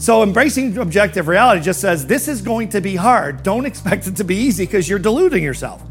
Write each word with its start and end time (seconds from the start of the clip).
So 0.00 0.22
embracing 0.22 0.78
objective 0.78 1.28
reality 1.28 1.62
just 1.62 1.78
says 1.78 2.06
this 2.06 2.26
is 2.26 2.40
going 2.40 2.70
to 2.70 2.80
be 2.80 2.96
hard. 2.96 3.42
Don't 3.42 3.66
expect 3.66 4.06
it 4.06 4.16
to 4.16 4.24
be 4.24 4.34
easy 4.34 4.64
because 4.64 4.88
you're 4.88 4.98
deluding 4.98 5.44
yourself. 5.44 5.82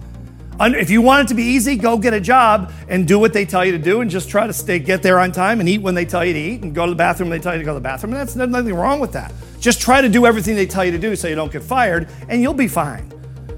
If 0.59 0.89
you 0.89 1.03
want 1.03 1.25
it 1.25 1.27
to 1.27 1.35
be 1.35 1.43
easy, 1.43 1.75
go 1.75 1.95
get 1.95 2.15
a 2.15 2.19
job 2.19 2.73
and 2.87 3.07
do 3.07 3.19
what 3.19 3.33
they 3.33 3.45
tell 3.45 3.63
you 3.63 3.71
to 3.71 3.77
do 3.77 4.01
and 4.01 4.09
just 4.09 4.27
try 4.27 4.47
to 4.47 4.51
stay 4.51 4.79
get 4.79 5.03
there 5.03 5.19
on 5.19 5.31
time 5.31 5.59
and 5.59 5.69
eat 5.69 5.83
when 5.83 5.93
they 5.93 6.05
tell 6.05 6.25
you 6.25 6.33
to 6.33 6.39
eat 6.39 6.63
and 6.63 6.73
go 6.73 6.87
to 6.87 6.91
the 6.91 6.95
bathroom 6.95 7.29
when 7.29 7.37
they 7.37 7.43
tell 7.43 7.53
you 7.53 7.59
to 7.59 7.63
go 7.63 7.71
to 7.71 7.75
the 7.75 7.83
bathroom. 7.83 8.13
And 8.13 8.19
that's 8.19 8.35
nothing 8.35 8.73
wrong 8.73 8.99
with 8.99 9.11
that. 9.11 9.31
Just 9.59 9.79
try 9.79 10.01
to 10.01 10.09
do 10.09 10.25
everything 10.25 10.55
they 10.55 10.65
tell 10.65 10.83
you 10.83 10.91
to 10.91 10.97
do 10.97 11.15
so 11.15 11.27
you 11.27 11.35
don't 11.35 11.51
get 11.51 11.61
fired 11.61 12.09
and 12.29 12.41
you'll 12.41 12.55
be 12.55 12.67
fine. 12.67 13.13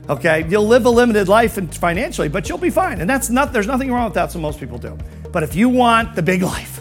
Okay? 0.09 0.45
You'll 0.49 0.67
live 0.67 0.85
a 0.85 0.89
limited 0.89 1.29
life 1.29 1.53
financially, 1.75 2.27
but 2.27 2.49
you'll 2.49 2.57
be 2.57 2.69
fine. 2.69 2.99
And 2.99 3.09
that's 3.09 3.29
not 3.29 3.53
there's 3.53 3.67
nothing 3.67 3.89
wrong 3.89 4.03
with 4.03 4.15
that, 4.15 4.33
so 4.33 4.39
most 4.39 4.59
people 4.59 4.77
do. 4.77 4.97
But 5.31 5.43
if 5.43 5.55
you 5.55 5.69
want 5.69 6.13
the 6.13 6.21
big 6.21 6.41
life, 6.41 6.80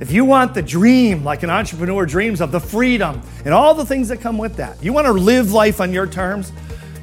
if 0.00 0.12
you 0.12 0.24
want 0.24 0.54
the 0.54 0.62
dream, 0.62 1.24
like 1.24 1.42
an 1.42 1.50
entrepreneur 1.50 2.06
dreams 2.06 2.40
of 2.40 2.52
the 2.52 2.60
freedom 2.60 3.20
and 3.44 3.54
all 3.54 3.74
the 3.74 3.84
things 3.84 4.08
that 4.08 4.20
come 4.20 4.38
with 4.38 4.56
that, 4.56 4.82
you 4.82 4.92
want 4.92 5.06
to 5.06 5.12
live 5.12 5.52
life 5.52 5.80
on 5.80 5.92
your 5.92 6.06
terms, 6.06 6.52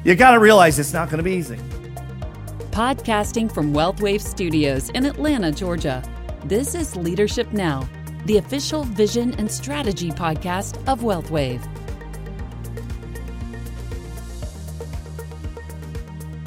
you 0.04 0.14
got 0.14 0.32
to 0.32 0.38
realize 0.38 0.78
it's 0.78 0.92
not 0.92 1.08
going 1.08 1.18
to 1.18 1.24
be 1.24 1.32
easy 1.32 1.58
podcasting 2.74 3.48
from 3.48 3.72
WealthWave 3.72 4.20
Studios 4.20 4.90
in 4.90 5.06
Atlanta, 5.06 5.52
Georgia. 5.52 6.02
This 6.46 6.74
is 6.74 6.96
Leadership 6.96 7.52
Now, 7.52 7.88
the 8.24 8.38
official 8.38 8.82
vision 8.82 9.32
and 9.34 9.48
strategy 9.48 10.10
podcast 10.10 10.76
of 10.88 10.98
WealthWave. 11.02 11.62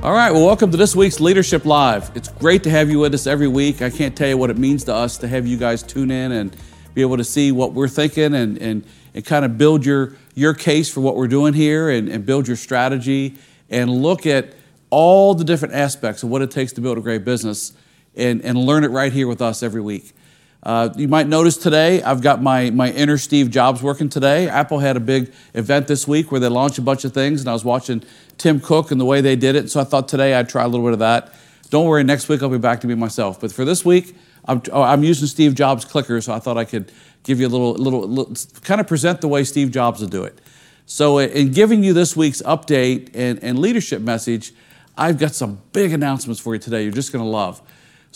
All 0.03 0.13
right, 0.13 0.31
well, 0.31 0.45
welcome 0.45 0.69
to 0.69 0.77
this 0.77 0.95
week's 0.95 1.19
Leadership 1.19 1.65
Live. 1.65 2.15
It's 2.15 2.29
great 2.29 2.61
to 2.63 2.69
have 2.69 2.87
you 2.87 2.99
with 2.99 3.15
us 3.15 3.25
every 3.25 3.47
week. 3.47 3.81
I 3.81 3.89
can't 3.89 4.15
tell 4.15 4.29
you 4.29 4.37
what 4.37 4.51
it 4.51 4.57
means 4.57 4.83
to 4.83 4.93
us 4.93 5.17
to 5.17 5.27
have 5.27 5.47
you 5.47 5.57
guys 5.57 5.81
tune 5.81 6.11
in 6.11 6.31
and 6.33 6.55
be 6.93 7.01
able 7.01 7.17
to 7.17 7.23
see 7.23 7.51
what 7.51 7.73
we're 7.73 7.87
thinking 7.87 8.35
and, 8.35 8.59
and, 8.59 8.85
and 9.15 9.25
kind 9.25 9.43
of 9.43 9.57
build 9.57 9.87
your, 9.87 10.15
your 10.35 10.53
case 10.53 10.87
for 10.87 11.01
what 11.01 11.15
we're 11.15 11.27
doing 11.27 11.55
here 11.55 11.89
and, 11.89 12.09
and 12.09 12.27
build 12.27 12.47
your 12.47 12.55
strategy 12.55 13.37
and 13.71 13.89
look 13.89 14.27
at 14.27 14.53
all 14.91 15.33
the 15.33 15.43
different 15.43 15.73
aspects 15.73 16.21
of 16.21 16.29
what 16.29 16.43
it 16.43 16.51
takes 16.51 16.73
to 16.73 16.81
build 16.81 16.99
a 16.99 17.01
great 17.01 17.25
business 17.25 17.73
and, 18.15 18.43
and 18.43 18.55
learn 18.55 18.83
it 18.83 18.91
right 18.91 19.11
here 19.11 19.27
with 19.27 19.41
us 19.41 19.63
every 19.63 19.81
week. 19.81 20.13
Uh, 20.63 20.89
you 20.97 21.07
might 21.07 21.27
notice 21.27 21.55
today 21.57 22.01
I've 22.01 22.21
got 22.21 22.41
my, 22.41 22.69
my 22.71 22.91
inner 22.91 23.17
Steve 23.17 23.51
Jobs 23.51 23.81
working 23.81 24.09
today. 24.09 24.49
Apple 24.49 24.79
had 24.79 24.97
a 24.97 24.99
big 24.99 25.31
event 25.53 25.87
this 25.87 26.07
week 26.07 26.31
where 26.31 26.39
they 26.39 26.47
launched 26.47 26.77
a 26.77 26.81
bunch 26.81 27.05
of 27.05 27.13
things, 27.13 27.41
and 27.41 27.49
I 27.49 27.53
was 27.53 27.63
watching 27.63 28.03
Tim 28.37 28.59
Cook 28.59 28.91
and 28.91 28.99
the 28.99 29.05
way 29.05 29.21
they 29.21 29.35
did 29.35 29.55
it. 29.55 29.69
So 29.69 29.79
I 29.79 29.83
thought 29.83 30.07
today 30.07 30.33
I'd 30.33 30.49
try 30.49 30.63
a 30.63 30.67
little 30.67 30.85
bit 30.85 30.93
of 30.93 30.99
that. 30.99 31.33
Don't 31.69 31.85
worry, 31.85 32.03
next 32.03 32.29
week 32.29 32.41
I'll 32.41 32.49
be 32.49 32.57
back 32.57 32.81
to 32.81 32.87
be 32.87 32.95
myself. 32.95 33.39
But 33.39 33.51
for 33.51 33.65
this 33.65 33.85
week, 33.85 34.15
I'm, 34.45 34.61
oh, 34.71 34.81
I'm 34.81 35.03
using 35.03 35.27
Steve 35.27 35.53
Jobs 35.53 35.85
clicker, 35.85 36.21
so 36.21 36.33
I 36.33 36.39
thought 36.39 36.57
I 36.57 36.65
could 36.65 36.91
give 37.23 37.39
you 37.39 37.47
a 37.47 37.49
little, 37.49 37.73
little, 37.73 38.07
little 38.07 38.35
kind 38.61 38.79
of 38.79 38.87
present 38.87 39.21
the 39.21 39.27
way 39.27 39.43
Steve 39.43 39.71
Jobs 39.71 40.01
would 40.01 40.11
do 40.11 40.23
it. 40.23 40.39
So, 40.85 41.19
in 41.19 41.51
giving 41.51 41.83
you 41.83 41.91
this 41.91 42.15
week's 42.15 42.41
update 42.43 43.11
and, 43.13 43.43
and 43.43 43.59
leadership 43.59 44.01
message, 44.01 44.53
I've 44.97 45.19
got 45.19 45.35
some 45.35 45.61
big 45.73 45.91
announcements 45.91 46.39
for 46.39 46.55
you 46.55 46.59
today 46.59 46.83
you're 46.83 46.93
just 46.93 47.11
going 47.11 47.23
to 47.23 47.29
love. 47.29 47.61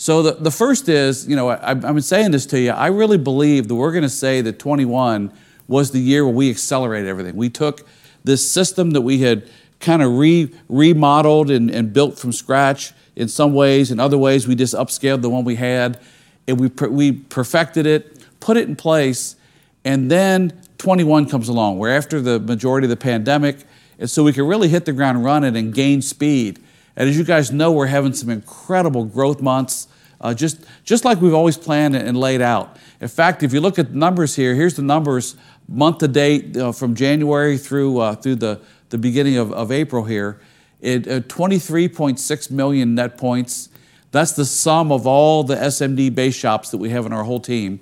So, 0.02 0.20
the, 0.20 0.32
the 0.32 0.50
first 0.50 0.88
is, 0.88 1.28
you 1.28 1.36
know, 1.36 1.50
I, 1.50 1.70
I've 1.70 1.80
been 1.80 2.02
saying 2.02 2.32
this 2.32 2.44
to 2.46 2.58
you. 2.58 2.72
I 2.72 2.88
really 2.88 3.18
believe 3.18 3.68
that 3.68 3.76
we're 3.76 3.92
going 3.92 4.02
to 4.02 4.08
say 4.08 4.40
that 4.40 4.58
21 4.58 5.32
was 5.68 5.92
the 5.92 6.00
year 6.00 6.24
where 6.24 6.34
we 6.34 6.50
accelerated 6.50 7.08
everything. 7.08 7.36
We 7.36 7.48
took 7.48 7.86
this 8.24 8.50
system 8.50 8.90
that 8.94 9.02
we 9.02 9.18
had 9.18 9.48
kind 9.78 10.02
of 10.02 10.18
re, 10.18 10.52
remodeled 10.68 11.52
and, 11.52 11.70
and 11.70 11.92
built 11.92 12.18
from 12.18 12.32
scratch 12.32 12.92
in 13.14 13.28
some 13.28 13.54
ways. 13.54 13.92
In 13.92 14.00
other 14.00 14.18
ways, 14.18 14.48
we 14.48 14.56
just 14.56 14.74
upscaled 14.74 15.22
the 15.22 15.30
one 15.30 15.44
we 15.44 15.54
had 15.54 16.00
and 16.48 16.58
we, 16.58 16.66
we 16.88 17.12
perfected 17.12 17.86
it, 17.86 18.26
put 18.40 18.56
it 18.56 18.66
in 18.66 18.74
place, 18.74 19.36
and 19.84 20.10
then 20.10 20.52
21 20.78 21.28
comes 21.28 21.48
along. 21.48 21.78
We're 21.78 21.96
after 21.96 22.20
the 22.20 22.40
majority 22.40 22.86
of 22.86 22.90
the 22.90 22.96
pandemic, 22.96 23.58
and 24.00 24.10
so 24.10 24.24
we 24.24 24.32
can 24.32 24.48
really 24.48 24.66
hit 24.66 24.84
the 24.84 24.92
ground 24.92 25.22
running 25.22 25.56
and 25.56 25.72
gain 25.72 26.02
speed. 26.02 26.58
And 26.96 27.08
as 27.08 27.16
you 27.16 27.24
guys 27.24 27.52
know, 27.52 27.72
we're 27.72 27.86
having 27.86 28.12
some 28.12 28.30
incredible 28.30 29.04
growth 29.04 29.40
months, 29.40 29.88
uh, 30.20 30.34
just, 30.34 30.64
just 30.84 31.04
like 31.04 31.20
we've 31.20 31.34
always 31.34 31.56
planned 31.56 31.96
and 31.96 32.16
laid 32.16 32.40
out. 32.40 32.76
In 33.00 33.08
fact, 33.08 33.42
if 33.42 33.52
you 33.52 33.60
look 33.60 33.78
at 33.78 33.92
the 33.92 33.98
numbers 33.98 34.36
here, 34.36 34.54
here's 34.54 34.74
the 34.74 34.82
numbers 34.82 35.36
month 35.68 35.98
to 35.98 36.08
date 36.08 36.56
uh, 36.56 36.72
from 36.72 36.94
January 36.94 37.56
through, 37.58 37.98
uh, 37.98 38.14
through 38.14 38.36
the, 38.36 38.60
the 38.90 38.98
beginning 38.98 39.36
of, 39.36 39.52
of 39.52 39.72
April 39.72 40.04
here. 40.04 40.40
It, 40.80 41.08
uh, 41.08 41.20
23.6 41.20 42.50
million 42.50 42.94
net 42.94 43.16
points. 43.16 43.68
That's 44.10 44.32
the 44.32 44.44
sum 44.44 44.92
of 44.92 45.06
all 45.06 45.42
the 45.44 45.56
SMD 45.56 46.14
base 46.14 46.34
shops 46.34 46.70
that 46.70 46.78
we 46.78 46.90
have 46.90 47.06
in 47.06 47.12
our 47.12 47.24
whole 47.24 47.40
team. 47.40 47.80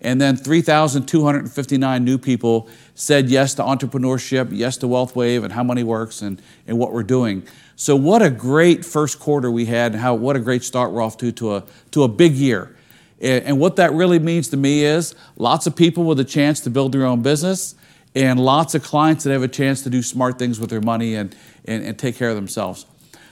And 0.00 0.20
then 0.20 0.36
3,259 0.36 2.04
new 2.04 2.18
people 2.18 2.68
said 2.94 3.28
yes 3.28 3.54
to 3.54 3.62
entrepreneurship, 3.62 4.48
yes 4.50 4.76
to 4.78 4.88
Wealth 4.88 5.14
Wave, 5.14 5.44
and 5.44 5.52
how 5.52 5.62
money 5.62 5.84
works 5.84 6.22
and, 6.22 6.42
and 6.66 6.76
what 6.76 6.92
we're 6.92 7.04
doing. 7.04 7.46
So 7.82 7.96
what 7.96 8.22
a 8.22 8.30
great 8.30 8.84
first 8.84 9.18
quarter 9.18 9.50
we 9.50 9.64
had, 9.64 9.90
and 9.90 10.00
how 10.00 10.14
what 10.14 10.36
a 10.36 10.38
great 10.38 10.62
start 10.62 10.92
we're 10.92 11.02
off 11.02 11.16
to 11.16 11.32
to 11.32 11.56
a 11.56 11.64
to 11.90 12.04
a 12.04 12.08
big 12.08 12.34
year. 12.34 12.76
And, 13.20 13.58
what 13.58 13.74
that 13.74 13.92
really 13.92 14.20
means 14.20 14.50
to 14.50 14.56
me 14.56 14.84
is 14.84 15.16
lots 15.36 15.66
of 15.66 15.74
people 15.74 16.04
with 16.04 16.20
a 16.20 16.24
chance 16.24 16.60
to 16.60 16.70
build 16.70 16.92
their 16.92 17.04
own 17.04 17.22
business, 17.22 17.74
and 18.14 18.38
lots 18.38 18.76
of 18.76 18.84
clients 18.84 19.24
that 19.24 19.32
have 19.32 19.42
a 19.42 19.48
chance 19.48 19.82
to 19.82 19.90
do 19.90 20.00
smart 20.00 20.38
things 20.38 20.60
with 20.60 20.70
their 20.70 20.80
money 20.80 21.16
and, 21.16 21.34
and, 21.64 21.82
and 21.84 21.98
take 21.98 22.14
care 22.14 22.28
of 22.28 22.36
themselves. 22.36 22.86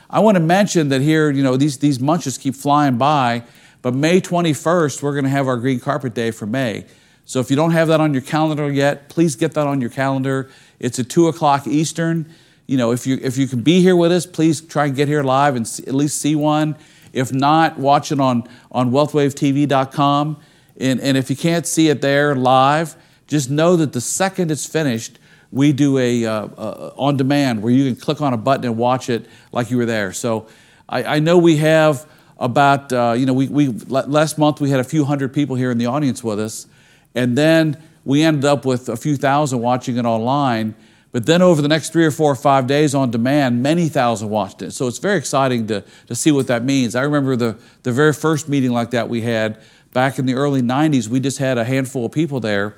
I 0.09 0.19
want 0.19 0.34
to 0.34 0.43
mention 0.43 0.89
that 0.89 1.00
here, 1.00 1.31
you 1.31 1.44
know, 1.44 1.56
these, 1.56 1.78
these 1.78 1.99
just 1.99 2.41
keep 2.41 2.56
flying 2.56 2.99
by, 2.99 3.44
but 3.83 3.94
May 3.94 4.21
21st, 4.21 5.00
we're 5.00 5.12
going 5.12 5.22
to 5.22 5.31
have 5.31 5.47
our 5.47 5.59
green 5.59 5.78
carpet 5.78 6.12
day 6.12 6.33
for 6.33 6.47
May. 6.47 6.87
So 7.25 7.39
if 7.39 7.50
you 7.50 7.56
don't 7.56 7.71
have 7.71 7.87
that 7.87 8.00
on 8.00 8.12
your 8.12 8.22
calendar 8.22 8.69
yet, 8.69 9.09
please 9.10 9.37
get 9.37 9.55
that 9.55 9.69
on 9.69 9.81
your 9.81 9.91
calendar. 9.91 10.50
It's 10.81 10.99
at 10.99 11.09
2 11.09 11.28
o'clock 11.28 11.69
Eastern 11.69 12.27
you 12.70 12.76
know, 12.76 12.92
if 12.92 13.04
you 13.04 13.19
if 13.20 13.36
you 13.36 13.48
can 13.48 13.62
be 13.62 13.82
here 13.82 13.97
with 13.97 14.12
us, 14.12 14.26
please 14.26 14.60
try 14.60 14.86
and 14.86 14.94
get 14.94 15.08
here 15.08 15.25
live 15.25 15.56
and 15.56 15.66
see, 15.66 15.84
at 15.88 15.92
least 15.92 16.20
see 16.20 16.36
one. 16.36 16.76
If 17.12 17.32
not, 17.32 17.81
watch 17.81 18.12
it 18.12 18.20
on 18.20 18.48
on 18.70 18.92
wealthwavetv.com. 18.92 20.41
And, 20.78 21.00
and 21.00 21.16
if 21.16 21.30
you 21.30 21.34
can't 21.34 21.66
see 21.66 21.88
it 21.88 22.00
there 22.00 22.36
live, 22.36 22.94
just 23.26 23.50
know 23.50 23.75
that 23.75 23.92
the 23.92 24.00
second 24.00 24.53
it's 24.53 24.66
finished, 24.66 25.19
we 25.50 25.72
do 25.72 25.98
a, 25.98 26.25
uh, 26.25 26.47
uh, 26.47 26.94
on 26.97 27.16
demand 27.16 27.60
where 27.60 27.72
you 27.72 27.92
can 27.92 28.00
click 28.00 28.20
on 28.20 28.32
a 28.32 28.36
button 28.36 28.64
and 28.64 28.76
watch 28.76 29.10
it 29.10 29.26
like 29.50 29.72
you 29.72 29.76
were 29.76 29.84
there. 29.84 30.12
So 30.12 30.47
I, 30.88 31.16
I 31.16 31.19
know 31.19 31.38
we 31.38 31.56
have 31.56 32.09
about 32.38 32.92
uh, 32.92 33.16
you 33.19 33.26
know 33.26 33.34
we, 33.34 33.48
we 33.48 33.66
last 33.66 34.38
month 34.38 34.60
we 34.60 34.70
had 34.70 34.78
a 34.78 34.84
few 34.84 35.04
hundred 35.04 35.34
people 35.34 35.56
here 35.56 35.72
in 35.72 35.78
the 35.78 35.86
audience 35.86 36.22
with 36.22 36.38
us, 36.38 36.69
and 37.16 37.36
then 37.36 37.82
we 38.04 38.22
ended 38.22 38.44
up 38.44 38.64
with 38.64 38.88
a 38.88 38.97
few 38.97 39.16
thousand 39.16 39.59
watching 39.59 39.97
it 39.97 40.04
online. 40.04 40.76
But 41.12 41.26
then 41.26 41.43
over 41.43 41.60
the 41.60 41.69
next 41.69 41.93
three 41.93 42.04
or 42.04 42.12
four 42.12 42.31
or 42.31 42.37
five 42.37 42.66
days 42.66 42.94
on 42.94 43.10
demand, 43.10 43.62
many 43.62 43.88
thousand 43.88 44.31
watched 44.31 44.62
it. 44.62 44.72
So 44.72 44.87
it's 44.87 44.98
very 44.98 45.19
exciting 45.19 45.66
to, 45.66 45.82
to 46.06 46.15
see 46.15 46.31
what 46.31 46.47
that 46.47 46.65
means. 46.65 46.94
I 46.94 47.03
remember 47.03 47.34
the, 47.34 47.59
the 47.82 47.91
very 47.91 48.12
first 48.12 48.48
meeting 48.48 48.71
like 48.71 48.91
that 48.91 49.09
we 49.09 49.22
had 49.22 49.60
back 49.93 50.21
in 50.21 50.26
the 50.26 50.34
early 50.34 50.62
90s. 50.62 51.09
We 51.09 51.19
just 51.19 51.38
had 51.38 51.59
a 51.59 51.65
handful 51.65 52.06
of 52.06 52.12
people 52.12 52.38
there 52.38 52.76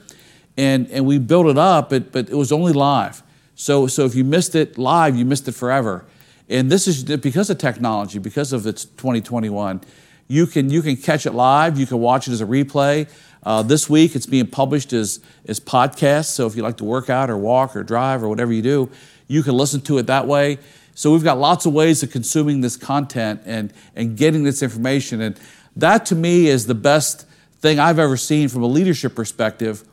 and, 0.56 0.90
and 0.90 1.06
we 1.06 1.18
built 1.18 1.46
it 1.46 1.58
up, 1.58 1.90
but, 1.90 2.12
but 2.12 2.28
it 2.28 2.34
was 2.34 2.52
only 2.52 2.72
live. 2.72 3.22
So, 3.54 3.86
so 3.86 4.04
if 4.04 4.14
you 4.14 4.24
missed 4.24 4.54
it 4.54 4.78
live, 4.78 5.16
you 5.16 5.24
missed 5.24 5.48
it 5.48 5.52
forever. 5.52 6.04
And 6.48 6.70
this 6.70 6.86
is 6.86 7.04
because 7.04 7.48
of 7.50 7.58
technology, 7.58 8.18
because 8.18 8.52
of 8.52 8.66
it's 8.66 8.84
2021. 8.84 9.80
You 10.28 10.46
can, 10.46 10.70
you 10.70 10.82
can 10.82 10.96
catch 10.96 11.26
it 11.26 11.32
live, 11.32 11.78
you 11.78 11.86
can 11.86 11.98
watch 11.98 12.28
it 12.28 12.32
as 12.32 12.40
a 12.40 12.46
replay. 12.46 13.08
Uh, 13.42 13.62
this 13.62 13.90
week, 13.90 14.14
it's 14.14 14.26
being 14.26 14.46
published 14.46 14.92
as, 14.92 15.20
as 15.46 15.58
podcasts. 15.58 16.26
So 16.26 16.46
if 16.46 16.54
you 16.54 16.62
like 16.62 16.76
to 16.76 16.84
work 16.84 17.10
out 17.10 17.28
or 17.28 17.36
walk 17.36 17.74
or 17.74 17.82
drive 17.82 18.22
or 18.22 18.28
whatever 18.28 18.52
you 18.52 18.62
do, 18.62 18.90
you 19.26 19.42
can 19.42 19.54
listen 19.54 19.80
to 19.82 19.98
it 19.98 20.06
that 20.06 20.26
way. 20.26 20.58
So 20.94 21.10
we've 21.10 21.24
got 21.24 21.38
lots 21.38 21.66
of 21.66 21.72
ways 21.72 22.02
of 22.02 22.10
consuming 22.10 22.60
this 22.60 22.76
content 22.76 23.42
and, 23.44 23.72
and 23.96 24.16
getting 24.16 24.44
this 24.44 24.62
information. 24.62 25.20
And 25.20 25.40
that 25.74 26.06
to 26.06 26.14
me 26.14 26.46
is 26.46 26.66
the 26.66 26.74
best 26.74 27.26
thing 27.60 27.78
I've 27.78 27.98
ever 27.98 28.16
seen 28.16 28.48
from 28.48 28.62
a 28.62 28.66
leadership 28.66 29.14
perspective 29.14 29.84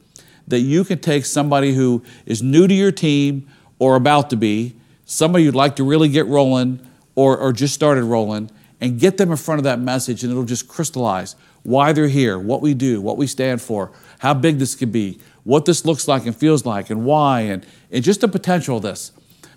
that 0.47 0.59
you 0.59 0.83
can 0.83 0.99
take 0.99 1.25
somebody 1.25 1.73
who 1.73 2.03
is 2.25 2.41
new 2.41 2.67
to 2.67 2.73
your 2.73 2.91
team 2.91 3.47
or 3.77 3.95
about 3.95 4.29
to 4.31 4.35
be, 4.35 4.75
somebody 5.05 5.45
you'd 5.45 5.55
like 5.55 5.75
to 5.77 5.83
really 5.83 6.09
get 6.09 6.25
rolling 6.25 6.85
or, 7.15 7.37
or 7.37 7.53
just 7.53 7.73
started 7.73 8.03
rolling, 8.03 8.49
and 8.81 8.99
get 8.99 9.17
them 9.17 9.31
in 9.31 9.37
front 9.37 9.59
of 9.59 9.63
that 9.63 9.79
message, 9.79 10.23
and 10.23 10.31
it'll 10.31 10.45
just 10.45 10.67
crystallize 10.67 11.35
why 11.63 11.91
they're 11.91 12.07
here, 12.07 12.39
what 12.39 12.61
we 12.61 12.73
do, 12.73 13.01
what 13.01 13.17
we 13.17 13.27
stand 13.27 13.61
for, 13.61 13.91
how 14.19 14.33
big 14.33 14.59
this 14.59 14.75
could 14.75 14.91
be, 14.91 15.19
what 15.43 15.65
this 15.65 15.85
looks 15.85 16.07
like 16.07 16.25
and 16.25 16.35
feels 16.35 16.65
like, 16.65 16.89
and 16.89 17.05
why, 17.05 17.41
and, 17.41 17.65
and 17.91 18.03
just 18.03 18.21
the 18.21 18.27
potential 18.27 18.77
of 18.77 18.83
this. 18.83 19.11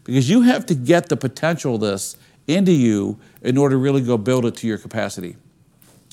Because 0.04 0.28
you 0.28 0.42
have 0.42 0.66
to 0.66 0.74
get 0.74 1.08
the 1.08 1.16
potential 1.16 1.76
of 1.76 1.80
this 1.80 2.16
into 2.48 2.72
you 2.72 3.18
in 3.42 3.56
order 3.56 3.76
to 3.76 3.78
really 3.78 4.00
go 4.00 4.18
build 4.18 4.44
it 4.44 4.56
to 4.56 4.66
your 4.66 4.78
capacity. 4.78 5.36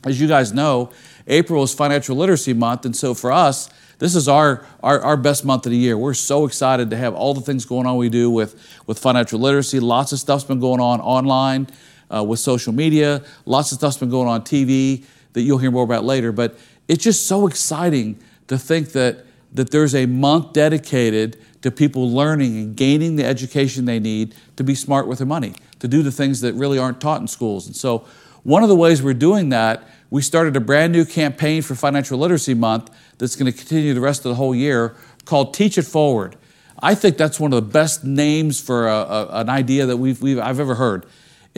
As 0.06 0.22
you 0.22 0.28
guys 0.28 0.54
know, 0.54 0.92
April 1.28 1.64
is 1.64 1.74
Financial 1.74 2.16
Literacy 2.16 2.54
Month, 2.54 2.86
and 2.86 2.96
so 2.96 3.14
for 3.14 3.32
us, 3.32 3.70
this 3.98 4.16
is 4.16 4.30
our, 4.30 4.66
our, 4.82 5.02
our, 5.02 5.18
best 5.18 5.44
month 5.44 5.66
of 5.66 5.72
the 5.74 5.78
year. 5.78 5.98
We're 5.98 6.14
so 6.14 6.46
excited 6.46 6.90
to 6.92 6.98
have 6.98 7.14
all 7.14 7.34
the 7.34 7.42
things 7.42 7.66
going 7.66 7.86
on 7.86 7.98
we 7.98 8.08
do 8.08 8.30
with, 8.30 8.56
with 8.88 8.98
financial 8.98 9.40
literacy. 9.40 9.82
Lots 9.82 10.14
of 10.14 10.20
stuff's 10.20 10.46
been 10.46 10.62
going 10.62 10.80
on 10.80 11.02
online 11.02 11.68
uh, 12.14 12.24
with 12.24 12.40
social 12.40 12.74
media. 12.74 13.24
Lots 13.46 13.72
of 13.72 13.78
stuff's 13.78 13.98
been 13.98 14.10
going 14.10 14.28
on 14.28 14.42
TV 14.42 15.06
that 15.34 15.42
you'll 15.42 15.58
hear 15.58 15.72
more 15.72 15.84
about 15.84 16.04
later. 16.04 16.32
But 16.32 16.58
it's 16.88 17.04
just 17.04 17.28
so 17.28 17.48
exciting 17.48 18.20
to 18.48 18.58
think 18.58 18.94
that 18.94 19.26
that 19.54 19.72
there's 19.72 19.96
a 19.96 20.06
month 20.06 20.54
dedicated 20.54 21.38
to 21.62 21.72
people 21.72 22.10
learning 22.12 22.56
and 22.58 22.76
gaining 22.76 23.16
the 23.16 23.26
education 23.26 23.86
they 23.86 24.00
need 24.00 24.36
to 24.56 24.64
be 24.64 24.76
smart 24.76 25.08
with 25.08 25.18
their 25.18 25.28
money, 25.28 25.54
to 25.80 25.88
do 25.88 26.02
the 26.02 26.12
things 26.12 26.42
that 26.42 26.54
really 26.54 26.78
aren't 26.78 27.02
taught 27.02 27.20
in 27.20 27.28
schools. 27.28 27.66
And 27.66 27.76
so, 27.76 28.06
one 28.44 28.64
of 28.64 28.70
the 28.70 28.76
ways 28.76 29.04
we're 29.04 29.14
doing 29.14 29.50
that, 29.50 29.84
we 30.10 30.22
started 30.22 30.56
a 30.56 30.62
brand 30.62 30.94
new 30.94 31.04
campaign 31.04 31.62
for 31.62 31.76
Financial 31.76 32.18
Literacy 32.18 32.54
Month 32.54 32.90
that's 33.18 33.36
going 33.36 33.52
to 33.52 33.58
continue 33.58 33.94
the 33.94 34.00
rest 34.02 34.26
of 34.26 34.30
the 34.30 34.36
whole 34.36 34.56
year 34.56 34.96
called 35.26 35.54
Teach 35.54 35.78
It 35.78 35.84
Forward. 35.84 36.38
I 36.82 36.96
think 36.96 37.18
that's 37.18 37.38
one 37.38 37.52
of 37.52 37.62
the 37.62 37.70
best 37.70 38.06
names 38.06 38.62
for 38.62 38.88
a, 38.88 38.94
a, 38.94 39.28
an 39.42 39.50
idea 39.50 39.86
that 39.88 39.98
we've, 39.98 40.22
we've, 40.22 40.40
I've 40.40 40.62
ever 40.62 40.76
heard. 40.76 41.06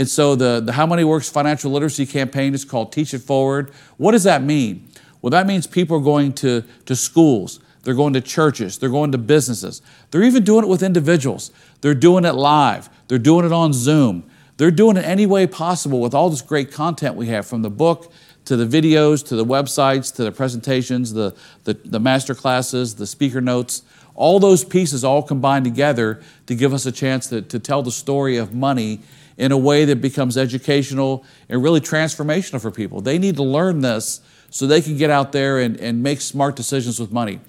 And 0.02 0.10
so 0.10 0.34
the, 0.34 0.60
the 0.60 0.72
How 0.72 0.88
Money 0.88 1.04
Works 1.04 1.30
financial 1.30 1.72
literacy 1.72 2.08
campaign 2.08 2.56
is 2.56 2.66
called 2.66 2.92
Teach 2.92 3.14
It 3.14 3.20
Forward. 3.20 3.70
What 3.98 4.14
does 4.14 4.24
that 4.24 4.42
mean? 4.42 4.90
Well, 5.22 5.30
that 5.30 5.46
means 5.46 5.68
people 5.68 5.98
are 5.98 6.02
going 6.02 6.34
to, 6.42 6.64
to 6.88 6.96
schools, 6.96 7.60
they're 7.84 7.94
going 7.94 8.14
to 8.14 8.22
churches, 8.22 8.80
they're 8.80 8.90
going 8.90 9.12
to 9.12 9.20
businesses, 9.20 9.84
they're 10.10 10.24
even 10.24 10.44
doing 10.44 10.64
it 10.64 10.68
with 10.68 10.82
individuals. 10.82 11.52
They're 11.82 11.94
doing 11.94 12.26
it 12.26 12.34
live, 12.34 12.90
they're 13.10 13.20
doing 13.20 13.46
it 13.46 13.52
on 13.52 13.74
Zoom, 13.74 14.28
they're 14.58 14.72
doing 14.72 14.98
it 14.98 15.06
any 15.06 15.28
way 15.28 15.46
possible 15.46 16.02
with 16.02 16.16
all 16.16 16.32
this 16.32 16.42
great 16.42 16.72
content 16.72 17.14
we 17.16 17.28
have 17.28 17.46
from 17.46 17.62
the 17.62 17.70
book 17.70 18.12
to 18.46 18.56
the 18.56 18.66
videos, 18.66 19.24
to 19.28 19.36
the 19.36 19.46
websites, 19.46 20.12
to 20.16 20.24
the 20.24 20.32
presentations, 20.32 21.14
the, 21.14 21.36
the, 21.66 21.76
the 21.86 22.00
master 22.00 22.34
classes, 22.34 22.96
the 22.96 23.06
speaker 23.06 23.40
notes. 23.40 23.84
All 24.16 24.40
those 24.40 24.66
pieces 24.66 25.04
all 25.04 25.22
combine 25.22 25.64
together 25.64 26.24
to 26.48 26.56
give 26.56 26.74
us 26.74 26.88
a 26.88 26.92
chance 26.92 27.28
to, 27.28 27.44
to 27.44 27.60
tell 27.60 27.84
the 27.84 27.92
story 27.92 28.38
of 28.38 28.52
money 28.52 29.02
in 29.42 29.52
a 29.52 29.58
way 29.58 29.86
that 29.86 30.00
becomes 30.02 30.38
educational 30.38 31.26
and 31.50 31.64
really 31.64 31.82
transformational 31.82 32.62
for 32.62 32.70
people. 32.70 33.02
They 33.02 33.18
need 33.18 33.38
to 33.38 33.44
learn 33.44 33.82
this 33.82 34.22
so 34.52 34.68
they 34.68 34.84
can 34.84 34.98
get 34.98 35.10
out 35.10 35.32
there 35.32 35.58
and, 35.58 35.78
and 35.78 36.04
make 36.04 36.22
smart 36.22 36.56
decisions 36.56 37.00
with 37.00 37.12
money. 37.12 37.40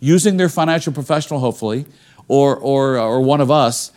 Using 0.00 0.38
their 0.38 0.48
financial 0.48 0.92
professional, 0.92 1.38
hopefully, 1.38 1.86
or, 2.26 2.56
or, 2.56 2.98
or 2.98 3.20
one 3.20 3.40
of 3.40 3.48
us, 3.48 3.92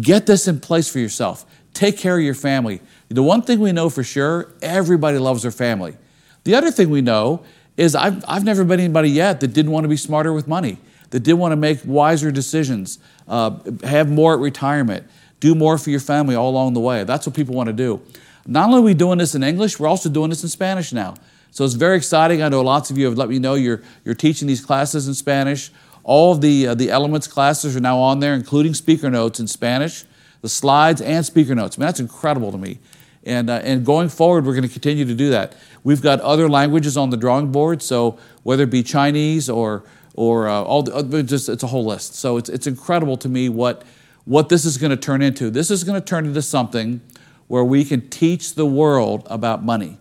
get 0.00 0.26
this 0.26 0.48
in 0.48 0.58
place 0.58 0.90
for 0.90 0.98
yourself. 0.98 1.46
Take 1.72 1.96
care 1.96 2.18
of 2.18 2.24
your 2.24 2.34
family. 2.34 2.80
The 3.08 3.22
one 3.22 3.42
thing 3.42 3.60
we 3.60 3.70
know 3.70 3.90
for 3.90 4.02
sure 4.02 4.50
everybody 4.60 5.18
loves 5.18 5.42
their 5.42 5.52
family. 5.52 5.96
The 6.42 6.56
other 6.56 6.72
thing 6.72 6.90
we 6.90 7.00
know 7.00 7.44
is 7.76 7.94
I've, 7.94 8.24
I've 8.26 8.42
never 8.42 8.64
met 8.64 8.80
anybody 8.80 9.10
yet 9.10 9.38
that 9.38 9.52
didn't 9.52 9.70
want 9.70 9.84
to 9.84 9.88
be 9.88 9.96
smarter 9.96 10.32
with 10.32 10.48
money, 10.48 10.78
that 11.10 11.20
didn't 11.20 11.38
want 11.38 11.52
to 11.52 11.56
make 11.56 11.78
wiser 11.84 12.32
decisions, 12.32 12.98
uh, 13.28 13.56
have 13.84 14.10
more 14.10 14.34
at 14.34 14.40
retirement, 14.40 15.06
do 15.40 15.54
more 15.54 15.78
for 15.78 15.90
your 15.90 16.00
family 16.00 16.34
all 16.34 16.50
along 16.50 16.74
the 16.74 16.80
way. 16.80 17.04
That's 17.04 17.26
what 17.26 17.34
people 17.34 17.54
want 17.54 17.68
to 17.68 17.72
do. 17.72 18.00
Not 18.46 18.68
only 18.68 18.80
are 18.80 18.82
we 18.82 18.94
doing 18.94 19.18
this 19.18 19.34
in 19.34 19.42
English, 19.42 19.78
we're 19.78 19.88
also 19.88 20.08
doing 20.08 20.30
this 20.30 20.42
in 20.42 20.48
Spanish 20.48 20.92
now. 20.92 21.14
So 21.50 21.64
it's 21.64 21.74
very 21.74 21.96
exciting. 21.96 22.42
I 22.42 22.48
know 22.48 22.62
lots 22.62 22.90
of 22.90 22.98
you 22.98 23.06
have 23.06 23.18
let 23.18 23.28
me 23.28 23.38
know 23.38 23.54
you're, 23.54 23.82
you're 24.04 24.14
teaching 24.14 24.48
these 24.48 24.64
classes 24.64 25.08
in 25.08 25.14
Spanish. 25.14 25.70
All 26.04 26.32
of 26.32 26.40
the, 26.40 26.68
uh, 26.68 26.74
the 26.74 26.90
elements 26.90 27.26
classes 27.26 27.76
are 27.76 27.80
now 27.80 27.98
on 27.98 28.20
there, 28.20 28.34
including 28.34 28.74
speaker 28.74 29.10
notes 29.10 29.40
in 29.40 29.46
Spanish, 29.46 30.04
the 30.40 30.48
slides 30.48 31.02
and 31.02 31.24
speaker 31.26 31.54
notes. 31.54 31.76
I 31.76 31.80
mean, 31.80 31.86
that's 31.86 32.00
incredible 32.00 32.52
to 32.52 32.58
me. 32.58 32.78
And, 33.24 33.50
uh, 33.50 33.60
and 33.62 33.84
going 33.84 34.08
forward, 34.08 34.46
we're 34.46 34.54
going 34.54 34.66
to 34.66 34.72
continue 34.72 35.04
to 35.04 35.14
do 35.14 35.30
that. 35.30 35.54
We've 35.84 36.00
got 36.00 36.20
other 36.20 36.48
languages 36.48 36.96
on 36.96 37.10
the 37.10 37.16
drawing 37.16 37.52
board, 37.52 37.82
so 37.82 38.18
whether 38.42 38.62
it 38.62 38.70
be 38.70 38.82
Chinese 38.82 39.50
or, 39.50 39.84
or 40.14 40.48
uh, 40.48 40.62
all 40.62 40.82
the, 40.84 40.94
uh, 40.94 41.22
just 41.22 41.48
it's 41.48 41.62
a 41.62 41.66
whole 41.66 41.84
list. 41.84 42.14
So 42.14 42.38
it's, 42.38 42.48
it's 42.48 42.66
incredible 42.66 43.16
to 43.18 43.28
me 43.28 43.48
what, 43.48 43.82
what 44.28 44.48
this 44.48 44.64
is 44.64 44.76
going 44.76 44.90
to 44.90 44.96
turn 44.96 45.22
into. 45.22 45.50
This 45.50 45.70
is 45.70 45.84
going 45.84 46.00
to 46.00 46.04
turn 46.04 46.26
into 46.26 46.42
something 46.42 47.00
where 47.46 47.64
we 47.64 47.84
can 47.84 48.08
teach 48.08 48.54
the 48.54 48.66
world 48.66 49.26
about 49.30 49.64
money 49.64 49.98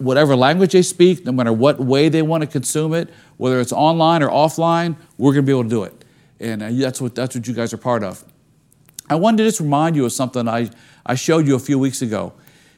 whatever 0.00 0.34
language 0.34 0.72
they 0.72 0.82
speak, 0.82 1.26
no 1.26 1.32
matter 1.32 1.52
what 1.52 1.78
way 1.78 2.08
they 2.08 2.22
want 2.22 2.42
to 2.42 2.46
consume 2.46 2.94
it, 2.94 3.10
whether 3.36 3.60
it's 3.60 3.72
online 3.72 4.22
or 4.22 4.30
offline, 4.30 4.96
we're 5.18 5.32
going 5.32 5.44
to 5.44 5.46
be 5.46 5.52
able 5.52 5.64
to 5.64 5.68
do 5.68 5.84
it. 5.84 6.04
And 6.40 6.62
uh, 6.62 6.70
that's 6.72 7.02
what, 7.02 7.14
that's 7.14 7.36
what 7.36 7.46
you 7.46 7.52
guys 7.52 7.74
are 7.74 7.78
part 7.78 8.02
of. 8.02 8.24
I 9.10 9.16
wanted 9.16 9.38
to 9.38 9.44
just 9.44 9.60
remind 9.60 9.96
you 9.96 10.06
of 10.06 10.12
something 10.12 10.48
I, 10.48 10.70
I 11.04 11.16
showed 11.16 11.46
you 11.46 11.54
a 11.54 11.58
few 11.58 11.78
weeks 11.78 12.00
ago. 12.00 12.32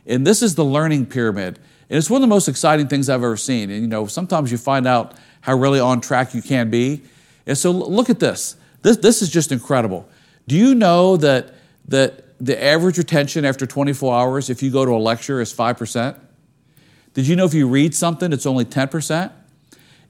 And 0.05 0.27
this 0.27 0.43
is 0.43 0.57
the 0.57 0.65
learning 0.65 1.07
pyramid. 1.07 1.61
And 1.89 1.97
it's 1.97 2.11
one 2.11 2.19
of 2.19 2.29
the 2.29 2.35
most 2.35 2.49
exciting 2.49 2.89
things 2.89 3.09
I've 3.09 3.23
ever 3.23 3.37
seen. 3.37 3.71
And 3.71 3.83
you 3.83 3.87
know, 3.87 4.07
sometimes 4.07 4.51
you 4.51 4.59
find 4.59 4.87
out 4.89 5.15
how 5.43 5.57
really 5.57 5.79
on 5.79 6.01
track 6.01 6.35
you 6.35 6.43
can 6.43 6.71
be. 6.71 7.03
And 7.47 7.57
so 7.57 7.71
look 7.71 8.11
at 8.11 8.19
this. 8.19 8.57
This, 8.83 8.97
this 8.97 9.23
is 9.23 9.31
just 9.31 9.53
incredible. 9.53 10.09
Do 10.47 10.57
you 10.57 10.75
know 10.75 11.17
that, 11.19 11.55
that 11.89 12.39
the 12.39 12.63
average 12.63 12.99
retention 12.99 13.45
after 13.45 13.67
24 13.67 14.15
hours, 14.15 14.51
if 14.51 14.63
you 14.63 14.71
go 14.71 14.85
to 14.85 14.93
a 14.93 14.99
lecture, 14.99 15.41
is 15.41 15.55
5%? 15.55 16.19
Did 17.15 17.27
you 17.27 17.37
know 17.37 17.45
if 17.45 17.55
you 17.55 17.69
read 17.69 17.95
something, 17.95 18.33
it's 18.33 18.47
only 18.47 18.65
10%? 18.65 19.33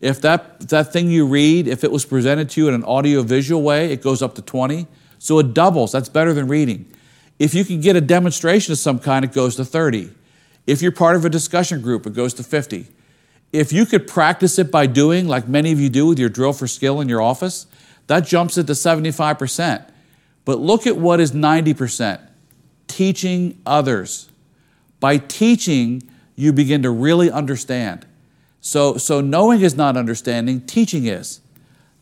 If 0.01 0.21
that, 0.23 0.69
that 0.69 0.93
thing 0.93 1.11
you 1.11 1.27
read, 1.27 1.69
if 1.69 1.85
it 1.85 1.93
was 1.93 2.05
presented 2.05 2.51
to 2.51 2.61
you 2.61 2.69
in 2.69 2.75
an 2.75 2.85
audio 2.85 3.23
visual 3.23 3.63
way, 3.63 3.93
it 3.93 4.03
goes 4.03 4.23
up 4.23 4.35
to 4.35 4.43
20. 4.43 4.87
So 5.19 5.39
it 5.39 5.55
doubles. 5.55 5.93
That's 5.93 6.09
better 6.09 6.33
than 6.33 6.49
reading. 6.49 6.93
If 7.39 7.55
you 7.55 7.65
can 7.65 7.81
get 7.81 7.95
a 7.95 8.01
demonstration 8.01 8.73
of 8.73 8.79
some 8.79 8.99
kind, 8.99 9.25
it 9.25 9.33
goes 9.33 9.57
to 9.57 9.65
30. 9.65 10.11
If 10.67 10.83
you're 10.83 10.93
part 10.93 11.17
of 11.17 11.25
a 11.25 11.31
discussion 11.31 11.81
group, 11.81 12.07
it 12.07 12.15
goes 12.15 12.35
to 12.35 12.43
50. 12.43 12.89
If 13.53 13.73
you 13.73 13.85
could 13.85 14.09
practice 14.09 14.59
it 14.59 14.71
by 14.71 14.87
doing, 14.87 15.29
like 15.29 15.47
many 15.47 15.73
of 15.73 15.81
you 15.81 15.89
do 15.89 16.07
with 16.07 16.19
your 16.19 16.29
drill 16.29 16.53
for 16.53 16.67
skill 16.67 17.01
in 17.01 17.09
your 17.09 17.21
office, 17.21 17.67
that 18.07 18.27
jumps 18.27 18.59
it 18.59 18.67
to 18.67 18.73
75%. 18.73 19.89
But 20.45 20.59
look 20.59 20.87
at 20.87 20.97
what 20.97 21.21
is 21.21 21.33
90% 21.33 22.21
teaching 22.89 23.61
others. 23.65 24.29
By 25.01 25.19
teaching, 25.19 26.03
you 26.37 26.53
begin 26.53 26.83
to 26.83 26.91
really 26.91 27.31
understand. 27.31 28.07
So, 28.61 28.97
so 28.97 29.21
knowing 29.21 29.63
is 29.63 29.75
not 29.75 29.97
understanding, 29.97 30.61
teaching 30.61 31.07
is. 31.07 31.41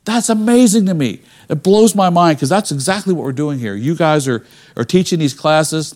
That's 0.04 0.28
amazing 0.28 0.86
to 0.86 0.94
me. 0.94 1.20
It 1.48 1.62
blows 1.62 1.94
my 1.94 2.10
mind 2.10 2.38
because 2.38 2.48
that's 2.48 2.72
exactly 2.72 3.14
what 3.14 3.24
we're 3.24 3.32
doing 3.32 3.58
here. 3.58 3.74
You 3.74 3.94
guys 3.94 4.26
are, 4.26 4.44
are 4.76 4.84
teaching 4.84 5.18
these 5.18 5.34
classes 5.34 5.94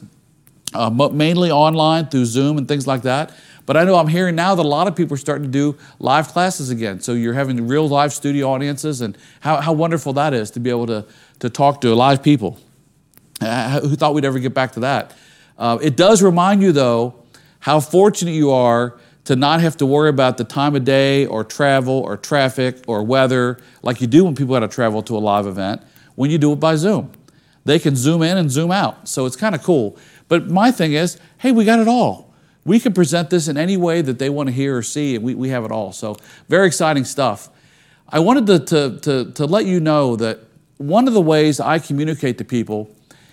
uh, 0.75 0.91
mainly 0.91 1.51
online 1.51 2.07
through 2.07 2.27
Zoom 2.27 2.59
and 2.59 2.69
things 2.69 2.87
like 2.87 3.03
that. 3.03 3.33
But 3.67 3.77
I 3.79 3.85
know 3.85 3.97
I'm 3.97 4.09
hearing 4.09 4.35
now 4.35 4.55
that 4.55 4.63
a 4.63 4.69
lot 4.69 4.89
of 4.89 4.95
people 4.95 5.15
are 5.15 5.19
starting 5.19 5.45
to 5.45 5.51
do 5.51 5.79
live 5.99 6.29
classes 6.29 6.69
again. 6.69 7.01
So 7.01 7.15
you're 7.15 7.35
having 7.35 7.67
real 7.67 7.89
live 7.89 8.13
studio 8.13 8.51
audiences, 8.51 9.01
and 9.01 9.17
how, 9.41 9.61
how 9.61 9.73
wonderful 9.73 10.13
that 10.15 10.35
is 10.35 10.51
to 10.53 10.61
be 10.61 10.69
able 10.69 10.87
to, 10.89 11.07
to 11.41 11.51
talk 11.51 11.81
to 11.83 11.95
live 11.95 12.23
people. 12.23 12.59
Uh, 13.41 13.81
who 13.81 13.97
thought 13.97 14.15
we'd 14.15 14.25
ever 14.25 14.39
get 14.39 14.55
back 14.55 14.73
to 14.73 14.81
that? 14.81 15.15
Uh, 15.59 15.79
it 15.83 15.97
does 15.97 16.23
remind 16.23 16.63
you, 16.63 16.73
though, 16.73 17.15
how 17.61 17.81
fortunate 17.81 18.33
you 18.33 18.51
are 18.51 18.99
to 19.25 19.37
not 19.37 19.61
have 19.61 19.77
to 19.79 19.87
worry 19.87 20.11
about 20.11 20.37
the 20.37 20.45
time 20.45 20.75
of 20.77 20.85
day 20.85 21.27
or 21.27 21.45
travel 21.45 21.95
or 21.95 22.17
traffic 22.17 22.83
or 22.87 23.03
weather 23.03 23.59
like 23.83 24.01
you 24.01 24.07
do 24.07 24.25
when 24.25 24.35
people 24.35 24.55
have 24.55 24.69
to 24.69 24.75
travel 24.75 25.03
to 25.03 25.17
a 25.17 25.19
live 25.19 25.47
event 25.47 25.83
when 26.15 26.31
you 26.31 26.39
do 26.39 26.53
it 26.53 26.61
by 26.61 26.77
Zoom. 26.77 27.11
They 27.65 27.79
can 27.79 27.97
zoom 27.97 28.23
in 28.23 28.37
and 28.37 28.51
zoom 28.51 28.71
out. 28.71 29.09
So 29.09 29.25
it's 29.25 29.37
kind 29.37 29.55
of 29.55 29.63
cool. 29.63 29.97
But 30.29 30.51
my 30.51 30.71
thing 30.71 30.93
is, 30.93 31.19
hey, 31.39 31.53
we 31.53 31.65
got 31.65 31.79
it 31.79 31.89
all. 31.89 32.35
We 32.67 32.79
can 32.81 32.93
present 32.93 33.31
this 33.31 33.49
in 33.49 33.57
any 33.57 33.77
way 33.77 34.03
that 34.03 34.19
they 34.19 34.31
want 34.31 34.49
to 34.49 34.53
hear 34.53 34.77
or 34.77 34.83
see, 34.83 35.17
and 35.17 35.25
we, 35.25 35.35
we 35.35 35.49
have 35.51 35.65
it 35.65 35.71
all. 35.71 35.93
So 35.93 36.17
very 36.49 36.67
exciting 36.67 37.05
stuff. 37.05 37.51
I 38.09 38.21
wanted 38.21 38.47
to, 38.47 38.59
to, 38.59 39.01
to, 39.01 39.33
to 39.33 39.47
let 39.47 39.67
you 39.67 39.81
know 39.81 40.17
that 40.17 40.41
one 40.79 41.07
of 41.07 41.15
the 41.15 41.21
ways 41.21 41.61
I 41.61 41.79
communicate 41.79 42.39
to 42.39 42.45
people 42.45 42.91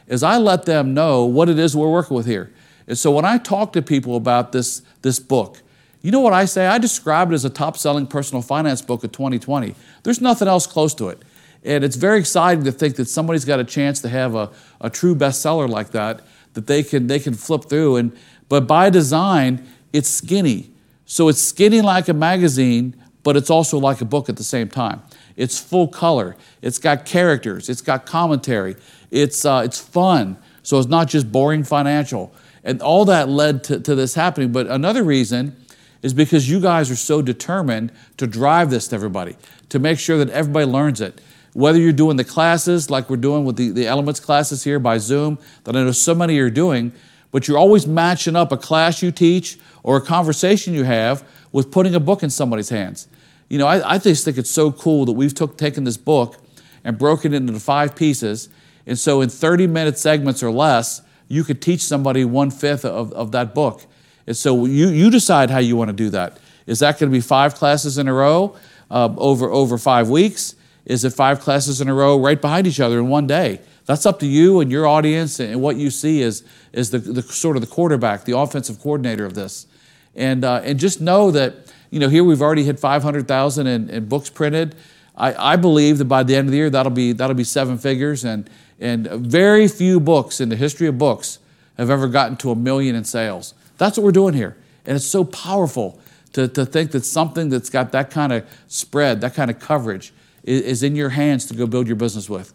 is 0.08 0.24
I 0.24 0.38
let 0.38 0.66
them 0.66 0.94
know 0.94 1.26
what 1.26 1.50
it 1.50 1.58
is 1.58 1.76
we're 1.76 1.92
working 1.92 2.16
with 2.18 2.26
here. 2.26 2.52
And 2.88 2.98
so 2.98 3.12
when 3.12 3.26
I 3.26 3.38
talk 3.38 3.74
to 3.74 3.82
people 3.82 4.16
about 4.16 4.52
this, 4.52 4.82
this 5.02 5.20
book, 5.20 5.62
you 6.02 6.12
know 6.12 6.20
what 6.20 6.34
I 6.34 6.46
say? 6.46 6.68
I 6.68 6.78
describe 6.78 7.32
it 7.32 7.36
as 7.36 7.46
a 7.46 7.50
top 7.50 7.78
selling 7.78 8.08
personal 8.08 8.42
finance 8.42 8.82
book 8.82 9.04
of 9.04 9.12
2020. 9.12 9.76
There's 10.04 10.20
nothing 10.20 10.48
else 10.48 10.66
close 10.66 10.94
to 10.96 11.10
it. 11.10 11.22
And 11.64 11.84
it's 11.84 11.96
very 11.96 12.20
exciting 12.20 12.64
to 12.64 12.72
think 12.72 12.96
that 12.96 13.08
somebody's 13.08 13.46
got 13.46 13.60
a 13.60 13.64
chance 13.64 14.02
to 14.02 14.10
have 14.10 14.34
a, 14.36 14.50
a 14.80 14.90
true 14.90 15.16
bestseller 15.16 15.70
like 15.70 15.92
that, 15.92 16.22
that 16.54 16.66
they 16.66 16.82
can, 16.82 17.08
they 17.08 17.20
can 17.20 17.36
flip 17.36 17.66
through. 17.66 17.98
And, 17.98 18.18
but 18.50 18.68
by 18.68 18.90
design, 18.90 19.68
it's 19.94 20.10
skinny. 20.10 20.72
So 21.06 21.28
it's 21.28 21.42
skinny 21.42 21.82
like 21.82 22.08
a 22.08 22.14
magazine, 22.14 22.96
but 23.24 23.38
it's 23.38 23.50
also 23.50 23.78
like 23.78 24.02
a 24.02 24.06
book 24.06 24.28
at 24.28 24.38
the 24.38 24.44
same 24.44 24.70
time. 24.70 25.04
It's 25.36 25.60
full 25.60 25.88
color. 25.88 26.36
It's 26.62 26.78
got 26.78 27.06
characters. 27.06 27.70
It's 27.70 27.82
got 27.82 28.06
commentary. 28.06 28.76
It's, 29.10 29.46
uh, 29.46 29.62
it's 29.66 29.80
fun. 29.80 30.38
So 30.64 30.80
it's 30.80 30.88
not 30.88 31.08
just 31.08 31.32
boring 31.32 31.64
financial. 31.64 32.34
And 32.64 32.82
all 32.82 33.06
that 33.06 33.30
led 33.30 33.64
to, 33.66 33.80
to 33.80 33.96
this 33.96 34.14
happening. 34.14 34.52
But 34.52 34.68
another 34.68 35.04
reason 35.04 35.56
is 36.02 36.14
because 36.14 36.50
you 36.50 36.60
guys 36.60 36.90
are 36.92 36.96
so 36.96 37.22
determined 37.22 37.92
to 38.18 38.28
drive 38.28 38.70
this 38.70 38.88
to 38.90 38.96
everybody, 38.96 39.36
to 39.70 39.80
make 39.80 40.00
sure 40.00 40.18
that 40.18 40.30
everybody 40.30 40.66
learns 40.66 41.02
it. 41.02 41.22
Whether 41.54 41.80
you're 41.80 41.92
doing 41.92 42.18
the 42.18 42.24
classes 42.24 42.90
like 42.90 43.10
we're 43.10 43.18
doing 43.18 43.46
with 43.46 43.58
the, 43.58 43.70
the 43.72 43.88
elements 43.88 44.20
classes 44.20 44.64
here 44.64 44.80
by 44.80 44.98
Zoom, 45.00 45.38
that 45.66 45.76
I 45.76 45.84
know 45.84 45.92
so 45.92 46.16
many 46.16 46.38
are 46.40 46.50
doing, 46.50 46.94
but 47.32 47.48
you're 47.48 47.58
always 47.58 47.86
matching 47.86 48.36
up 48.36 48.52
a 48.52 48.58
class 48.58 49.02
you 49.02 49.12
teach 49.12 49.60
or 49.84 49.98
a 49.98 50.02
conversation 50.02 50.74
you 50.74 50.84
have 50.84 51.28
with 51.52 51.72
putting 51.72 51.94
a 51.94 52.00
book 52.00 52.24
in 52.24 52.30
somebody's 52.30 52.70
hands. 52.70 53.08
You 53.52 53.58
know, 53.58 53.68
I, 53.68 53.96
I 53.96 53.98
just 53.98 54.24
think 54.24 54.38
it's 54.38 54.50
so 54.50 54.72
cool 54.72 55.04
that 55.04 55.12
we've 55.12 55.34
took, 55.34 55.58
taken 55.58 55.84
this 55.84 55.98
book 55.98 56.38
and 56.86 56.98
broken 56.98 57.34
it 57.34 57.38
into 57.38 57.60
five 57.60 57.98
pieces. 57.98 58.48
And 58.88 58.98
so 58.98 59.20
in 59.20 59.28
30 59.28 59.68
minute 59.68 60.00
segments 60.00 60.42
or 60.42 60.52
less, 60.52 61.02
you 61.28 61.44
could 61.44 61.62
teach 61.62 61.82
somebody 61.82 62.24
one 62.24 62.50
fifth 62.50 62.86
of, 62.86 63.12
of 63.12 63.34
that 63.34 63.54
book. 63.54 63.86
And 64.26 64.38
so 64.38 64.64
you, 64.64 64.88
you 64.88 65.10
decide 65.10 65.50
how 65.50 65.58
you 65.60 65.76
want 65.76 65.90
to 65.90 65.94
do 65.94 66.10
that. 66.12 66.38
Is 66.66 66.80
that 66.80 66.98
going 66.98 67.12
to 67.12 67.14
be 67.14 67.20
five 67.20 67.56
classes 67.56 67.98
in 67.98 68.08
a 68.08 68.14
row 68.14 68.56
uh, 68.90 69.14
over, 69.18 69.50
over 69.50 69.78
five 69.78 70.08
weeks? 70.08 70.56
Is 70.86 71.04
it 71.04 71.12
five 71.12 71.42
classes 71.42 71.82
in 71.82 71.90
a 71.90 71.94
row 71.94 72.18
right 72.18 72.40
behind 72.40 72.68
each 72.68 72.80
other 72.80 73.00
in 73.00 73.10
one 73.10 73.28
day? 73.28 73.60
That's 73.86 74.06
up 74.06 74.22
to 74.22 74.28
you 74.28 74.62
and 74.62 74.72
your 74.72 74.88
audience, 74.88 75.42
and 75.42 75.62
what 75.62 75.76
you 75.76 75.90
see 75.90 76.22
is, 76.22 76.46
is 76.72 76.92
the, 76.92 77.00
the 77.00 77.22
sort 77.22 77.58
of 77.58 77.62
the 77.62 77.68
quarterback, 77.68 78.24
the 78.24 78.38
offensive 78.38 78.80
coordinator 78.80 79.26
of 79.26 79.34
this. 79.34 79.68
And, 80.16 80.46
uh, 80.46 80.62
and 80.64 80.80
just 80.80 81.02
know 81.02 81.32
that, 81.32 81.71
you 81.92 82.00
know, 82.00 82.10
here 82.10 82.24
we've 82.24 82.42
already 82.42 82.64
hit 82.64 82.80
500,000 82.80 83.68
in, 83.68 83.90
in 83.90 84.06
books 84.06 84.30
printed. 84.30 84.76
I, 85.16 85.54
I 85.54 85.56
believe 85.58 86.00
that 86.00 86.06
by 86.06 86.24
the 86.24 86.36
end 86.36 86.48
of 86.48 86.52
the 86.52 86.58
year, 86.58 86.70
that'll 86.70 86.92
be, 86.92 87.12
that'll 87.12 87.36
be 87.36 87.44
seven 87.44 87.78
figures. 87.78 88.26
And, 88.26 88.50
and 88.80 89.08
very 89.08 89.68
few 89.68 90.00
books 90.00 90.42
in 90.42 90.50
the 90.50 90.56
history 90.56 90.88
of 90.88 90.98
books 90.98 91.40
have 91.78 91.90
ever 91.90 92.08
gotten 92.08 92.38
to 92.38 92.52
a 92.52 92.56
million 92.56 92.96
in 92.96 93.04
sales. 93.04 93.54
That's 93.78 93.98
what 93.98 94.04
we're 94.04 94.12
doing 94.12 94.34
here. 94.34 94.58
And 94.86 94.96
it's 94.96 95.06
so 95.06 95.24
powerful 95.24 96.00
to, 96.34 96.48
to 96.48 96.66
think 96.66 96.92
that 96.92 97.06
something 97.06 97.50
that's 97.50 97.70
got 97.70 97.92
that 97.92 98.10
kind 98.10 98.32
of 98.32 98.48
spread, 98.68 99.22
that 99.22 99.36
kind 99.36 99.52
of 99.52 99.60
coverage, 99.60 100.14
is, 100.44 100.62
is 100.62 100.84
in 100.84 100.96
your 100.96 101.10
hands 101.10 101.46
to 101.48 101.54
go 101.54 101.68
build 101.68 101.88
your 101.88 101.98
business 101.98 102.30
with. 102.30 102.54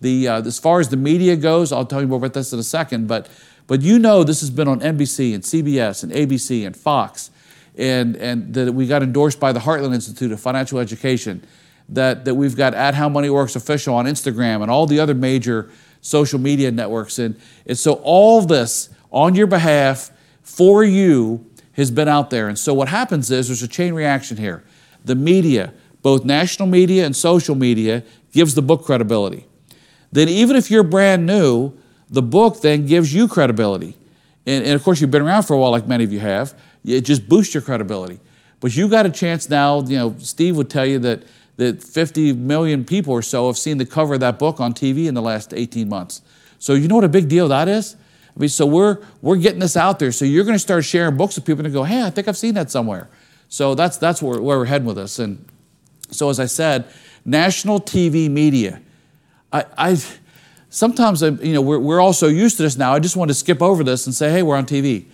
The, 0.00 0.28
uh, 0.28 0.42
as 0.42 0.58
far 0.58 0.78
as 0.78 0.88
the 0.88 0.96
media 0.96 1.36
goes, 1.36 1.72
I'll 1.72 1.84
tell 1.84 2.00
you 2.00 2.06
more 2.06 2.18
about 2.18 2.34
this 2.34 2.52
in 2.52 2.58
a 2.58 2.64
second, 2.64 3.08
but, 3.08 3.28
but 3.66 3.82
you 3.82 3.98
know 3.98 4.22
this 4.22 4.40
has 4.40 4.50
been 4.50 4.68
on 4.68 4.80
NBC 4.80 5.34
and 5.34 5.42
CBS 5.42 6.04
and 6.04 6.12
ABC 6.12 6.64
and 6.64 6.76
Fox, 6.76 7.30
and, 7.78 8.16
and 8.16 8.52
that 8.54 8.74
we 8.74 8.86
got 8.86 9.02
endorsed 9.02 9.38
by 9.38 9.52
the 9.52 9.60
Heartland 9.60 9.94
Institute 9.94 10.32
of 10.32 10.40
Financial 10.40 10.78
Education, 10.78 11.44
that, 11.88 12.24
that 12.24 12.34
we've 12.34 12.56
got 12.56 12.74
at 12.74 12.94
How 12.94 13.08
Money 13.08 13.30
Works 13.30 13.56
official 13.56 13.94
on 13.94 14.06
Instagram 14.06 14.62
and 14.62 14.70
all 14.70 14.86
the 14.86 15.00
other 15.00 15.14
major 15.14 15.70
social 16.00 16.38
media 16.38 16.70
networks. 16.70 17.18
And, 17.18 17.40
and 17.66 17.78
so 17.78 17.94
all 18.02 18.42
this 18.42 18.90
on 19.10 19.34
your 19.34 19.46
behalf 19.46 20.10
for 20.42 20.84
you 20.84 21.46
has 21.72 21.90
been 21.90 22.08
out 22.08 22.30
there. 22.30 22.48
And 22.48 22.58
so 22.58 22.74
what 22.74 22.88
happens 22.88 23.30
is 23.30 23.46
there's 23.46 23.62
a 23.62 23.68
chain 23.68 23.94
reaction 23.94 24.36
here. 24.36 24.64
The 25.04 25.14
media, 25.14 25.72
both 26.02 26.24
national 26.24 26.68
media 26.68 27.06
and 27.06 27.14
social 27.14 27.54
media, 27.54 28.02
gives 28.32 28.54
the 28.54 28.62
book 28.62 28.84
credibility. 28.84 29.46
Then, 30.10 30.28
even 30.28 30.56
if 30.56 30.70
you're 30.70 30.82
brand 30.82 31.26
new, 31.26 31.72
the 32.10 32.22
book 32.22 32.62
then 32.62 32.86
gives 32.86 33.14
you 33.14 33.28
credibility. 33.28 33.96
And, 34.46 34.64
and, 34.64 34.74
of 34.74 34.82
course, 34.82 35.00
you've 35.00 35.10
been 35.10 35.22
around 35.22 35.42
for 35.42 35.54
a 35.54 35.58
while, 35.58 35.70
like 35.70 35.86
many 35.86 36.04
of 36.04 36.12
you 36.12 36.20
have. 36.20 36.54
It 36.94 37.02
just 37.02 37.28
boosts 37.28 37.54
your 37.54 37.62
credibility. 37.62 38.20
But 38.60 38.76
you 38.76 38.88
got 38.88 39.06
a 39.06 39.10
chance 39.10 39.48
now. 39.48 39.80
You 39.82 39.98
know, 39.98 40.16
Steve 40.18 40.56
would 40.56 40.70
tell 40.70 40.86
you 40.86 40.98
that 41.00 41.24
that 41.56 41.82
50 41.82 42.34
million 42.34 42.84
people 42.84 43.12
or 43.12 43.22
so 43.22 43.48
have 43.48 43.58
seen 43.58 43.78
the 43.78 43.86
cover 43.86 44.14
of 44.14 44.20
that 44.20 44.38
book 44.38 44.60
on 44.60 44.72
TV 44.72 45.06
in 45.06 45.14
the 45.14 45.22
last 45.22 45.52
18 45.52 45.88
months. 45.88 46.22
So 46.60 46.74
you 46.74 46.86
know 46.86 46.94
what 46.94 47.04
a 47.04 47.08
big 47.08 47.28
deal 47.28 47.48
that 47.48 47.66
is. 47.66 47.96
I 48.36 48.38
mean, 48.38 48.48
so 48.48 48.64
we're 48.64 48.98
we're 49.22 49.36
getting 49.36 49.58
this 49.60 49.76
out 49.76 49.98
there. 49.98 50.12
So 50.12 50.24
you're 50.24 50.44
going 50.44 50.54
to 50.54 50.60
start 50.60 50.84
sharing 50.84 51.16
books 51.16 51.34
with 51.34 51.44
people 51.44 51.64
and 51.64 51.74
go, 51.74 51.82
hey, 51.82 52.04
I 52.04 52.10
think 52.10 52.28
I've 52.28 52.36
seen 52.36 52.54
that 52.54 52.70
somewhere. 52.70 53.08
So 53.48 53.74
that's 53.74 53.96
that's 53.96 54.22
where, 54.22 54.40
where 54.40 54.58
we're 54.58 54.66
heading 54.66 54.86
with 54.86 54.96
this. 54.96 55.18
And 55.18 55.44
so 56.10 56.30
as 56.30 56.38
I 56.38 56.46
said, 56.46 56.86
national 57.24 57.80
TV 57.80 58.30
media 58.30 58.80
I, 59.52 59.64
I 59.76 60.02
sometimes 60.70 61.22
you 61.22 61.52
know 61.52 61.62
we're, 61.62 61.78
we're 61.78 62.00
all 62.00 62.12
so 62.12 62.26
used 62.26 62.56
to 62.58 62.62
this 62.62 62.76
now. 62.76 62.92
I 62.92 62.98
just 62.98 63.16
want 63.16 63.28
to 63.28 63.34
skip 63.34 63.62
over 63.62 63.82
this 63.82 64.06
and 64.06 64.14
say, 64.14 64.30
hey, 64.30 64.42
we're 64.42 64.56
on 64.56 64.66
TV. 64.66 65.06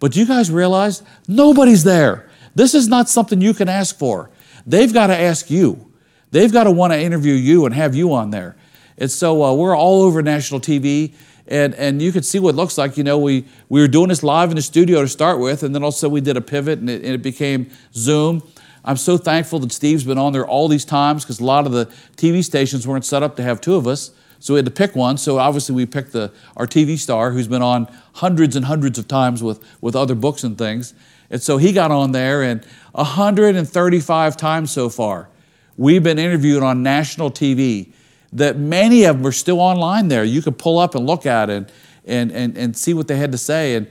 But 0.00 0.12
do 0.12 0.20
you 0.20 0.26
guys 0.26 0.50
realize 0.50 1.02
nobody's 1.28 1.84
there? 1.84 2.28
This 2.54 2.74
is 2.74 2.88
not 2.88 3.08
something 3.08 3.40
you 3.40 3.54
can 3.54 3.68
ask 3.68 3.96
for. 3.96 4.30
They've 4.66 4.92
got 4.92 5.06
to 5.08 5.16
ask 5.16 5.50
you. 5.50 5.92
They've 6.32 6.52
got 6.52 6.64
to 6.64 6.70
want 6.70 6.92
to 6.92 6.98
interview 6.98 7.34
you 7.34 7.66
and 7.66 7.74
have 7.74 7.94
you 7.94 8.12
on 8.12 8.30
there. 8.30 8.56
And 8.98 9.10
so 9.10 9.42
uh, 9.42 9.54
we're 9.54 9.76
all 9.76 10.02
over 10.02 10.22
national 10.22 10.60
TV, 10.60 11.14
and, 11.46 11.74
and 11.74 12.02
you 12.02 12.12
can 12.12 12.22
see 12.22 12.38
what 12.38 12.50
it 12.50 12.56
looks 12.56 12.76
like. 12.76 12.96
You 12.96 13.04
know, 13.04 13.18
we, 13.18 13.46
we 13.68 13.80
were 13.80 13.88
doing 13.88 14.08
this 14.08 14.22
live 14.22 14.50
in 14.50 14.56
the 14.56 14.62
studio 14.62 15.00
to 15.02 15.08
start 15.08 15.38
with, 15.38 15.62
and 15.62 15.74
then 15.74 15.82
also 15.82 16.08
we 16.08 16.20
did 16.20 16.36
a 16.36 16.40
pivot, 16.40 16.78
and 16.78 16.90
it, 16.90 17.02
and 17.02 17.14
it 17.14 17.22
became 17.22 17.70
Zoom. 17.94 18.42
I'm 18.84 18.96
so 18.96 19.18
thankful 19.18 19.58
that 19.60 19.72
Steve's 19.72 20.04
been 20.04 20.18
on 20.18 20.32
there 20.32 20.46
all 20.46 20.68
these 20.68 20.84
times 20.84 21.24
because 21.24 21.40
a 21.40 21.44
lot 21.44 21.66
of 21.66 21.72
the 21.72 21.86
TV 22.16 22.44
stations 22.44 22.86
weren't 22.86 23.04
set 23.04 23.22
up 23.22 23.36
to 23.36 23.42
have 23.42 23.60
two 23.60 23.74
of 23.74 23.86
us. 23.86 24.10
So 24.40 24.54
we 24.54 24.58
had 24.58 24.64
to 24.64 24.72
pick 24.72 24.96
one. 24.96 25.18
So 25.18 25.38
obviously 25.38 25.74
we 25.74 25.86
picked 25.86 26.12
the, 26.12 26.32
our 26.56 26.66
TV 26.66 26.98
star 26.98 27.30
who's 27.30 27.46
been 27.46 27.62
on 27.62 27.86
hundreds 28.14 28.56
and 28.56 28.64
hundreds 28.64 28.98
of 28.98 29.06
times 29.06 29.42
with, 29.42 29.62
with 29.80 29.94
other 29.94 30.14
books 30.14 30.42
and 30.42 30.58
things. 30.58 30.94
And 31.30 31.40
so 31.40 31.58
he 31.58 31.72
got 31.72 31.92
on 31.92 32.10
there, 32.10 32.42
and 32.42 32.64
135 32.92 34.36
times 34.36 34.72
so 34.72 34.88
far, 34.88 35.28
we've 35.76 36.02
been 36.02 36.18
interviewed 36.18 36.62
on 36.62 36.82
national 36.82 37.30
TV. 37.30 37.92
That 38.32 38.58
many 38.58 39.04
of 39.04 39.18
them 39.18 39.26
are 39.26 39.32
still 39.32 39.60
online 39.60 40.08
there. 40.08 40.24
You 40.24 40.42
can 40.42 40.54
pull 40.54 40.78
up 40.78 40.94
and 40.94 41.06
look 41.06 41.26
at 41.26 41.50
it 41.50 41.70
and, 42.04 42.32
and, 42.32 42.56
and 42.56 42.76
see 42.76 42.94
what 42.94 43.08
they 43.08 43.16
had 43.16 43.32
to 43.32 43.38
say. 43.38 43.74
And 43.74 43.86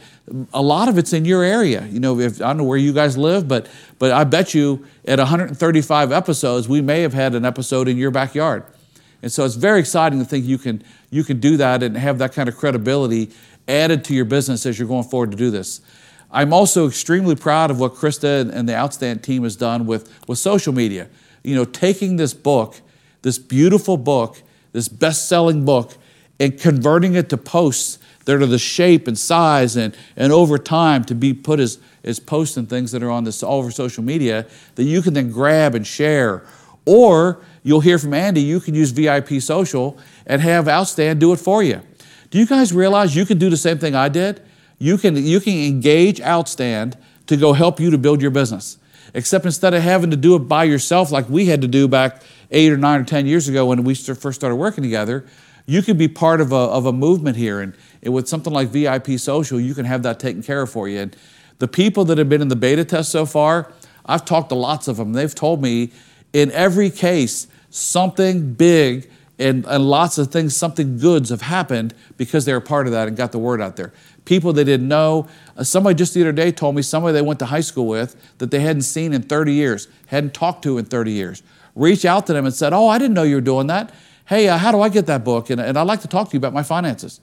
a 0.53 0.61
lot 0.61 0.89
of 0.89 0.97
it's 0.97 1.13
in 1.13 1.25
your 1.25 1.43
area. 1.43 1.85
You 1.87 1.99
know, 1.99 2.19
if, 2.19 2.41
I 2.41 2.47
don't 2.47 2.57
know 2.57 2.63
where 2.63 2.77
you 2.77 2.93
guys 2.93 3.17
live, 3.17 3.47
but, 3.47 3.69
but 3.99 4.11
I 4.11 4.23
bet 4.23 4.53
you 4.53 4.85
at 5.05 5.19
135 5.19 6.11
episodes, 6.11 6.67
we 6.67 6.81
may 6.81 7.01
have 7.01 7.13
had 7.13 7.35
an 7.35 7.45
episode 7.45 7.87
in 7.87 7.97
your 7.97 8.11
backyard. 8.11 8.65
And 9.21 9.31
so 9.31 9.45
it's 9.45 9.55
very 9.55 9.79
exciting 9.79 10.19
to 10.19 10.25
think 10.25 10.45
you 10.45 10.57
can, 10.57 10.83
you 11.09 11.23
can 11.23 11.39
do 11.39 11.57
that 11.57 11.83
and 11.83 11.97
have 11.97 12.17
that 12.19 12.33
kind 12.33 12.47
of 12.47 12.57
credibility 12.57 13.31
added 13.67 14.03
to 14.05 14.13
your 14.13 14.25
business 14.25 14.65
as 14.65 14.79
you're 14.79 14.87
going 14.87 15.03
forward 15.03 15.31
to 15.31 15.37
do 15.37 15.51
this. 15.51 15.81
I'm 16.31 16.53
also 16.53 16.87
extremely 16.87 17.35
proud 17.35 17.71
of 17.71 17.79
what 17.79 17.95
Krista 17.95 18.51
and 18.51 18.69
the 18.69 18.73
Outstand 18.73 19.23
team 19.23 19.43
has 19.43 19.55
done 19.55 19.85
with, 19.85 20.11
with 20.27 20.37
social 20.37 20.73
media. 20.73 21.09
You 21.43 21.55
know, 21.55 21.65
taking 21.65 22.17
this 22.17 22.33
book, 22.33 22.81
this 23.21 23.39
beautiful 23.39 23.97
book, 23.97 24.41
this 24.71 24.87
best 24.87 25.27
selling 25.27 25.65
book, 25.65 25.95
and 26.39 26.59
converting 26.59 27.15
it 27.15 27.29
to 27.29 27.37
posts 27.37 27.99
that 28.25 28.41
are 28.41 28.45
the 28.45 28.59
shape 28.59 29.07
and 29.07 29.17
size 29.17 29.75
and, 29.75 29.95
and 30.15 30.31
over 30.31 30.57
time 30.57 31.03
to 31.05 31.15
be 31.15 31.33
put 31.33 31.59
as, 31.59 31.79
as 32.03 32.19
posts 32.19 32.57
and 32.57 32.69
things 32.69 32.91
that 32.91 33.01
are 33.01 33.09
on 33.09 33.23
this 33.23 33.41
all 33.41 33.59
over 33.59 33.71
social 33.71 34.03
media 34.03 34.45
that 34.75 34.83
you 34.83 35.01
can 35.01 35.13
then 35.13 35.31
grab 35.31 35.73
and 35.73 35.87
share. 35.87 36.43
Or 36.91 37.39
you'll 37.61 37.81
hear 37.81 37.99
from 37.99 38.15
Andy, 38.15 38.41
you 38.41 38.59
can 38.59 38.73
use 38.73 38.89
VIP 38.89 39.39
Social 39.43 39.99
and 40.25 40.41
have 40.41 40.65
Outstand 40.65 41.19
do 41.19 41.31
it 41.31 41.37
for 41.37 41.61
you. 41.61 41.83
Do 42.31 42.39
you 42.39 42.47
guys 42.47 42.73
realize 42.73 43.15
you 43.15 43.27
can 43.27 43.37
do 43.37 43.47
the 43.47 43.57
same 43.57 43.77
thing 43.77 43.93
I 43.93 44.09
did? 44.09 44.41
You 44.79 44.97
can, 44.97 45.15
you 45.15 45.39
can 45.39 45.53
engage 45.53 46.19
Outstand 46.19 46.95
to 47.27 47.37
go 47.37 47.53
help 47.53 47.79
you 47.79 47.91
to 47.91 47.99
build 47.99 48.23
your 48.23 48.31
business. 48.31 48.79
Except 49.13 49.45
instead 49.45 49.75
of 49.75 49.83
having 49.83 50.09
to 50.09 50.17
do 50.17 50.35
it 50.35 50.39
by 50.39 50.63
yourself 50.63 51.11
like 51.11 51.29
we 51.29 51.45
had 51.45 51.61
to 51.61 51.67
do 51.67 51.87
back 51.87 52.23
eight 52.49 52.71
or 52.71 52.77
nine 52.77 53.01
or 53.01 53.03
10 53.03 53.27
years 53.27 53.47
ago 53.47 53.67
when 53.67 53.83
we 53.83 53.93
first 53.93 54.39
started 54.39 54.55
working 54.55 54.83
together, 54.83 55.27
you 55.67 55.83
can 55.83 55.95
be 55.95 56.07
part 56.07 56.41
of 56.41 56.51
a, 56.51 56.55
of 56.55 56.87
a 56.87 56.91
movement 56.91 57.37
here. 57.37 57.61
And, 57.61 57.75
and 58.01 58.15
with 58.15 58.27
something 58.27 58.51
like 58.51 58.69
VIP 58.69 59.19
Social, 59.19 59.59
you 59.59 59.75
can 59.75 59.85
have 59.85 60.01
that 60.01 60.19
taken 60.19 60.41
care 60.41 60.63
of 60.63 60.71
for 60.71 60.89
you. 60.89 61.01
And 61.01 61.15
the 61.59 61.67
people 61.67 62.03
that 62.05 62.17
have 62.17 62.29
been 62.29 62.41
in 62.41 62.47
the 62.47 62.55
beta 62.55 62.83
test 62.83 63.11
so 63.11 63.27
far, 63.27 63.71
I've 64.07 64.25
talked 64.25 64.49
to 64.49 64.55
lots 64.55 64.87
of 64.87 64.97
them. 64.97 65.13
They've 65.13 65.35
told 65.35 65.61
me 65.61 65.91
in 66.33 66.51
every 66.51 66.89
case, 66.89 67.47
something 67.69 68.53
big 68.53 69.09
and, 69.37 69.65
and 69.65 69.89
lots 69.89 70.17
of 70.17 70.31
things, 70.31 70.55
something 70.55 70.97
goods 70.97 71.29
have 71.29 71.41
happened 71.41 71.93
because 72.17 72.45
they 72.45 72.53
were 72.53 72.59
part 72.59 72.87
of 72.87 72.93
that 72.93 73.07
and 73.07 73.15
got 73.15 73.31
the 73.31 73.39
word 73.39 73.61
out 73.61 73.75
there. 73.75 73.93
People 74.25 74.53
they 74.53 74.63
didn't 74.63 74.87
know. 74.87 75.27
Uh, 75.57 75.63
somebody 75.63 75.95
just 75.95 76.13
the 76.13 76.21
other 76.21 76.31
day 76.31 76.51
told 76.51 76.75
me 76.75 76.81
somebody 76.81 77.13
they 77.13 77.21
went 77.21 77.39
to 77.39 77.45
high 77.45 77.61
school 77.61 77.87
with 77.87 78.15
that 78.39 78.51
they 78.51 78.59
hadn't 78.59 78.83
seen 78.83 79.13
in 79.13 79.21
30 79.21 79.53
years, 79.53 79.87
hadn't 80.07 80.33
talked 80.33 80.63
to 80.63 80.77
in 80.77 80.85
30 80.85 81.11
years, 81.11 81.41
reached 81.73 82.05
out 82.05 82.27
to 82.27 82.33
them 82.33 82.45
and 82.45 82.53
said, 82.53 82.73
Oh, 82.73 82.87
I 82.87 82.97
didn't 82.97 83.13
know 83.13 83.23
you 83.23 83.35
were 83.35 83.41
doing 83.41 83.67
that 83.67 83.93
hey, 84.29 84.47
uh, 84.47 84.57
how 84.59 84.71
do 84.71 84.79
I 84.79 84.89
get 84.89 85.07
that 85.07 85.23
book? 85.23 85.49
And, 85.49 85.59
and 85.59 85.75
I'd 85.75 85.87
like 85.87 86.01
to 86.01 86.07
talk 86.07 86.29
to 86.29 86.33
you 86.33 86.37
about 86.37 86.53
my 86.53 86.61
finances. 86.61 87.19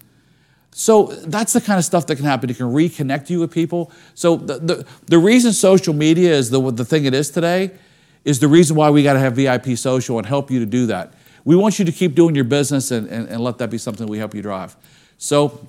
So 0.73 1.07
that's 1.07 1.53
the 1.53 1.61
kind 1.61 1.79
of 1.79 1.85
stuff 1.85 2.07
that 2.09 2.17
can 2.17 2.25
happen. 2.25 2.51
It 2.51 2.57
can 2.57 2.67
reconnect 2.67 3.31
you 3.31 3.39
with 3.39 3.53
people. 3.53 3.93
So 4.15 4.37
the, 4.37 4.59
the, 4.59 4.87
the 5.07 5.19
reason 5.19 5.53
social 5.53 5.95
media 5.95 6.35
is 6.35 6.51
the, 6.51 6.61
the 6.73 6.85
thing 6.85 7.05
it 7.05 7.15
is 7.15 7.31
today 7.31 7.71
is 8.27 8.41
the 8.41 8.49
reason 8.49 8.77
why 8.77 8.91
we 8.91 9.03
got 9.03 9.15
to 9.15 9.19
have 9.19 9.37
VIP 9.37 9.79
social 9.79 10.19
and 10.19 10.27
help 10.27 10.51
you 10.51 10.59
to 10.59 10.67
do 10.67 10.85
that. 10.87 11.15
We 11.45 11.57
want 11.57 11.79
you 11.79 11.87
to 11.87 11.93
keep 11.93 12.15
doing 12.15 12.35
your 12.35 12.45
business 12.45 12.91
and, 12.91 13.09
and, 13.09 13.27
and 13.29 13.41
let 13.41 13.57
that 13.59 13.71
be 13.71 13.79
something 13.79 14.07
we 14.07 14.19
help 14.19 14.35
you 14.35 14.43
drive. 14.43 14.77
So, 15.17 15.67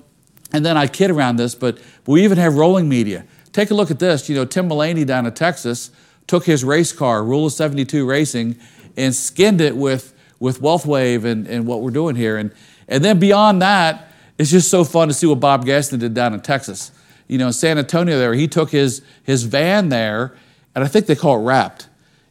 and 0.52 0.66
then 0.66 0.76
I 0.76 0.88
kid 0.88 1.10
around 1.10 1.36
this, 1.36 1.54
but 1.54 1.78
we 2.04 2.24
even 2.24 2.36
have 2.36 2.56
rolling 2.56 2.88
media. 2.88 3.24
Take 3.52 3.70
a 3.70 3.74
look 3.74 3.90
at 3.90 4.00
this. 4.00 4.28
You 4.28 4.34
know, 4.34 4.44
Tim 4.44 4.68
Mullaney 4.68 5.06
down 5.06 5.24
in 5.24 5.32
Texas 5.32 5.90
took 6.26 6.44
his 6.44 6.64
race 6.64 6.92
car, 6.92 7.24
Rule 7.24 7.46
of 7.46 7.52
72 7.52 8.04
Racing, 8.04 8.56
and 8.96 9.14
skinned 9.14 9.62
it 9.62 9.74
with 9.74 10.14
with 10.40 10.60
WealthWave 10.60 11.24
and, 11.24 11.46
and 11.46 11.66
what 11.66 11.80
we're 11.82 11.90
doing 11.90 12.16
here. 12.16 12.36
And, 12.36 12.52
and 12.86 13.04
then 13.04 13.18
beyond 13.18 13.60
that, 13.62 14.08
it's 14.38 14.50
just 14.50 14.70
so 14.70 14.84
fun 14.84 15.08
to 15.08 15.14
see 15.14 15.26
what 15.26 15.40
Bob 15.40 15.64
Gaston 15.64 15.98
did 15.98 16.14
down 16.14 16.32
in 16.32 16.40
Texas. 16.40 16.92
You 17.26 17.38
know, 17.38 17.48
in 17.48 17.52
San 17.52 17.78
Antonio 17.78 18.18
there, 18.18 18.34
he 18.34 18.46
took 18.46 18.70
his, 18.70 19.02
his 19.24 19.42
van 19.42 19.88
there, 19.88 20.36
and 20.74 20.84
I 20.84 20.88
think 20.88 21.06
they 21.06 21.16
call 21.16 21.40
it 21.40 21.44
wrapped. 21.44 21.88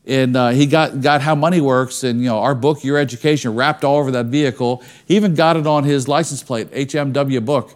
And 0.07 0.37
uh, 0.37 0.49
he 0.49 0.65
got, 0.65 1.01
got 1.01 1.19
how 1.21 1.35
money 1.35 1.59
works 1.59 2.05
and, 2.05 2.21
you 2.21 2.27
know, 2.27 2.39
our 2.39 2.55
book, 2.55 2.81
Your 2.81 2.97
Education, 2.97 3.53
wrapped 3.55 3.83
all 3.83 3.97
over 3.97 4.09
that 4.11 4.27
vehicle. 4.27 4.81
He 5.05 5.17
even 5.17 5.35
got 5.35 5.57
it 5.57 5.67
on 5.67 5.83
his 5.83 6.07
license 6.07 6.41
plate, 6.41 6.71
HMW 6.71 7.43
book. 7.43 7.75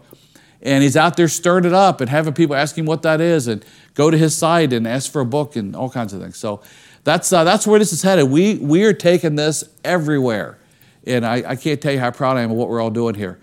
And 0.61 0.81
he's 0.81 0.95
out 0.95 1.17
there 1.17 1.27
stirring 1.27 1.65
it 1.65 1.73
up 1.73 1.99
and 1.99 2.09
having 2.09 2.33
people 2.33 2.55
ask 2.55 2.77
him 2.77 2.85
what 2.85 3.01
that 3.01 3.19
is 3.19 3.47
and 3.47 3.65
go 3.95 4.09
to 4.09 4.17
his 4.17 4.35
site 4.35 4.71
and 4.71 4.87
ask 4.87 5.11
for 5.11 5.19
a 5.19 5.25
book 5.25 5.57
and 5.57 5.75
all 5.75 5.89
kinds 5.89 6.13
of 6.13 6.21
things. 6.21 6.37
So 6.37 6.61
that's, 7.03 7.33
uh, 7.33 7.43
that's 7.43 7.67
where 7.67 7.79
this 7.79 7.91
is 7.91 8.01
headed. 8.01 8.29
We, 8.29 8.55
we 8.55 8.85
are 8.85 8.93
taking 8.93 9.35
this 9.35 9.65
everywhere. 9.83 10.57
And 11.05 11.25
I, 11.25 11.43
I 11.45 11.55
can't 11.57 11.81
tell 11.81 11.91
you 11.91 11.99
how 11.99 12.11
proud 12.11 12.37
I 12.37 12.43
am 12.43 12.51
of 12.51 12.57
what 12.57 12.69
we're 12.69 12.79
all 12.79 12.91
doing 12.91 13.15
here. 13.15 13.41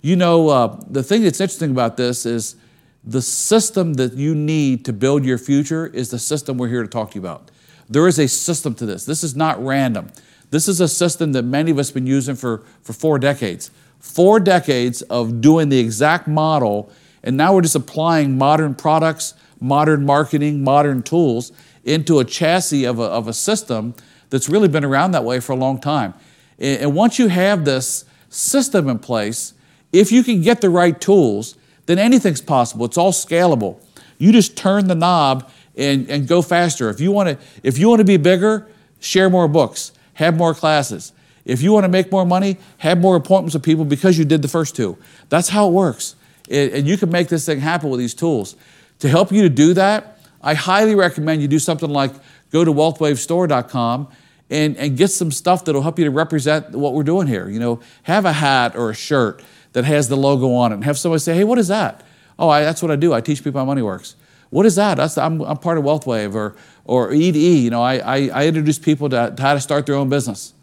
You 0.00 0.16
know, 0.16 0.48
uh, 0.48 0.80
the 0.88 1.02
thing 1.02 1.24
that's 1.24 1.40
interesting 1.40 1.72
about 1.72 1.98
this 1.98 2.24
is 2.24 2.56
the 3.04 3.20
system 3.20 3.94
that 3.94 4.14
you 4.14 4.34
need 4.34 4.86
to 4.86 4.94
build 4.94 5.26
your 5.26 5.36
future 5.36 5.88
is 5.88 6.10
the 6.10 6.18
system 6.18 6.56
we're 6.56 6.68
here 6.68 6.82
to 6.82 6.88
talk 6.88 7.10
to 7.10 7.14
you 7.16 7.20
about. 7.20 7.50
There 7.90 8.06
is 8.06 8.18
a 8.18 8.28
system 8.28 8.74
to 8.76 8.86
this. 8.86 9.04
This 9.04 9.24
is 9.24 9.34
not 9.34 9.62
random. 9.62 10.10
This 10.50 10.68
is 10.68 10.80
a 10.80 10.88
system 10.88 11.32
that 11.32 11.42
many 11.42 11.70
of 11.70 11.78
us 11.78 11.88
have 11.88 11.94
been 11.94 12.06
using 12.06 12.36
for, 12.36 12.62
for 12.82 12.92
four 12.92 13.18
decades. 13.18 13.70
Four 13.98 14.40
decades 14.40 15.02
of 15.02 15.40
doing 15.40 15.68
the 15.68 15.78
exact 15.78 16.26
model, 16.26 16.90
and 17.22 17.36
now 17.36 17.54
we're 17.54 17.62
just 17.62 17.74
applying 17.74 18.38
modern 18.38 18.74
products, 18.74 19.34
modern 19.60 20.06
marketing, 20.06 20.64
modern 20.64 21.02
tools 21.02 21.52
into 21.84 22.18
a 22.18 22.24
chassis 22.24 22.84
of 22.84 22.98
a, 22.98 23.04
of 23.04 23.28
a 23.28 23.32
system 23.32 23.94
that's 24.30 24.48
really 24.48 24.68
been 24.68 24.84
around 24.84 25.10
that 25.10 25.24
way 25.24 25.40
for 25.40 25.52
a 25.52 25.56
long 25.56 25.80
time. 25.80 26.14
And 26.58 26.94
once 26.94 27.18
you 27.18 27.28
have 27.28 27.64
this 27.64 28.04
system 28.28 28.88
in 28.88 28.98
place, 28.98 29.54
if 29.92 30.12
you 30.12 30.22
can 30.22 30.40
get 30.40 30.60
the 30.60 30.70
right 30.70 30.98
tools, 30.98 31.56
then 31.86 31.98
anything's 31.98 32.40
possible. 32.40 32.86
It's 32.86 32.98
all 32.98 33.12
scalable. 33.12 33.82
You 34.18 34.32
just 34.32 34.56
turn 34.56 34.86
the 34.86 34.94
knob 34.94 35.50
and, 35.80 36.10
and 36.10 36.28
go 36.28 36.42
faster. 36.42 36.90
If 36.90 37.00
you 37.00 37.10
want 37.10 37.30
to, 37.30 37.38
if 37.62 37.78
you 37.78 37.88
want 37.88 38.00
to 38.00 38.04
be 38.04 38.18
bigger, 38.18 38.68
share 39.00 39.30
more 39.30 39.48
books, 39.48 39.92
have 40.14 40.36
more 40.36 40.54
classes. 40.54 41.12
If 41.44 41.62
you 41.62 41.72
want 41.72 41.84
to 41.84 41.88
make 41.88 42.12
more 42.12 42.26
money, 42.26 42.58
have 42.78 42.98
more 42.98 43.16
appointments 43.16 43.54
with 43.54 43.64
people 43.64 43.84
because 43.84 44.18
you 44.18 44.24
did 44.24 44.42
the 44.42 44.48
first 44.48 44.76
two. 44.76 44.98
That's 45.30 45.48
how 45.48 45.68
it 45.68 45.72
works. 45.72 46.14
And 46.50 46.86
you 46.86 46.98
can 46.98 47.10
make 47.10 47.28
this 47.28 47.46
thing 47.46 47.60
happen 47.60 47.90
with 47.90 47.98
these 47.98 48.14
tools. 48.14 48.56
To 48.98 49.08
help 49.08 49.32
you 49.32 49.42
to 49.42 49.48
do 49.48 49.72
that, 49.74 50.18
I 50.42 50.54
highly 50.54 50.94
recommend 50.94 51.40
you 51.40 51.48
do 51.48 51.58
something 51.58 51.88
like 51.88 52.12
go 52.50 52.64
to 52.64 52.72
wealthwavestore.com 52.72 54.08
and, 54.50 54.76
and 54.76 54.96
get 54.96 55.08
some 55.08 55.30
stuff 55.30 55.64
that'll 55.64 55.82
help 55.82 55.98
you 55.98 56.04
to 56.04 56.10
represent 56.10 56.72
what 56.72 56.92
we're 56.92 57.04
doing 57.04 57.26
here. 57.26 57.48
You 57.48 57.60
know, 57.60 57.80
have 58.02 58.24
a 58.24 58.32
hat 58.32 58.76
or 58.76 58.90
a 58.90 58.94
shirt 58.94 59.42
that 59.72 59.84
has 59.84 60.08
the 60.08 60.16
logo 60.16 60.52
on 60.52 60.72
it 60.72 60.76
and 60.76 60.84
have 60.84 60.98
somebody 60.98 61.20
say, 61.20 61.34
hey, 61.34 61.44
what 61.44 61.58
is 61.58 61.68
that? 61.68 62.04
Oh, 62.38 62.48
I, 62.48 62.62
that's 62.62 62.82
what 62.82 62.90
I 62.90 62.96
do. 62.96 63.14
I 63.14 63.20
teach 63.20 63.42
people 63.44 63.60
how 63.60 63.64
money 63.64 63.82
works. 63.82 64.16
What 64.50 64.66
is 64.66 64.74
that? 64.76 64.96
That's, 64.96 65.16
I'm, 65.16 65.40
I'm 65.42 65.56
part 65.56 65.78
of 65.78 65.84
WealthWave 65.84 66.34
or, 66.34 66.56
or. 66.84 67.12
You 67.12 67.70
know, 67.70 67.82
I, 67.82 67.96
I, 67.98 68.16
I 68.28 68.46
introduce 68.46 68.78
people 68.78 69.08
to, 69.10 69.32
to 69.36 69.42
how 69.42 69.54
to 69.54 69.60
start 69.60 69.86
their 69.86 69.94
own 69.94 70.08
business. 70.08 70.54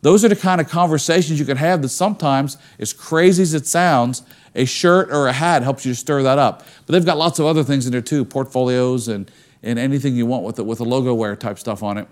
Those 0.00 0.24
are 0.24 0.28
the 0.28 0.36
kind 0.36 0.60
of 0.60 0.68
conversations 0.68 1.38
you 1.38 1.46
can 1.46 1.56
have 1.56 1.82
that 1.82 1.90
sometimes, 1.90 2.56
as 2.78 2.92
crazy 2.92 3.42
as 3.42 3.54
it 3.54 3.66
sounds, 3.66 4.22
a 4.54 4.64
shirt 4.64 5.10
or 5.10 5.28
a 5.28 5.32
hat 5.32 5.62
helps 5.62 5.86
you 5.86 5.94
stir 5.94 6.22
that 6.24 6.38
up. 6.38 6.64
But 6.86 6.92
they've 6.92 7.06
got 7.06 7.18
lots 7.18 7.38
of 7.38 7.46
other 7.46 7.62
things 7.62 7.86
in 7.86 7.92
there 7.92 8.00
too, 8.00 8.24
portfolios 8.24 9.08
and, 9.08 9.30
and 9.62 9.78
anything 9.78 10.16
you 10.16 10.26
want 10.26 10.44
with 10.44 10.58
it, 10.58 10.66
with 10.66 10.80
a 10.80 10.84
logo 10.84 11.14
wear 11.14 11.36
type 11.36 11.58
stuff 11.58 11.82
on 11.82 11.98
it. 11.98 12.08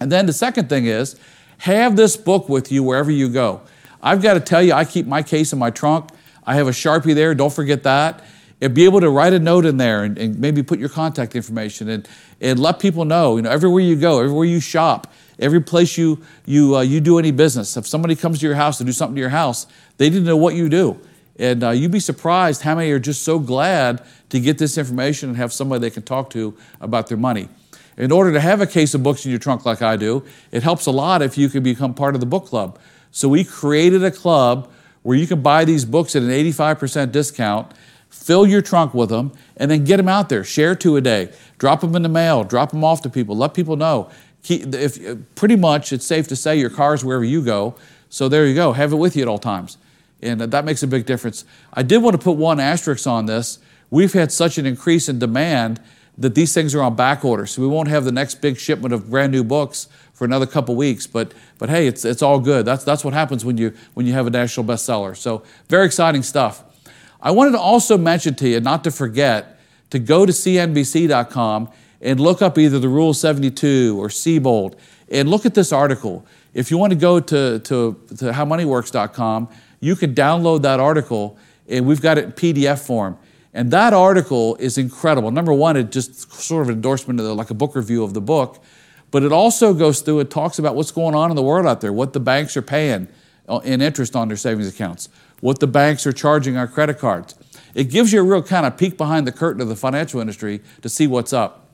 And 0.00 0.12
then 0.12 0.26
the 0.26 0.32
second 0.32 0.68
thing 0.68 0.86
is, 0.86 1.16
have 1.58 1.96
this 1.96 2.16
book 2.16 2.48
with 2.48 2.70
you 2.70 2.84
wherever 2.84 3.10
you 3.10 3.28
go. 3.28 3.62
I've 4.00 4.22
got 4.22 4.34
to 4.34 4.40
tell 4.40 4.62
you, 4.62 4.72
I 4.72 4.84
keep 4.84 5.06
my 5.06 5.22
case 5.22 5.52
in 5.52 5.58
my 5.58 5.70
trunk. 5.70 6.10
I 6.46 6.54
have 6.54 6.68
a 6.68 6.72
Sharpie 6.72 7.14
there, 7.16 7.34
don't 7.34 7.52
forget 7.52 7.82
that. 7.82 8.24
And 8.60 8.74
be 8.74 8.84
able 8.84 9.00
to 9.00 9.08
write 9.08 9.32
a 9.32 9.38
note 9.38 9.64
in 9.64 9.76
there 9.76 10.02
and, 10.02 10.18
and 10.18 10.38
maybe 10.38 10.64
put 10.64 10.80
your 10.80 10.88
contact 10.88 11.36
information 11.36 11.88
and, 11.88 12.08
and 12.40 12.58
let 12.58 12.80
people 12.80 13.04
know, 13.04 13.36
you 13.36 13.42
know, 13.42 13.50
everywhere 13.50 13.82
you 13.82 13.94
go, 13.94 14.18
everywhere 14.18 14.46
you 14.46 14.58
shop, 14.58 15.12
every 15.38 15.60
place 15.60 15.96
you, 15.96 16.20
you, 16.44 16.76
uh, 16.76 16.80
you 16.80 17.00
do 17.00 17.18
any 17.18 17.30
business. 17.30 17.76
If 17.76 17.86
somebody 17.86 18.16
comes 18.16 18.40
to 18.40 18.46
your 18.46 18.56
house 18.56 18.78
to 18.78 18.84
do 18.84 18.92
something 18.92 19.14
to 19.14 19.20
your 19.20 19.30
house, 19.30 19.66
they 19.96 20.10
didn't 20.10 20.24
know 20.24 20.36
what 20.36 20.54
you 20.54 20.68
do. 20.68 21.00
And 21.38 21.62
uh, 21.62 21.70
you'd 21.70 21.92
be 21.92 22.00
surprised 22.00 22.62
how 22.62 22.74
many 22.74 22.90
are 22.90 22.98
just 22.98 23.22
so 23.22 23.38
glad 23.38 24.02
to 24.30 24.40
get 24.40 24.58
this 24.58 24.76
information 24.76 25.28
and 25.28 25.38
have 25.38 25.52
somebody 25.52 25.80
they 25.80 25.90
can 25.90 26.02
talk 26.02 26.30
to 26.30 26.56
about 26.80 27.06
their 27.06 27.16
money. 27.16 27.48
In 27.96 28.12
order 28.12 28.32
to 28.32 28.40
have 28.40 28.60
a 28.60 28.66
case 28.66 28.94
of 28.94 29.02
books 29.02 29.24
in 29.24 29.30
your 29.30 29.40
trunk 29.40 29.64
like 29.64 29.82
I 29.82 29.96
do, 29.96 30.24
it 30.52 30.62
helps 30.62 30.86
a 30.86 30.90
lot 30.90 31.22
if 31.22 31.38
you 31.38 31.48
can 31.48 31.62
become 31.62 31.94
part 31.94 32.14
of 32.14 32.20
the 32.20 32.26
book 32.26 32.46
club. 32.46 32.78
So 33.10 33.28
we 33.28 33.44
created 33.44 34.04
a 34.04 34.10
club 34.10 34.70
where 35.02 35.16
you 35.16 35.26
can 35.26 35.42
buy 35.42 35.64
these 35.64 35.84
books 35.84 36.14
at 36.14 36.22
an 36.22 36.28
85% 36.28 37.12
discount, 37.12 37.72
fill 38.10 38.46
your 38.46 38.62
trunk 38.62 38.94
with 38.94 39.08
them, 39.08 39.32
and 39.56 39.70
then 39.70 39.84
get 39.84 39.96
them 39.96 40.08
out 40.08 40.28
there. 40.28 40.44
Share 40.44 40.74
two 40.74 40.96
a 40.96 41.00
day. 41.00 41.32
Drop 41.58 41.80
them 41.80 41.94
in 41.96 42.02
the 42.02 42.08
mail. 42.08 42.44
Drop 42.44 42.70
them 42.70 42.84
off 42.84 43.02
to 43.02 43.10
people. 43.10 43.36
Let 43.36 43.54
people 43.54 43.76
know. 43.76 44.10
Keep, 44.42 44.74
if, 44.74 44.98
pretty 45.34 45.56
much, 45.56 45.92
it's 45.92 46.06
safe 46.06 46.28
to 46.28 46.36
say 46.36 46.58
your 46.58 46.70
car's 46.70 47.04
wherever 47.04 47.24
you 47.24 47.42
go. 47.42 47.74
So 48.08 48.28
there 48.28 48.46
you 48.46 48.54
go. 48.54 48.72
Have 48.72 48.92
it 48.92 48.96
with 48.96 49.16
you 49.16 49.22
at 49.22 49.28
all 49.28 49.38
times. 49.38 49.78
And 50.22 50.40
that 50.40 50.64
makes 50.64 50.82
a 50.82 50.86
big 50.86 51.06
difference. 51.06 51.44
I 51.72 51.82
did 51.82 52.02
want 52.02 52.14
to 52.18 52.22
put 52.22 52.36
one 52.36 52.58
asterisk 52.58 53.06
on 53.06 53.26
this. 53.26 53.58
We've 53.90 54.12
had 54.12 54.32
such 54.32 54.58
an 54.58 54.66
increase 54.66 55.08
in 55.08 55.18
demand 55.18 55.80
that 56.16 56.34
these 56.34 56.52
things 56.52 56.74
are 56.74 56.82
on 56.82 56.96
back 56.96 57.24
order. 57.24 57.46
So 57.46 57.62
we 57.62 57.68
won't 57.68 57.88
have 57.88 58.04
the 58.04 58.12
next 58.12 58.40
big 58.40 58.58
shipment 58.58 58.92
of 58.92 59.08
brand 59.08 59.32
new 59.32 59.44
books 59.44 59.88
for 60.12 60.24
another 60.24 60.46
couple 60.46 60.74
weeks. 60.74 61.06
But 61.06 61.32
but 61.58 61.70
hey, 61.70 61.86
it's 61.86 62.04
it's 62.04 62.22
all 62.22 62.40
good. 62.40 62.66
That's 62.66 62.84
that's 62.84 63.04
what 63.04 63.14
happens 63.14 63.44
when 63.44 63.56
you 63.56 63.72
when 63.94 64.04
you 64.04 64.12
have 64.14 64.26
a 64.26 64.30
national 64.30 64.66
bestseller. 64.66 65.16
So 65.16 65.44
very 65.68 65.86
exciting 65.86 66.24
stuff. 66.24 66.64
I 67.20 67.30
wanted 67.30 67.52
to 67.52 67.58
also 67.58 67.98
mention 67.98 68.34
to 68.36 68.48
you, 68.48 68.60
not 68.60 68.84
to 68.84 68.90
forget, 68.90 69.58
to 69.90 69.98
go 69.98 70.26
to 70.26 70.32
cnbc.com 70.32 71.70
and 72.00 72.20
look 72.20 72.42
up 72.42 72.58
either 72.58 72.78
the 72.78 72.88
Rule 72.88 73.12
72 73.12 74.00
or 74.00 74.08
Siebold 74.08 74.76
and 75.10 75.28
look 75.28 75.44
at 75.46 75.54
this 75.54 75.72
article. 75.72 76.24
If 76.54 76.70
you 76.70 76.78
want 76.78 76.92
to 76.92 76.98
go 76.98 77.18
to, 77.20 77.58
to, 77.58 78.00
to 78.18 78.24
howmoneyworks.com, 78.32 79.48
you 79.80 79.96
can 79.96 80.14
download 80.14 80.62
that 80.62 80.80
article 80.80 81.36
and 81.68 81.86
we've 81.86 82.00
got 82.00 82.18
it 82.18 82.24
in 82.24 82.32
PDF 82.32 82.84
form. 82.86 83.18
And 83.52 83.70
that 83.72 83.92
article 83.92 84.56
is 84.56 84.78
incredible. 84.78 85.30
Number 85.30 85.52
one, 85.52 85.76
it 85.76 85.90
just 85.90 86.32
sort 86.32 86.62
of 86.62 86.70
endorsement 86.70 87.18
of 87.18 87.26
the, 87.26 87.34
like 87.34 87.50
a 87.50 87.54
book 87.54 87.74
review 87.74 88.04
of 88.04 88.14
the 88.14 88.20
book, 88.20 88.62
but 89.10 89.22
it 89.22 89.32
also 89.32 89.74
goes 89.74 90.00
through 90.00 90.20
and 90.20 90.30
talks 90.30 90.58
about 90.58 90.76
what's 90.76 90.90
going 90.90 91.14
on 91.14 91.30
in 91.30 91.36
the 91.36 91.42
world 91.42 91.66
out 91.66 91.80
there, 91.80 91.92
what 91.92 92.12
the 92.12 92.20
banks 92.20 92.56
are 92.56 92.62
paying 92.62 93.08
uh, 93.48 93.60
in 93.64 93.80
interest 93.80 94.14
on 94.14 94.28
their 94.28 94.36
savings 94.36 94.68
accounts, 94.68 95.08
what 95.40 95.60
the 95.60 95.66
banks 95.66 96.06
are 96.06 96.12
charging 96.12 96.56
our 96.56 96.66
credit 96.66 96.98
cards. 96.98 97.34
It 97.74 97.84
gives 97.84 98.12
you 98.12 98.20
a 98.20 98.22
real 98.22 98.42
kind 98.42 98.66
of 98.66 98.76
peek 98.76 98.96
behind 98.96 99.26
the 99.26 99.32
curtain 99.32 99.60
of 99.60 99.68
the 99.68 99.76
financial 99.76 100.20
industry 100.20 100.60
to 100.82 100.88
see 100.88 101.06
what's 101.06 101.32
up. 101.32 101.68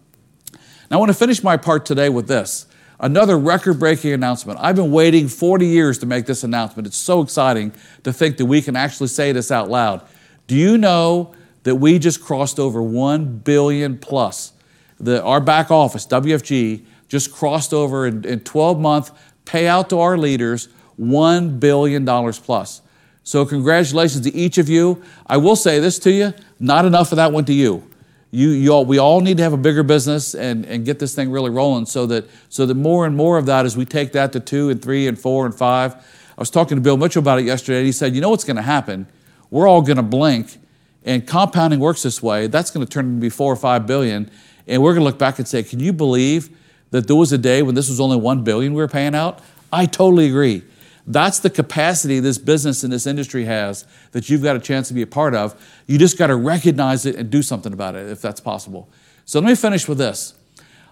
Now, 0.90 0.96
I 0.96 1.00
want 1.00 1.10
to 1.10 1.18
finish 1.18 1.42
my 1.42 1.56
part 1.56 1.86
today 1.86 2.08
with 2.08 2.28
this 2.28 2.66
another 3.00 3.36
record 3.36 3.78
breaking 3.78 4.12
announcement. 4.12 4.58
I've 4.62 4.76
been 4.76 4.92
waiting 4.92 5.28
40 5.28 5.66
years 5.66 5.98
to 5.98 6.06
make 6.06 6.26
this 6.26 6.44
announcement. 6.44 6.86
It's 6.86 6.96
so 6.96 7.22
exciting 7.22 7.72
to 8.04 8.12
think 8.12 8.36
that 8.36 8.46
we 8.46 8.62
can 8.62 8.76
actually 8.76 9.08
say 9.08 9.32
this 9.32 9.50
out 9.50 9.68
loud. 9.68 10.06
Do 10.46 10.54
you 10.54 10.78
know 10.78 11.34
that 11.64 11.76
we 11.76 11.98
just 11.98 12.22
crossed 12.22 12.60
over 12.60 12.80
1 12.82 13.38
billion 13.38 13.98
plus. 13.98 14.52
The, 15.00 15.22
our 15.22 15.40
back 15.40 15.70
office, 15.70 16.06
WFG, 16.06 16.84
just 17.08 17.32
crossed 17.32 17.74
over 17.74 18.06
in, 18.06 18.24
in 18.24 18.40
12 18.40 18.78
month 18.78 19.10
payout 19.44 19.88
to 19.88 19.98
our 19.98 20.16
leaders 20.16 20.68
$1 21.00 21.58
billion 21.58 22.06
plus. 22.06 22.80
So, 23.24 23.44
congratulations 23.44 24.20
to 24.22 24.34
each 24.34 24.58
of 24.58 24.68
you. 24.68 25.02
I 25.26 25.38
will 25.38 25.56
say 25.56 25.80
this 25.80 25.98
to 26.00 26.12
you 26.12 26.34
not 26.60 26.84
enough 26.84 27.10
of 27.12 27.16
that 27.16 27.32
went 27.32 27.46
to 27.48 27.52
you. 27.52 27.88
You, 28.30 28.50
you 28.50 28.70
all, 28.72 28.84
we 28.84 28.98
all 28.98 29.20
need 29.20 29.36
to 29.36 29.42
have 29.42 29.52
a 29.52 29.58
bigger 29.58 29.82
business 29.82 30.34
and, 30.34 30.64
and 30.66 30.84
get 30.84 30.98
this 30.98 31.14
thing 31.14 31.30
really 31.30 31.50
rolling 31.50 31.86
so 31.86 32.06
that, 32.06 32.28
so 32.48 32.66
that 32.66 32.74
more 32.74 33.06
and 33.06 33.16
more 33.16 33.38
of 33.38 33.46
that 33.46 33.64
as 33.64 33.76
we 33.76 33.84
take 33.84 34.12
that 34.12 34.32
to 34.32 34.40
two 34.40 34.70
and 34.70 34.82
three 34.82 35.06
and 35.06 35.18
four 35.18 35.46
and 35.46 35.54
five. 35.54 35.94
I 35.94 36.40
was 36.40 36.50
talking 36.50 36.76
to 36.76 36.80
Bill 36.80 36.96
Mitchell 36.96 37.20
about 37.20 37.38
it 37.38 37.44
yesterday, 37.44 37.78
and 37.78 37.86
he 37.86 37.92
said, 37.92 38.14
You 38.14 38.20
know 38.20 38.30
what's 38.30 38.44
going 38.44 38.56
to 38.56 38.62
happen? 38.62 39.06
We're 39.50 39.68
all 39.68 39.82
going 39.82 39.98
to 39.98 40.02
blink 40.02 40.58
and 41.04 41.26
compounding 41.26 41.78
works 41.78 42.02
this 42.02 42.22
way. 42.22 42.46
That's 42.46 42.70
going 42.70 42.84
to 42.84 42.90
turn 42.90 43.06
into 43.06 43.30
four 43.30 43.52
or 43.52 43.56
five 43.56 43.86
billion. 43.86 44.30
And 44.66 44.82
we're 44.82 44.92
going 44.92 45.02
to 45.02 45.04
look 45.04 45.18
back 45.18 45.38
and 45.38 45.46
say, 45.46 45.62
can 45.62 45.80
you 45.80 45.92
believe 45.92 46.50
that 46.90 47.06
there 47.06 47.16
was 47.16 47.32
a 47.32 47.38
day 47.38 47.62
when 47.62 47.74
this 47.74 47.88
was 47.88 48.00
only 48.00 48.16
one 48.16 48.42
billion 48.42 48.72
we 48.72 48.80
were 48.80 48.88
paying 48.88 49.14
out? 49.14 49.40
I 49.72 49.86
totally 49.86 50.26
agree. 50.26 50.62
That's 51.06 51.38
the 51.38 51.50
capacity 51.50 52.18
this 52.20 52.38
business 52.38 52.82
and 52.82 52.92
this 52.92 53.06
industry 53.06 53.44
has 53.44 53.86
that 54.12 54.30
you've 54.30 54.42
got 54.42 54.56
a 54.56 54.58
chance 54.58 54.88
to 54.88 54.94
be 54.94 55.02
a 55.02 55.06
part 55.06 55.34
of. 55.34 55.54
You 55.86 55.98
just 55.98 56.16
got 56.16 56.28
to 56.28 56.36
recognize 56.36 57.04
it 57.04 57.14
and 57.14 57.30
do 57.30 57.42
something 57.42 57.72
about 57.72 57.94
it 57.94 58.10
if 58.10 58.22
that's 58.22 58.40
possible. 58.40 58.88
So 59.26 59.38
let 59.40 59.48
me 59.48 59.54
finish 59.54 59.86
with 59.86 59.98
this. 59.98 60.34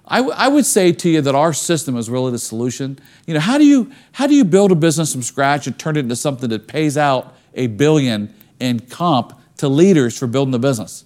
I, 0.06 0.18
w- 0.18 0.34
I 0.36 0.48
would 0.48 0.66
say 0.66 0.92
to 0.92 1.08
you 1.08 1.20
that 1.22 1.34
our 1.34 1.52
system 1.52 1.96
is 1.96 2.10
really 2.10 2.32
the 2.32 2.38
solution. 2.38 2.98
You 3.26 3.34
know, 3.34 3.40
how 3.40 3.56
do 3.56 3.64
you 3.64 3.90
how 4.12 4.26
do 4.26 4.34
you 4.34 4.44
build 4.44 4.72
a 4.72 4.74
business 4.74 5.12
from 5.12 5.22
scratch 5.22 5.66
and 5.66 5.78
turn 5.78 5.96
it 5.96 6.00
into 6.00 6.16
something 6.16 6.50
that 6.50 6.66
pays 6.66 6.98
out 6.98 7.34
a 7.54 7.68
billion 7.68 8.34
in 8.58 8.80
comp 8.80 9.38
to 9.58 9.68
leaders 9.68 10.18
for 10.18 10.26
building 10.26 10.52
the 10.52 10.58
business? 10.58 11.04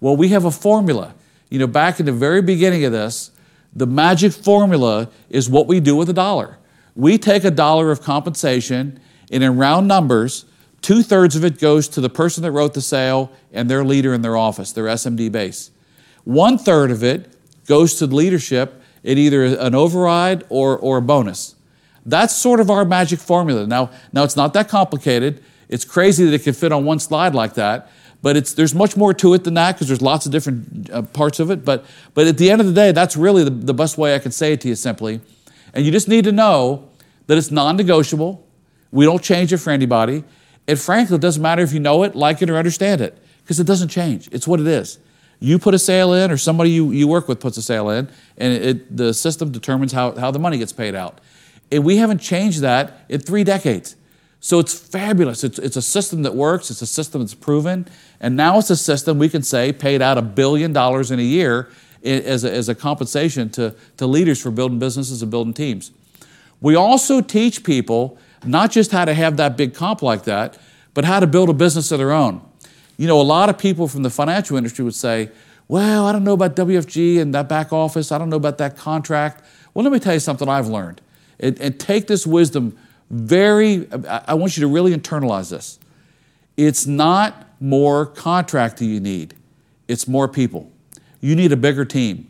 Well, 0.00 0.16
we 0.16 0.28
have 0.28 0.44
a 0.44 0.50
formula. 0.50 1.14
You 1.48 1.60
know, 1.60 1.66
back 1.66 2.00
in 2.00 2.06
the 2.06 2.12
very 2.12 2.42
beginning 2.42 2.84
of 2.84 2.92
this, 2.92 3.30
the 3.74 3.86
magic 3.86 4.32
formula 4.32 5.08
is 5.30 5.48
what 5.48 5.66
we 5.66 5.80
do 5.80 5.96
with 5.96 6.08
a 6.08 6.12
dollar. 6.12 6.58
We 6.96 7.18
take 7.18 7.44
a 7.44 7.50
dollar 7.50 7.90
of 7.90 8.00
compensation, 8.02 9.00
and 9.30 9.42
in 9.42 9.56
round 9.56 9.88
numbers, 9.88 10.44
two 10.80 11.02
thirds 11.02 11.34
of 11.34 11.44
it 11.44 11.58
goes 11.58 11.88
to 11.88 12.00
the 12.00 12.10
person 12.10 12.42
that 12.42 12.52
wrote 12.52 12.74
the 12.74 12.82
sale 12.82 13.32
and 13.52 13.68
their 13.68 13.84
leader 13.84 14.14
in 14.14 14.22
their 14.22 14.36
office, 14.36 14.72
their 14.72 14.84
SMD 14.84 15.30
base. 15.32 15.70
One 16.24 16.56
third 16.56 16.90
of 16.90 17.02
it 17.02 17.34
goes 17.66 17.94
to 17.96 18.06
the 18.06 18.14
leadership 18.14 18.80
in 19.02 19.18
either 19.18 19.44
an 19.44 19.74
override 19.74 20.44
or, 20.48 20.78
or 20.78 20.98
a 20.98 21.02
bonus. 21.02 21.54
That's 22.06 22.34
sort 22.34 22.60
of 22.60 22.70
our 22.70 22.84
magic 22.84 23.18
formula. 23.18 23.66
Now, 23.66 23.90
now, 24.12 24.24
it's 24.24 24.36
not 24.36 24.52
that 24.54 24.68
complicated. 24.68 25.42
It's 25.68 25.84
crazy 25.84 26.24
that 26.24 26.34
it 26.34 26.42
can 26.42 26.52
fit 26.52 26.72
on 26.72 26.84
one 26.84 26.98
slide 26.98 27.34
like 27.34 27.54
that, 27.54 27.90
but 28.22 28.36
it's, 28.36 28.52
there's 28.54 28.74
much 28.74 28.96
more 28.96 29.14
to 29.14 29.34
it 29.34 29.44
than 29.44 29.54
that 29.54 29.72
because 29.72 29.88
there's 29.88 30.02
lots 30.02 30.26
of 30.26 30.32
different 30.32 30.90
uh, 30.90 31.02
parts 31.02 31.40
of 31.40 31.50
it. 31.50 31.64
But, 31.64 31.84
but 32.12 32.26
at 32.26 32.38
the 32.38 32.50
end 32.50 32.60
of 32.60 32.66
the 32.66 32.72
day, 32.72 32.92
that's 32.92 33.16
really 33.16 33.44
the, 33.44 33.50
the 33.50 33.74
best 33.74 33.96
way 33.96 34.14
I 34.14 34.18
can 34.18 34.32
say 34.32 34.52
it 34.52 34.60
to 34.62 34.68
you 34.68 34.74
simply. 34.74 35.20
And 35.74 35.84
you 35.84 35.92
just 35.92 36.08
need 36.08 36.24
to 36.24 36.32
know 36.32 36.88
that 37.26 37.36
it's 37.36 37.50
non 37.50 37.76
negotiable. 37.76 38.46
We 38.90 39.04
don't 39.04 39.22
change 39.22 39.52
it 39.52 39.58
for 39.58 39.70
anybody. 39.70 40.24
And 40.66 40.78
frankly, 40.78 41.16
it 41.16 41.20
doesn't 41.20 41.42
matter 41.42 41.62
if 41.62 41.72
you 41.72 41.80
know 41.80 42.04
it, 42.04 42.14
like 42.14 42.40
it, 42.40 42.48
or 42.48 42.56
understand 42.56 43.00
it 43.00 43.18
because 43.42 43.60
it 43.60 43.66
doesn't 43.66 43.88
change. 43.88 44.28
It's 44.32 44.48
what 44.48 44.60
it 44.60 44.66
is. 44.66 44.98
You 45.40 45.58
put 45.58 45.74
a 45.74 45.78
sale 45.78 46.14
in, 46.14 46.30
or 46.30 46.38
somebody 46.38 46.70
you, 46.70 46.90
you 46.92 47.06
work 47.06 47.28
with 47.28 47.40
puts 47.40 47.58
a 47.58 47.62
sale 47.62 47.90
in, 47.90 48.08
and 48.38 48.52
it, 48.54 48.96
the 48.96 49.12
system 49.12 49.52
determines 49.52 49.92
how, 49.92 50.12
how 50.12 50.30
the 50.30 50.38
money 50.38 50.56
gets 50.56 50.72
paid 50.72 50.94
out. 50.94 51.20
And 51.70 51.84
we 51.84 51.96
haven't 51.96 52.18
changed 52.18 52.60
that 52.60 53.04
in 53.08 53.20
three 53.20 53.44
decades. 53.44 53.96
So 54.40 54.58
it's 54.58 54.78
fabulous. 54.78 55.42
It's, 55.42 55.58
it's 55.58 55.76
a 55.76 55.82
system 55.82 56.22
that 56.22 56.34
works, 56.34 56.70
it's 56.70 56.82
a 56.82 56.86
system 56.86 57.20
that's 57.20 57.34
proven. 57.34 57.86
And 58.20 58.36
now 58.36 58.58
it's 58.58 58.70
a 58.70 58.76
system 58.76 59.18
we 59.18 59.28
can 59.28 59.42
say 59.42 59.72
paid 59.72 60.00
out 60.02 60.18
a 60.18 60.22
billion 60.22 60.72
dollars 60.72 61.10
in 61.10 61.18
a 61.18 61.22
year 61.22 61.68
as 62.04 62.44
a, 62.44 62.52
as 62.52 62.68
a 62.68 62.74
compensation 62.74 63.48
to, 63.50 63.74
to 63.96 64.06
leaders 64.06 64.40
for 64.40 64.50
building 64.50 64.78
businesses 64.78 65.22
and 65.22 65.30
building 65.30 65.54
teams. 65.54 65.90
We 66.60 66.74
also 66.74 67.20
teach 67.20 67.64
people 67.64 68.18
not 68.44 68.70
just 68.70 68.90
how 68.92 69.04
to 69.04 69.14
have 69.14 69.36
that 69.38 69.56
big 69.56 69.74
comp 69.74 70.02
like 70.02 70.24
that, 70.24 70.58
but 70.92 71.04
how 71.04 71.20
to 71.20 71.26
build 71.26 71.48
a 71.48 71.54
business 71.54 71.90
of 71.90 71.98
their 71.98 72.12
own. 72.12 72.40
You 72.96 73.08
know, 73.08 73.20
a 73.20 73.22
lot 73.22 73.48
of 73.48 73.58
people 73.58 73.88
from 73.88 74.02
the 74.02 74.10
financial 74.10 74.56
industry 74.56 74.84
would 74.84 74.94
say, 74.94 75.30
well, 75.66 76.06
I 76.06 76.12
don't 76.12 76.24
know 76.24 76.34
about 76.34 76.54
WFG 76.56 77.20
and 77.20 77.34
that 77.34 77.48
back 77.48 77.72
office. 77.72 78.12
I 78.12 78.18
don't 78.18 78.28
know 78.30 78.36
about 78.36 78.58
that 78.58 78.76
contract. 78.76 79.44
Well, 79.72 79.82
let 79.82 79.92
me 79.92 79.98
tell 79.98 80.14
you 80.14 80.20
something 80.20 80.48
I've 80.48 80.68
learned. 80.68 81.00
And, 81.40 81.58
and 81.60 81.80
take 81.80 82.06
this 82.06 82.26
wisdom 82.26 82.76
very, 83.10 83.88
I 84.08 84.34
want 84.34 84.56
you 84.56 84.60
to 84.62 84.68
really 84.68 84.94
internalize 84.94 85.50
this. 85.50 85.78
It's 86.56 86.86
not 86.86 87.48
more 87.60 88.06
contract 88.06 88.76
that 88.78 88.84
you 88.84 89.00
need, 89.00 89.34
it's 89.88 90.06
more 90.06 90.28
people. 90.28 90.70
You 91.24 91.34
need 91.34 91.52
a 91.52 91.56
bigger 91.56 91.86
team. 91.86 92.28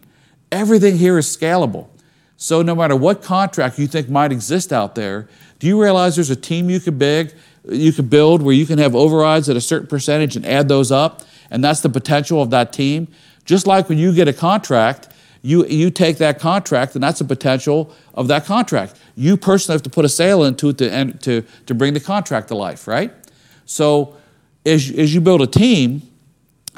Everything 0.53 0.99
here 0.99 1.19
is 1.19 1.27
scalable. 1.27 1.89
So, 2.37 2.63
no 2.63 2.77
matter 2.77 2.95
what 2.95 3.23
contract 3.23 3.77
you 3.77 3.89
think 3.89 4.09
might 4.09 4.31
exist 4.31 4.73
out 4.73 4.95
there, 4.95 5.29
do 5.59 5.67
you 5.67 5.83
realize 5.83 6.15
there's 6.15 6.31
a 6.31 6.37
team 6.37 6.71
you 6.71 6.79
could 6.79 6.97
big, 6.97 7.33
you 7.69 7.93
could 7.93 8.09
build 8.09 8.41
where 8.41 8.55
you 8.55 8.67
can 8.67 8.79
have 8.79 8.95
overrides 8.95 9.49
at 9.49 9.57
a 9.57 9.61
certain 9.61 9.89
percentage 9.89 10.37
and 10.37 10.47
add 10.47 10.69
those 10.69 10.93
up, 10.93 11.23
and 11.51 11.65
that's 11.65 11.81
the 11.81 11.89
potential 11.89 12.41
of 12.41 12.51
that 12.51 12.73
team? 12.73 13.09
Just 13.45 13.67
like 13.67 13.89
when 13.89 13.99
you 13.99 14.15
get 14.15 14.29
a 14.29 14.33
contract, 14.33 15.09
you, 15.43 15.67
you 15.67 15.91
take 15.91 16.19
that 16.19 16.39
contract, 16.39 16.95
and 16.95 17.03
that's 17.03 17.19
the 17.19 17.25
potential 17.25 17.93
of 18.15 18.29
that 18.29 18.45
contract. 18.45 18.97
You 19.17 19.37
personally 19.37 19.75
have 19.75 19.83
to 19.83 19.91
put 19.91 20.05
a 20.05 20.09
sale 20.09 20.45
into 20.45 20.69
it 20.69 20.79
to, 20.79 21.13
to, 21.13 21.43
to 21.67 21.75
bring 21.75 21.95
the 21.95 22.01
contract 22.01 22.47
to 22.49 22.55
life, 22.55 22.87
right? 22.87 23.13
So, 23.67 24.17
as, 24.65 24.89
as 24.89 25.13
you 25.13 25.21
build 25.21 25.43
a 25.43 25.49
team, 25.49 26.03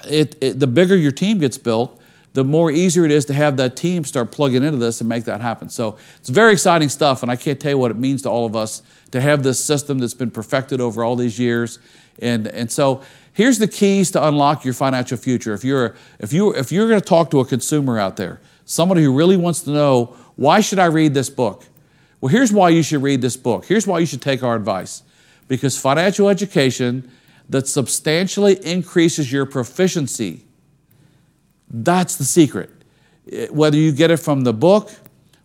it, 0.09 0.35
it, 0.41 0.61
the 0.61 0.67
bigger 0.67 0.97
your 0.97 1.13
team 1.13 1.41
gets 1.41 1.59
built, 1.59 2.01
the 2.37 2.45
more 2.45 2.71
easier 2.71 3.07
it 3.07 3.11
is 3.11 3.25
to 3.25 3.33
have 3.33 3.57
that 3.57 3.77
team 3.77 4.05
start 4.05 4.31
plugging 4.31 4.63
into 4.63 4.77
this 4.77 5.01
and 5.01 5.09
make 5.09 5.25
that 5.25 5.41
happen. 5.41 5.71
So 5.71 5.97
it's 6.19 6.29
very 6.29 6.53
exciting 6.53 6.91
stuff, 6.91 7.23
and 7.23 7.33
I 7.33 7.37
can't 7.37 7.59
tell 7.59 7.71
you 7.71 7.79
what 7.79 7.91
it 7.91 7.97
means 7.97 8.21
to 8.23 8.29
all 8.29 8.45
of 8.45 8.55
us 8.55 8.83
to 9.13 9.23
have 9.23 9.43
this 9.43 9.59
system 9.59 10.01
that's 10.01 10.13
been 10.13 10.31
perfected 10.31 10.79
over 10.79 11.03
all 11.03 11.17
these 11.17 11.39
years. 11.39 11.79
And, 12.19 12.47
and 12.49 12.71
so 12.71 13.01
here's 13.33 13.59
the 13.59 13.67
keys 13.67 14.11
to 14.11 14.29
unlock 14.29 14.67
your 14.67 14.75
financial 14.75 15.17
future. 15.17 15.55
If 15.55 15.65
you're, 15.65 15.97
if 16.19 16.35
you, 16.35 16.55
if 16.55 16.71
you're 16.71 16.87
going 16.87 17.01
to 17.01 17.07
talk 17.07 17.31
to 17.31 17.41
a 17.41 17.47
consumer 17.47 17.99
out 17.99 18.19
there, 18.19 18.43
somebody 18.67 19.03
who 19.03 19.17
really 19.17 19.39
wants 19.39 19.63
to 19.63 19.71
know, 19.71 20.15
why 20.37 20.61
should 20.61 20.79
I 20.79 20.87
read 20.87 21.15
this 21.15 21.31
book? 21.31 21.65
Well, 22.21 22.29
here's 22.29 22.53
why 22.53 22.69
you 22.69 22.83
should 22.83 23.01
read 23.01 23.23
this 23.23 23.39
book. 23.39 23.65
Here's 23.65 23.87
why 23.87 24.01
you 24.01 24.07
should 24.07 24.21
take 24.21 24.43
our 24.43 24.57
advice. 24.57 25.03
Because 25.49 25.79
financial 25.79 26.29
education 26.29 27.11
that 27.49 27.67
substantially 27.67 28.63
increases 28.63 29.33
your 29.33 29.47
proficiency 29.47 30.46
that's 31.71 32.17
the 32.17 32.25
secret. 32.25 32.71
Eh, 33.31 33.49
whether 33.49 33.77
you 33.77 33.93
get 33.93 34.11
it 34.11 34.19
from 34.19 34.43
the 34.43 34.53
book, 34.53 34.91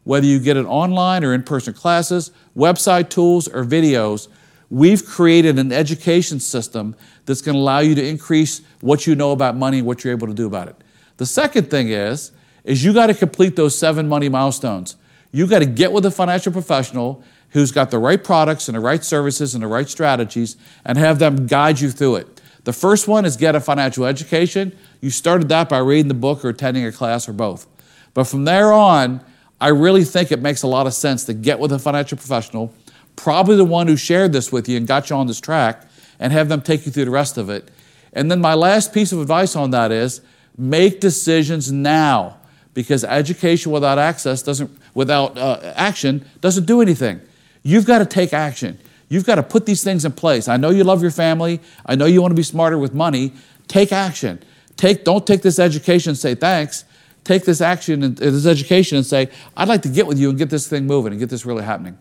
whether 0.04 0.26
you 0.26 0.40
get 0.40 0.58
it 0.58 0.66
online 0.66 1.24
or 1.24 1.34
in 1.34 1.44
person 1.44 1.74
classes, 1.74 2.32
website 2.56 3.10
tools, 3.10 3.48
or 3.48 3.64
videos, 3.64 4.28
we've 4.70 5.06
created 5.06 5.60
an 5.60 5.72
education 5.72 6.40
system 6.40 6.96
that's 7.26 7.42
going 7.42 7.56
to 7.56 7.60
allow 7.60 7.80
you 7.80 7.94
to 7.94 8.06
increase 8.06 8.62
what 8.80 9.06
you 9.06 9.16
know 9.16 9.32
about 9.32 9.56
money 9.56 9.80
and 9.80 9.88
what 9.88 10.04
you're 10.04 10.14
able 10.14 10.28
to 10.28 10.34
do 10.34 10.48
about 10.48 10.68
it. 10.68 10.76
The 11.18 11.26
second 11.26 11.70
thing 11.70 11.90
is, 11.90 12.32
is 12.64 12.84
you 12.84 12.94
got 12.94 13.08
to 13.08 13.14
complete 13.14 13.56
those 13.56 13.78
seven 13.78 14.08
money 14.08 14.30
milestones. 14.30 14.96
You 15.32 15.48
got 15.48 15.60
to 15.60 15.66
get 15.66 15.92
with 15.92 16.06
a 16.06 16.12
financial 16.12 16.52
professional 16.52 17.24
who's 17.50 17.72
got 17.72 17.92
the 17.92 18.00
right 18.00 18.24
products 18.24 18.68
and 18.68 18.76
the 18.76 18.80
right 18.80 19.04
services 19.04 19.54
and 19.54 19.64
the 19.64 19.68
right 19.68 19.90
strategies 19.90 20.58
and 20.86 20.98
have 20.98 21.20
them 21.20 21.48
guide 21.48 21.80
you 21.80 21.90
through 21.90 22.18
it. 22.18 22.42
The 22.64 22.74
first 22.74 23.08
one 23.08 23.26
is 23.26 23.38
get 23.38 23.56
a 23.56 23.60
financial 23.60 24.06
education. 24.06 24.78
You 25.02 25.10
started 25.10 25.50
that 25.50 25.68
by 25.68 25.80
reading 25.80 26.08
the 26.08 26.14
book 26.14 26.46
or 26.46 26.50
attending 26.50 26.86
a 26.86 26.92
class 26.92 27.28
or 27.28 27.34
both. 27.34 27.68
But 28.14 28.26
from 28.26 28.46
there 28.46 28.72
on, 28.72 29.24
I 29.60 29.70
really 29.70 30.04
think 30.04 30.32
it 30.32 30.42
makes 30.42 30.64
a 30.64 30.68
lot 30.68 30.88
of 30.88 30.94
sense 30.94 31.26
to 31.26 31.34
get 31.34 31.60
with 31.60 31.72
a 31.72 31.80
financial 31.80 32.18
professional, 32.18 32.74
probably 33.16 33.56
the 33.56 33.66
one 33.66 33.88
who 33.88 33.98
shared 33.98 34.32
this 34.32 34.52
with 34.52 34.70
you 34.70 34.78
and 34.78 34.88
got 34.88 35.10
you 35.10 35.16
on 35.16 35.28
this 35.28 35.40
track, 35.40 35.88
and 36.20 36.32
have 36.32 36.50
them 36.50 36.62
take 36.62 36.86
you 36.86 36.92
through 36.92 37.06
the 37.06 37.12
rest 37.12 37.38
of 37.38 37.50
it. 37.50 37.70
And 38.14 38.30
then 38.30 38.40
my 38.42 38.54
last 38.54 38.94
piece 38.94 39.12
of 39.12 39.20
advice 39.20 39.56
on 39.56 39.72
that 39.72 39.92
is 39.92 40.22
make 40.58 41.00
decisions 41.00 41.72
now 41.72 42.38
because 42.74 43.04
education 43.04 43.72
without 43.72 43.98
access 43.98 44.42
doesn't 44.42 44.70
without 44.94 45.38
uh, 45.38 45.74
action 45.76 46.26
doesn't 46.42 46.66
do 46.66 46.82
anything. 46.82 47.22
You've 47.64 47.86
got 47.86 48.00
to 48.00 48.06
take 48.06 48.34
action. 48.34 48.80
You've 49.10 49.26
got 49.26 49.36
to 49.36 49.44
put 49.44 49.66
these 49.66 49.84
things 49.84 50.06
in 50.06 50.14
place. 50.14 50.48
I 50.48 50.58
know 50.58 50.70
you 50.70 50.84
love 50.84 51.02
your 51.02 51.12
family. 51.12 51.60
I 51.86 51.96
know 51.96 52.06
you 52.06 52.22
want 52.22 52.32
to 52.32 52.36
be 52.36 52.44
smarter 52.44 52.78
with 52.78 52.94
money. 52.94 53.34
Take 53.68 53.92
action. 53.92 54.42
Take, 54.82 55.04
don't 55.04 55.28
take 55.28 55.44
this 55.44 55.60
education 55.60 56.10
and 56.10 56.18
say 56.18 56.34
thanks. 56.34 56.86
Take 57.24 57.46
this 57.46 57.62
action 57.62 58.02
and 58.02 58.18
this 58.18 58.48
education 58.48 58.98
and 58.98 59.06
say, 59.06 59.30
I'd 59.56 59.68
like 59.68 59.84
to 59.84 59.90
get 59.90 60.08
with 60.08 60.18
you 60.18 60.30
and 60.30 60.40
get 60.40 60.50
this 60.50 60.68
thing 60.68 60.88
moving 60.88 61.14
and 61.14 61.20
get 61.20 61.30
this 61.30 61.46
really 61.46 61.64
happening. 61.64 62.00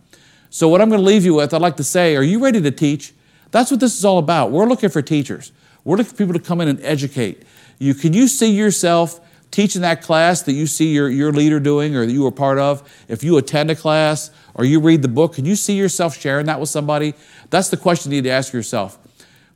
So, 0.49 0.67
what 0.67 0.81
I'm 0.81 0.89
going 0.89 1.03
to 1.03 1.07
leave 1.07 1.23
you 1.27 1.35
with, 1.35 1.53
I'd 1.53 1.61
like 1.61 1.77
to 1.77 1.85
say, 1.85 2.17
are 2.17 2.23
you 2.23 2.43
ready 2.43 2.59
to 2.59 2.71
teach? 2.71 3.13
That's 3.51 3.71
what 3.71 3.81
this 3.81 3.99
is 3.99 4.03
all 4.03 4.17
about. 4.17 4.51
We're 4.51 4.65
looking 4.65 4.89
for 4.89 5.03
teachers. 5.03 5.53
We're 5.85 5.99
looking 5.99 6.13
for 6.13 6.17
people 6.17 6.33
to 6.33 6.41
come 6.41 6.63
in 6.63 6.69
and 6.69 6.81
educate. 6.81 7.43
You, 7.79 7.93
can 7.93 8.15
you 8.15 8.27
see 8.27 8.51
yourself 8.51 9.21
teaching 9.51 9.83
that 9.83 10.01
class 10.01 10.41
that 10.45 10.53
you 10.53 10.67
see 10.67 10.95
your, 10.95 11.11
your 11.11 11.33
leader 11.33 11.61
doing 11.61 11.95
or 11.95 12.07
that 12.07 12.13
you 12.13 12.23
were 12.23 12.33
part 12.33 12.59
of? 12.59 12.83
If 13.09 13.23
you 13.23 13.37
attend 13.37 13.71
a 13.71 13.77
class 13.77 14.31
or 14.55 14.65
you 14.65 14.81
read 14.81 15.03
the 15.03 15.09
book, 15.09 15.35
can 15.35 15.45
you 15.45 15.55
see 15.55 15.75
yourself 15.75 16.17
sharing 16.17 16.47
that 16.47 16.59
with 16.59 16.71
somebody? 16.71 17.13
That's 17.51 17.69
the 17.69 17.77
question 17.77 18.11
you 18.11 18.23
need 18.23 18.29
to 18.29 18.33
ask 18.33 18.55
yourself. 18.55 18.99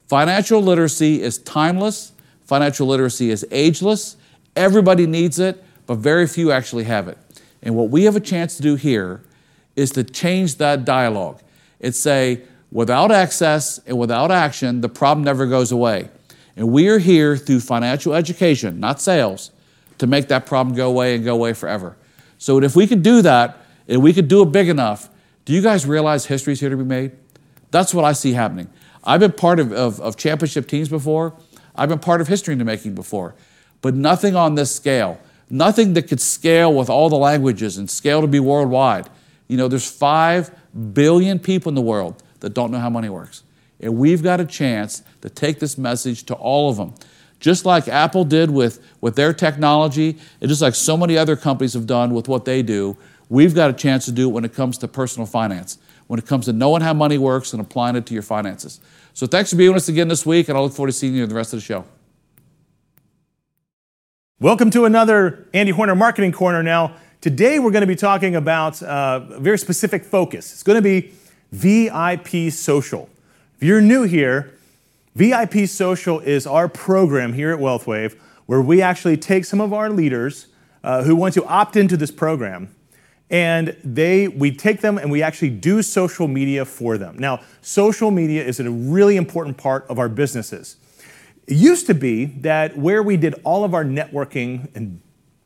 Financial 0.09 0.61
literacy 0.61 1.23
is 1.23 1.39
timeless, 1.39 2.13
financial 2.45 2.87
literacy 2.87 3.31
is 3.31 3.47
ageless. 3.51 4.17
Everybody 4.57 5.07
needs 5.07 5.39
it, 5.39 5.63
but 5.87 5.97
very 5.97 6.27
few 6.27 6.53
actually 6.53 6.85
have 6.85 7.09
it. 7.09 7.19
And 7.63 7.75
what 7.75 7.91
we 7.91 8.05
have 8.05 8.17
a 8.17 8.21
chance 8.21 8.57
to 8.57 8.63
do 8.63 8.77
here 8.77 9.23
is 9.77 9.91
to 9.93 10.05
change 10.05 10.57
that 10.57 10.85
dialogue. 10.85 11.41
It's 11.81 11.99
say, 11.99 12.43
without 12.71 13.11
access 13.11 13.79
and 13.87 13.99
without 13.99 14.31
action, 14.31 14.81
the 14.81 14.89
problem 14.89 15.25
never 15.25 15.47
goes 15.47 15.73
away. 15.73 16.11
And 16.57 16.71
we 16.71 16.89
are 16.89 16.99
here 16.99 17.37
through 17.37 17.61
financial 17.61 18.15
education, 18.15 18.79
not 18.79 19.01
sales, 19.01 19.51
to 19.99 20.07
make 20.07 20.29
that 20.29 20.47
problem 20.47 20.77
go 20.77 20.89
away 20.89 21.15
and 21.15 21.25
go 21.25 21.35
away 21.35 21.53
forever. 21.53 21.97
So 22.39 22.63
if 22.63 22.77
we 22.77 22.87
could 22.87 23.03
do 23.03 23.23
that, 23.23 23.59
and 23.89 24.03
we 24.03 24.13
could 24.13 24.29
do 24.29 24.43
it 24.43 24.53
big 24.53 24.69
enough, 24.69 25.09
do 25.45 25.53
you 25.53 25.61
guys 25.61 25.87
realize 25.87 26.27
history's 26.27 26.61
here 26.61 26.71
to 26.71 26.77
be 26.77 26.85
made? 26.85 27.13
That's 27.71 27.93
what 27.93 28.05
I 28.05 28.13
see 28.13 28.33
happening. 28.33 28.71
I've 29.03 29.21
been 29.21 29.33
part 29.33 29.61
of, 29.61 29.73
of, 29.73 30.01
of 30.01 30.17
championship 30.17 30.67
teams 30.67 30.89
before. 30.89 31.35
I've 31.75 31.89
been 31.89 31.99
part 31.99 32.21
of 32.21 32.29
history 32.29 32.53
in 32.53 32.59
the 32.59 32.65
making 32.65 32.95
before, 32.95 33.35
but 33.83 33.95
nothing 33.95 34.37
on 34.37 34.55
this 34.55 34.75
scale. 34.75 35.19
Nothing 35.51 35.95
that 35.95 36.09
could 36.09 36.21
scale 36.21 36.73
with 36.73 36.89
all 36.89 37.09
the 37.09 37.17
languages 37.17 37.77
and 37.77 37.91
scale 37.91 38.21
to 38.21 38.27
be 38.27 38.41
worldwide. 38.41 39.09
You 39.49 39.57
know, 39.57 39.69
there's 39.69 39.91
five 39.91 40.51
billion 40.93 41.39
people 41.39 41.69
in 41.69 41.75
the 41.75 41.83
world 41.83 42.23
that 42.41 42.55
don't 42.55 42.71
know 42.71 42.79
how 42.79 42.91
money 42.91 43.09
works. 43.09 43.43
And 43.81 43.99
we've 43.99 44.23
got 44.23 44.41
a 44.41 44.47
chance 44.47 45.03
to 45.21 45.29
take 45.29 45.61
this 45.61 45.77
message 45.77 46.25
to 46.25 46.35
all 46.35 46.71
of 46.71 46.77
them. 46.77 46.95
Just 47.41 47.67
like 47.67 47.89
Apple 47.89 48.25
did 48.25 48.51
with, 48.51 48.83
with 49.03 49.17
their 49.17 49.35
technology, 49.35 50.19
and 50.41 50.49
just 50.49 50.63
like 50.63 50.75
so 50.75 50.97
many 50.97 51.19
other 51.19 51.37
companies 51.37 51.75
have 51.75 51.87
done 51.87 52.15
with 52.15 52.27
what 52.27 52.47
they 52.47 52.63
do, 52.63 52.97
we've 53.29 53.55
got 53.55 53.69
a 53.69 53.75
chance 53.75 54.07
to 54.07 54.13
do 54.13 54.31
it 54.31 54.33
when 54.33 54.45
it 54.45 54.55
comes 54.55 54.79
to 54.79 54.89
personal 54.89 55.27
finance, 55.27 55.77
when 56.07 56.19
it 56.19 56.27
comes 56.27 56.47
to 56.47 56.55
knowing 56.55 56.81
how 56.81 56.95
money 56.95 57.19
works 57.19 57.53
and 57.53 57.61
applying 57.61 57.97
it 57.97 58.07
to 58.07 58.15
your 58.15 58.23
finances. 58.23 58.81
So 59.17 59.29
thanks 59.29 59.51
for 59.51 59.57
being 59.57 59.73
with 59.73 59.85
us 59.85 59.89
again 59.89 60.09
this 60.09 60.27
week, 60.27 60.49
and 60.49 60.59
I 60.59 60.61
look 60.61 60.73
forward 60.73 60.89
to 60.89 60.93
seeing 60.93 61.15
you 61.15 61.23
in 61.23 61.29
the 61.29 61.37
rest 61.37 61.53
of 61.53 61.61
the 61.61 61.65
show. 61.65 61.85
Welcome 64.41 64.73
to 64.73 64.87
another 64.87 65.47
Andy 65.55 65.71
Horner 65.71 65.95
Marketing 65.95 66.33
Corner. 66.33 66.65
Now, 66.65 66.97
today 67.21 67.61
we're 67.61 67.71
going 67.71 67.83
to 67.83 67.87
be 67.87 67.95
talking 67.95 68.35
about 68.35 68.83
uh, 68.83 69.21
a 69.31 69.39
very 69.39 69.57
specific 69.57 70.03
focus. 70.03 70.53
It's 70.53 70.65
going 70.65 70.79
to 70.79 70.83
be 70.83 71.13
VIP 71.53 72.53
Social. 72.53 73.09
If 73.57 73.63
you're 73.63 73.81
new 73.81 74.03
here, 74.03 74.53
VIP 75.15 75.69
Social 75.69 76.19
is 76.19 76.45
our 76.45 76.69
program 76.69 77.35
here 77.35 77.53
at 77.53 77.61
WealthWave 77.61 78.19
where 78.47 78.61
we 78.61 78.83
actually 78.83 79.17
take 79.17 79.45
some 79.45 79.61
of 79.61 79.73
our 79.73 79.91
leaders 79.91 80.49
uh, 80.83 81.05
who 81.05 81.15
want 81.15 81.35
to 81.35 81.45
opt 81.45 81.77
into 81.77 81.97
this 81.97 82.11
program 82.11 82.75
and 83.31 83.77
they 83.83 84.29
we 84.29 84.55
take 84.55 84.81
them 84.81 84.99
and 84.99 85.11
we 85.11 85.23
actually 85.23 85.51
do 85.51 85.83
social 85.83 86.29
media 86.29 86.65
for 86.65 86.99
them. 86.99 87.19
Now, 87.19 87.41
social 87.63 88.11
media 88.11 88.45
is 88.45 88.61
a 88.61 88.71
really 88.71 89.17
important 89.17 89.57
part 89.57 89.87
of 89.89 89.99
our 89.99 90.09
businesses. 90.09 90.77
It 91.47 91.57
used 91.57 91.87
to 91.87 91.95
be 91.95 92.27
that 92.27 92.77
where 92.77 93.03
we 93.03 93.17
did 93.17 93.35
all 93.45 93.65
of 93.65 93.75
our 93.75 93.85
networking 93.85 94.69
and 94.75 95.01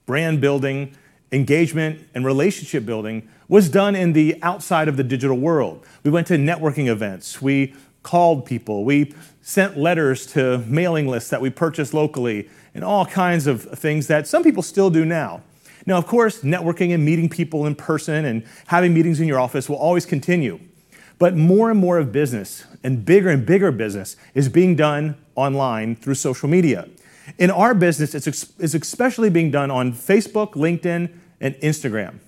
brand 0.06 0.40
building, 0.40 0.96
engagement 1.32 2.06
and 2.14 2.24
relationship 2.24 2.86
building 2.86 3.28
was 3.48 3.68
done 3.68 3.96
in 3.96 4.12
the 4.12 4.36
outside 4.42 4.88
of 4.88 4.96
the 4.96 5.04
digital 5.04 5.36
world. 5.36 5.84
We 6.02 6.10
went 6.10 6.26
to 6.28 6.34
networking 6.34 6.88
events, 6.88 7.42
we 7.42 7.74
called 8.02 8.46
people, 8.46 8.84
we 8.84 9.14
sent 9.42 9.76
letters 9.76 10.26
to 10.26 10.58
mailing 10.66 11.08
lists 11.08 11.30
that 11.30 11.40
we 11.40 11.50
purchased 11.50 11.92
locally, 11.94 12.48
and 12.74 12.84
all 12.84 13.06
kinds 13.06 13.46
of 13.46 13.62
things 13.62 14.06
that 14.06 14.26
some 14.26 14.42
people 14.42 14.62
still 14.62 14.90
do 14.90 15.04
now. 15.04 15.42
Now, 15.88 15.96
of 15.96 16.06
course, 16.06 16.42
networking 16.42 16.92
and 16.92 17.02
meeting 17.02 17.30
people 17.30 17.64
in 17.64 17.74
person 17.74 18.26
and 18.26 18.44
having 18.66 18.92
meetings 18.92 19.20
in 19.20 19.26
your 19.26 19.40
office 19.40 19.70
will 19.70 19.78
always 19.78 20.04
continue. 20.04 20.60
But 21.18 21.34
more 21.34 21.70
and 21.70 21.80
more 21.80 21.96
of 21.96 22.12
business 22.12 22.66
and 22.84 23.06
bigger 23.06 23.30
and 23.30 23.46
bigger 23.46 23.72
business 23.72 24.14
is 24.34 24.50
being 24.50 24.76
done 24.76 25.16
online 25.34 25.96
through 25.96 26.16
social 26.16 26.46
media. 26.46 26.90
In 27.38 27.50
our 27.50 27.74
business, 27.74 28.14
it's, 28.14 28.26
it's 28.58 28.74
especially 28.74 29.30
being 29.30 29.50
done 29.50 29.70
on 29.70 29.94
Facebook, 29.94 30.52
LinkedIn, 30.52 31.10
and 31.40 31.54
Instagram. 31.54 32.18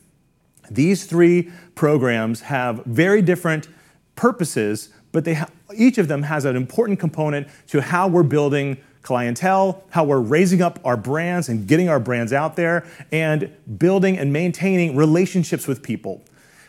These 0.70 1.04
three 1.04 1.50
programs 1.74 2.40
have 2.40 2.82
very 2.86 3.20
different 3.20 3.68
purposes, 4.16 4.88
but 5.12 5.26
they 5.26 5.34
ha- 5.34 5.50
each 5.76 5.98
of 5.98 6.08
them 6.08 6.22
has 6.22 6.46
an 6.46 6.56
important 6.56 6.98
component 6.98 7.46
to 7.66 7.82
how 7.82 8.08
we're 8.08 8.22
building 8.22 8.78
clientele, 9.02 9.82
how 9.90 10.04
we're 10.04 10.20
raising 10.20 10.62
up 10.62 10.78
our 10.84 10.96
brands 10.96 11.48
and 11.48 11.66
getting 11.66 11.88
our 11.88 12.00
brands 12.00 12.32
out 12.32 12.56
there, 12.56 12.86
and 13.12 13.50
building 13.78 14.18
and 14.18 14.32
maintaining 14.32 14.96
relationships 14.96 15.66
with 15.66 15.82
people. 15.82 16.22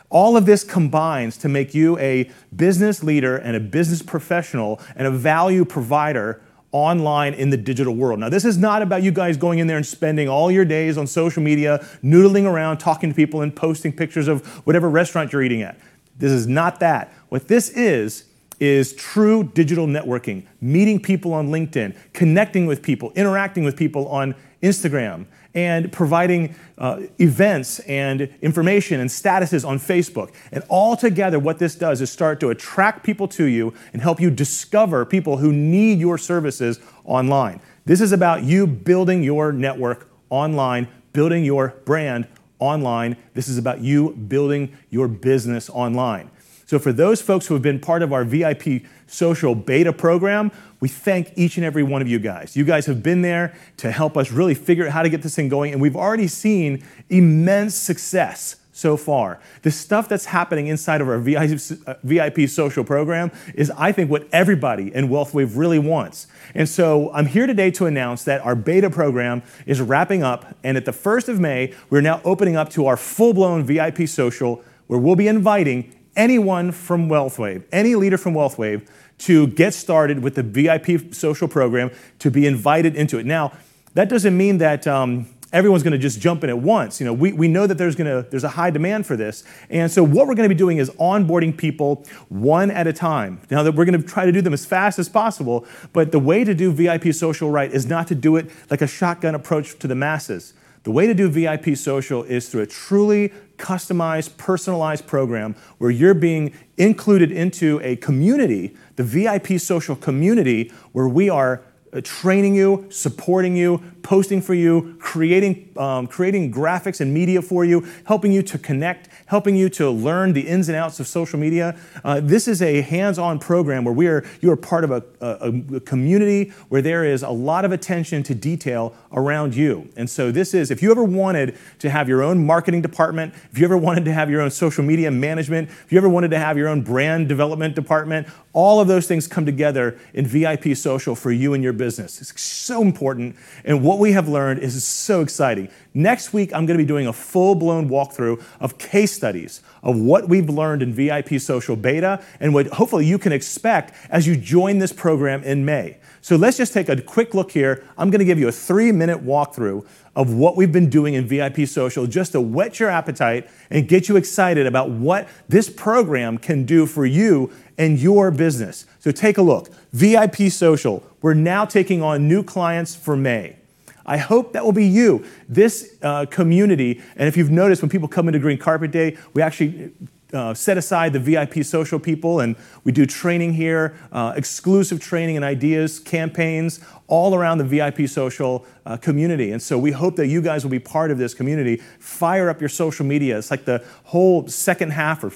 All 0.08 0.36
of 0.36 0.44
this 0.44 0.62
combines 0.62 1.38
to 1.38 1.48
make 1.48 1.74
you 1.74 1.98
a 1.98 2.30
business 2.54 3.02
leader 3.02 3.36
and 3.36 3.56
a 3.56 3.60
business 3.60 4.02
professional 4.02 4.80
and 4.94 5.06
a 5.06 5.10
value 5.10 5.64
provider 5.64 6.42
online 6.70 7.34
in 7.34 7.50
the 7.50 7.56
digital 7.56 7.94
world. 7.94 8.18
Now, 8.18 8.28
this 8.28 8.44
is 8.44 8.58
not 8.58 8.82
about 8.82 9.02
you 9.02 9.10
guys 9.10 9.36
going 9.36 9.58
in 9.58 9.66
there 9.66 9.76
and 9.76 9.86
spending 9.86 10.28
all 10.28 10.50
your 10.50 10.64
days 10.64 10.96
on 10.98 11.06
social 11.06 11.42
media, 11.42 11.86
noodling 12.02 12.44
around, 12.44 12.78
talking 12.78 13.10
to 13.10 13.14
people, 13.14 13.42
and 13.42 13.54
posting 13.54 13.92
pictures 13.92 14.28
of 14.28 14.46
whatever 14.66 14.88
restaurant 14.88 15.32
you're 15.32 15.42
eating 15.42 15.62
at. 15.62 15.78
This 16.18 16.32
is 16.32 16.46
not 16.46 16.80
that. 16.80 17.12
What 17.28 17.48
this 17.48 17.70
is, 17.70 18.24
is 18.60 18.92
true 18.94 19.44
digital 19.44 19.86
networking, 19.86 20.44
meeting 20.60 21.00
people 21.00 21.32
on 21.32 21.48
LinkedIn, 21.48 21.96
connecting 22.12 22.66
with 22.66 22.82
people, 22.82 23.12
interacting 23.14 23.64
with 23.64 23.76
people 23.76 24.06
on 24.08 24.34
Instagram, 24.62 25.26
and 25.54 25.92
providing 25.92 26.54
uh, 26.78 27.00
events 27.18 27.80
and 27.80 28.22
information 28.40 29.00
and 29.00 29.10
statuses 29.10 29.66
on 29.66 29.78
Facebook. 29.78 30.32
And 30.50 30.64
all 30.68 30.96
together, 30.96 31.38
what 31.38 31.58
this 31.58 31.74
does 31.74 32.00
is 32.00 32.10
start 32.10 32.40
to 32.40 32.50
attract 32.50 33.04
people 33.04 33.28
to 33.28 33.44
you 33.44 33.74
and 33.92 34.00
help 34.00 34.20
you 34.20 34.30
discover 34.30 35.04
people 35.04 35.36
who 35.36 35.52
need 35.52 35.98
your 35.98 36.16
services 36.16 36.80
online. 37.04 37.60
This 37.84 38.00
is 38.00 38.12
about 38.12 38.44
you 38.44 38.66
building 38.66 39.22
your 39.22 39.52
network 39.52 40.08
online, 40.30 40.88
building 41.12 41.44
your 41.44 41.74
brand 41.84 42.28
online. 42.58 43.16
This 43.34 43.48
is 43.48 43.58
about 43.58 43.80
you 43.80 44.12
building 44.12 44.76
your 44.88 45.08
business 45.08 45.68
online. 45.68 46.30
So, 46.72 46.78
for 46.78 46.90
those 46.90 47.20
folks 47.20 47.46
who 47.46 47.52
have 47.52 47.62
been 47.62 47.78
part 47.78 48.00
of 48.00 48.14
our 48.14 48.24
VIP 48.24 48.84
social 49.06 49.54
beta 49.54 49.92
program, 49.92 50.50
we 50.80 50.88
thank 50.88 51.30
each 51.36 51.58
and 51.58 51.66
every 51.66 51.82
one 51.82 52.00
of 52.00 52.08
you 52.08 52.18
guys. 52.18 52.56
You 52.56 52.64
guys 52.64 52.86
have 52.86 53.02
been 53.02 53.20
there 53.20 53.54
to 53.76 53.92
help 53.92 54.16
us 54.16 54.32
really 54.32 54.54
figure 54.54 54.86
out 54.86 54.92
how 54.92 55.02
to 55.02 55.10
get 55.10 55.20
this 55.20 55.36
thing 55.36 55.50
going, 55.50 55.74
and 55.74 55.82
we've 55.82 55.94
already 55.94 56.28
seen 56.28 56.82
immense 57.10 57.74
success 57.74 58.56
so 58.72 58.96
far. 58.96 59.38
The 59.60 59.70
stuff 59.70 60.08
that's 60.08 60.24
happening 60.24 60.68
inside 60.68 61.02
of 61.02 61.08
our 61.10 61.18
VIP 61.18 62.48
social 62.48 62.84
program 62.84 63.32
is, 63.54 63.70
I 63.72 63.92
think, 63.92 64.10
what 64.10 64.26
everybody 64.32 64.94
in 64.94 65.10
WealthWave 65.10 65.58
really 65.58 65.78
wants. 65.78 66.26
And 66.54 66.66
so 66.66 67.12
I'm 67.12 67.26
here 67.26 67.46
today 67.46 67.70
to 67.72 67.84
announce 67.84 68.24
that 68.24 68.40
our 68.46 68.54
beta 68.54 68.88
program 68.88 69.42
is 69.66 69.82
wrapping 69.82 70.22
up, 70.22 70.56
and 70.64 70.78
at 70.78 70.86
the 70.86 70.92
1st 70.92 71.28
of 71.28 71.38
May, 71.38 71.74
we're 71.90 72.00
now 72.00 72.22
opening 72.24 72.56
up 72.56 72.70
to 72.70 72.86
our 72.86 72.96
full 72.96 73.34
blown 73.34 73.62
VIP 73.62 74.08
social 74.08 74.64
where 74.86 74.98
we'll 74.98 75.16
be 75.16 75.28
inviting 75.28 75.92
anyone 76.16 76.72
from 76.72 77.08
WealthWave, 77.08 77.64
any 77.72 77.94
leader 77.94 78.18
from 78.18 78.34
WealthWave, 78.34 78.86
to 79.18 79.46
get 79.48 79.74
started 79.74 80.22
with 80.22 80.34
the 80.34 80.42
VIP 80.42 81.14
social 81.14 81.48
program, 81.48 81.90
to 82.18 82.30
be 82.30 82.46
invited 82.46 82.96
into 82.96 83.18
it. 83.18 83.26
Now, 83.26 83.52
that 83.94 84.08
doesn't 84.08 84.36
mean 84.36 84.58
that 84.58 84.86
um, 84.86 85.28
everyone's 85.52 85.82
going 85.82 85.92
to 85.92 85.98
just 85.98 86.20
jump 86.20 86.42
in 86.42 86.50
at 86.50 86.58
once. 86.58 87.00
You 87.00 87.06
know, 87.06 87.12
we, 87.12 87.32
we 87.32 87.46
know 87.46 87.66
that 87.66 87.78
there's 87.78 87.94
going 87.94 88.10
to 88.10 88.28
there's 88.30 88.44
a 88.44 88.48
high 88.48 88.70
demand 88.70 89.06
for 89.06 89.16
this, 89.16 89.44
and 89.70 89.90
so 89.90 90.02
what 90.02 90.26
we're 90.26 90.34
going 90.34 90.48
to 90.48 90.54
be 90.54 90.58
doing 90.58 90.78
is 90.78 90.90
onboarding 90.90 91.56
people 91.56 92.04
one 92.28 92.70
at 92.70 92.86
a 92.86 92.92
time. 92.92 93.40
Now 93.50 93.62
that 93.62 93.74
we're 93.74 93.84
going 93.84 94.00
to 94.00 94.06
try 94.06 94.26
to 94.26 94.32
do 94.32 94.40
them 94.40 94.54
as 94.54 94.64
fast 94.64 94.98
as 94.98 95.08
possible, 95.08 95.66
but 95.92 96.10
the 96.10 96.18
way 96.18 96.44
to 96.44 96.54
do 96.54 96.72
VIP 96.72 97.14
social 97.14 97.50
right 97.50 97.70
is 97.70 97.86
not 97.86 98.08
to 98.08 98.14
do 98.14 98.36
it 98.36 98.50
like 98.70 98.82
a 98.82 98.86
shotgun 98.86 99.34
approach 99.34 99.78
to 99.80 99.86
the 99.86 99.94
masses. 99.94 100.54
The 100.84 100.90
way 100.90 101.06
to 101.06 101.14
do 101.14 101.28
VIP 101.28 101.76
social 101.76 102.24
is 102.24 102.48
through 102.48 102.62
a 102.62 102.66
truly 102.66 103.32
customized, 103.56 104.36
personalized 104.36 105.06
program 105.06 105.54
where 105.78 105.90
you're 105.90 106.14
being 106.14 106.52
included 106.76 107.30
into 107.30 107.80
a 107.82 107.96
community, 107.96 108.76
the 108.96 109.04
VIP 109.04 109.60
social 109.60 109.94
community, 109.94 110.72
where 110.90 111.08
we 111.08 111.30
are 111.30 111.62
training 112.00 112.54
you, 112.54 112.86
supporting 112.90 113.54
you, 113.54 113.82
posting 114.02 114.40
for 114.40 114.54
you, 114.54 114.96
creating, 114.98 115.68
um, 115.76 116.06
creating 116.06 116.52
graphics 116.52 117.00
and 117.00 117.12
media 117.12 117.42
for 117.42 117.64
you, 117.64 117.86
helping 118.04 118.32
you 118.32 118.42
to 118.42 118.58
connect, 118.58 119.08
helping 119.26 119.56
you 119.56 119.68
to 119.68 119.90
learn 119.90 120.32
the 120.32 120.40
ins 120.40 120.68
and 120.68 120.76
outs 120.76 121.00
of 121.00 121.06
social 121.06 121.38
media. 121.38 121.78
Uh, 122.02 122.20
this 122.20 122.48
is 122.48 122.62
a 122.62 122.80
hands-on 122.80 123.38
program 123.38 123.84
where 123.84 123.94
we 123.94 124.06
are, 124.06 124.24
you 124.40 124.50
are 124.50 124.56
part 124.56 124.84
of 124.84 124.90
a, 124.90 125.02
a, 125.20 125.76
a, 125.76 125.80
community 125.80 126.50
where 126.68 126.82
there 126.82 127.04
is 127.04 127.22
a 127.22 127.30
lot 127.30 127.64
of 127.64 127.72
attention 127.72 128.22
to 128.22 128.34
detail 128.34 128.94
around 129.12 129.54
you. 129.54 129.88
And 129.96 130.08
so 130.08 130.32
this 130.32 130.54
is, 130.54 130.70
if 130.70 130.82
you 130.82 130.90
ever 130.90 131.04
wanted 131.04 131.56
to 131.80 131.90
have 131.90 132.08
your 132.08 132.22
own 132.22 132.44
marketing 132.44 132.80
department, 132.80 133.34
if 133.50 133.58
you 133.58 133.64
ever 133.64 133.76
wanted 133.76 134.04
to 134.06 134.12
have 134.12 134.30
your 134.30 134.40
own 134.40 134.50
social 134.50 134.82
media 134.82 135.10
management, 135.10 135.68
if 135.68 135.92
you 135.92 135.98
ever 135.98 136.08
wanted 136.08 136.30
to 136.30 136.38
have 136.38 136.56
your 136.56 136.68
own 136.68 136.82
brand 136.82 137.28
development 137.28 137.74
department, 137.74 138.26
all 138.52 138.80
of 138.80 138.88
those 138.88 139.06
things 139.06 139.26
come 139.26 139.46
together 139.46 139.98
in 140.12 140.26
VIP 140.26 140.76
Social 140.76 141.14
for 141.14 141.32
you 141.32 141.54
and 141.54 141.64
your 141.64 141.72
business. 141.72 142.20
It's 142.20 142.40
so 142.40 142.82
important. 142.82 143.36
And 143.64 143.82
what 143.82 143.98
we 143.98 144.12
have 144.12 144.28
learned 144.28 144.60
is 144.60 144.84
so 144.84 145.22
exciting. 145.22 145.68
Next 145.94 146.32
week, 146.32 146.52
I'm 146.52 146.66
going 146.66 146.76
to 146.76 146.82
be 146.82 146.88
doing 146.88 147.06
a 147.06 147.12
full 147.12 147.54
blown 147.54 147.88
walkthrough 147.88 148.42
of 148.60 148.78
case 148.78 149.12
studies 149.12 149.62
of 149.82 149.98
what 149.98 150.28
we've 150.28 150.48
learned 150.48 150.82
in 150.82 150.92
VIP 150.92 151.40
Social 151.40 151.76
Beta 151.76 152.22
and 152.40 152.52
what 152.52 152.66
hopefully 152.68 153.06
you 153.06 153.18
can 153.18 153.32
expect 153.32 153.94
as 154.10 154.26
you 154.26 154.36
join 154.36 154.78
this 154.78 154.92
program 154.92 155.42
in 155.44 155.64
May. 155.64 155.96
So 156.20 156.36
let's 156.36 156.56
just 156.56 156.72
take 156.72 156.88
a 156.88 157.00
quick 157.00 157.34
look 157.34 157.50
here. 157.50 157.84
I'm 157.98 158.10
going 158.10 158.20
to 158.20 158.24
give 158.24 158.38
you 158.38 158.48
a 158.48 158.52
three 158.52 158.92
minute 158.92 159.24
walkthrough 159.24 159.84
of 160.14 160.32
what 160.34 160.56
we've 160.56 160.72
been 160.72 160.90
doing 160.90 161.14
in 161.14 161.26
VIP 161.26 161.66
Social 161.66 162.06
just 162.06 162.32
to 162.32 162.40
whet 162.40 162.78
your 162.78 162.90
appetite 162.90 163.48
and 163.70 163.88
get 163.88 164.08
you 164.08 164.16
excited 164.16 164.66
about 164.66 164.90
what 164.90 165.28
this 165.48 165.70
program 165.70 166.38
can 166.38 166.64
do 166.64 166.86
for 166.86 167.06
you 167.06 167.50
and 167.78 167.98
your 167.98 168.30
business. 168.30 168.86
So 168.98 169.10
take 169.10 169.38
a 169.38 169.42
look. 169.42 169.70
VIP 169.92 170.50
Social, 170.50 171.02
we're 171.22 171.34
now 171.34 171.64
taking 171.64 172.02
on 172.02 172.28
new 172.28 172.42
clients 172.42 172.94
for 172.94 173.16
May. 173.16 173.56
I 174.04 174.16
hope 174.16 174.52
that 174.52 174.64
will 174.64 174.72
be 174.72 174.86
you. 174.86 175.24
This 175.48 175.96
uh, 176.02 176.26
community, 176.26 177.00
and 177.16 177.28
if 177.28 177.36
you've 177.36 177.50
noticed 177.50 177.82
when 177.82 177.88
people 177.88 178.08
come 178.08 178.28
into 178.28 178.38
Green 178.38 178.58
Carpet 178.58 178.90
Day, 178.90 179.16
we 179.32 179.42
actually 179.42 179.92
uh, 180.32 180.54
set 180.54 180.78
aside 180.78 181.12
the 181.12 181.20
VIP 181.20 181.64
social 181.64 181.98
people 181.98 182.40
and 182.40 182.56
we 182.84 182.92
do 182.92 183.06
training 183.06 183.54
here, 183.54 183.96
uh, 184.12 184.32
exclusive 184.36 185.00
training 185.00 185.36
and 185.36 185.44
ideas, 185.44 185.98
campaigns 185.98 186.80
all 187.06 187.34
around 187.34 187.58
the 187.58 187.64
VIP 187.64 188.08
social 188.08 188.64
uh, 188.86 188.96
community. 188.96 189.52
And 189.52 189.60
so 189.60 189.78
we 189.78 189.90
hope 189.90 190.16
that 190.16 190.28
you 190.28 190.40
guys 190.40 190.64
will 190.64 190.70
be 190.70 190.78
part 190.78 191.10
of 191.10 191.18
this 191.18 191.34
community. 191.34 191.76
Fire 191.98 192.48
up 192.48 192.60
your 192.60 192.70
social 192.70 193.04
media. 193.04 193.38
It's 193.38 193.50
like 193.50 193.64
the 193.64 193.84
whole 194.04 194.48
second 194.48 194.92
half 194.92 195.22
or 195.22 195.32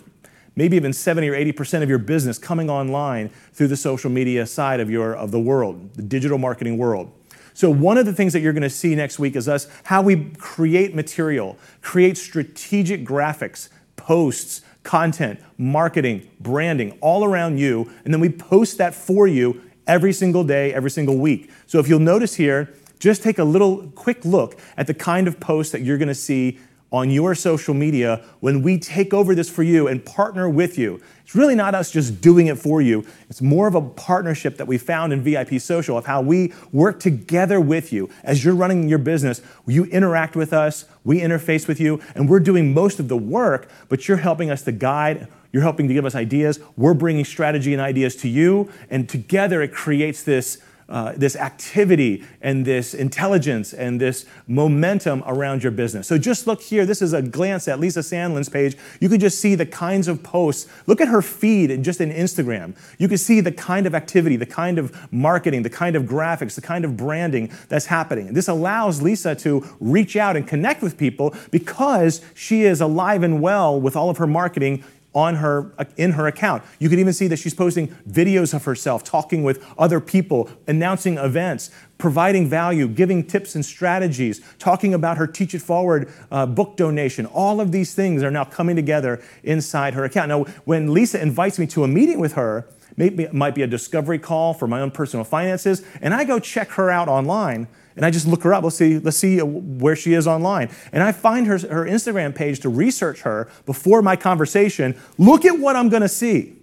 maybe 0.57 0.77
even 0.77 0.93
70 0.93 1.29
or 1.29 1.35
80% 1.35 1.83
of 1.83 1.89
your 1.89 1.99
business 1.99 2.39
coming 2.39 2.71
online 2.71 3.29
through 3.53 3.69
the 3.69 3.77
social 3.77 4.11
media 4.11 4.47
side 4.47 4.81
of, 4.81 4.91
your, 4.91 5.15
of 5.15 5.31
the 5.31 5.39
world, 5.39 5.95
the 5.95 6.03
digital 6.03 6.39
marketing 6.39 6.79
world. 6.79 7.13
So, 7.53 7.71
one 7.71 7.97
of 7.97 8.05
the 8.05 8.13
things 8.13 8.35
that 8.35 8.41
you're 8.41 8.53
going 8.53 8.63
to 8.63 8.71
see 8.71 8.95
next 8.95 9.19
week 9.19 9.35
is 9.35 9.49
us 9.49 9.67
how 9.85 10.03
we 10.03 10.31
create 10.37 10.95
material, 10.95 11.57
create 11.81 12.19
strategic 12.19 13.03
graphics, 13.03 13.71
posts, 13.97 14.61
content, 14.87 15.41
marketing, 15.59 16.27
branding 16.41 16.97
all 17.01 17.25
around 17.25 17.59
you, 17.59 17.91
and 18.05 18.15
then 18.15 18.21
we 18.21 18.31
post 18.31 18.79
that 18.79 18.95
for 18.95 19.27
you 19.27 19.61
every 19.87 20.13
single 20.13 20.45
day, 20.45 20.73
every 20.73 20.91
single 20.91 21.19
week. 21.19 21.51
So, 21.67 21.81
if 21.81 21.89
you'll 21.89 21.99
notice 21.99 22.37
here, 22.37 22.73
just 23.01 23.23
take 23.23 23.39
a 23.39 23.45
little 23.45 23.89
quick 23.97 24.25
look 24.25 24.59
at 24.77 24.87
the 24.87 24.95
kind 24.95 25.27
of 25.29 25.39
posts 25.41 25.73
that 25.73 25.83
you're 25.83 25.99
going 25.99 26.09
to 26.09 26.15
see 26.15 26.59
on 26.93 27.11
your 27.11 27.35
social 27.35 27.75
media 27.75 28.25
when 28.41 28.63
we 28.63 28.79
take 28.79 29.13
over 29.13 29.35
this 29.35 29.51
for 29.51 29.63
you 29.63 29.89
and 29.89 30.05
partner 30.05 30.49
with 30.49 30.79
you. 30.79 31.01
It's 31.25 31.35
really 31.35 31.57
not 31.57 31.75
us 31.75 31.91
just 31.91 32.21
doing 32.21 32.47
it 32.47 32.57
for 32.57 32.81
you. 32.81 33.05
It's 33.29 33.43
more 33.43 33.67
of 33.67 33.75
a 33.75 33.81
partnership 33.81 34.57
that 34.59 34.69
we 34.69 34.79
found 34.79 35.13
in 35.13 35.23
VIP 35.23 35.61
Social 35.61 35.99
of 35.99 36.07
how 36.07 36.21
we 36.23 36.53
work 36.73 37.01
together 37.01 37.61
with 37.61 37.93
you. 37.93 38.09
As 38.23 38.45
you're 38.45 38.55
running 38.55 38.89
your 38.89 38.99
business, 38.99 39.43
you 39.67 39.87
interact 39.87 40.37
with 40.37 40.53
us, 40.53 40.85
we 41.03 41.21
interface 41.21 41.67
with 41.67 41.81
you, 41.81 42.01
and 42.15 42.29
we're 42.29 42.41
doing 42.41 42.73
most 42.73 43.01
of 43.01 43.09
the 43.09 43.17
work, 43.17 43.69
but 43.89 44.07
you're 44.07 44.19
helping 44.19 44.51
us 44.51 44.63
to 44.63 44.73
guide, 44.73 45.27
you're 45.53 45.63
helping 45.63 45.89
to 45.89 45.95
give 45.95 46.05
us 46.05 46.15
ideas. 46.15 46.61
We're 46.77 46.95
bringing 46.95 47.25
strategy 47.25 47.73
and 47.73 47.83
ideas 47.83 48.15
to 48.17 48.29
you, 48.29 48.71
and 48.89 49.09
together 49.09 49.63
it 49.63 49.73
creates 49.73 50.23
this 50.23 50.59
uh, 50.89 51.13
this 51.17 51.35
activity 51.35 52.25
and 52.41 52.65
this 52.65 52.95
intelligence 52.95 53.73
and 53.73 54.01
this 54.01 54.25
momentum 54.47 55.23
around 55.27 55.63
your 55.63 55.73
business. 55.73 56.07
So 56.07 56.17
just 56.17 56.47
look 56.47 56.63
here. 56.63 56.87
This 56.87 57.03
is 57.03 57.13
a 57.13 57.23
glance 57.23 57.67
at 57.67 57.81
Lisa 57.81 58.01
Sandlin's 58.01 58.49
page. 58.49 58.77
You 59.01 59.09
can 59.09 59.19
just 59.19 59.41
see 59.41 59.55
the 59.55 59.67
kinds 59.67 60.07
of 60.07 60.23
posts. 60.23 60.71
Look 60.87 61.01
at 61.01 61.09
her 61.09 61.23
feed 61.23 61.71
and 61.71 61.85
just 61.85 62.01
in 62.01 62.13
Instagram. 62.13 62.77
You 62.99 63.09
can 63.09 63.19
see 63.19 63.41
the 63.41 63.53
kind 63.53 63.87
of 63.87 63.95
activity, 63.95 64.37
the 64.37 64.47
kind 64.47 64.79
of 64.79 65.13
marketing, 65.13 65.63
the 65.63 65.71
kind 65.71 65.97
of 65.97 66.05
graphics, 66.05 66.55
the 66.55 66.63
kind 66.63 66.85
of 66.85 66.97
branding 66.97 67.51
that's 67.69 67.87
happening. 67.87 68.33
This 68.33 68.49
allows 68.49 69.03
Lisa 69.03 69.35
to 69.37 69.67
reach 69.81 70.17
out 70.17 70.37
and 70.37 70.47
connect 70.47 70.83
with 70.83 70.97
people 70.97 71.35
because 71.51 72.23
she 72.35 72.63
is 72.63 72.81
alive 72.81 73.23
and 73.23 73.41
well 73.41 73.81
with 73.81 73.97
all 73.97 74.09
of 74.09 74.19
her 74.19 74.27
marketing 74.27 74.85
on 75.17 75.37
her 75.37 75.73
in 75.97 76.13
her 76.13 76.27
account. 76.27 76.63
You 76.79 76.91
can 76.91 76.99
even 76.99 77.15
see 77.15 77.27
that 77.29 77.39
she's 77.39 77.55
posting 77.55 77.89
videos 78.09 78.53
of 78.53 78.65
herself 78.65 79.03
talking 79.03 79.43
with 79.43 79.65
other 79.79 79.99
people, 79.99 80.51
announcing 80.69 81.17
events, 81.17 81.71
providing 81.97 82.47
value, 82.47 82.87
giving 82.87 83.27
tips 83.27 83.55
and 83.55 83.65
strategies, 83.65 84.43
talking 84.59 84.93
about 84.93 85.17
her 85.17 85.27
Teach 85.27 85.55
It 85.55 85.61
Forward 85.61 86.13
uh, 86.31 86.45
book 86.45 86.77
donation. 86.77 87.25
All 87.25 87.63
of 87.63 87.73
these 87.73 87.95
things 87.95 88.23
are 88.23 88.31
now 88.31 88.45
coming 88.45 88.77
together 88.77 89.23
inside 89.43 89.95
her 89.95 90.05
account. 90.05 90.29
Now, 90.29 90.45
when 90.67 90.93
Lisa 90.93 91.21
invites 91.21 91.59
me 91.59 91.67
to 91.69 91.83
a 91.83 91.89
meeting 91.89 92.21
with 92.21 92.35
her, 92.35 92.69
maybe 92.99 93.23
it 93.23 93.33
might 93.33 93.55
be 93.55 93.63
a 93.63 93.67
discovery 93.67 94.19
call 94.19 94.53
for 94.53 94.69
my 94.69 94.83
own 94.83 94.91
personal 94.91 95.25
finances, 95.25 95.83
and 96.03 96.13
I 96.13 96.25
go 96.25 96.39
check 96.39 96.69
her 96.73 96.91
out 96.91 97.09
online 97.09 97.69
and 97.97 98.05
I 98.05 98.11
just 98.11 98.27
look 98.27 98.43
her 98.43 98.55
up. 98.55 98.63
Let's 98.63 98.77
see, 98.77 98.99
let's 98.99 99.17
see 99.17 99.41
uh, 99.41 99.45
where 99.45 99.97
she 99.97 100.13
is 100.13 100.27
online. 100.27 100.71
And 100.93 101.03
I 101.03 101.13
find 101.13 101.47
her, 101.47 101.59
her 101.59 101.85
Instagram 101.87 102.35
page 102.35 102.61
to 102.61 102.69
research 102.69 103.23
her 103.23 103.49
before 103.65 104.03
my 104.03 104.15
conversation. 104.17 104.95
Look 105.19 105.45
at 105.45 105.59
what 105.59 105.75
I'm 105.75 105.89
going 105.89 106.03
to 106.03 106.09
see. 106.09 106.57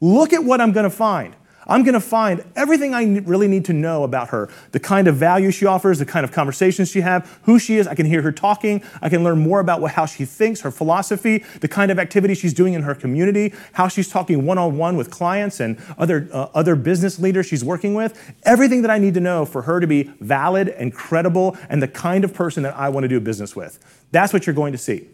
Look 0.00 0.32
at 0.32 0.42
what 0.42 0.60
I'm 0.60 0.72
going 0.72 0.84
to 0.84 0.90
find. 0.90 1.36
I'm 1.68 1.82
going 1.82 1.94
to 1.94 2.00
find 2.00 2.44
everything 2.56 2.94
I 2.94 3.18
really 3.20 3.46
need 3.46 3.66
to 3.66 3.72
know 3.72 4.02
about 4.02 4.28
her 4.28 4.48
the 4.72 4.80
kind 4.80 5.06
of 5.06 5.16
value 5.16 5.50
she 5.50 5.66
offers, 5.66 5.98
the 5.98 6.06
kind 6.06 6.24
of 6.24 6.32
conversations 6.32 6.90
she 6.90 7.02
has, 7.02 7.28
who 7.42 7.58
she 7.58 7.76
is. 7.76 7.86
I 7.86 7.94
can 7.94 8.06
hear 8.06 8.22
her 8.22 8.32
talking. 8.32 8.82
I 9.02 9.08
can 9.08 9.22
learn 9.22 9.38
more 9.38 9.60
about 9.60 9.80
what, 9.80 9.92
how 9.92 10.06
she 10.06 10.24
thinks, 10.24 10.62
her 10.62 10.70
philosophy, 10.70 11.44
the 11.60 11.68
kind 11.68 11.90
of 11.90 11.98
activity 11.98 12.34
she's 12.34 12.54
doing 12.54 12.74
in 12.74 12.82
her 12.82 12.94
community, 12.94 13.54
how 13.72 13.88
she's 13.88 14.08
talking 14.08 14.46
one 14.46 14.58
on 14.58 14.78
one 14.78 14.96
with 14.96 15.10
clients 15.10 15.60
and 15.60 15.78
other, 15.98 16.28
uh, 16.32 16.48
other 16.54 16.74
business 16.74 17.18
leaders 17.18 17.46
she's 17.46 17.64
working 17.64 17.94
with. 17.94 18.34
Everything 18.44 18.82
that 18.82 18.90
I 18.90 18.98
need 18.98 19.14
to 19.14 19.20
know 19.20 19.44
for 19.44 19.62
her 19.62 19.80
to 19.80 19.86
be 19.86 20.04
valid 20.20 20.68
and 20.68 20.94
credible 20.94 21.56
and 21.68 21.82
the 21.82 21.88
kind 21.88 22.24
of 22.24 22.32
person 22.32 22.62
that 22.62 22.76
I 22.76 22.88
want 22.88 23.04
to 23.04 23.08
do 23.08 23.20
business 23.20 23.54
with. 23.54 23.78
That's 24.10 24.32
what 24.32 24.46
you're 24.46 24.54
going 24.54 24.72
to 24.72 24.78
see. 24.78 25.08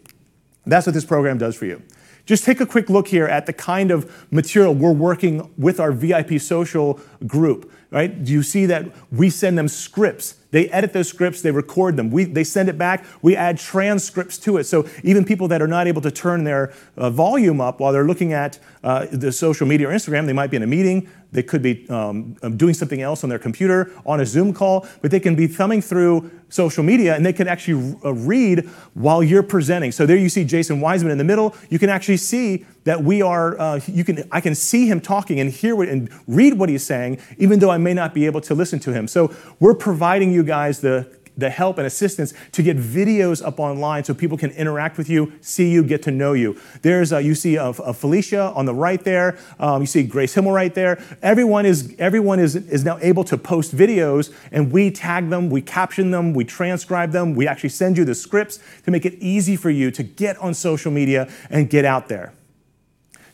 That's 0.65 0.87
what 0.87 0.93
this 0.93 1.05
program 1.05 1.37
does 1.37 1.55
for 1.55 1.65
you. 1.65 1.81
Just 2.25 2.43
take 2.43 2.59
a 2.59 2.65
quick 2.65 2.89
look 2.89 3.07
here 3.07 3.27
at 3.27 3.45
the 3.45 3.53
kind 3.53 3.91
of 3.91 4.25
material 4.31 4.73
we're 4.73 4.91
working 4.91 5.51
with 5.57 5.79
our 5.79 5.91
VIP 5.91 6.41
social 6.41 6.99
group, 7.27 7.71
right? 7.91 8.23
Do 8.23 8.31
you 8.31 8.41
see 8.41 8.65
that 8.65 8.87
we 9.11 9.29
send 9.29 9.57
them 9.57 9.67
scripts? 9.67 10.35
They 10.49 10.69
edit 10.69 10.93
those 10.93 11.07
scripts, 11.07 11.41
they 11.41 11.51
record 11.51 11.97
them. 11.97 12.09
We, 12.09 12.23
they 12.23 12.43
send 12.43 12.67
it 12.67 12.77
back, 12.77 13.05
we 13.21 13.35
add 13.35 13.59
transcripts 13.59 14.39
to 14.39 14.57
it. 14.57 14.63
So 14.63 14.87
even 15.03 15.23
people 15.23 15.47
that 15.49 15.61
are 15.61 15.67
not 15.67 15.85
able 15.85 16.01
to 16.01 16.09
turn 16.09 16.45
their 16.45 16.73
uh, 16.97 17.11
volume 17.11 17.61
up 17.61 17.79
while 17.79 17.93
they're 17.93 18.07
looking 18.07 18.33
at 18.33 18.57
uh, 18.83 19.05
the 19.11 19.31
social 19.31 19.67
media 19.67 19.89
or 19.89 19.91
Instagram, 19.91 20.25
they 20.25 20.33
might 20.33 20.49
be 20.49 20.57
in 20.57 20.63
a 20.63 20.67
meeting, 20.67 21.07
they 21.35 21.43
could 21.43 21.61
be 21.61 21.87
um, 21.89 22.35
um, 22.41 22.57
doing 22.57 22.73
something 22.73 23.01
else 23.01 23.23
on 23.23 23.29
their 23.29 23.39
computer, 23.39 23.91
on 24.05 24.19
a 24.21 24.25
Zoom 24.25 24.53
call, 24.53 24.87
but 25.01 25.11
they 25.11 25.19
can 25.19 25.35
be 25.35 25.47
thumbing 25.47 25.81
through 25.81 26.31
social 26.49 26.83
media 26.83 27.15
and 27.15 27.25
they 27.25 27.33
can 27.33 27.47
actually 27.47 27.95
uh, 28.05 28.13
read 28.13 28.65
while 28.93 29.21
you're 29.21 29.43
presenting. 29.43 29.91
So 29.91 30.05
there 30.05 30.17
you 30.17 30.29
see 30.29 30.45
Jason 30.45 30.79
Wiseman 30.79 31.11
in 31.11 31.17
the 31.17 31.23
middle. 31.23 31.55
You 31.69 31.77
can 31.77 31.89
actually 31.89 32.17
see 32.17 32.65
that 32.85 33.03
we 33.03 33.21
are, 33.21 33.59
uh, 33.59 33.79
you 33.87 34.03
can, 34.03 34.23
I 34.31 34.41
can 34.41 34.55
see 34.55 34.87
him 34.87 35.01
talking 35.01 35.39
and 35.39 35.51
hear 35.51 35.75
what, 35.75 35.89
and 35.89 36.09
read 36.27 36.53
what 36.53 36.69
he's 36.69 36.85
saying, 36.85 37.19
even 37.37 37.59
though 37.59 37.71
I 37.71 37.77
may 37.77 37.93
not 37.93 38.13
be 38.13 38.25
able 38.25 38.41
to 38.41 38.55
listen 38.55 38.79
to 38.81 38.93
him. 38.93 39.07
So 39.07 39.35
we're 39.59 39.73
providing 39.73 40.31
you 40.31 40.43
guys 40.43 40.81
the 40.81 41.11
the 41.37 41.49
help 41.49 41.77
and 41.77 41.87
assistance 41.87 42.33
to 42.51 42.63
get 42.63 42.77
videos 42.77 43.45
up 43.45 43.59
online 43.59 44.03
so 44.03 44.13
people 44.13 44.37
can 44.37 44.51
interact 44.51 44.97
with 44.97 45.09
you, 45.09 45.33
see 45.41 45.69
you, 45.69 45.83
get 45.83 46.01
to 46.03 46.11
know 46.11 46.33
you. 46.33 46.59
There's 46.81 47.11
uh, 47.11 47.17
you 47.17 47.35
see 47.35 47.55
a, 47.55 47.73
Felicia 47.73 48.51
on 48.55 48.65
the 48.65 48.73
right 48.73 49.03
there. 49.03 49.37
Um, 49.59 49.81
you 49.81 49.87
see 49.87 50.03
Grace 50.03 50.33
Himmel 50.33 50.51
right 50.51 50.73
there. 50.73 51.01
Everyone 51.21 51.65
is 51.65 51.95
everyone 51.99 52.39
is 52.39 52.55
is 52.55 52.83
now 52.83 52.97
able 53.01 53.23
to 53.25 53.37
post 53.37 53.75
videos, 53.75 54.33
and 54.51 54.71
we 54.71 54.91
tag 54.91 55.29
them, 55.29 55.49
we 55.49 55.61
caption 55.61 56.11
them, 56.11 56.33
we 56.33 56.43
transcribe 56.43 57.11
them. 57.11 57.35
We 57.35 57.47
actually 57.47 57.69
send 57.69 57.97
you 57.97 58.05
the 58.05 58.15
scripts 58.15 58.59
to 58.83 58.91
make 58.91 59.05
it 59.05 59.15
easy 59.15 59.55
for 59.55 59.69
you 59.69 59.91
to 59.91 60.03
get 60.03 60.37
on 60.37 60.53
social 60.53 60.91
media 60.91 61.29
and 61.49 61.69
get 61.69 61.85
out 61.85 62.07
there. 62.07 62.33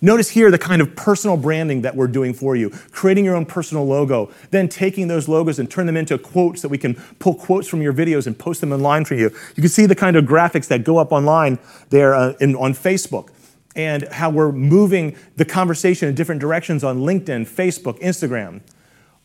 Notice 0.03 0.29
here 0.31 0.49
the 0.49 0.57
kind 0.57 0.81
of 0.81 0.95
personal 0.95 1.37
branding 1.37 1.83
that 1.83 1.95
we're 1.95 2.07
doing 2.07 2.33
for 2.33 2.55
you, 2.55 2.71
creating 2.91 3.23
your 3.23 3.35
own 3.35 3.45
personal 3.45 3.85
logo, 3.85 4.31
then 4.49 4.67
taking 4.67 5.07
those 5.07 5.27
logos 5.27 5.59
and 5.59 5.69
turn 5.69 5.85
them 5.85 5.95
into 5.95 6.17
quotes 6.17 6.63
that 6.63 6.69
we 6.69 6.79
can 6.79 6.95
pull 7.19 7.35
quotes 7.35 7.67
from 7.67 7.83
your 7.83 7.93
videos 7.93 8.25
and 8.25 8.37
post 8.37 8.61
them 8.61 8.73
online 8.73 9.05
for 9.05 9.13
you. 9.13 9.29
You 9.55 9.61
can 9.61 9.69
see 9.69 9.85
the 9.85 9.95
kind 9.95 10.15
of 10.15 10.25
graphics 10.25 10.67
that 10.69 10.83
go 10.83 10.97
up 10.97 11.11
online 11.11 11.59
there 11.89 12.15
uh, 12.15 12.33
in, 12.39 12.55
on 12.55 12.73
Facebook 12.73 13.29
and 13.75 14.07
how 14.11 14.31
we're 14.31 14.51
moving 14.51 15.15
the 15.35 15.45
conversation 15.45 16.09
in 16.09 16.15
different 16.15 16.41
directions 16.41 16.83
on 16.83 17.01
LinkedIn, 17.01 17.47
Facebook, 17.47 17.99
Instagram. 18.01 18.61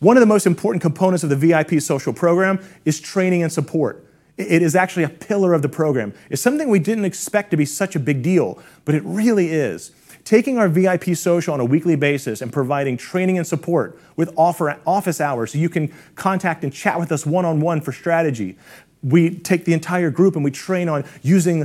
One 0.01 0.19
of 0.19 0.21
the 0.21 0.27
most 0.27 0.47
important 0.47 0.83
components 0.83 1.25
of 1.25 1.31
the 1.31 1.37
VIP 1.37 1.81
social 1.81 2.13
program 2.13 2.63
is 2.85 3.01
training 3.01 3.43
and 3.43 3.51
support. 3.51 4.07
It 4.37 4.61
is 4.61 4.77
actually 4.77 5.05
a 5.05 5.09
pillar 5.09 5.55
of 5.55 5.63
the 5.63 5.71
program. 5.71 6.13
It's 6.29 6.43
something 6.43 6.69
we 6.69 6.79
didn't 6.79 7.07
expect 7.07 7.51
to 7.53 7.57
be 7.57 7.65
such 7.65 7.97
a 7.97 7.99
big 7.99 8.23
deal, 8.23 8.63
but 8.85 8.95
it 8.95 9.03
really 9.07 9.49
is 9.49 9.93
taking 10.27 10.59
our 10.59 10.69
VIP 10.69 11.17
social 11.17 11.55
on 11.55 11.61
a 11.61 11.65
weekly 11.65 11.97
basis 11.97 12.43
and 12.43 12.53
providing 12.53 12.99
training 12.99 13.39
and 13.39 13.47
support 13.47 13.99
with 14.17 14.35
office 14.37 15.21
hours 15.21 15.53
so 15.53 15.59
you 15.59 15.71
can 15.71 15.95
contact 16.17 16.65
and 16.65 16.73
chat 16.73 16.99
with 16.99 17.13
us 17.13 17.25
one 17.25 17.47
on 17.47 17.61
one 17.61 17.81
for 17.81 17.93
strategy. 17.93 18.59
We 19.03 19.39
take 19.39 19.67
the 19.67 19.73
entire 19.73 20.11
group 20.11 20.35
and 20.35 20.45
we 20.45 20.51
train 20.51 20.89
on 20.89 21.05
using, 21.23 21.61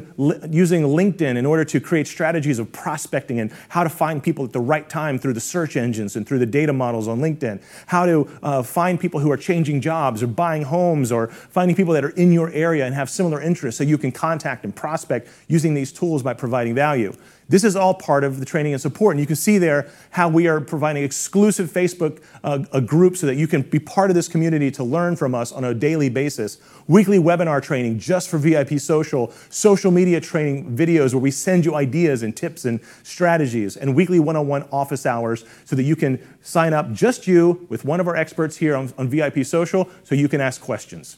using 0.52 0.84
LinkedIn 0.84 1.38
in 1.38 1.46
order 1.46 1.66
to 1.66 1.80
create 1.80 2.06
strategies 2.06 2.60
of 2.60 2.72
prospecting 2.72 3.40
and 3.40 3.52
how 3.70 3.84
to 3.84 3.90
find 3.90 4.22
people 4.22 4.46
at 4.46 4.52
the 4.52 4.60
right 4.60 4.88
time 4.88 5.18
through 5.18 5.34
the 5.34 5.40
search 5.40 5.76
engines 5.76 6.16
and 6.16 6.28
through 6.28 6.38
the 6.38 6.46
data 6.46 6.72
models 6.72 7.08
on 7.08 7.20
LinkedIn. 7.20 7.64
How 7.88 8.06
to 8.06 8.30
uh, 8.44 8.62
find 8.62 9.00
people 9.00 9.22
who 9.22 9.32
are 9.32 9.38
changing 9.38 9.82
jobs 9.82 10.22
or 10.22 10.28
buying 10.28 10.64
homes 10.64 11.12
or 11.12 11.30
finding 11.30 11.76
people 11.76 11.96
that 11.96 12.06
are 12.06 12.10
in 12.10 12.32
your 12.32 12.52
area 12.52 12.86
and 12.86 12.94
have 12.94 13.10
similar 13.10 13.42
interests 13.42 13.80
so 13.80 13.84
you 13.84 13.98
can 13.98 14.12
contact 14.12 14.64
and 14.64 14.76
prospect 14.76 15.28
using 15.48 15.74
these 15.74 15.92
tools 15.92 16.22
by 16.22 16.36
providing 16.36 16.76
value. 16.76 17.16
This 17.52 17.66
is 17.66 17.76
all 17.76 17.94
part 17.94 18.24
of 18.24 18.40
the 18.40 18.46
training 18.46 18.72
and 18.72 18.82
support. 18.82 19.14
And 19.14 19.20
you 19.20 19.28
can 19.28 19.36
see 19.36 19.58
there 19.58 19.90
how 20.12 20.30
we 20.30 20.48
are 20.48 20.62
providing 20.62 21.04
exclusive 21.04 21.70
Facebook 21.70 22.24
uh, 22.46 22.64
a 22.72 22.80
group 22.80 23.18
so 23.18 23.28
that 23.28 23.36
you 23.36 23.46
can 23.46 23.62
be 23.62 23.78
part 23.78 24.10
of 24.10 24.16
this 24.16 24.30
community 24.30 24.72
to 24.72 24.86
learn 24.86 25.18
from 25.18 25.36
us 25.36 25.52
on 25.52 25.66
a 25.66 25.74
daily 25.74 26.08
basis. 26.08 26.60
Weekly 26.88 27.20
webinar 27.20 27.62
training 27.62 28.00
just 28.00 28.30
for 28.30 28.38
VIP 28.38 28.80
social, 28.80 29.34
social 29.50 29.92
media 29.92 30.22
training 30.22 30.78
videos 30.78 31.14
where 31.14 31.20
we 31.20 31.30
send 31.30 31.66
you 31.66 31.76
ideas 31.76 32.24
and 32.24 32.38
tips 32.38 32.64
and 32.64 32.80
strategies, 33.04 33.76
and 33.76 33.98
weekly 33.98 34.22
one 34.22 34.38
on 34.38 34.48
one 34.48 34.64
office 34.72 35.06
hours 35.06 35.44
so 35.66 35.76
that 35.76 35.84
you 35.84 35.98
can 35.98 36.26
sign 36.42 36.72
up 36.74 36.94
just 36.94 37.28
you 37.28 37.68
with 37.68 37.84
one 37.84 38.00
of 38.00 38.08
our 38.08 38.16
experts 38.16 38.56
here 38.56 38.78
on, 38.78 38.94
on 38.98 39.10
VIP 39.10 39.46
social 39.46 39.90
so 40.06 40.16
you 40.16 40.30
can 40.30 40.40
ask 40.40 40.62
questions. 40.62 41.18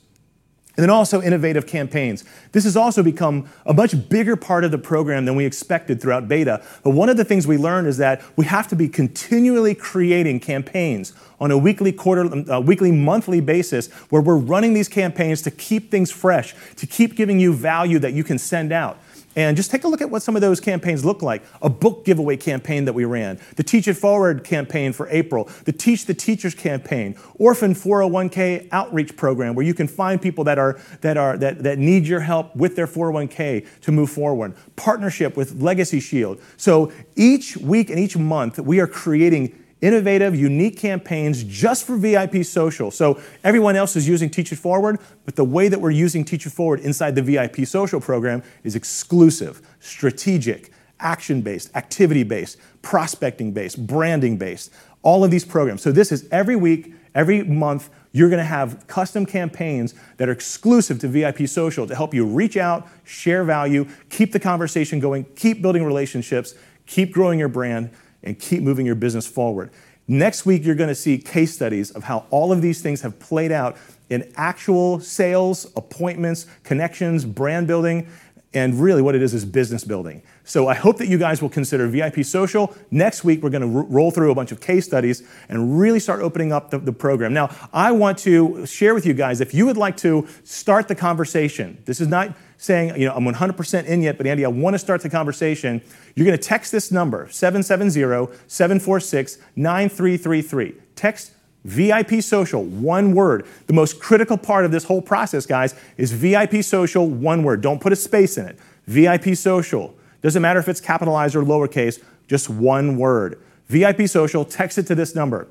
And 0.76 0.84
then 0.84 0.90
also 0.90 1.22
innovative 1.22 1.68
campaigns. 1.68 2.24
This 2.52 2.64
has 2.64 2.76
also 2.76 3.04
become 3.04 3.48
a 3.64 3.76
much 3.76 4.10
bigger 4.10 4.36
part 4.36 4.64
of 4.64 4.72
the 4.72 4.80
program 4.80 5.26
than 5.26 5.36
we 5.36 5.46
expected 5.46 6.02
throughout 6.02 6.28
beta. 6.28 6.64
But 6.82 6.92
one 6.92 7.10
of 7.10 7.18
the 7.18 7.24
things 7.24 7.46
we 7.46 7.58
learned 7.58 7.88
is 7.88 7.98
that 7.98 8.24
we 8.36 8.46
have 8.46 8.68
to 8.70 8.76
be 8.76 8.90
continually 8.90 9.76
creating 9.76 10.40
campaigns 10.40 11.14
on 11.40 11.52
a 11.52 11.58
weekly, 11.58 11.92
quarter, 11.92 12.52
uh, 12.52 12.60
weekly, 12.60 12.92
monthly 12.92 13.40
basis 13.40 13.92
where 14.10 14.22
we're 14.22 14.38
running 14.38 14.74
these 14.74 14.90
campaigns 14.90 15.44
to 15.44 15.52
keep 15.52 15.92
things 15.92 16.10
fresh, 16.10 16.56
to 16.78 16.88
keep 16.88 17.16
giving 17.16 17.40
you 17.40 17.54
value 17.54 18.00
that 18.00 18.14
you 18.14 18.24
can 18.24 18.40
send 18.40 18.72
out. 18.72 18.98
And 19.36 19.58
just 19.58 19.72
take 19.72 19.84
a 19.84 19.88
look 19.88 20.02
at 20.02 20.10
what 20.10 20.22
some 20.22 20.36
of 20.36 20.42
those 20.42 20.60
campaigns 20.60 21.04
look 21.04 21.22
like. 21.22 21.44
A 21.62 21.70
book 21.70 22.06
giveaway 22.06 22.38
campaign 22.38 22.86
that 22.86 22.94
we 22.94 23.06
ran, 23.06 23.40
the 23.56 23.64
Teach 23.64 23.88
It 23.88 23.96
Forward 23.96 24.44
campaign 24.44 24.94
for 24.94 25.08
April, 25.10 25.50
the 25.66 25.72
Teach 25.72 26.06
the 26.06 26.14
Teachers 26.14 26.54
campaign, 26.54 27.16
Orphan 27.36 27.74
401k 27.74 28.68
outreach 28.72 29.16
program 29.16 29.56
where 29.56 29.66
you 29.66 29.74
can 29.74 29.88
find 29.88 30.22
people 30.22 30.44
that, 30.44 30.60
are, 30.60 30.80
that, 31.02 31.18
are, 31.18 31.38
that, 31.38 31.64
that 31.64 31.80
need 31.80 32.06
your 32.06 32.20
help 32.20 32.56
with 32.56 32.76
their 32.76 32.88
401k 32.88 33.66
to 33.82 33.92
move 33.92 34.10
forward, 34.10 34.54
partnership 34.76 35.36
with 35.36 35.62
Legacy 35.62 36.00
Shield. 36.00 36.40
So 36.58 36.92
each 37.16 37.58
week 37.58 37.90
and 37.90 38.00
each 38.00 38.18
month, 38.18 38.60
we 38.60 38.80
are 38.80 38.88
creating 38.88 39.63
innovative, 39.84 40.34
unique 40.34 40.78
campaigns 40.78 41.44
just 41.44 41.86
for 41.86 41.98
VIP 41.98 42.46
social. 42.46 42.90
So 42.90 43.22
everyone 43.44 43.76
else 43.76 43.96
is 43.98 44.08
using 44.08 44.30
Teach 44.30 44.54
It 44.54 44.56
Forward, 44.56 44.98
but 45.26 45.36
the 45.36 45.44
way 45.44 45.68
that 45.68 45.82
we're 45.82 45.92
using 45.92 46.24
Teach 46.24 46.46
It 46.46 46.52
Forward 46.52 46.80
inside 46.80 47.16
the 47.16 47.22
VIP 47.22 47.68
social 47.68 48.00
program 48.00 48.44
is 48.64 48.76
exclusive, 48.76 49.62
strategic, 49.82 50.72
action 51.02 51.42
based, 51.42 51.76
activity 51.76 52.24
based, 52.24 52.58
prospecting 52.82 53.52
based, 53.52 53.86
branding 53.86 54.38
based, 54.38 54.72
all 55.02 55.26
of 55.26 55.32
these 55.32 55.44
programs. 55.44 55.82
So 55.82 55.92
this 55.92 56.14
is 56.14 56.30
every 56.32 56.56
week, 56.56 56.94
every 57.14 57.44
month, 57.44 57.90
you're 58.14 58.30
to 58.30 58.44
have 58.44 58.88
custom 58.88 59.26
campaigns 59.26 59.96
that 60.18 60.30
are 60.30 60.32
exclusive 60.32 61.00
to 61.00 61.08
VIP 61.08 61.48
Social 61.48 61.86
to 61.88 61.96
help 61.96 62.14
you 62.14 62.26
reach 62.26 62.56
out, 62.56 62.88
share 63.04 63.44
value, 63.44 63.86
keep 64.10 64.32
the 64.32 64.40
conversation 64.40 65.00
going, 65.00 65.26
keep 65.36 65.62
building 65.62 65.84
relationships, 65.84 66.54
keep 66.86 67.12
growing 67.12 67.40
your 67.40 67.50
brand, 67.50 67.90
and 68.24 68.40
keep 68.40 68.62
moving 68.64 68.86
your 68.86 68.96
business 68.96 69.28
forward. 69.28 69.72
Next 70.08 70.46
week, 70.46 70.66
you're 70.66 70.76
going 70.76 70.90
to 70.90 70.96
see 70.96 71.18
case 71.18 71.54
studies 71.54 71.92
of 71.92 72.04
how 72.04 72.26
all 72.30 72.52
of 72.52 72.62
these 72.62 72.82
things 72.82 73.02
have 73.02 73.20
played 73.20 73.52
out 73.52 73.78
in 74.10 74.32
actual 74.36 75.00
sales, 75.00 75.72
appointments, 75.78 76.46
connections, 76.64 77.24
brand 77.24 77.68
building, 77.68 78.08
and 78.54 78.80
really 78.80 79.02
what 79.02 79.16
it 79.16 79.22
is 79.22 79.34
is 79.34 79.46
business 79.46 79.84
building. 79.84 80.22
So 80.44 80.68
I 80.68 80.76
hope 80.76 80.98
that 80.98 81.08
you 81.08 81.18
guys 81.18 81.42
will 81.42 81.50
consider 81.50 81.88
VIP 81.88 82.24
Social. 82.24 82.76
Next 82.92 83.24
week, 83.24 83.42
we're 83.42 83.50
going 83.50 83.68
to 83.68 83.78
r- 83.80 83.86
roll 83.86 84.12
through 84.12 84.32
a 84.32 84.36
bunch 84.36 84.52
of 84.52 84.62
case 84.62 84.86
studies 84.86 85.24
and 85.50 85.80
really 85.80 86.00
start 86.00 86.22
opening 86.22 86.52
up 86.52 86.70
the, 86.70 86.78
the 86.78 86.92
program. 86.92 87.34
Now, 87.34 87.56
I 87.72 87.92
want 87.94 88.18
to 88.20 88.66
share 88.66 88.94
with 88.94 89.06
you 89.06 89.14
guys 89.14 89.42
if 89.42 89.54
you 89.54 89.66
would 89.66 89.78
like 89.78 89.98
to 89.98 90.28
start 90.44 90.88
the 90.88 90.96
conversation, 90.96 91.82
this 91.86 92.00
is 92.00 92.08
not 92.08 92.36
saying, 92.64 92.98
you 93.00 93.06
know, 93.06 93.14
I'm 93.14 93.26
100% 93.26 93.86
in 93.86 94.02
yet, 94.02 94.18
but 94.18 94.26
Andy, 94.26 94.46
I 94.46 94.48
want 94.48 94.74
to 94.74 94.80
start 94.80 95.02
the 95.02 95.10
conversation. 95.10 95.82
You're 96.16 96.26
going 96.26 96.38
to 96.38 96.44
text 96.44 96.72
this 96.72 96.92
number, 96.92 97.28
770 97.30 98.34
746 98.48 99.38
9333. 99.58 100.76
Text 100.96 101.34
VIP 101.66 102.22
social, 102.22 102.64
one 102.64 103.14
word. 103.14 103.46
The 103.68 103.74
most 103.74 104.00
critical 104.00 104.38
part 104.38 104.64
of 104.64 104.72
this 104.72 104.86
whole 104.86 105.02
process, 105.02 105.46
guys, 105.46 105.76
is 105.98 106.14
VIP 106.14 106.64
social, 106.64 107.10
one 107.10 107.44
word. 107.44 107.62
Don't 107.62 107.82
put 107.82 107.92
a 107.92 107.98
space 107.98 108.38
in 108.38 108.46
it. 108.46 108.58
VIP 108.88 109.36
social. 109.36 109.94
Doesn't 110.22 110.42
matter 110.42 110.60
if 110.60 110.70
it's 110.70 110.82
capitalized 110.82 111.36
or 111.36 111.44
lowercase, 111.44 112.02
just 112.30 112.50
one 112.50 112.98
word. 112.98 113.42
VIP 113.68 114.08
social, 114.08 114.46
text 114.46 114.78
it 114.78 114.88
to 114.88 114.96
this 114.96 115.16
number. 115.16 115.48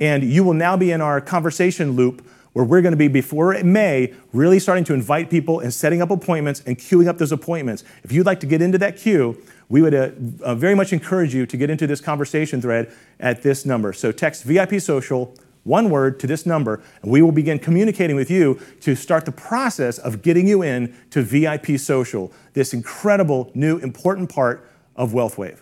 And 0.00 0.24
you 0.24 0.42
will 0.42 0.54
now 0.54 0.76
be 0.76 0.90
in 0.90 1.00
our 1.00 1.20
conversation 1.20 1.92
loop 1.92 2.26
where 2.52 2.64
we're 2.64 2.82
going 2.82 2.92
to 2.92 2.98
be 2.98 3.08
before 3.08 3.62
May 3.62 4.14
really 4.32 4.58
starting 4.58 4.84
to 4.84 4.94
invite 4.94 5.30
people 5.30 5.60
and 5.60 5.72
setting 5.72 6.02
up 6.02 6.10
appointments 6.10 6.62
and 6.66 6.78
queuing 6.78 7.08
up 7.08 7.18
those 7.18 7.32
appointments. 7.32 7.84
If 8.02 8.12
you'd 8.12 8.26
like 8.26 8.40
to 8.40 8.46
get 8.46 8.62
into 8.62 8.78
that 8.78 8.96
queue, 8.96 9.40
we 9.68 9.82
would 9.82 9.94
uh, 9.94 10.10
uh, 10.42 10.54
very 10.54 10.74
much 10.74 10.92
encourage 10.92 11.34
you 11.34 11.46
to 11.46 11.56
get 11.56 11.70
into 11.70 11.86
this 11.86 12.00
conversation 12.00 12.60
thread 12.60 12.92
at 13.20 13.42
this 13.42 13.66
number. 13.66 13.92
So 13.92 14.12
text 14.12 14.44
VIP 14.44 14.80
social 14.80 15.34
one 15.68 15.90
word 15.90 16.18
to 16.20 16.26
this 16.26 16.46
number, 16.46 16.82
and 17.02 17.12
we 17.12 17.20
will 17.20 17.32
begin 17.32 17.58
communicating 17.58 18.16
with 18.16 18.30
you 18.30 18.58
to 18.80 18.94
start 18.94 19.26
the 19.26 19.32
process 19.32 19.98
of 19.98 20.22
getting 20.22 20.48
you 20.48 20.62
in 20.62 20.96
to 21.10 21.22
VIP 21.22 21.78
Social, 21.78 22.32
this 22.54 22.72
incredible, 22.72 23.50
new, 23.54 23.76
important 23.78 24.30
part 24.30 24.68
of 24.96 25.12
WealthWave. 25.12 25.58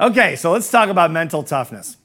Okay, 0.00 0.34
so 0.34 0.50
let's 0.52 0.70
talk 0.70 0.88
about 0.88 1.10
mental 1.10 1.42
toughness. 1.42 1.98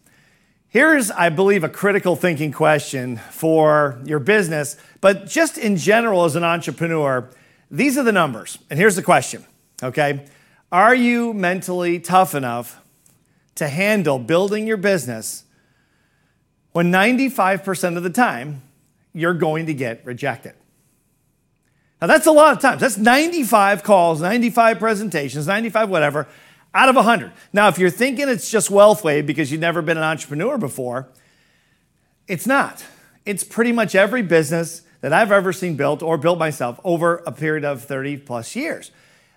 Here's, 0.75 1.09
I 1.09 1.29
believe, 1.29 1.63
a 1.63 1.69
critical 1.69 2.17
thinking 2.17 2.51
question 2.51 3.15
for 3.31 3.97
your 4.03 4.19
business, 4.19 4.75
but 4.99 5.25
just 5.25 5.57
in 5.57 5.77
general 5.77 6.25
as 6.25 6.35
an 6.35 6.43
entrepreneur, 6.43 7.29
these 7.71 7.97
are 7.97 8.03
the 8.03 8.11
numbers. 8.11 8.59
And 8.69 8.77
here's 8.77 8.97
the 8.97 9.01
question, 9.01 9.45
okay? 9.81 10.25
Are 10.73 10.93
you 10.93 11.33
mentally 11.33 12.01
tough 12.01 12.35
enough 12.35 12.81
to 13.55 13.69
handle 13.69 14.19
building 14.19 14.67
your 14.67 14.75
business 14.75 15.45
when 16.73 16.91
95% 16.91 17.95
of 17.95 18.03
the 18.03 18.09
time 18.09 18.61
you're 19.13 19.33
going 19.33 19.67
to 19.67 19.73
get 19.73 20.05
rejected. 20.05 20.55
Now, 22.01 22.07
that's 22.07 22.27
a 22.27 22.33
lot 22.33 22.51
of 22.51 22.61
times. 22.61 22.81
That's 22.81 22.97
95 22.97 23.81
calls, 23.81 24.19
95 24.19 24.79
presentations, 24.79 25.47
95 25.47 25.89
whatever, 25.89 26.27
out 26.75 26.89
of 26.89 26.95
100. 26.95 27.31
Now, 27.53 27.69
if 27.69 27.79
you're 27.79 27.89
thinking 27.89 28.29
it's 28.29 28.51
just 28.51 28.69
WealthWave 28.69 29.25
because 29.25 29.51
you've 29.51 29.61
never 29.61 29.81
been 29.81 29.97
an 29.97 30.03
entrepreneur 30.03 30.57
before, 30.57 31.07
it's 32.27 32.45
not. 32.45 32.85
It's 33.25 33.43
pretty 33.43 33.71
much 33.71 33.95
every 33.95 34.21
business 34.21 34.83
that 35.01 35.13
I've 35.13 35.31
ever 35.31 35.53
seen 35.53 35.75
built 35.75 36.03
or 36.03 36.17
built 36.17 36.37
myself 36.37 36.79
over 36.83 37.23
a 37.25 37.31
period 37.31 37.63
of 37.63 37.83
30 37.83 38.17
plus 38.17 38.55
years. 38.55 38.91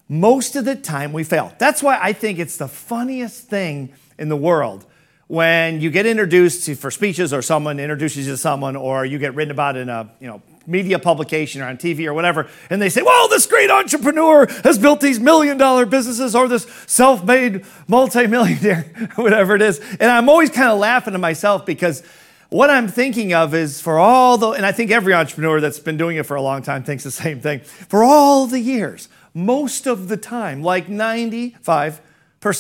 Most 0.09 0.57
of 0.57 0.65
the 0.65 0.75
time 0.75 1.13
we 1.13 1.23
fail. 1.23 1.55
That's 1.59 1.83
why 1.83 1.99
I 2.01 2.13
think 2.13 2.39
it's 2.39 2.57
the 2.57 2.69
funniest 2.69 3.49
thing 3.49 3.93
in 4.19 4.29
the 4.29 4.37
world 4.37 4.85
when 5.29 5.81
you 5.81 5.91
get 5.91 6.07
introduced 6.07 6.65
to, 6.65 6.75
for 6.75 6.91
speeches 6.91 7.33
or 7.33 7.43
someone 7.43 7.79
introduces 7.79 8.27
you 8.27 8.33
to 8.33 8.37
someone 8.39 8.75
or 8.75 9.05
you 9.05 9.19
get 9.19 9.35
written 9.35 9.51
about 9.51 9.77
in 9.77 9.89
a 9.89 10.11
you 10.21 10.27
know 10.27 10.43
media 10.69 10.99
publication 10.99 11.63
or 11.63 11.67
on 11.67 11.77
TV 11.77 12.07
or 12.07 12.15
whatever, 12.15 12.49
and 12.71 12.81
they 12.81 12.89
say, 12.89 13.03
well, 13.03 13.27
this 13.29 13.47
great 13.47 13.71
entrepreneur 13.71 14.47
has 14.63 14.79
built 14.79 15.01
these 15.01 15.19
million 15.19 15.57
dollar 15.57 15.87
businesses 15.87 16.37
or 16.37 16.47
this 16.47 16.67
self 16.87 17.25
made 17.25 17.65
multimillionaire, 17.89 18.83
whatever 19.17 19.57
it 19.57 19.63
is. 19.63 19.81
And 19.99 20.11
I'm 20.11 20.29
always 20.29 20.51
kind 20.51 20.69
of 20.69 20.79
laughing 20.79 21.13
to 21.13 21.19
myself 21.19 21.65
because 21.65 22.03
what 22.51 22.71
I'm 22.71 22.89
thinking 22.89 23.35
of 23.35 23.55
is 23.55 23.81
for 23.81 23.99
all 23.99 24.39
the, 24.39 24.51
and 24.51 24.65
I 24.65 24.73
think 24.73 24.91
every 24.91 25.13
entrepreneur 25.13 25.61
that's 25.61 25.79
been 25.79 25.97
doing 25.97 26.17
it 26.17 26.27
for 26.27 26.37
a 26.37 26.43
long 26.43 26.63
time 26.63 26.83
thinks 26.83 27.05
the 27.05 27.11
same 27.11 27.41
thing, 27.41 27.61
for 27.61 28.05
all 28.05 28.47
the 28.47 28.61
years, 28.61 29.09
most 29.35 29.87
of 29.87 30.09
the 30.09 30.17
time, 30.17 30.63
like 30.63 30.87
95% 30.87 31.59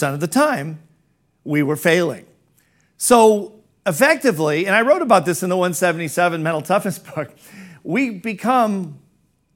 of 0.03 0.21
the 0.21 0.27
time, 0.27 0.81
we 1.45 1.63
were 1.63 1.77
failing. 1.77 2.27
So 2.99 3.55
effectively, 3.87 4.67
and 4.67 4.77
I 4.77 4.83
wrote 4.83 5.03
about 5.03 5.25
this 5.25 5.43
in 5.43 5.49
the 5.49 5.57
177 5.57 6.43
Mental 6.43 6.63
Toughness 6.63 6.99
book, 7.15 7.33
we 7.89 8.11
become 8.11 8.99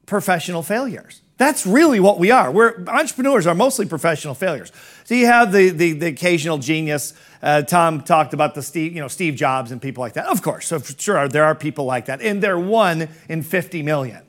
professional 0.07 0.63
failures. 0.63 1.21
That's 1.37 1.67
really 1.67 2.01
what 2.01 2.19
we 2.19 2.31
are. 2.31 2.51
We're 2.51 2.83
entrepreneurs 2.89 3.47
are 3.47 3.55
mostly 3.55 3.85
professional 3.85 4.33
failures. 4.33 4.73
So 5.05 5.15
you 5.15 5.27
have 5.27 5.53
the 5.53 5.69
the, 5.69 5.93
the 5.93 6.07
occasional 6.07 6.57
genius. 6.57 7.13
Uh, 7.43 7.61
Tom 7.61 8.01
talked 8.01 8.33
about 8.33 8.55
the 8.55 8.63
Steve, 8.63 8.95
you 8.95 9.03
know, 9.03 9.09
Steve 9.09 9.35
Jobs 9.35 9.71
and 9.71 9.83
people 9.83 10.01
like 10.01 10.15
that. 10.15 10.27
Of 10.27 10.41
course, 10.41 10.67
so 10.69 10.79
sure 10.81 11.29
there 11.29 11.45
are 11.45 11.55
people 11.55 11.85
like 11.85 12.07
that, 12.07 12.23
and 12.23 12.43
they're 12.43 12.59
one 12.59 13.11
in 13.29 13.43
50 13.43 13.83
million. 13.83 14.23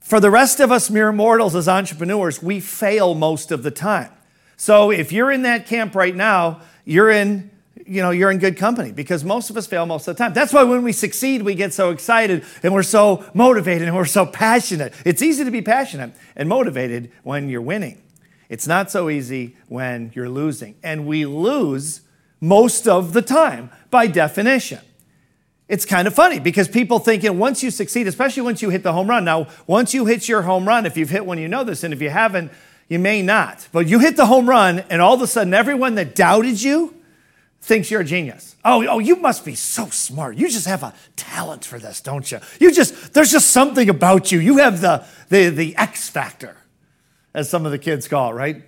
For 0.00 0.20
the 0.20 0.30
rest 0.30 0.60
of 0.60 0.70
us 0.70 0.90
mere 0.90 1.12
mortals 1.12 1.56
as 1.56 1.68
entrepreneurs, 1.68 2.42
we 2.42 2.60
fail 2.60 3.14
most 3.14 3.50
of 3.50 3.62
the 3.62 3.70
time. 3.70 4.12
So 4.58 4.90
if 4.90 5.12
you're 5.12 5.30
in 5.30 5.42
that 5.42 5.66
camp 5.66 5.94
right 5.94 6.14
now, 6.14 6.60
you're 6.84 7.10
in 7.10 7.50
you 7.84 8.00
know, 8.00 8.10
you're 8.10 8.30
in 8.30 8.38
good 8.38 8.56
company 8.56 8.92
because 8.92 9.24
most 9.24 9.50
of 9.50 9.56
us 9.56 9.66
fail 9.66 9.84
most 9.86 10.08
of 10.08 10.16
the 10.16 10.22
time. 10.22 10.32
That's 10.32 10.52
why 10.52 10.62
when 10.62 10.82
we 10.82 10.92
succeed, 10.92 11.42
we 11.42 11.54
get 11.54 11.74
so 11.74 11.90
excited 11.90 12.44
and 12.62 12.72
we're 12.72 12.82
so 12.82 13.24
motivated 13.34 13.86
and 13.88 13.96
we're 13.96 14.04
so 14.06 14.24
passionate. 14.24 14.94
It's 15.04 15.22
easy 15.22 15.44
to 15.44 15.50
be 15.50 15.62
passionate 15.62 16.14
and 16.34 16.48
motivated 16.48 17.12
when 17.22 17.48
you're 17.48 17.60
winning. 17.60 18.02
It's 18.48 18.66
not 18.66 18.90
so 18.90 19.10
easy 19.10 19.56
when 19.68 20.12
you're 20.14 20.28
losing. 20.28 20.76
And 20.82 21.06
we 21.06 21.26
lose 21.26 22.02
most 22.40 22.86
of 22.86 23.12
the 23.12 23.22
time 23.22 23.70
by 23.90 24.06
definition. 24.06 24.80
It's 25.68 25.84
kind 25.84 26.06
of 26.06 26.14
funny 26.14 26.38
because 26.38 26.68
people 26.68 27.00
thinking 27.00 27.38
once 27.38 27.62
you 27.62 27.72
succeed, 27.72 28.06
especially 28.06 28.44
once 28.44 28.62
you 28.62 28.70
hit 28.70 28.84
the 28.84 28.92
home 28.92 29.10
run. 29.10 29.24
Now, 29.24 29.48
once 29.66 29.92
you 29.92 30.06
hit 30.06 30.28
your 30.28 30.42
home 30.42 30.66
run, 30.66 30.86
if 30.86 30.96
you've 30.96 31.10
hit 31.10 31.26
one, 31.26 31.38
you 31.38 31.48
know 31.48 31.64
this, 31.64 31.82
and 31.82 31.92
if 31.92 32.00
you 32.00 32.10
haven't, 32.10 32.52
you 32.88 33.00
may 33.00 33.20
not. 33.20 33.66
But 33.72 33.88
you 33.88 33.98
hit 33.98 34.16
the 34.16 34.26
home 34.26 34.48
run, 34.48 34.84
and 34.90 35.02
all 35.02 35.14
of 35.14 35.22
a 35.22 35.26
sudden, 35.26 35.52
everyone 35.54 35.96
that 35.96 36.14
doubted 36.14 36.62
you, 36.62 36.94
thinks 37.66 37.90
you're 37.90 38.02
a 38.02 38.04
genius. 38.04 38.54
Oh, 38.64 38.86
oh, 38.86 39.00
you 39.00 39.16
must 39.16 39.44
be 39.44 39.56
so 39.56 39.88
smart. 39.88 40.36
You 40.36 40.48
just 40.48 40.66
have 40.66 40.84
a 40.84 40.94
talent 41.16 41.64
for 41.64 41.80
this, 41.80 42.00
don't 42.00 42.30
you? 42.30 42.38
You 42.60 42.72
just, 42.72 43.12
there's 43.12 43.32
just 43.32 43.50
something 43.50 43.88
about 43.90 44.30
you. 44.30 44.38
You 44.38 44.58
have 44.58 44.80
the, 44.80 45.04
the, 45.30 45.48
the 45.48 45.76
X 45.76 46.08
factor, 46.08 46.56
as 47.34 47.50
some 47.50 47.66
of 47.66 47.72
the 47.72 47.78
kids 47.78 48.06
call 48.06 48.30
it, 48.30 48.34
right? 48.34 48.62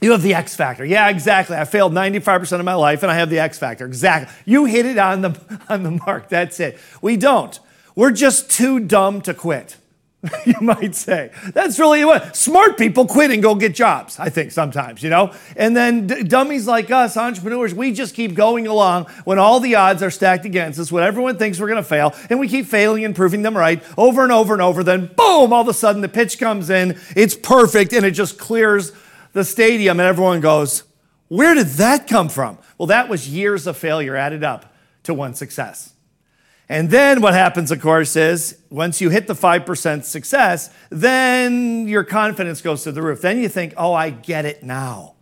You 0.00 0.12
have 0.12 0.22
the 0.22 0.32
X 0.32 0.56
factor. 0.56 0.82
Yeah, 0.82 1.10
exactly. 1.10 1.56
I 1.56 1.66
failed 1.66 1.92
95% 1.92 2.58
of 2.58 2.64
my 2.64 2.74
life 2.74 3.02
and 3.02 3.12
I 3.12 3.16
have 3.16 3.28
the 3.28 3.38
X 3.38 3.58
factor. 3.58 3.84
Exactly. 3.84 4.34
You 4.46 4.64
hit 4.64 4.86
it 4.86 4.96
on 4.96 5.20
the, 5.20 5.60
on 5.68 5.82
the 5.82 5.90
mark. 5.90 6.30
That's 6.30 6.58
it. 6.58 6.78
We 7.02 7.18
don't. 7.18 7.58
We're 7.94 8.12
just 8.12 8.50
too 8.50 8.80
dumb 8.80 9.20
to 9.22 9.34
quit. 9.34 9.76
you 10.46 10.54
might 10.60 10.96
say. 10.96 11.30
That's 11.54 11.78
really 11.78 12.04
what 12.04 12.34
smart 12.34 12.76
people 12.76 13.06
quit 13.06 13.30
and 13.30 13.40
go 13.40 13.54
get 13.54 13.72
jobs, 13.72 14.18
I 14.18 14.30
think 14.30 14.50
sometimes, 14.50 15.02
you 15.02 15.10
know? 15.10 15.32
And 15.56 15.76
then 15.76 16.08
d- 16.08 16.24
dummies 16.24 16.66
like 16.66 16.90
us, 16.90 17.16
entrepreneurs, 17.16 17.72
we 17.72 17.92
just 17.92 18.16
keep 18.16 18.34
going 18.34 18.66
along 18.66 19.04
when 19.24 19.38
all 19.38 19.60
the 19.60 19.76
odds 19.76 20.02
are 20.02 20.10
stacked 20.10 20.44
against 20.44 20.80
us, 20.80 20.90
when 20.90 21.04
everyone 21.04 21.36
thinks 21.38 21.60
we're 21.60 21.68
going 21.68 21.82
to 21.82 21.88
fail, 21.88 22.14
and 22.30 22.40
we 22.40 22.48
keep 22.48 22.66
failing 22.66 23.04
and 23.04 23.14
proving 23.14 23.42
them 23.42 23.56
right 23.56 23.80
over 23.96 24.24
and 24.24 24.32
over 24.32 24.52
and 24.52 24.62
over. 24.62 24.82
Then, 24.82 25.06
boom, 25.06 25.52
all 25.52 25.62
of 25.62 25.68
a 25.68 25.74
sudden 25.74 26.02
the 26.02 26.08
pitch 26.08 26.40
comes 26.40 26.68
in, 26.68 26.98
it's 27.14 27.36
perfect, 27.36 27.92
and 27.92 28.04
it 28.04 28.10
just 28.10 28.38
clears 28.38 28.92
the 29.34 29.44
stadium, 29.44 30.00
and 30.00 30.08
everyone 30.08 30.40
goes, 30.40 30.82
Where 31.28 31.54
did 31.54 31.68
that 31.68 32.08
come 32.08 32.28
from? 32.28 32.58
Well, 32.76 32.88
that 32.88 33.08
was 33.08 33.28
years 33.28 33.68
of 33.68 33.76
failure 33.76 34.16
added 34.16 34.42
up 34.42 34.74
to 35.04 35.14
one 35.14 35.34
success. 35.34 35.92
And 36.68 36.90
then 36.90 37.22
what 37.22 37.32
happens, 37.32 37.70
of 37.70 37.80
course, 37.80 38.14
is 38.14 38.58
once 38.68 39.00
you 39.00 39.08
hit 39.08 39.26
the 39.26 39.34
5% 39.34 40.04
success, 40.04 40.70
then 40.90 41.88
your 41.88 42.04
confidence 42.04 42.60
goes 42.60 42.82
to 42.82 42.92
the 42.92 43.00
roof. 43.00 43.22
Then 43.22 43.38
you 43.38 43.48
think, 43.48 43.72
oh, 43.76 43.94
I 43.94 44.10
get 44.10 44.44
it 44.44 44.62
now. 44.62 45.14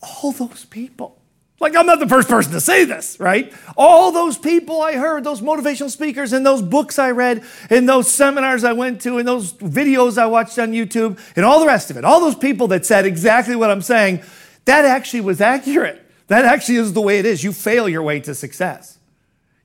All 0.00 0.32
those 0.32 0.64
people. 0.64 1.18
Like, 1.60 1.76
I'm 1.76 1.84
not 1.84 1.98
the 2.00 2.08
first 2.08 2.26
person 2.26 2.52
to 2.52 2.60
say 2.60 2.86
this, 2.86 3.20
right? 3.20 3.52
All 3.76 4.12
those 4.12 4.38
people 4.38 4.80
I 4.80 4.94
heard, 4.94 5.24
those 5.24 5.42
motivational 5.42 5.90
speakers, 5.90 6.32
and 6.32 6.46
those 6.46 6.62
books 6.62 6.98
I 6.98 7.10
read, 7.10 7.44
and 7.68 7.86
those 7.86 8.10
seminars 8.10 8.64
I 8.64 8.72
went 8.72 9.02
to, 9.02 9.18
and 9.18 9.28
those 9.28 9.52
videos 9.52 10.16
I 10.16 10.24
watched 10.24 10.58
on 10.58 10.72
YouTube, 10.72 11.18
and 11.36 11.44
all 11.44 11.60
the 11.60 11.66
rest 11.66 11.90
of 11.90 11.98
it, 11.98 12.04
all 12.06 12.20
those 12.20 12.34
people 12.34 12.68
that 12.68 12.86
said 12.86 13.04
exactly 13.04 13.56
what 13.56 13.70
I'm 13.70 13.82
saying, 13.82 14.22
that 14.64 14.86
actually 14.86 15.20
was 15.20 15.42
accurate. 15.42 16.00
That 16.28 16.46
actually 16.46 16.76
is 16.76 16.94
the 16.94 17.02
way 17.02 17.18
it 17.18 17.26
is. 17.26 17.44
You 17.44 17.52
fail 17.52 17.86
your 17.90 18.02
way 18.02 18.20
to 18.20 18.34
success. 18.34 18.96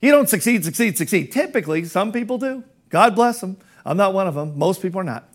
You 0.06 0.12
don't 0.12 0.28
succeed, 0.28 0.64
succeed, 0.64 0.96
succeed. 0.96 1.32
Typically, 1.32 1.84
some 1.84 2.12
people 2.12 2.38
do. 2.38 2.62
God 2.90 3.16
bless 3.16 3.40
them. 3.40 3.56
I'm 3.84 3.96
not 3.96 4.14
one 4.14 4.28
of 4.28 4.36
them. 4.36 4.56
Most 4.56 4.80
people 4.80 5.00
are 5.00 5.04
not. 5.04 5.28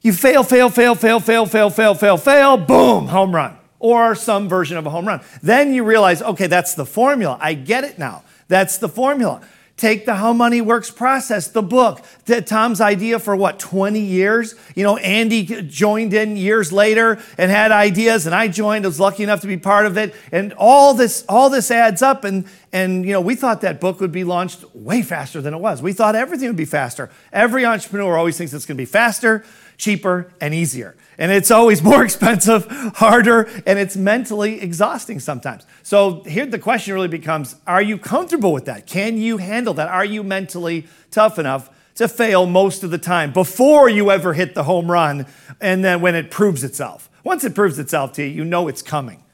You 0.00 0.14
fail, 0.14 0.42
fail, 0.42 0.70
fail, 0.70 0.94
fail, 0.94 1.20
fail, 1.20 1.44
fail, 1.44 1.68
fail, 1.68 1.94
fail, 1.94 2.16
fail, 2.16 2.56
boom, 2.56 3.08
home 3.08 3.34
run. 3.34 3.58
or 3.78 4.14
some 4.14 4.48
version 4.48 4.76
of 4.76 4.86
a 4.86 4.90
home 4.90 5.06
run. 5.06 5.20
Then 5.42 5.74
you 5.74 5.84
realize, 5.84 6.22
okay, 6.22 6.46
that's 6.46 6.74
the 6.74 6.86
formula. 6.86 7.38
I 7.40 7.54
get 7.54 7.84
it 7.84 7.98
now. 7.98 8.24
That's 8.48 8.78
the 8.78 8.88
formula. 8.88 9.42
Take 9.78 10.06
the 10.06 10.16
How 10.16 10.32
Money 10.32 10.60
Works 10.60 10.90
process, 10.90 11.46
the 11.46 11.62
book, 11.62 12.04
Tom's 12.46 12.80
idea 12.80 13.20
for 13.20 13.36
what, 13.36 13.60
20 13.60 14.00
years? 14.00 14.56
You 14.74 14.82
know, 14.82 14.96
Andy 14.96 15.44
joined 15.62 16.12
in 16.12 16.36
years 16.36 16.72
later 16.72 17.20
and 17.38 17.48
had 17.48 17.70
ideas, 17.70 18.26
and 18.26 18.34
I 18.34 18.48
joined, 18.48 18.84
I 18.84 18.88
was 18.88 18.98
lucky 18.98 19.22
enough 19.22 19.40
to 19.42 19.46
be 19.46 19.56
part 19.56 19.86
of 19.86 19.96
it. 19.96 20.16
And 20.32 20.52
all 20.54 20.94
this, 20.94 21.24
all 21.28 21.48
this 21.48 21.70
adds 21.70 22.02
up. 22.02 22.24
And, 22.24 22.46
and, 22.72 23.06
you 23.06 23.12
know, 23.12 23.20
we 23.20 23.36
thought 23.36 23.60
that 23.60 23.80
book 23.80 24.00
would 24.00 24.10
be 24.10 24.24
launched 24.24 24.64
way 24.74 25.00
faster 25.00 25.40
than 25.40 25.54
it 25.54 25.58
was. 25.58 25.80
We 25.80 25.92
thought 25.92 26.16
everything 26.16 26.48
would 26.48 26.56
be 26.56 26.64
faster. 26.64 27.08
Every 27.32 27.64
entrepreneur 27.64 28.18
always 28.18 28.36
thinks 28.36 28.52
it's 28.52 28.66
going 28.66 28.76
to 28.76 28.82
be 28.82 28.84
faster, 28.84 29.44
cheaper, 29.78 30.30
and 30.40 30.52
easier 30.52 30.94
and 31.18 31.32
it's 31.32 31.50
always 31.50 31.82
more 31.90 32.04
expensive, 32.04 32.66
harder, 32.96 33.42
and 33.66 33.78
it's 33.78 33.96
mentally 33.96 34.60
exhausting 34.60 35.20
sometimes. 35.20 35.66
So 35.82 36.22
here 36.22 36.46
the 36.46 36.58
question 36.58 36.94
really 36.94 37.08
becomes 37.08 37.56
are 37.66 37.82
you 37.82 37.98
comfortable 37.98 38.52
with 38.52 38.66
that? 38.66 38.86
Can 38.86 39.18
you 39.18 39.36
handle 39.36 39.74
that? 39.74 39.88
Are 39.88 40.04
you 40.04 40.22
mentally 40.22 40.86
tough 41.10 41.38
enough 41.38 41.70
to 41.96 42.06
fail 42.06 42.46
most 42.46 42.84
of 42.84 42.90
the 42.90 42.98
time 42.98 43.32
before 43.32 43.88
you 43.88 44.10
ever 44.10 44.32
hit 44.32 44.54
the 44.54 44.62
home 44.62 44.90
run 44.90 45.26
and 45.60 45.84
then 45.84 46.00
when 46.00 46.14
it 46.14 46.30
proves 46.30 46.62
itself? 46.62 47.10
Once 47.24 47.44
it 47.44 47.54
proves 47.54 47.78
itself 47.78 48.12
to 48.12 48.22
you, 48.22 48.28
you 48.28 48.44
know 48.44 48.68
it's 48.68 48.82
coming. 48.82 49.24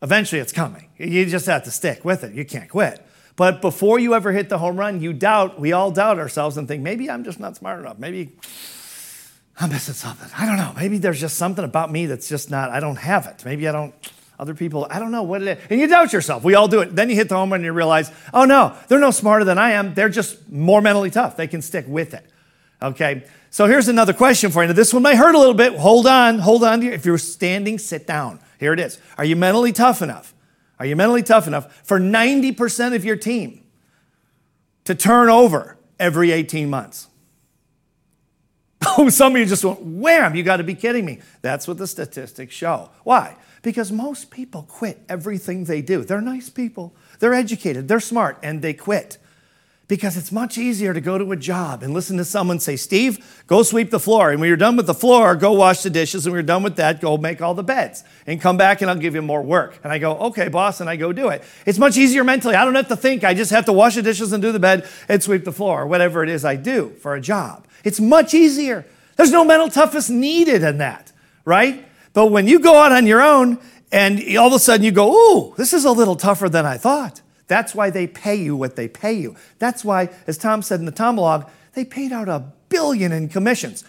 Eventually 0.00 0.40
it's 0.40 0.52
coming. 0.52 0.88
You 0.96 1.26
just 1.26 1.46
have 1.46 1.64
to 1.64 1.70
stick 1.70 2.04
with 2.04 2.22
it. 2.22 2.32
You 2.32 2.44
can't 2.44 2.70
quit. 2.70 3.04
But 3.34 3.60
before 3.60 3.98
you 3.98 4.14
ever 4.14 4.32
hit 4.32 4.48
the 4.48 4.58
home 4.58 4.78
run, 4.78 5.00
you 5.02 5.12
doubt, 5.12 5.60
we 5.60 5.72
all 5.72 5.90
doubt 5.90 6.18
ourselves 6.18 6.56
and 6.56 6.66
think, 6.66 6.82
maybe 6.82 7.10
I'm 7.10 7.24
just 7.24 7.38
not 7.38 7.56
smart 7.56 7.80
enough. 7.80 7.98
Maybe 7.98 8.32
I'm 9.58 9.70
missing 9.70 9.94
something. 9.94 10.28
I 10.36 10.44
don't 10.44 10.56
know. 10.58 10.72
Maybe 10.76 10.98
there's 10.98 11.20
just 11.20 11.36
something 11.36 11.64
about 11.64 11.90
me 11.90 12.06
that's 12.06 12.28
just 12.28 12.50
not, 12.50 12.70
I 12.70 12.80
don't 12.80 12.96
have 12.96 13.26
it. 13.26 13.42
Maybe 13.44 13.66
I 13.66 13.72
don't, 13.72 13.94
other 14.38 14.54
people, 14.54 14.86
I 14.90 14.98
don't 14.98 15.10
know 15.12 15.22
what 15.22 15.40
it 15.40 15.58
is. 15.58 15.64
And 15.70 15.80
you 15.80 15.86
doubt 15.86 16.12
yourself. 16.12 16.44
We 16.44 16.54
all 16.54 16.68
do 16.68 16.80
it. 16.80 16.94
Then 16.94 17.08
you 17.08 17.16
hit 17.16 17.30
the 17.30 17.36
home 17.36 17.50
run 17.50 17.60
and 17.60 17.64
you 17.64 17.72
realize, 17.72 18.10
oh 18.34 18.44
no, 18.44 18.76
they're 18.88 18.98
no 18.98 19.10
smarter 19.10 19.46
than 19.46 19.56
I 19.56 19.72
am. 19.72 19.94
They're 19.94 20.10
just 20.10 20.50
more 20.50 20.82
mentally 20.82 21.10
tough. 21.10 21.36
They 21.36 21.46
can 21.46 21.62
stick 21.62 21.86
with 21.88 22.12
it. 22.12 22.26
Okay. 22.82 23.24
So 23.48 23.64
here's 23.66 23.88
another 23.88 24.12
question 24.12 24.50
for 24.50 24.62
you. 24.62 24.68
Now, 24.68 24.74
this 24.74 24.92
one 24.92 25.02
may 25.02 25.16
hurt 25.16 25.34
a 25.34 25.38
little 25.38 25.54
bit. 25.54 25.74
Hold 25.76 26.06
on. 26.06 26.38
Hold 26.40 26.62
on. 26.62 26.82
If 26.82 27.06
you're 27.06 27.16
standing, 27.16 27.78
sit 27.78 28.06
down. 28.06 28.40
Here 28.60 28.74
it 28.74 28.80
is. 28.80 28.98
Are 29.16 29.24
you 29.24 29.36
mentally 29.36 29.72
tough 29.72 30.02
enough? 30.02 30.34
Are 30.78 30.84
you 30.84 30.96
mentally 30.96 31.22
tough 31.22 31.46
enough 31.46 31.74
for 31.82 31.98
90% 31.98 32.94
of 32.94 33.06
your 33.06 33.16
team 33.16 33.64
to 34.84 34.94
turn 34.94 35.30
over 35.30 35.78
every 35.98 36.32
18 36.32 36.68
months? 36.68 37.08
Oh, 38.84 39.08
some 39.10 39.34
of 39.34 39.38
you 39.38 39.46
just 39.46 39.64
went, 39.64 39.80
wham, 39.80 40.34
you 40.34 40.42
got 40.42 40.58
to 40.58 40.64
be 40.64 40.74
kidding 40.74 41.04
me. 41.04 41.20
That's 41.42 41.66
what 41.68 41.78
the 41.78 41.86
statistics 41.86 42.54
show. 42.54 42.90
Why? 43.04 43.36
Because 43.62 43.90
most 43.90 44.30
people 44.30 44.62
quit 44.68 45.02
everything 45.08 45.64
they 45.64 45.82
do. 45.82 46.04
They're 46.04 46.20
nice 46.20 46.48
people, 46.48 46.94
they're 47.18 47.34
educated, 47.34 47.88
they're 47.88 48.00
smart, 48.00 48.38
and 48.42 48.62
they 48.62 48.74
quit. 48.74 49.18
Because 49.88 50.16
it's 50.16 50.32
much 50.32 50.58
easier 50.58 50.92
to 50.92 51.00
go 51.00 51.16
to 51.16 51.30
a 51.30 51.36
job 51.36 51.84
and 51.84 51.94
listen 51.94 52.16
to 52.16 52.24
someone 52.24 52.58
say, 52.58 52.74
Steve, 52.74 53.44
go 53.46 53.62
sweep 53.62 53.90
the 53.90 54.00
floor. 54.00 54.32
And 54.32 54.40
when 54.40 54.48
you're 54.48 54.56
done 54.56 54.74
with 54.76 54.88
the 54.88 54.94
floor, 54.94 55.36
go 55.36 55.52
wash 55.52 55.82
the 55.82 55.90
dishes. 55.90 56.26
And 56.26 56.32
when 56.32 56.38
you're 56.38 56.46
done 56.46 56.64
with 56.64 56.74
that, 56.76 57.00
go 57.00 57.16
make 57.16 57.40
all 57.40 57.54
the 57.54 57.62
beds. 57.62 58.02
And 58.26 58.40
come 58.40 58.56
back 58.56 58.80
and 58.80 58.90
I'll 58.90 58.96
give 58.96 59.14
you 59.14 59.22
more 59.22 59.42
work. 59.42 59.78
And 59.84 59.92
I 59.92 59.98
go, 59.98 60.16
okay, 60.18 60.48
boss, 60.48 60.80
and 60.80 60.90
I 60.90 60.96
go 60.96 61.12
do 61.12 61.28
it. 61.28 61.44
It's 61.66 61.78
much 61.78 61.96
easier 61.96 62.24
mentally. 62.24 62.56
I 62.56 62.64
don't 62.64 62.74
have 62.74 62.88
to 62.88 62.96
think. 62.96 63.22
I 63.22 63.32
just 63.32 63.52
have 63.52 63.66
to 63.66 63.72
wash 63.72 63.94
the 63.94 64.02
dishes 64.02 64.32
and 64.32 64.42
do 64.42 64.50
the 64.50 64.58
bed 64.58 64.88
and 65.08 65.22
sweep 65.22 65.44
the 65.44 65.52
floor, 65.52 65.82
or 65.82 65.86
whatever 65.86 66.24
it 66.24 66.30
is 66.30 66.44
I 66.44 66.56
do 66.56 66.90
for 67.00 67.14
a 67.14 67.20
job. 67.20 67.64
It's 67.86 68.00
much 68.00 68.34
easier. 68.34 68.84
There's 69.14 69.30
no 69.30 69.44
mental 69.44 69.68
toughness 69.68 70.10
needed 70.10 70.64
in 70.64 70.78
that, 70.78 71.12
right? 71.44 71.86
But 72.14 72.32
when 72.32 72.48
you 72.48 72.58
go 72.58 72.80
out 72.80 72.90
on 72.90 73.06
your 73.06 73.22
own 73.22 73.60
and 73.92 74.20
all 74.36 74.48
of 74.48 74.54
a 74.54 74.58
sudden 74.58 74.84
you 74.84 74.90
go, 74.90 75.12
ooh, 75.14 75.54
this 75.56 75.72
is 75.72 75.84
a 75.84 75.92
little 75.92 76.16
tougher 76.16 76.48
than 76.48 76.66
I 76.66 76.78
thought. 76.78 77.22
That's 77.46 77.76
why 77.76 77.90
they 77.90 78.08
pay 78.08 78.34
you 78.34 78.56
what 78.56 78.74
they 78.74 78.88
pay 78.88 79.12
you. 79.12 79.36
That's 79.60 79.84
why, 79.84 80.10
as 80.26 80.36
Tom 80.36 80.62
said 80.62 80.80
in 80.80 80.86
the 80.86 80.90
Tomolog, 80.90 81.48
they 81.74 81.84
paid 81.84 82.10
out 82.10 82.28
a 82.28 82.52
billion 82.70 83.12
in 83.12 83.28
commissions. 83.28 83.84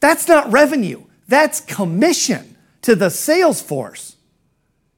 That's 0.00 0.26
not 0.26 0.50
revenue, 0.50 1.04
that's 1.28 1.60
commission 1.60 2.56
to 2.80 2.94
the 2.96 3.10
sales 3.10 3.60
force. 3.60 4.16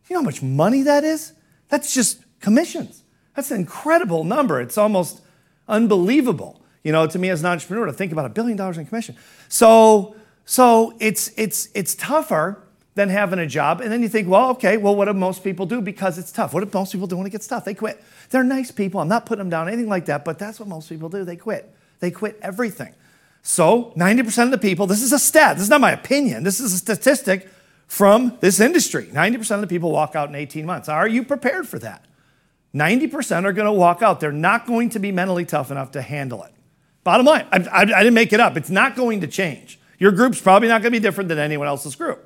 You 0.08 0.14
know 0.14 0.20
how 0.20 0.24
much 0.24 0.40
money 0.40 0.82
that 0.82 1.02
is? 1.02 1.32
That's 1.68 1.92
just 1.92 2.22
commissions. 2.38 3.02
That's 3.34 3.50
an 3.50 3.58
incredible 3.58 4.22
number. 4.22 4.60
It's 4.60 4.78
almost 4.78 5.20
unbelievable 5.66 6.62
you 6.88 6.92
know, 6.92 7.06
to 7.06 7.18
me 7.18 7.28
as 7.28 7.40
an 7.40 7.46
entrepreneur 7.46 7.84
to 7.84 7.92
think 7.92 8.12
about 8.12 8.24
a 8.24 8.30
billion 8.30 8.56
dollars 8.56 8.78
in 8.78 8.86
commission. 8.86 9.14
So, 9.50 10.16
so 10.46 10.94
it's, 11.00 11.30
it's, 11.36 11.68
it's 11.74 11.94
tougher 11.94 12.62
than 12.94 13.10
having 13.10 13.38
a 13.38 13.46
job. 13.46 13.82
And 13.82 13.92
then 13.92 14.00
you 14.00 14.08
think, 14.08 14.26
well, 14.26 14.48
okay, 14.52 14.78
well, 14.78 14.96
what 14.96 15.04
do 15.04 15.12
most 15.12 15.44
people 15.44 15.66
do 15.66 15.82
because 15.82 16.16
it's 16.16 16.32
tough? 16.32 16.54
What 16.54 16.64
do 16.64 16.70
most 16.72 16.92
people 16.92 17.06
do 17.06 17.18
when 17.18 17.26
it 17.26 17.30
gets 17.30 17.46
tough? 17.46 17.66
They 17.66 17.74
quit. 17.74 18.02
They're 18.30 18.42
nice 18.42 18.70
people. 18.70 19.02
I'm 19.02 19.08
not 19.08 19.26
putting 19.26 19.40
them 19.40 19.50
down, 19.50 19.68
anything 19.68 19.90
like 19.90 20.06
that, 20.06 20.24
but 20.24 20.38
that's 20.38 20.58
what 20.58 20.66
most 20.66 20.88
people 20.88 21.10
do. 21.10 21.24
They 21.24 21.36
quit. 21.36 21.70
They 22.00 22.10
quit 22.10 22.38
everything. 22.40 22.94
So 23.42 23.92
90% 23.98 24.44
of 24.44 24.50
the 24.50 24.56
people, 24.56 24.86
this 24.86 25.02
is 25.02 25.12
a 25.12 25.18
stat, 25.18 25.56
this 25.56 25.64
is 25.64 25.70
not 25.70 25.82
my 25.82 25.92
opinion, 25.92 26.42
this 26.42 26.58
is 26.58 26.72
a 26.72 26.78
statistic 26.78 27.50
from 27.86 28.38
this 28.40 28.60
industry. 28.60 29.10
90% 29.12 29.56
of 29.56 29.60
the 29.60 29.66
people 29.66 29.92
walk 29.92 30.16
out 30.16 30.30
in 30.30 30.34
18 30.34 30.64
months. 30.64 30.88
Are 30.88 31.06
you 31.06 31.22
prepared 31.22 31.68
for 31.68 31.78
that? 31.80 32.02
90% 32.74 33.44
are 33.44 33.52
going 33.52 33.66
to 33.66 33.72
walk 33.72 34.00
out. 34.00 34.20
They're 34.20 34.32
not 34.32 34.66
going 34.66 34.88
to 34.90 34.98
be 34.98 35.12
mentally 35.12 35.44
tough 35.44 35.70
enough 35.70 35.90
to 35.90 36.00
handle 36.00 36.44
it. 36.44 36.54
Bottom 37.08 37.24
line, 37.24 37.46
I, 37.50 37.56
I, 37.56 37.80
I 37.80 37.84
didn't 37.84 38.12
make 38.12 38.34
it 38.34 38.38
up. 38.38 38.58
It's 38.58 38.68
not 38.68 38.94
going 38.94 39.22
to 39.22 39.26
change. 39.26 39.80
Your 39.98 40.12
group's 40.12 40.42
probably 40.42 40.68
not 40.68 40.82
going 40.82 40.92
to 40.92 41.00
be 41.00 41.02
different 41.02 41.30
than 41.30 41.38
anyone 41.38 41.66
else's 41.66 41.96
group. 41.96 42.22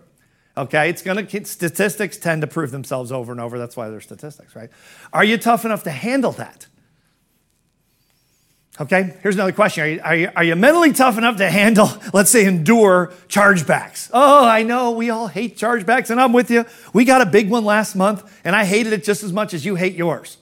Okay, 0.57 0.91
it's 0.91 1.03
going 1.03 1.25
to 1.25 1.45
statistics 1.45 2.17
tend 2.17 2.41
to 2.41 2.49
prove 2.49 2.73
themselves 2.73 3.13
over 3.13 3.31
and 3.31 3.41
over. 3.41 3.61
That's 3.61 3.77
why 3.77 3.91
they're 3.91 4.01
statistics, 4.01 4.57
right? 4.57 4.71
Are 5.13 5.23
you 5.23 5.39
tough 5.39 5.65
enough 5.65 5.85
to 5.85 5.93
handle 5.93 6.33
that? 6.33 6.67
Okay, 8.81 9.15
here's 9.23 9.37
another 9.37 9.53
question. 9.53 9.85
Are 9.85 9.87
you, 9.87 10.01
are, 10.03 10.17
you, 10.17 10.31
are 10.35 10.43
you 10.43 10.57
mentally 10.57 10.93
tough 10.93 11.17
enough 11.17 11.37
to 11.37 11.49
handle, 11.49 11.89
let's 12.13 12.31
say, 12.31 12.45
endure 12.45 13.13
chargebacks? 13.29 14.11
Oh, 14.13 14.45
I 14.45 14.65
know 14.65 14.91
we 14.91 15.11
all 15.11 15.29
hate 15.29 15.57
chargebacks, 15.57 16.11
and 16.11 16.21
I'm 16.21 16.33
with 16.33 16.51
you. 16.51 16.65
We 16.93 17.05
got 17.05 17.21
a 17.21 17.27
big 17.27 17.49
one 17.49 17.65
last 17.65 17.95
month, 17.95 18.41
and 18.43 18.57
I 18.57 18.65
hated 18.65 18.93
it 18.93 19.05
just 19.05 19.23
as 19.23 19.33
much 19.33 19.55
as 19.55 19.65
you 19.65 19.77
hate 19.77 19.95
yours. 19.95 20.39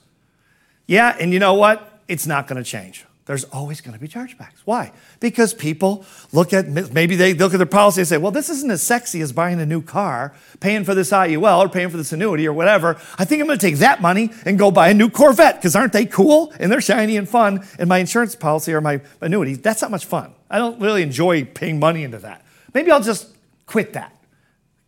Yeah, 0.87 1.15
and 1.19 1.31
you 1.31 1.37
know 1.37 1.53
what? 1.53 2.01
It's 2.07 2.25
not 2.25 2.47
going 2.47 2.57
to 2.57 2.67
change 2.67 3.05
there's 3.31 3.45
always 3.45 3.79
going 3.79 3.93
to 3.93 3.99
be 3.99 4.09
chargebacks. 4.09 4.59
Why? 4.65 4.91
Because 5.21 5.53
people 5.53 6.03
look 6.33 6.51
at, 6.51 6.67
maybe 6.67 7.15
they 7.15 7.33
look 7.33 7.53
at 7.53 7.57
their 7.59 7.65
policy 7.65 8.01
and 8.01 8.07
say, 8.09 8.17
well, 8.17 8.33
this 8.33 8.49
isn't 8.49 8.69
as 8.69 8.81
sexy 8.81 9.21
as 9.21 9.31
buying 9.31 9.61
a 9.61 9.65
new 9.65 9.81
car, 9.81 10.33
paying 10.59 10.83
for 10.83 10.93
this 10.93 11.11
IUL 11.11 11.59
or 11.59 11.69
paying 11.69 11.89
for 11.89 11.95
this 11.95 12.11
annuity 12.11 12.45
or 12.45 12.51
whatever. 12.51 12.99
I 13.17 13.23
think 13.23 13.39
I'm 13.39 13.47
going 13.47 13.57
to 13.57 13.65
take 13.65 13.77
that 13.77 14.01
money 14.01 14.31
and 14.43 14.59
go 14.59 14.69
buy 14.69 14.89
a 14.89 14.93
new 14.93 15.09
Corvette 15.09 15.55
because 15.55 15.77
aren't 15.77 15.93
they 15.93 16.05
cool? 16.05 16.51
And 16.59 16.69
they're 16.69 16.81
shiny 16.81 17.15
and 17.15 17.29
fun. 17.29 17.65
And 17.79 17.87
my 17.87 17.99
insurance 17.99 18.35
policy 18.35 18.73
or 18.73 18.81
my 18.81 18.99
annuity, 19.21 19.53
that's 19.53 19.81
not 19.81 19.91
much 19.91 20.03
fun. 20.03 20.33
I 20.49 20.57
don't 20.57 20.81
really 20.81 21.01
enjoy 21.01 21.45
paying 21.45 21.79
money 21.79 22.03
into 22.03 22.17
that. 22.17 22.43
Maybe 22.73 22.91
I'll 22.91 22.99
just 22.99 23.29
quit 23.65 23.93
that. 23.93 24.13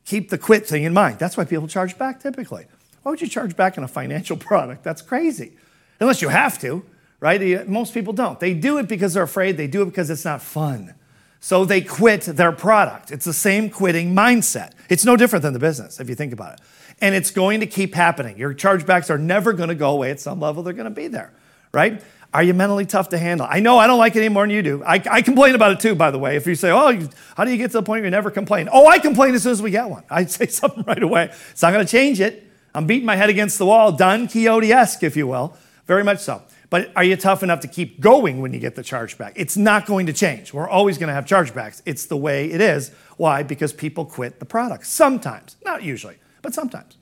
Keep 0.04 0.32
the 0.32 0.38
quit 0.38 0.68
thing 0.68 0.84
in 0.84 0.91
mind. 0.91 1.18
That's 1.18 1.38
why 1.38 1.46
people 1.46 1.70
charge 1.70 1.98
back 1.98 2.20
typically. 2.20 2.66
Why 3.04 3.12
would 3.12 3.22
you 3.22 3.30
charge 3.30 3.56
back 3.56 3.78
in 3.78 3.86
a 3.86 3.88
financial 3.88 4.36
product? 4.50 4.84
That's 4.84 5.02
crazy. 5.02 5.54
Unless 6.02 6.22
you 6.22 6.28
have 6.28 6.60
to 6.60 6.84
right? 7.24 7.69
Most 7.69 7.93
people 7.93 8.11
don't. 8.11 8.38
They 8.38 8.53
do 8.53 8.78
it 8.80 8.89
because 8.89 9.13
they're 9.13 9.24
afraid, 9.24 9.55
they 9.55 9.65
do 9.65 9.82
it 9.82 9.86
because 9.86 10.09
it's 10.09 10.26
not 10.26 10.41
fun. 10.41 10.93
So 11.39 11.63
they 11.63 11.80
quit 11.80 12.24
their 12.24 12.51
product. 12.51 13.11
It's 13.11 13.24
the 13.24 13.34
same 13.34 13.69
quitting 13.69 14.13
mindset. 14.13 14.74
It's 14.89 15.05
no 15.05 15.15
different 15.15 15.43
than 15.43 15.53
the 15.53 15.59
business, 15.59 16.01
if 16.01 16.09
you 16.09 16.15
think 16.15 16.34
about 16.34 16.55
it. 16.55 16.59
And 16.99 17.15
it's 17.15 17.32
going 17.32 17.61
to 17.61 17.65
keep 17.65 17.95
happening. 17.95 18.38
Your 18.38 18.53
chargebacks 18.53 19.09
are 19.09 19.17
never 19.17 19.53
going 19.53 19.69
to 19.69 19.76
go 19.76 19.91
away 19.91 20.11
at 20.11 20.19
some 20.19 20.41
level, 20.41 20.63
they're 20.63 20.74
going 20.74 20.84
to 20.84 20.91
be 20.91 21.07
there, 21.07 21.32
right? 21.71 22.03
Are 22.34 22.43
you 22.43 22.53
mentally 22.53 22.86
tough 22.86 23.07
to 23.09 23.17
handle? 23.17 23.47
I 23.49 23.61
know 23.61 23.78
I 23.78 23.88
don't 23.88 23.99
like 23.99 24.17
it 24.17 24.19
any 24.19 24.30
more 24.30 24.43
than 24.43 24.49
you 24.49 24.61
do. 24.61 24.84
I, 24.84 25.01
I 25.09 25.21
complain 25.21 25.55
about 25.55 25.71
it 25.71 25.80
too, 25.80 25.95
by 25.95 26.11
the 26.11 26.19
way. 26.19 26.36
If 26.36 26.45
you 26.45 26.55
say, 26.55 26.71
oh, 26.71 26.89
you, 26.89 27.07
how 27.38 27.45
do 27.45 27.51
you 27.51 27.57
get 27.57 27.71
to 27.71 27.78
the 27.78 27.84
point 27.84 28.01
where 28.01 28.05
you 28.05 28.11
never 28.11 28.32
complain? 28.32 28.67
Oh, 28.69 28.86
I 28.88 28.99
complain 28.99 29.34
as 29.34 29.43
soon 29.43 29.53
as 29.53 29.61
we 29.61 29.71
get 29.71 29.89
one. 29.89 30.03
I 30.09 30.26
say 30.26 30.47
something 30.47 30.84
right 30.84 31.01
away. 31.01 31.32
It's 31.51 31.61
not 31.61 31.71
going 31.71 31.86
to 31.86 31.91
change 31.91 32.19
it. 32.19 32.49
I'm 32.76 32.86
beating 32.86 33.05
my 33.05 33.15
head 33.15 33.30
against 33.30 33.59
the 33.59 33.65
wall, 33.65 33.93
Don 33.93 34.28
Quixote 34.28 34.74
esque, 34.74 35.03
if 35.03 35.15
you 35.15 35.28
will. 35.28 35.55
Very 35.86 36.03
much 36.03 36.19
so. 36.19 36.41
But 36.74 36.91
are 36.95 37.03
you 37.03 37.15
tough 37.15 37.43
enough 37.43 37.59
to 37.59 37.67
keep 37.67 38.01
going 38.01 38.41
when 38.41 38.51
you 38.51 38.57
get 38.57 38.74
the 38.74 38.82
chargeback? 38.82 39.34
It's 39.36 39.55
not 39.55 39.86
going 39.86 40.07
to 40.07 40.11
change. 40.11 40.55
We're 40.55 40.67
always 40.67 40.97
going 40.97 41.09
to 41.09 41.13
have 41.13 41.24
chargebacks. 41.24 41.84
It's 41.86 42.07
the 42.07 42.17
way 42.17 42.49
it 42.49 42.61
is. 42.61 42.89
Why? 43.17 43.43
Because 43.43 43.71
people 43.71 44.05
quit 44.05 44.39
the 44.39 44.45
product. 44.47 44.88
Sometimes, 44.88 45.55
not 45.63 45.84
usually, 45.84 46.17
but 46.41 46.55
sometimes. 46.55 46.97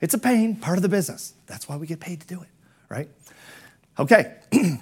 It's 0.00 0.12
a 0.12 0.18
pain, 0.18 0.56
part 0.56 0.76
of 0.76 0.82
the 0.82 0.88
business. 0.88 1.34
That's 1.46 1.68
why 1.68 1.76
we 1.76 1.86
get 1.86 2.00
paid 2.00 2.20
to 2.22 2.26
do 2.26 2.42
it, 2.42 2.48
right? 2.88 3.08
Okay. 3.96 4.34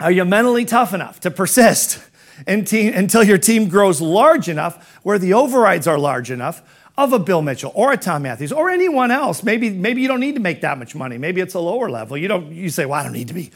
are 0.00 0.10
you 0.10 0.24
mentally 0.24 0.64
tough 0.64 0.94
enough 0.94 1.20
to 1.20 1.30
persist 1.30 2.02
until 2.46 3.22
your 3.22 3.36
team 3.36 3.68
grows 3.68 4.00
large 4.00 4.48
enough 4.48 5.00
where 5.02 5.18
the 5.18 5.34
overrides 5.34 5.86
are 5.86 5.98
large 5.98 6.30
enough 6.30 6.62
of 6.96 7.12
a 7.12 7.18
Bill 7.18 7.42
Mitchell 7.42 7.72
or 7.74 7.92
a 7.92 7.98
Tom 7.98 8.22
Matthews 8.22 8.52
or 8.52 8.70
anyone 8.70 9.10
else. 9.10 9.42
Maybe, 9.42 9.68
maybe 9.68 10.00
you 10.00 10.08
don't 10.08 10.20
need 10.20 10.36
to 10.36 10.40
make 10.40 10.62
that 10.62 10.78
much 10.78 10.94
money. 10.94 11.18
Maybe 11.18 11.42
it's 11.42 11.52
a 11.52 11.60
lower 11.60 11.90
level. 11.90 12.16
You 12.16 12.28
don't 12.28 12.52
you 12.52 12.70
say, 12.70 12.86
well, 12.86 12.98
I 12.98 13.02
don't 13.02 13.12
need 13.12 13.28
to 13.28 13.34
be 13.34 13.50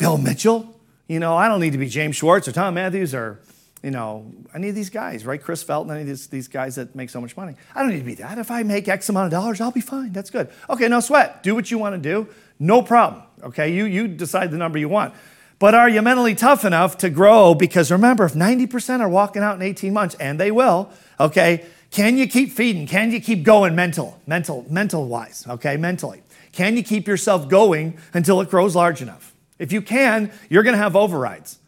Bill 0.00 0.16
Mitchell. 0.16 0.74
You 1.08 1.20
know, 1.20 1.36
I 1.36 1.46
don't 1.46 1.60
need 1.60 1.72
to 1.72 1.78
be 1.78 1.88
James 1.88 2.16
Schwartz 2.16 2.48
or 2.48 2.52
Tom 2.52 2.72
Matthews 2.72 3.14
or, 3.14 3.38
you 3.82 3.90
know, 3.90 4.32
any 4.54 4.70
of 4.70 4.74
these 4.74 4.88
guys, 4.88 5.26
right? 5.26 5.40
Chris 5.40 5.62
Felton, 5.62 5.92
any 5.92 6.00
of 6.00 6.06
these, 6.06 6.26
these 6.28 6.48
guys 6.48 6.76
that 6.76 6.94
make 6.94 7.10
so 7.10 7.20
much 7.20 7.36
money. 7.36 7.54
I 7.74 7.82
don't 7.82 7.90
need 7.90 7.98
to 7.98 8.04
be 8.04 8.14
that. 8.14 8.38
If 8.38 8.50
I 8.50 8.62
make 8.62 8.88
X 8.88 9.10
amount 9.10 9.26
of 9.26 9.30
dollars, 9.30 9.60
I'll 9.60 9.70
be 9.70 9.82
fine. 9.82 10.12
That's 10.12 10.30
good. 10.30 10.48
Okay, 10.70 10.88
no 10.88 11.00
sweat. 11.00 11.42
Do 11.42 11.54
what 11.54 11.70
you 11.70 11.76
want 11.76 11.94
to 11.94 12.00
do. 12.00 12.28
No 12.58 12.80
problem. 12.80 13.22
Okay, 13.42 13.74
you, 13.74 13.84
you 13.84 14.08
decide 14.08 14.50
the 14.50 14.56
number 14.56 14.78
you 14.78 14.88
want. 14.88 15.12
But 15.58 15.74
are 15.74 15.90
you 15.90 16.00
mentally 16.00 16.34
tough 16.34 16.64
enough 16.64 16.96
to 16.98 17.10
grow? 17.10 17.54
Because 17.54 17.92
remember, 17.92 18.24
if 18.24 18.32
90% 18.32 19.00
are 19.00 19.08
walking 19.08 19.42
out 19.42 19.56
in 19.56 19.62
18 19.62 19.92
months, 19.92 20.14
and 20.14 20.40
they 20.40 20.50
will, 20.50 20.90
okay, 21.18 21.66
can 21.90 22.16
you 22.16 22.26
keep 22.26 22.52
feeding? 22.52 22.86
Can 22.86 23.12
you 23.12 23.20
keep 23.20 23.42
going 23.42 23.74
mental, 23.74 24.18
mental, 24.26 24.64
mental 24.70 25.06
wise, 25.06 25.44
okay, 25.46 25.76
mentally? 25.76 26.22
Can 26.52 26.78
you 26.78 26.82
keep 26.82 27.06
yourself 27.06 27.50
going 27.50 27.98
until 28.14 28.40
it 28.40 28.48
grows 28.48 28.74
large 28.74 29.02
enough? 29.02 29.29
If 29.60 29.72
you 29.72 29.82
can, 29.82 30.32
you're 30.48 30.62
going 30.62 30.74
to 30.74 30.82
have 30.82 30.96
overrides. 30.96 31.58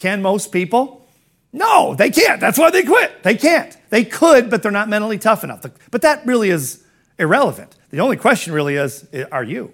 Can 0.00 0.22
most 0.22 0.50
people? 0.50 1.06
No, 1.52 1.94
they 1.94 2.10
can't. 2.10 2.40
That's 2.40 2.58
why 2.58 2.70
they 2.70 2.82
quit. 2.82 3.22
They 3.22 3.36
can't. 3.36 3.76
They 3.90 4.04
could, 4.04 4.48
but 4.48 4.62
they're 4.62 4.72
not 4.72 4.88
mentally 4.88 5.18
tough 5.18 5.44
enough. 5.44 5.64
But 5.90 6.02
that 6.02 6.26
really 6.26 6.48
is 6.48 6.82
irrelevant. 7.18 7.76
The 7.90 8.00
only 8.00 8.16
question 8.16 8.54
really 8.54 8.76
is 8.76 9.06
are 9.30 9.44
you? 9.44 9.72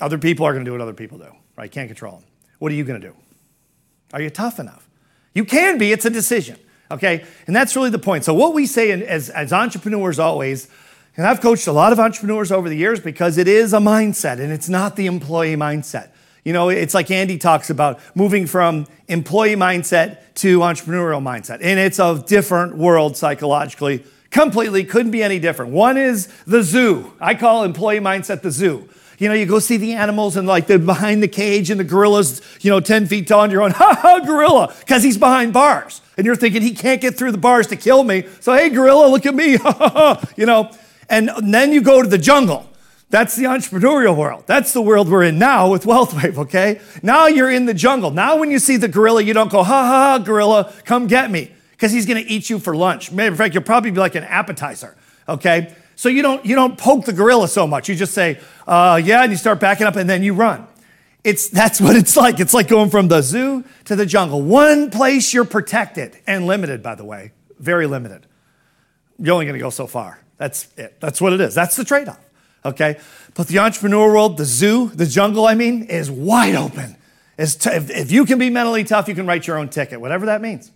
Other 0.00 0.18
people 0.18 0.44
are 0.46 0.52
going 0.52 0.64
to 0.64 0.68
do 0.68 0.72
what 0.72 0.80
other 0.80 0.94
people 0.94 1.18
do, 1.18 1.30
right? 1.56 1.70
Can't 1.70 1.88
control 1.88 2.16
them. 2.16 2.24
What 2.58 2.72
are 2.72 2.74
you 2.74 2.84
going 2.84 3.00
to 3.00 3.08
do? 3.08 3.14
Are 4.12 4.20
you 4.20 4.30
tough 4.30 4.58
enough? 4.58 4.88
You 5.32 5.44
can 5.44 5.78
be, 5.78 5.92
it's 5.92 6.04
a 6.04 6.10
decision, 6.10 6.58
okay? 6.90 7.24
And 7.46 7.54
that's 7.54 7.76
really 7.76 7.90
the 7.90 8.00
point. 8.00 8.24
So, 8.24 8.34
what 8.34 8.52
we 8.52 8.66
say 8.66 8.90
as, 8.90 9.30
as 9.30 9.52
entrepreneurs 9.52 10.18
always, 10.18 10.68
and 11.20 11.28
I've 11.28 11.42
coached 11.42 11.66
a 11.66 11.72
lot 11.72 11.92
of 11.92 12.00
entrepreneurs 12.00 12.50
over 12.50 12.70
the 12.70 12.74
years 12.74 12.98
because 12.98 13.36
it 13.36 13.46
is 13.46 13.74
a 13.74 13.78
mindset 13.78 14.40
and 14.40 14.50
it's 14.50 14.70
not 14.70 14.96
the 14.96 15.04
employee 15.04 15.54
mindset. 15.54 16.08
You 16.46 16.54
know, 16.54 16.70
it's 16.70 16.94
like 16.94 17.10
Andy 17.10 17.36
talks 17.36 17.68
about 17.68 18.00
moving 18.14 18.46
from 18.46 18.86
employee 19.06 19.54
mindset 19.54 20.20
to 20.36 20.60
entrepreneurial 20.60 21.22
mindset. 21.22 21.58
And 21.60 21.78
it's 21.78 21.98
a 21.98 22.24
different 22.26 22.78
world 22.78 23.18
psychologically. 23.18 24.02
Completely 24.30 24.82
couldn't 24.82 25.10
be 25.10 25.22
any 25.22 25.38
different. 25.38 25.72
One 25.72 25.98
is 25.98 26.28
the 26.46 26.62
zoo. 26.62 27.12
I 27.20 27.34
call 27.34 27.64
employee 27.64 28.00
mindset 28.00 28.40
the 28.40 28.50
zoo. 28.50 28.88
You 29.18 29.28
know, 29.28 29.34
you 29.34 29.44
go 29.44 29.58
see 29.58 29.76
the 29.76 29.92
animals 29.92 30.38
and 30.38 30.48
like 30.48 30.68
they're 30.68 30.78
behind 30.78 31.22
the 31.22 31.28
cage 31.28 31.68
and 31.68 31.78
the 31.78 31.84
gorilla's, 31.84 32.40
you 32.62 32.70
know, 32.70 32.80
10 32.80 33.04
feet 33.08 33.28
tall 33.28 33.42
and 33.42 33.52
you're 33.52 33.60
going, 33.60 33.74
ha 33.74 33.94
ha, 34.00 34.20
gorilla, 34.20 34.74
because 34.80 35.02
he's 35.02 35.18
behind 35.18 35.52
bars. 35.52 36.00
And 36.16 36.24
you're 36.24 36.34
thinking 36.34 36.62
he 36.62 36.72
can't 36.72 37.02
get 37.02 37.18
through 37.18 37.32
the 37.32 37.36
bars 37.36 37.66
to 37.66 37.76
kill 37.76 38.04
me. 38.04 38.24
So, 38.40 38.54
hey, 38.54 38.70
gorilla, 38.70 39.08
look 39.08 39.26
at 39.26 39.34
me, 39.34 39.56
ha 39.56 39.70
ha 39.70 39.90
ha, 39.90 40.28
you 40.34 40.46
know. 40.46 40.70
And 41.10 41.30
then 41.42 41.72
you 41.72 41.82
go 41.82 42.00
to 42.00 42.08
the 42.08 42.16
jungle 42.16 42.70
that's 43.10 43.34
the 43.34 43.44
entrepreneurial 43.44 44.16
world. 44.16 44.44
That's 44.46 44.72
the 44.72 44.80
world 44.80 45.08
we're 45.08 45.24
in 45.24 45.38
now 45.38 45.68
with 45.68 45.82
WealthWave, 45.82 46.38
okay? 46.44 46.80
Now 47.02 47.26
you're 47.26 47.50
in 47.50 47.66
the 47.66 47.74
jungle. 47.74 48.12
Now 48.12 48.38
when 48.38 48.52
you 48.52 48.60
see 48.60 48.76
the 48.76 48.88
gorilla, 48.88 49.22
you 49.22 49.34
don't 49.34 49.50
go, 49.50 49.64
ha 49.64 49.84
ha 49.84 50.18
ha, 50.18 50.18
gorilla, 50.18 50.72
come 50.84 51.08
get 51.08 51.30
me, 51.30 51.50
because 51.72 51.90
he's 51.90 52.06
gonna 52.06 52.22
eat 52.24 52.48
you 52.48 52.60
for 52.60 52.74
lunch. 52.74 53.10
Matter 53.10 53.32
of 53.32 53.38
fact, 53.38 53.52
you'll 53.52 53.64
probably 53.64 53.90
be 53.90 53.98
like 53.98 54.14
an 54.14 54.22
appetizer, 54.22 54.96
okay? 55.28 55.74
So 55.96 56.08
you 56.08 56.22
don't, 56.22 56.46
you 56.46 56.54
don't 56.54 56.78
poke 56.78 57.04
the 57.04 57.12
gorilla 57.12 57.48
so 57.48 57.66
much. 57.66 57.88
You 57.88 57.96
just 57.96 58.14
say, 58.14 58.38
uh, 58.66 59.00
yeah, 59.04 59.22
and 59.22 59.32
you 59.32 59.36
start 59.36 59.58
backing 59.58 59.88
up 59.88 59.96
and 59.96 60.08
then 60.08 60.22
you 60.22 60.32
run. 60.32 60.66
It's, 61.24 61.48
that's 61.48 61.80
what 61.80 61.96
it's 61.96 62.16
like. 62.16 62.40
It's 62.40 62.54
like 62.54 62.68
going 62.68 62.88
from 62.90 63.08
the 63.08 63.20
zoo 63.20 63.64
to 63.86 63.96
the 63.96 64.06
jungle. 64.06 64.40
One 64.40 64.90
place 64.90 65.34
you're 65.34 65.44
protected 65.44 66.16
and 66.26 66.46
limited, 66.46 66.82
by 66.82 66.94
the 66.94 67.04
way, 67.04 67.32
very 67.58 67.86
limited. 67.86 68.26
You're 69.18 69.34
only 69.34 69.46
gonna 69.46 69.58
go 69.58 69.68
so 69.68 69.86
far. 69.86 70.20
That's 70.40 70.66
it. 70.76 70.98
That's 70.98 71.20
what 71.20 71.32
it 71.32 71.40
is. 71.40 71.54
That's 71.54 71.76
the 71.76 71.84
trade 71.84 72.08
off 72.08 72.18
okay? 72.64 72.98
But 73.34 73.48
the 73.48 73.58
entrepreneur 73.58 74.12
world, 74.12 74.36
the 74.36 74.44
zoo, 74.44 74.88
the 74.88 75.06
jungle, 75.06 75.46
I 75.46 75.54
mean, 75.54 75.84
is 75.84 76.10
wide 76.10 76.54
open. 76.54 76.96
T- 77.38 77.70
if, 77.70 77.90
if 77.90 78.10
you 78.10 78.26
can 78.26 78.38
be 78.38 78.50
mentally 78.50 78.84
tough, 78.84 79.08
you 79.08 79.14
can 79.14 79.26
write 79.26 79.46
your 79.46 79.58
own 79.58 79.68
ticket, 79.68 80.00
whatever 80.00 80.26
that 80.26 80.42
means. 80.42 80.70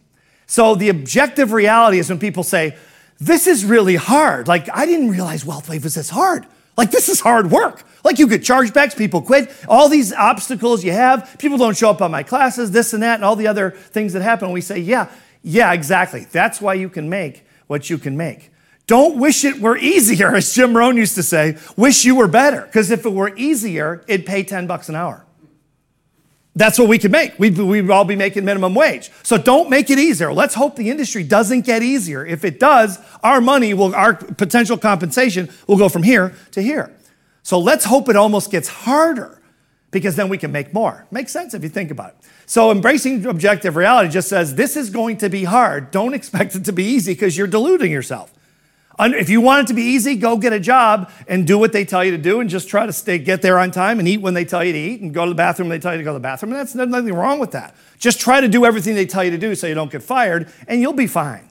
So 0.47 0.75
the 0.75 0.89
objective 0.89 1.53
reality 1.53 1.99
is 1.99 2.09
when 2.09 2.19
people 2.19 2.43
say, 2.43 2.77
this 3.19 3.47
is 3.47 3.65
really 3.65 3.97
hard. 3.97 4.49
Like, 4.49 4.69
I 4.75 4.87
didn't 4.87 5.11
realize 5.11 5.45
WealthWave 5.45 5.85
was 5.85 5.95
this 5.95 6.11
hard. 6.11 6.47
Like, 6.77 6.91
this 6.91 7.09
is 7.09 7.21
hard 7.21 7.51
work. 7.51 7.85
Like, 8.03 8.19
you 8.19 8.27
get 8.27 8.43
chargebacks, 8.43 8.97
people 8.97 9.23
quit, 9.23 9.51
all 9.69 9.89
these 9.89 10.13
obstacles 10.13 10.85
you 10.85 10.93
have, 10.93 11.37
people 11.39 11.57
don't 11.57 11.77
show 11.77 11.91
up 11.91 12.03
on 12.03 12.11
my 12.11 12.23
classes, 12.23 12.71
this 12.73 12.93
and 12.93 13.03
that, 13.03 13.15
and 13.17 13.25
all 13.25 13.37
the 13.37 13.47
other 13.47 13.71
things 13.71 14.13
that 14.15 14.23
happen. 14.23 14.51
We 14.51 14.61
say, 14.61 14.79
yeah, 14.79 15.11
yeah, 15.43 15.73
exactly. 15.73 16.27
That's 16.31 16.61
why 16.61 16.75
you 16.75 16.89
can 16.89 17.09
make 17.09 17.47
what 17.67 17.89
you 17.89 17.99
can 17.99 18.17
make. 18.17 18.51
Don't 18.87 19.17
wish 19.19 19.45
it 19.45 19.61
were 19.61 19.77
easier, 19.77 20.35
as 20.35 20.53
Jim 20.53 20.77
Rohn 20.77 20.97
used 20.97 21.15
to 21.15 21.23
say. 21.23 21.57
Wish 21.77 22.05
you 22.05 22.17
were 22.17 22.29
better. 22.29 22.63
Because 22.63 22.91
if 22.91 23.07
it 23.07 23.13
were 23.13 23.35
easier, 23.37 24.05
it'd 24.07 24.27
pay 24.27 24.43
10 24.43 24.67
bucks 24.67 24.89
an 24.89 24.95
hour. 24.95 25.25
That's 26.57 26.79
what 26.79 26.89
we 26.89 26.99
could 26.99 27.11
make. 27.11 27.37
We'd, 27.39 27.59
we'd 27.59 27.91
all 27.91 28.05
be 28.05 28.15
making 28.15 28.45
minimum 28.45 28.75
wage. 28.75 29.11
So 29.25 29.37
don't 29.37 29.69
make 29.71 29.91
it 29.91 29.99
easier. 29.99 30.33
Let's 30.33 30.55
hope 30.55 30.77
the 30.77 30.89
industry 30.89 31.25
doesn't 31.25 31.63
get 31.63 31.83
easier. 31.83 32.25
If 32.25 32.45
it 32.45 32.61
does, 32.61 32.99
our 33.25 33.41
money 33.41 33.75
will, 33.75 33.95
our 33.95 34.15
potential 34.15 34.79
compensation 34.79 35.51
will 35.67 35.77
go 35.77 35.89
from 35.89 36.05
here 36.05 36.35
to 36.53 36.63
here. 36.63 36.95
So 37.43 37.59
let's 37.59 37.87
hope 37.87 38.09
it 38.09 38.17
almost 38.17 38.53
gets 38.53 38.69
harder 38.69 39.41
because 39.91 40.15
then 40.15 40.29
we 40.29 40.39
can 40.39 40.53
make 40.53 40.73
more. 40.73 41.07
Makes 41.11 41.33
sense 41.33 41.55
if 41.55 41.63
you 41.63 41.69
think 41.69 41.91
about 41.91 42.11
it. 42.11 42.17
So 42.47 42.71
embracing 42.71 43.27
objective 43.27 43.75
reality 43.75 44.11
just 44.11 44.29
says 44.29 44.55
this 44.55 44.77
is 44.77 44.91
going 44.91 45.17
to 45.19 45.29
be 45.29 45.45
hard. 45.45 45.91
Don't 45.91 46.15
expect 46.21 46.55
it 46.55 46.65
to 46.67 46.73
be 46.73 46.85
easy 46.85 47.15
because 47.15 47.37
you're 47.37 47.49
deluding 47.49 47.91
yourself. 47.91 48.33
If 48.99 49.29
you 49.29 49.41
want 49.41 49.65
it 49.65 49.67
to 49.69 49.75
be 49.75 49.83
easy, 49.83 50.15
go 50.15 50.37
get 50.37 50.53
a 50.53 50.61
job 50.61 51.11
and 51.27 51.47
do 51.47 51.59
what 51.59 51.73
they 51.73 51.85
tell 51.85 52.05
you 52.05 52.13
to 52.13 52.19
do 52.19 52.41
and 52.41 52.49
just 52.49 52.69
try 52.69 52.87
to 52.87 52.93
stay, 52.93 53.19
get 53.19 53.43
there 53.43 53.59
on 53.59 53.73
time 53.73 53.99
and 53.99 54.07
eat 54.07 54.19
when 54.19 54.35
they 54.35 54.45
tell 54.45 54.63
you 54.63 54.73
to 54.73 54.79
eat 54.79 55.01
and 55.01 55.13
go 55.13 55.25
to 55.25 55.31
the 55.31 55.35
bathroom 55.35 55.69
when 55.69 55.79
they 55.79 55.83
tell 55.83 55.93
you 55.93 55.99
to 55.99 56.05
go 56.05 56.11
to 56.11 56.19
the 56.19 56.21
bathroom. 56.21 56.53
And 56.53 56.61
that's 56.61 56.75
nothing 56.75 57.13
wrong 57.13 57.41
with 57.41 57.51
that. 57.53 57.75
Just 57.99 58.21
try 58.21 58.41
to 58.41 58.49
do 58.49 58.65
everything 58.65 58.95
they 58.95 59.07
tell 59.07 59.25
you 59.25 59.33
to 59.33 59.39
do 59.39 59.55
so 59.57 59.67
you 59.67 59.75
don't 59.75 59.91
get 59.91 60.03
fired 60.03 60.53
and 60.69 60.81
you'll 60.81 60.93
be 60.93 61.09
fine. 61.09 61.49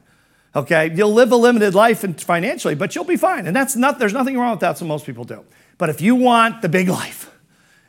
Okay? 0.55 0.93
You'll 0.95 1.13
live 1.13 1.31
a 1.31 1.35
limited 1.35 1.75
life 1.75 2.05
financially, 2.21 2.75
but 2.75 2.95
you'll 2.95 3.03
be 3.03 3.17
fine. 3.17 3.45
And 3.45 3.55
that's 3.55 3.75
not, 3.75 3.99
there's 3.99 4.13
nothing 4.13 4.37
wrong 4.37 4.51
with 4.51 4.59
that, 4.61 4.69
That's 4.69 4.81
what 4.81 4.87
most 4.87 5.05
people 5.05 5.25
do. 5.25 5.43
But 5.77 5.89
if 5.89 5.99
you 5.99 6.15
want 6.15 6.61
the 6.61 6.69
big 6.69 6.87
life, 6.87 7.29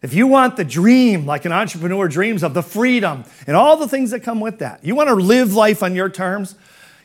if 0.03 0.13
you 0.15 0.27
want 0.27 0.57
the 0.57 0.65
dream, 0.65 1.27
like 1.27 1.45
an 1.45 1.53
entrepreneur 1.53 2.09
dreams 2.09 2.43
of, 2.43 2.55
the 2.55 2.63
freedom 2.63 3.25
and 3.47 3.57
all 3.57 3.77
the 3.77 3.89
things 3.89 4.11
that 4.11 4.21
come 4.21 4.41
with 4.41 4.59
that, 4.59 4.85
you 4.85 4.95
want 4.95 5.09
to 5.09 5.15
live 5.15 5.55
life 5.55 5.83
on 5.83 5.95
your 5.95 6.09
terms, 6.09 6.57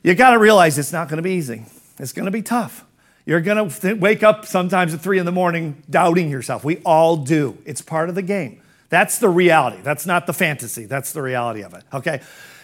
you 0.03 0.15
got 0.15 0.31
to 0.31 0.39
realize 0.39 0.77
it's 0.77 0.91
not 0.91 1.09
going 1.09 1.17
to 1.17 1.23
be 1.23 1.31
easy. 1.31 1.63
It's 1.99 2.13
going 2.13 2.25
to 2.25 2.31
be 2.31 2.41
tough. 2.41 2.85
You're 3.25 3.41
going 3.41 3.69
to 3.69 3.93
wake 3.93 4.23
up 4.23 4.45
sometimes 4.45 4.93
at 4.93 5.01
three 5.01 5.19
in 5.19 5.25
the 5.25 5.31
morning 5.31 5.83
doubting 5.89 6.31
yourself. 6.31 6.63
We 6.63 6.77
all 6.77 7.17
do. 7.17 7.57
It's 7.65 7.81
part 7.81 8.09
of 8.09 8.15
the 8.15 8.21
game. 8.21 8.61
That's 8.89 9.19
the 9.19 9.29
reality. 9.29 9.81
That's 9.83 10.05
not 10.05 10.25
the 10.25 10.33
fantasy. 10.33 10.85
That's 10.85 11.13
the 11.13 11.21
reality 11.21 11.61
of 11.61 11.73
it. 11.75 11.83
Okay. 11.93 12.21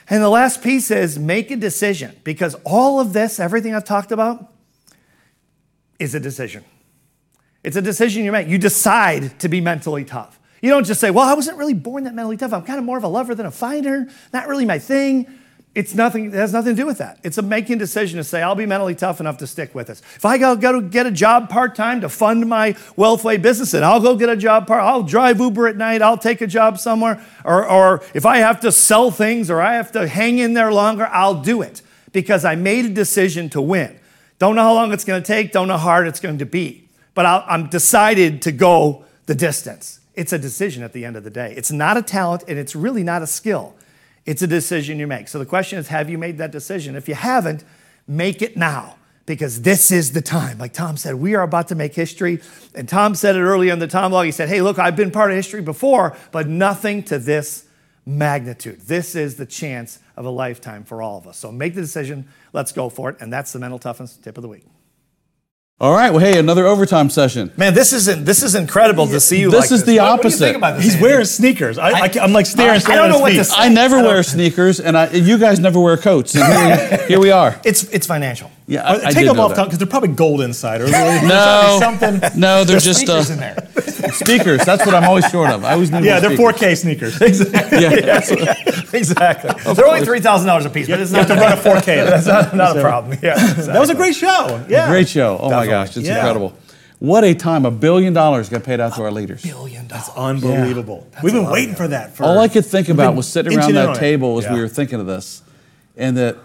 And 0.09 0.23
the 0.23 0.29
last 0.29 0.63
piece 0.63 0.89
is 0.89 1.19
make 1.19 1.51
a 1.51 1.55
decision 1.55 2.15
because 2.23 2.55
all 2.63 2.99
of 2.99 3.13
this, 3.13 3.39
everything 3.39 3.75
I've 3.75 3.85
talked 3.85 4.11
about, 4.11 4.51
is 5.99 6.15
a 6.15 6.19
decision. 6.19 6.63
It's 7.63 7.75
a 7.75 7.81
decision 7.81 8.23
you 8.23 8.31
make. 8.31 8.47
You 8.47 8.57
decide 8.57 9.39
to 9.39 9.49
be 9.49 9.61
mentally 9.61 10.05
tough. 10.05 10.39
You 10.61 10.69
don't 10.69 10.85
just 10.85 10.99
say, 10.99 11.11
well, 11.11 11.27
I 11.27 11.33
wasn't 11.33 11.57
really 11.57 11.73
born 11.73 12.05
that 12.05 12.13
mentally 12.13 12.37
tough. 12.37 12.53
I'm 12.53 12.63
kind 12.63 12.79
of 12.79 12.85
more 12.85 12.97
of 12.97 13.03
a 13.03 13.07
lover 13.07 13.35
than 13.35 13.45
a 13.45 13.51
fighter. 13.51 14.07
Not 14.33 14.47
really 14.47 14.65
my 14.65 14.79
thing. 14.79 15.27
It's 15.75 15.93
nothing, 15.93 16.27
it 16.27 16.33
has 16.33 16.53
nothing 16.53 16.73
to 16.73 16.81
do 16.81 16.85
with 16.85 16.99
that. 16.99 17.19
It's 17.21 17.37
a 17.37 17.41
making 17.41 17.79
decision 17.79 18.15
to 18.15 18.23
say, 18.23 18.41
I'll 18.41 18.55
be 18.55 18.65
mentally 18.65 18.95
tough 18.95 19.19
enough 19.19 19.37
to 19.39 19.47
stick 19.47 19.75
with 19.75 19.87
this. 19.87 20.01
If 20.15 20.23
I 20.23 20.37
go, 20.37 20.55
go 20.55 20.79
get 20.79 21.05
a 21.05 21.11
job 21.11 21.49
part 21.49 21.75
time 21.75 21.99
to 21.99 22.07
fund 22.07 22.47
my 22.47 22.73
WealthWave 22.97 23.41
business, 23.41 23.73
and 23.73 23.83
I'll 23.83 23.99
go 23.99 24.15
get 24.15 24.29
a 24.29 24.37
job 24.37 24.67
part, 24.67 24.81
I'll 24.81 25.03
drive 25.03 25.41
Uber 25.41 25.67
at 25.67 25.75
night, 25.75 26.01
I'll 26.01 26.17
take 26.17 26.39
a 26.39 26.47
job 26.47 26.79
somewhere, 26.79 27.21
or, 27.43 27.69
or 27.69 28.01
if 28.13 28.25
I 28.25 28.37
have 28.37 28.61
to 28.61 28.71
sell 28.71 29.11
things 29.11 29.49
or 29.49 29.61
I 29.61 29.73
have 29.73 29.91
to 29.91 30.07
hang 30.07 30.39
in 30.39 30.53
there 30.53 30.71
longer, 30.71 31.07
I'll 31.11 31.41
do 31.41 31.61
it 31.61 31.81
because 32.13 32.45
I 32.45 32.55
made 32.55 32.85
a 32.85 32.89
decision 32.89 33.49
to 33.49 33.61
win. 33.61 33.99
Don't 34.39 34.55
know 34.55 34.63
how 34.63 34.73
long 34.73 34.93
it's 34.93 35.03
going 35.03 35.21
to 35.21 35.27
take, 35.27 35.51
don't 35.51 35.67
know 35.67 35.77
how 35.77 35.83
hard 35.83 36.07
it's 36.07 36.21
going 36.21 36.37
to 36.37 36.45
be, 36.45 36.87
but 37.13 37.25
i 37.25 37.43
I'm 37.49 37.67
decided 37.67 38.41
to 38.43 38.53
go 38.53 39.03
the 39.25 39.35
distance. 39.35 39.99
It's 40.13 40.31
a 40.31 40.39
decision 40.39 40.83
at 40.83 40.93
the 40.93 41.03
end 41.03 41.17
of 41.17 41.25
the 41.25 41.29
day. 41.29 41.53
It's 41.57 41.71
not 41.73 41.97
a 41.97 42.01
talent 42.01 42.45
and 42.47 42.57
it's 42.57 42.77
really 42.77 43.03
not 43.03 43.21
a 43.21 43.27
skill. 43.27 43.75
It's 44.25 44.41
a 44.41 44.47
decision 44.47 44.99
you 44.99 45.07
make. 45.07 45.27
So 45.27 45.39
the 45.39 45.45
question 45.45 45.79
is 45.79 45.89
have 45.89 46.09
you 46.09 46.17
made 46.17 46.37
that 46.39 46.51
decision? 46.51 46.95
If 46.95 47.07
you 47.07 47.15
haven't, 47.15 47.63
make 48.07 48.41
it 48.41 48.57
now 48.57 48.97
because 49.25 49.61
this 49.61 49.91
is 49.91 50.13
the 50.13 50.21
time. 50.21 50.57
Like 50.57 50.73
Tom 50.73 50.97
said, 50.97 51.15
we 51.15 51.35
are 51.35 51.41
about 51.41 51.67
to 51.69 51.75
make 51.75 51.95
history. 51.95 52.41
And 52.73 52.87
Tom 52.87 53.15
said 53.15 53.35
it 53.35 53.41
earlier 53.41 53.73
in 53.73 53.79
the 53.79 53.87
Tom 53.87 54.11
log. 54.11 54.25
He 54.25 54.31
said, 54.31 54.49
Hey, 54.49 54.61
look, 54.61 54.79
I've 54.79 54.95
been 54.95 55.11
part 55.11 55.31
of 55.31 55.37
history 55.37 55.61
before, 55.61 56.15
but 56.31 56.47
nothing 56.47 57.03
to 57.03 57.19
this 57.19 57.65
magnitude. 58.05 58.81
This 58.81 59.15
is 59.15 59.35
the 59.35 59.45
chance 59.45 59.99
of 60.15 60.25
a 60.25 60.29
lifetime 60.29 60.83
for 60.83 61.01
all 61.01 61.17
of 61.17 61.27
us. 61.27 61.37
So 61.37 61.51
make 61.51 61.75
the 61.75 61.81
decision. 61.81 62.27
Let's 62.53 62.71
go 62.71 62.89
for 62.89 63.09
it. 63.09 63.17
And 63.19 63.33
that's 63.33 63.51
the 63.51 63.59
mental 63.59 63.79
toughness 63.79 64.15
tip 64.15 64.37
of 64.37 64.41
the 64.43 64.47
week. 64.47 64.63
All 65.77 65.91
right. 65.91 66.09
Well, 66.09 66.21
hey, 66.21 66.39
another 66.39 66.65
overtime 66.65 67.09
session. 67.09 67.51
Man, 67.57 67.73
this 67.73 67.91
isn't 67.91 68.23
this 68.23 68.43
is 68.43 68.55
incredible 68.55 69.07
to 69.07 69.19
see 69.19 69.41
you. 69.41 69.51
This 69.51 69.65
like 69.65 69.71
is 69.73 69.83
the 69.83 69.97
what, 69.97 70.19
opposite. 70.19 70.61
What 70.61 70.81
He's 70.81 70.93
Andy? 70.93 71.03
wearing 71.03 71.25
sneakers. 71.25 71.77
I, 71.77 71.89
I, 71.89 72.11
am 72.23 72.31
like 72.31 72.45
staring. 72.45 72.81
I, 72.87 72.93
I 72.93 72.95
don't 72.95 73.09
know 73.09 73.19
what 73.19 73.33
feet. 73.33 73.39
to 73.39 73.43
say. 73.43 73.55
I 73.57 73.67
never 73.67 74.01
wear 74.01 74.23
sneakers, 74.23 74.79
and 74.79 74.97
I, 74.97 75.09
you 75.11 75.37
guys 75.37 75.59
never 75.59 75.77
wear 75.77 75.97
coats. 75.97 76.33
And 76.33 76.45
here, 76.45 76.99
we, 77.01 77.07
here 77.07 77.19
we 77.19 77.31
are. 77.31 77.59
It's 77.65 77.83
it's 77.89 78.07
financial. 78.07 78.49
Yeah, 78.67 78.81
Uh, 78.81 78.93
I, 78.93 78.95
I 78.95 78.97
take 79.11 79.15
did 79.19 79.27
them 79.29 79.37
know 79.37 79.43
off 79.43 79.49
that. 79.51 79.55
top 79.57 79.65
because 79.67 79.77
they're 79.77 79.87
probably 79.87 80.09
gold 80.09 80.41
inside. 80.41 80.81
Or 80.81 80.87
No, 80.89 81.77
something. 81.79 82.13
no, 82.39 82.63
they're 82.63 82.79
There's 82.79 82.83
just 82.83 83.07
uh, 83.07 83.23
in 83.31 83.39
there. 83.39 83.67
Speakers, 84.13 84.65
that's 84.65 84.85
what 84.85 84.95
I'm 84.95 85.03
always 85.03 85.27
short 85.29 85.51
of. 85.51 85.63
I 85.63 85.73
always 85.73 85.91
need 85.91 86.03
Yeah, 86.03 86.19
they're 86.19 86.35
speakers. 86.35 86.55
4K 86.55 86.77
sneakers. 86.77 87.19
Yeah, 87.71 88.21
exactly. 88.93 89.73
They're 89.73 89.85
only 89.87 90.03
three 90.05 90.19
thousand 90.19 90.47
dollars 90.47 90.65
a 90.65 90.69
piece, 90.69 90.87
but 90.87 90.99
it's 90.99 91.11
You 91.11 91.17
have 91.17 91.29
not, 91.29 91.35
to 91.35 91.41
run 91.41 91.53
a 91.53 91.55
4K. 91.81 92.05
that's 92.09 92.25
not, 92.27 92.55
not 92.55 92.77
a 92.77 92.81
problem. 92.81 93.17
Yeah, 93.21 93.35
That 93.35 93.79
was 93.79 93.89
a 93.89 93.95
great 93.95 94.15
show. 94.15 94.63
Yeah. 94.69 94.87
Great 94.89 95.07
show. 95.09 95.37
Oh 95.39 95.49
my 95.49 95.67
gosh, 95.67 95.95
it's 95.97 96.07
Yeah. 96.07 96.15
incredible. 96.17 96.53
What 96.99 97.23
a 97.23 97.35
time. 97.35 97.65
A 97.65 97.71
billion 97.71 98.13
dollars 98.13 98.47
got 98.49 98.63
paid 98.63 98.79
out 98.79 98.95
to 98.95 99.03
our 99.03 99.11
leaders. 99.11 99.43
billion 99.43 99.87
dollars. 99.87 100.05
That's 100.07 100.17
unbelievable. 100.17 101.05
We've 101.21 101.33
been 101.33 101.49
waiting 101.49 101.75
for 101.75 101.87
that. 101.87 102.15
For, 102.15 102.23
All 102.23 102.39
I 102.39 102.47
could 102.47 102.65
think 102.65 102.89
about 102.89 103.15
was 103.15 103.27
sitting 103.27 103.57
around 103.57 103.73
that 103.73 103.97
table 103.97 104.37
as 104.39 104.49
we 104.49 104.59
were 104.59 104.67
thinking 104.69 104.99
of 104.99 105.05
this, 105.05 105.41
and 105.97 106.17
that 106.17 106.37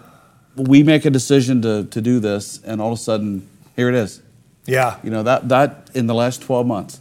we 0.55 0.83
make 0.83 1.05
a 1.05 1.09
decision 1.09 1.61
to, 1.61 1.85
to 1.85 2.01
do 2.01 2.19
this, 2.19 2.61
and 2.63 2.81
all 2.81 2.91
of 2.93 2.99
a 2.99 3.01
sudden, 3.01 3.47
here 3.75 3.89
it 3.89 3.95
is. 3.95 4.21
Yeah. 4.65 4.99
You 5.03 5.09
know, 5.09 5.23
that, 5.23 5.49
that 5.49 5.89
in 5.93 6.07
the 6.07 6.13
last 6.13 6.41
12 6.41 6.67
months. 6.67 6.99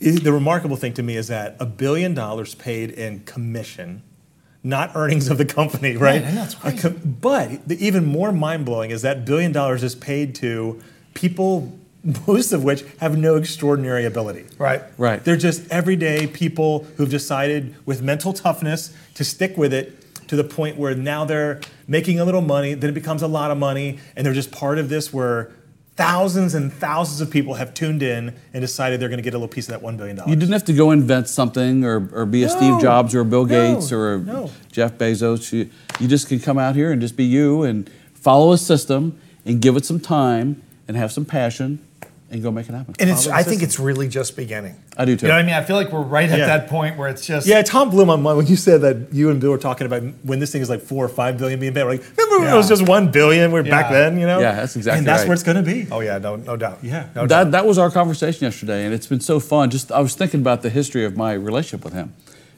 The 0.00 0.32
remarkable 0.32 0.76
thing 0.76 0.94
to 0.94 1.02
me 1.02 1.16
is 1.16 1.26
that 1.28 1.56
a 1.58 1.66
billion 1.66 2.14
dollars 2.14 2.54
paid 2.54 2.90
in 2.90 3.20
commission, 3.24 4.02
not 4.62 4.92
earnings 4.94 5.28
of 5.28 5.38
the 5.38 5.44
company, 5.44 5.96
right? 5.96 6.22
It's 6.24 6.54
A 6.54 6.58
crazy. 6.72 6.88
but 7.04 7.66
the 7.68 7.84
even 7.84 8.06
more 8.06 8.30
mind 8.32 8.64
blowing 8.64 8.90
is 8.92 9.02
that 9.02 9.24
billion 9.24 9.50
dollars 9.50 9.82
is 9.82 9.96
paid 9.96 10.36
to 10.36 10.80
people, 11.14 11.76
most 12.28 12.52
of 12.52 12.62
which 12.62 12.84
have 13.00 13.18
no 13.18 13.34
extraordinary 13.34 14.04
ability. 14.04 14.44
Right. 14.56 14.82
Right. 14.96 15.22
They're 15.24 15.36
just 15.36 15.68
everyday 15.68 16.28
people 16.28 16.84
who've 16.96 17.10
decided 17.10 17.74
with 17.84 18.00
mental 18.00 18.32
toughness 18.32 18.94
to 19.14 19.24
stick 19.24 19.56
with 19.56 19.72
it 19.74 19.97
to 20.28 20.36
the 20.36 20.44
point 20.44 20.76
where 20.76 20.94
now 20.94 21.24
they're 21.24 21.60
making 21.86 22.20
a 22.20 22.24
little 22.24 22.40
money, 22.40 22.74
then 22.74 22.90
it 22.90 22.94
becomes 22.94 23.22
a 23.22 23.26
lot 23.26 23.50
of 23.50 23.58
money, 23.58 23.98
and 24.14 24.24
they're 24.24 24.34
just 24.34 24.52
part 24.52 24.78
of 24.78 24.88
this 24.88 25.12
where 25.12 25.50
thousands 25.96 26.54
and 26.54 26.72
thousands 26.72 27.20
of 27.20 27.28
people 27.28 27.54
have 27.54 27.74
tuned 27.74 28.04
in 28.04 28.32
and 28.52 28.60
decided 28.60 29.00
they're 29.00 29.08
going 29.08 29.18
to 29.18 29.22
get 29.22 29.34
a 29.34 29.36
little 29.36 29.48
piece 29.48 29.68
of 29.68 29.80
that 29.80 29.84
$1 29.84 29.96
billion. 29.96 30.16
You 30.28 30.36
didn't 30.36 30.52
have 30.52 30.64
to 30.66 30.72
go 30.72 30.92
invent 30.92 31.28
something 31.28 31.84
or, 31.84 32.08
or 32.12 32.24
be 32.24 32.44
a 32.44 32.48
Steve 32.48 32.80
Jobs 32.80 33.16
or 33.16 33.20
a 33.20 33.24
Bill 33.24 33.44
no, 33.44 33.74
Gates 33.74 33.90
or 33.90 34.14
a 34.14 34.18
no. 34.18 34.50
Jeff 34.70 34.92
Bezos. 34.92 35.52
You, 35.52 35.68
you 35.98 36.06
just 36.06 36.28
can 36.28 36.38
come 36.38 36.56
out 36.56 36.76
here 36.76 36.92
and 36.92 37.00
just 37.00 37.16
be 37.16 37.24
you 37.24 37.64
and 37.64 37.90
follow 38.14 38.52
a 38.52 38.58
system 38.58 39.20
and 39.44 39.60
give 39.60 39.76
it 39.76 39.84
some 39.84 39.98
time 39.98 40.62
and 40.86 40.96
have 40.96 41.10
some 41.10 41.24
passion 41.24 41.84
and 42.30 42.42
go 42.42 42.50
make 42.50 42.68
it 42.68 42.74
happen. 42.74 42.94
And 42.98 43.08
it's, 43.08 43.26
I 43.26 43.42
think 43.42 43.62
it's 43.62 43.78
really 43.78 44.06
just 44.06 44.36
beginning. 44.36 44.76
I 44.96 45.06
do 45.06 45.16
too. 45.16 45.26
You 45.26 45.28
know 45.28 45.36
what 45.36 45.44
I 45.44 45.46
mean? 45.46 45.54
I 45.54 45.62
feel 45.64 45.76
like 45.76 45.90
we're 45.90 46.02
right 46.02 46.28
at 46.28 46.38
Yeah. 46.38 46.46
that 46.46 46.68
point 46.68 46.98
where 46.98 47.08
it's 47.08 47.26
just. 47.26 47.46
Yeah, 47.46 47.62
Tom 47.62 47.88
blew 47.88 48.04
my 48.04 48.16
mind 48.16 48.36
when 48.36 48.46
you 48.46 48.56
said 48.56 48.82
that 48.82 49.14
you 49.14 49.30
and 49.30 49.40
Bill 49.40 49.50
were 49.50 49.58
talking 49.58 49.86
about 49.86 50.02
when 50.24 50.38
this 50.38 50.52
thing 50.52 50.60
is 50.60 50.68
like 50.68 50.82
four 50.82 51.04
or 51.04 51.08
five 51.08 51.38
billion 51.38 51.58
being 51.58 51.72
paid. 51.72 51.84
We're 51.84 51.92
like, 51.92 52.04
remember 52.16 52.44
when 52.44 52.52
it 52.52 52.56
was 52.56 52.68
just 52.68 52.86
one 52.86 53.10
billion? 53.10 53.50
We're 53.50 53.62
back 53.62 53.90
then, 53.90 54.18
you 54.18 54.26
know? 54.26 54.40
Yeah, 54.40 54.52
that's 54.56 54.76
exactly 54.76 54.90
right. 54.90 54.98
And 54.98 55.06
that's 55.06 55.20
right. 55.20 55.28
where 55.28 55.34
it's 55.34 55.42
going 55.42 55.56
to 55.56 55.62
be. 55.62 55.86
Oh 55.90 56.00
yeah, 56.00 56.18
no, 56.18 56.36
no 56.36 56.56
doubt. 56.56 56.80
Yeah. 56.82 57.08
no 57.14 57.26
doubt. 57.26 57.44
that, 57.44 57.52
that 57.52 57.66
was 57.66 57.78
our 57.78 57.90
conversation 57.90 58.44
yesterday, 58.44 58.84
and 58.84 58.92
it's 58.94 59.06
been 59.06 59.20
so 59.20 59.40
fun. 59.40 59.70
Just 59.70 59.90
I 59.90 60.00
was 60.00 60.14
thinking 60.14 60.40
about 60.40 60.62
the 60.62 60.70
history 60.70 61.04
of 61.04 61.16
my 61.16 61.32
relationship 61.32 61.82
with 61.84 61.94
him. 61.94 62.12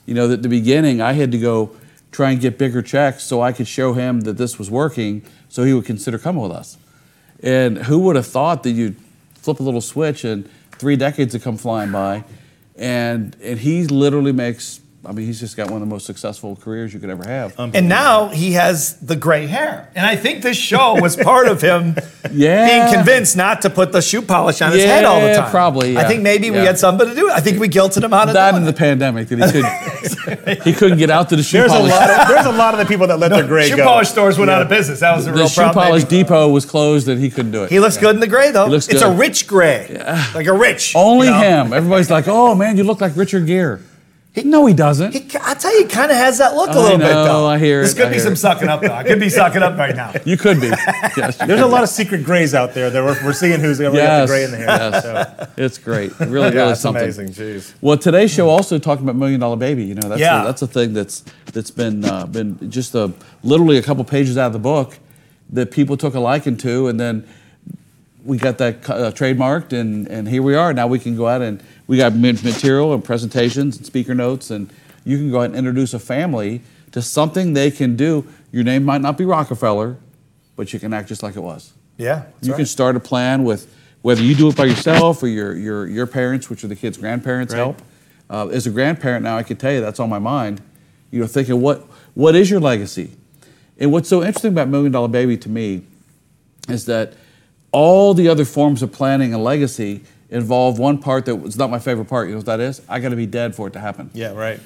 You 0.04 0.14
know, 0.14 0.30
at 0.32 0.42
the 0.42 0.48
beginning, 0.48 1.00
I 1.00 1.12
had 1.12 1.30
to 1.30 1.38
go 1.38 1.76
try 2.10 2.32
and 2.32 2.40
get 2.40 2.58
bigger 2.58 2.82
checks 2.82 3.22
so 3.22 3.40
I 3.40 3.52
could 3.52 3.68
show 3.68 3.92
him 3.92 4.22
that 4.22 4.36
this 4.36 4.58
was 4.58 4.68
working, 4.68 5.22
so 5.48 5.62
he 5.62 5.72
would 5.72 5.84
consider 5.84 6.18
coming 6.18 6.42
with 6.42 6.50
us. 6.50 6.76
And 7.42 7.78
who 7.78 8.00
would 8.00 8.16
have 8.16 8.26
thought 8.26 8.64
that 8.64 8.72
you'd 8.72 8.96
flip 9.43 9.61
a 9.61 9.62
little 9.62 9.80
switch 9.80 10.24
and 10.24 10.49
three 10.72 10.97
decades 10.97 11.32
have 11.32 11.43
come 11.43 11.57
flying 11.57 11.93
by, 11.93 12.24
and 12.76 13.36
and 13.43 13.59
he 13.61 13.86
literally 13.86 14.32
makes. 14.32 14.80
I 15.03 15.12
mean, 15.12 15.24
he's 15.24 15.40
just 15.40 15.57
got 15.57 15.70
one 15.70 15.80
of 15.80 15.88
the 15.88 15.92
most 15.94 16.05
successful 16.05 16.57
careers 16.57 16.92
you 16.92 17.01
could 17.01 17.09
ever 17.09 17.24
have. 17.26 17.59
And 17.59 17.88
now 17.88 18.28
he 18.28 18.53
has 18.53 18.96
the 19.01 19.16
gray 19.16 19.46
hair. 19.46 19.88
And 19.94 20.05
I 20.05 20.14
think 20.14 20.42
this 20.42 20.59
show 20.59 21.01
was 21.01 21.16
part 21.16 21.48
of 21.48 21.62
him 21.62 21.96
Yeah. 22.30 22.66
being 22.84 22.94
convinced 22.96 23.34
not 23.34 23.62
to 23.62 23.70
put 23.70 23.92
the 23.92 24.03
shoe 24.03 24.20
polish 24.20 24.61
on 24.61 24.72
his 24.72 24.84
head 24.84 25.07
all 25.07 25.20
the 25.22 25.28
Yeah, 25.28 25.36
time. 25.40 25.51
probably, 25.51 25.96
I 25.96 26.03
yeah. 26.03 26.09
think 26.09 26.22
maybe 26.22 26.51
we 26.51 26.59
Yeah. 26.59 26.64
had 26.64 26.78
something 26.78 27.09
to 27.09 27.14
do. 27.14 27.24
with 27.24 27.32
it. 27.32 27.36
I 27.36 27.40
think 27.40 27.59
we 27.59 27.68
guilted 27.70 28.05
him 28.05 28.12
out 28.12 28.28
of 28.28 28.34
that 28.34 28.51
doing 28.51 28.62
in 28.62 28.66
the 28.66 28.74
pandemic 28.74 29.28
that 29.28 29.38
he 29.38 29.53
could 29.53 30.59
he 30.64 30.72
couldn't 30.74 30.98
get 30.98 31.09
out 31.11 31.30
to 31.30 31.36
the 31.36 31.42
shoe 31.42 31.59
There's 31.61 31.72
a, 31.72 31.76
polish. 31.76 31.92
lot 31.92 32.11
of, 32.11 32.28
there's 32.28 32.46
a 32.46 32.53
lot 32.53 32.74
of 32.74 32.80
the 32.80 32.86
people 32.86 33.07
that 33.07 33.18
let 33.18 33.28
their 33.30 33.46
gray 33.46 33.68
Shoe 33.70 33.76
go. 33.76 33.84
polish 33.84 34.09
stores 34.11 34.38
went 34.38 34.51
out 34.51 34.61
of 34.61 34.68
business. 34.68 35.01
That 35.01 35.16
was 35.16 35.26
a 35.26 35.30
the 35.30 35.36
real 35.38 35.48
shoe 35.48 35.62
problem. 35.62 35.82
polish 35.86 36.03
maybe. 36.05 36.24
depot 36.24 36.48
was 36.51 36.66
closed 36.66 37.09
and 37.09 37.18
he 37.18 37.30
couldn't 37.30 37.53
do 37.53 37.64
it. 37.64 37.70
He 37.70 37.80
looks 37.80 37.96
good 37.96 38.14
in 38.16 38.20
the 38.20 38.26
gray 38.26 38.51
though. 38.51 38.66
He 38.66 38.70
looks 38.72 38.86
It's 38.88 39.03
good. 39.03 39.12
a 39.14 39.16
rich 39.16 39.46
gray, 39.46 39.88
like 40.34 40.46
a 40.46 40.53
rich. 40.53 40.94
Only 40.94 41.28
you 41.28 41.32
know? 41.32 41.40
him. 41.40 41.72
Everybody's 41.72 42.11
like, 42.11 42.28
"Oh 42.28 42.55
man, 42.55 42.76
you 42.76 42.84
look 42.84 43.01
like 43.01 43.16
Richard 43.16 43.46
Gere." 43.46 43.78
No, 44.45 44.64
he 44.66 44.74
doesn't. 44.74 45.12
He, 45.12 45.26
I 45.43 45.55
tell 45.55 45.72
you, 45.76 45.83
he 45.87 45.89
kind 45.89 46.11
of 46.11 46.16
has 46.16 46.39
that 46.39 46.55
look 46.55 46.68
a 46.68 46.72
I 46.72 46.76
little 46.76 46.99
bit 46.99 47.09
know, 47.12 47.24
though. 47.24 47.47
I 47.47 47.59
hear 47.59 47.83
This 47.83 47.93
it, 47.93 47.97
could 47.97 48.07
I 48.07 48.09
be 48.11 48.14
hear 48.14 48.22
some 48.24 48.33
it. 48.35 48.37
sucking 48.37 48.68
up 48.68 48.81
though. 48.81 48.93
I 48.93 49.03
could 49.03 49.18
be 49.18 49.28
sucking 49.28 49.62
up 49.62 49.76
right 49.76 49.95
now. 49.97 50.12
you 50.24 50.37
could 50.37 50.61
be. 50.61 50.68
Yes, 50.68 51.16
you 51.16 51.18
There's 51.18 51.39
could 51.47 51.59
a 51.61 51.66
lot 51.66 51.78
be. 51.78 51.83
of 51.85 51.89
secret 51.89 52.22
grays 52.24 52.55
out 52.55 52.72
there 52.72 52.91
that 52.91 53.03
we're, 53.05 53.24
we're 53.24 53.33
seeing 53.33 53.59
who's 53.61 53.78
going 53.81 53.91
to 53.93 53.99
yes, 53.99 54.28
the 54.28 54.33
gray 54.33 54.45
in 54.45 54.51
the 54.53 54.57
hair. 54.59 54.66
yes. 54.66 55.03
So, 55.03 55.49
It's 55.57 55.78
great. 55.78 56.18
Really, 56.20 56.33
Yeah, 56.55 56.61
really 56.61 56.72
it's 56.72 56.81
something. 56.81 57.03
amazing. 57.03 57.28
Jeez. 57.31 57.74
Well, 57.81 57.99
today's 57.99 58.31
show 58.31 58.49
also 58.49 58.78
talking 58.78 59.05
about 59.05 59.16
Million 59.16 59.41
Dollar 59.41 59.57
Baby. 59.57 59.85
You 59.85 59.97
know, 59.97 60.09
that's 60.09 60.20
Yeah. 60.20 60.43
a, 60.43 60.45
that's 60.45 60.62
a 60.62 60.66
thing 60.68 60.93
that's 60.93 61.24
that's 61.53 61.70
been 61.72 62.05
uh, 62.05 62.26
been 62.26 62.70
just 62.70 62.95
a 62.95 63.12
literally 63.43 63.78
a 63.78 63.83
couple 63.83 64.05
pages 64.05 64.39
out 64.39 64.47
of 64.47 64.53
the 64.53 64.59
book 64.61 64.99
that 65.53 65.72
people 65.72 65.97
took 65.97 66.14
a 66.14 66.20
liking 66.20 66.57
to, 66.59 66.87
and 66.87 67.01
then 67.01 67.26
we 68.24 68.36
got 68.38 68.58
that 68.58 68.88
uh, 68.88 69.10
trademarked, 69.12 69.72
and 69.72 70.06
and 70.08 70.28
here 70.28 70.42
we 70.42 70.54
are. 70.54 70.72
Now 70.72 70.86
we 70.86 70.98
can 70.98 71.16
go 71.16 71.26
out 71.28 71.42
and 71.42 71.62
we 71.86 71.96
got 71.96 72.14
material 72.14 72.92
and 72.92 73.02
presentations 73.04 73.76
and 73.76 73.86
speaker 73.86 74.14
notes, 74.14 74.50
and 74.50 74.72
you 75.04 75.16
can 75.16 75.30
go 75.30 75.40
out 75.40 75.46
and 75.46 75.56
introduce 75.56 75.94
a 75.94 75.98
family 75.98 76.62
to 76.92 77.02
something 77.02 77.52
they 77.54 77.70
can 77.70 77.96
do. 77.96 78.26
Your 78.52 78.64
name 78.64 78.84
might 78.84 79.00
not 79.00 79.16
be 79.16 79.24
Rockefeller, 79.24 79.96
but 80.56 80.72
you 80.72 80.80
can 80.80 80.92
act 80.92 81.08
just 81.08 81.22
like 81.22 81.36
it 81.36 81.40
was. 81.40 81.72
Yeah. 81.96 82.24
you 82.40 82.52
right. 82.52 82.56
can 82.58 82.66
start 82.66 82.96
a 82.96 83.00
plan 83.00 83.44
with 83.44 83.72
whether 84.02 84.22
you 84.22 84.34
do 84.34 84.48
it 84.48 84.56
by 84.56 84.64
yourself 84.64 85.22
or 85.22 85.28
your 85.28 85.54
your 85.54 85.86
your 85.86 86.06
parents, 86.06 86.48
which 86.48 86.64
are 86.64 86.68
the 86.68 86.76
kids' 86.76 86.96
grandparents, 86.96 87.52
Right. 87.52 87.60
help. 87.60 87.82
Uh, 88.28 88.48
as 88.48 88.66
a 88.66 88.70
grandparent 88.70 89.24
now, 89.24 89.36
I 89.36 89.42
can 89.42 89.56
tell 89.56 89.72
you 89.72 89.80
that's 89.80 90.00
on 90.00 90.08
my 90.08 90.18
mind. 90.18 90.62
You 91.10 91.20
know, 91.20 91.26
thinking 91.26 91.60
what 91.60 91.86
what 92.14 92.34
is 92.34 92.50
your 92.50 92.60
legacy, 92.60 93.12
and 93.78 93.92
what's 93.92 94.08
so 94.08 94.22
interesting 94.22 94.52
about 94.52 94.68
Million 94.68 94.92
Dollar 94.92 95.08
Baby 95.08 95.36
to 95.38 95.48
me 95.48 95.82
is 96.68 96.86
that 96.86 97.14
all 97.72 98.14
the 98.14 98.28
other 98.28 98.44
forms 98.44 98.82
of 98.82 98.92
planning 98.92 99.32
and 99.34 99.42
legacy 99.44 100.00
involve 100.30 100.78
one 100.78 100.98
part 100.98 101.26
that 101.26 101.36
was 101.36 101.56
not 101.56 101.70
my 101.70 101.78
favorite 101.78 102.06
part. 102.06 102.28
You 102.28 102.32
know 102.34 102.38
what 102.38 102.46
that 102.46 102.60
is? 102.60 102.80
I 102.88 103.00
got 103.00 103.10
to 103.10 103.16
be 103.16 103.26
dead 103.26 103.54
for 103.54 103.66
it 103.68 103.72
to 103.72 103.80
happen. 103.80 104.10
yeah, 104.14 104.32
right. 104.32 104.60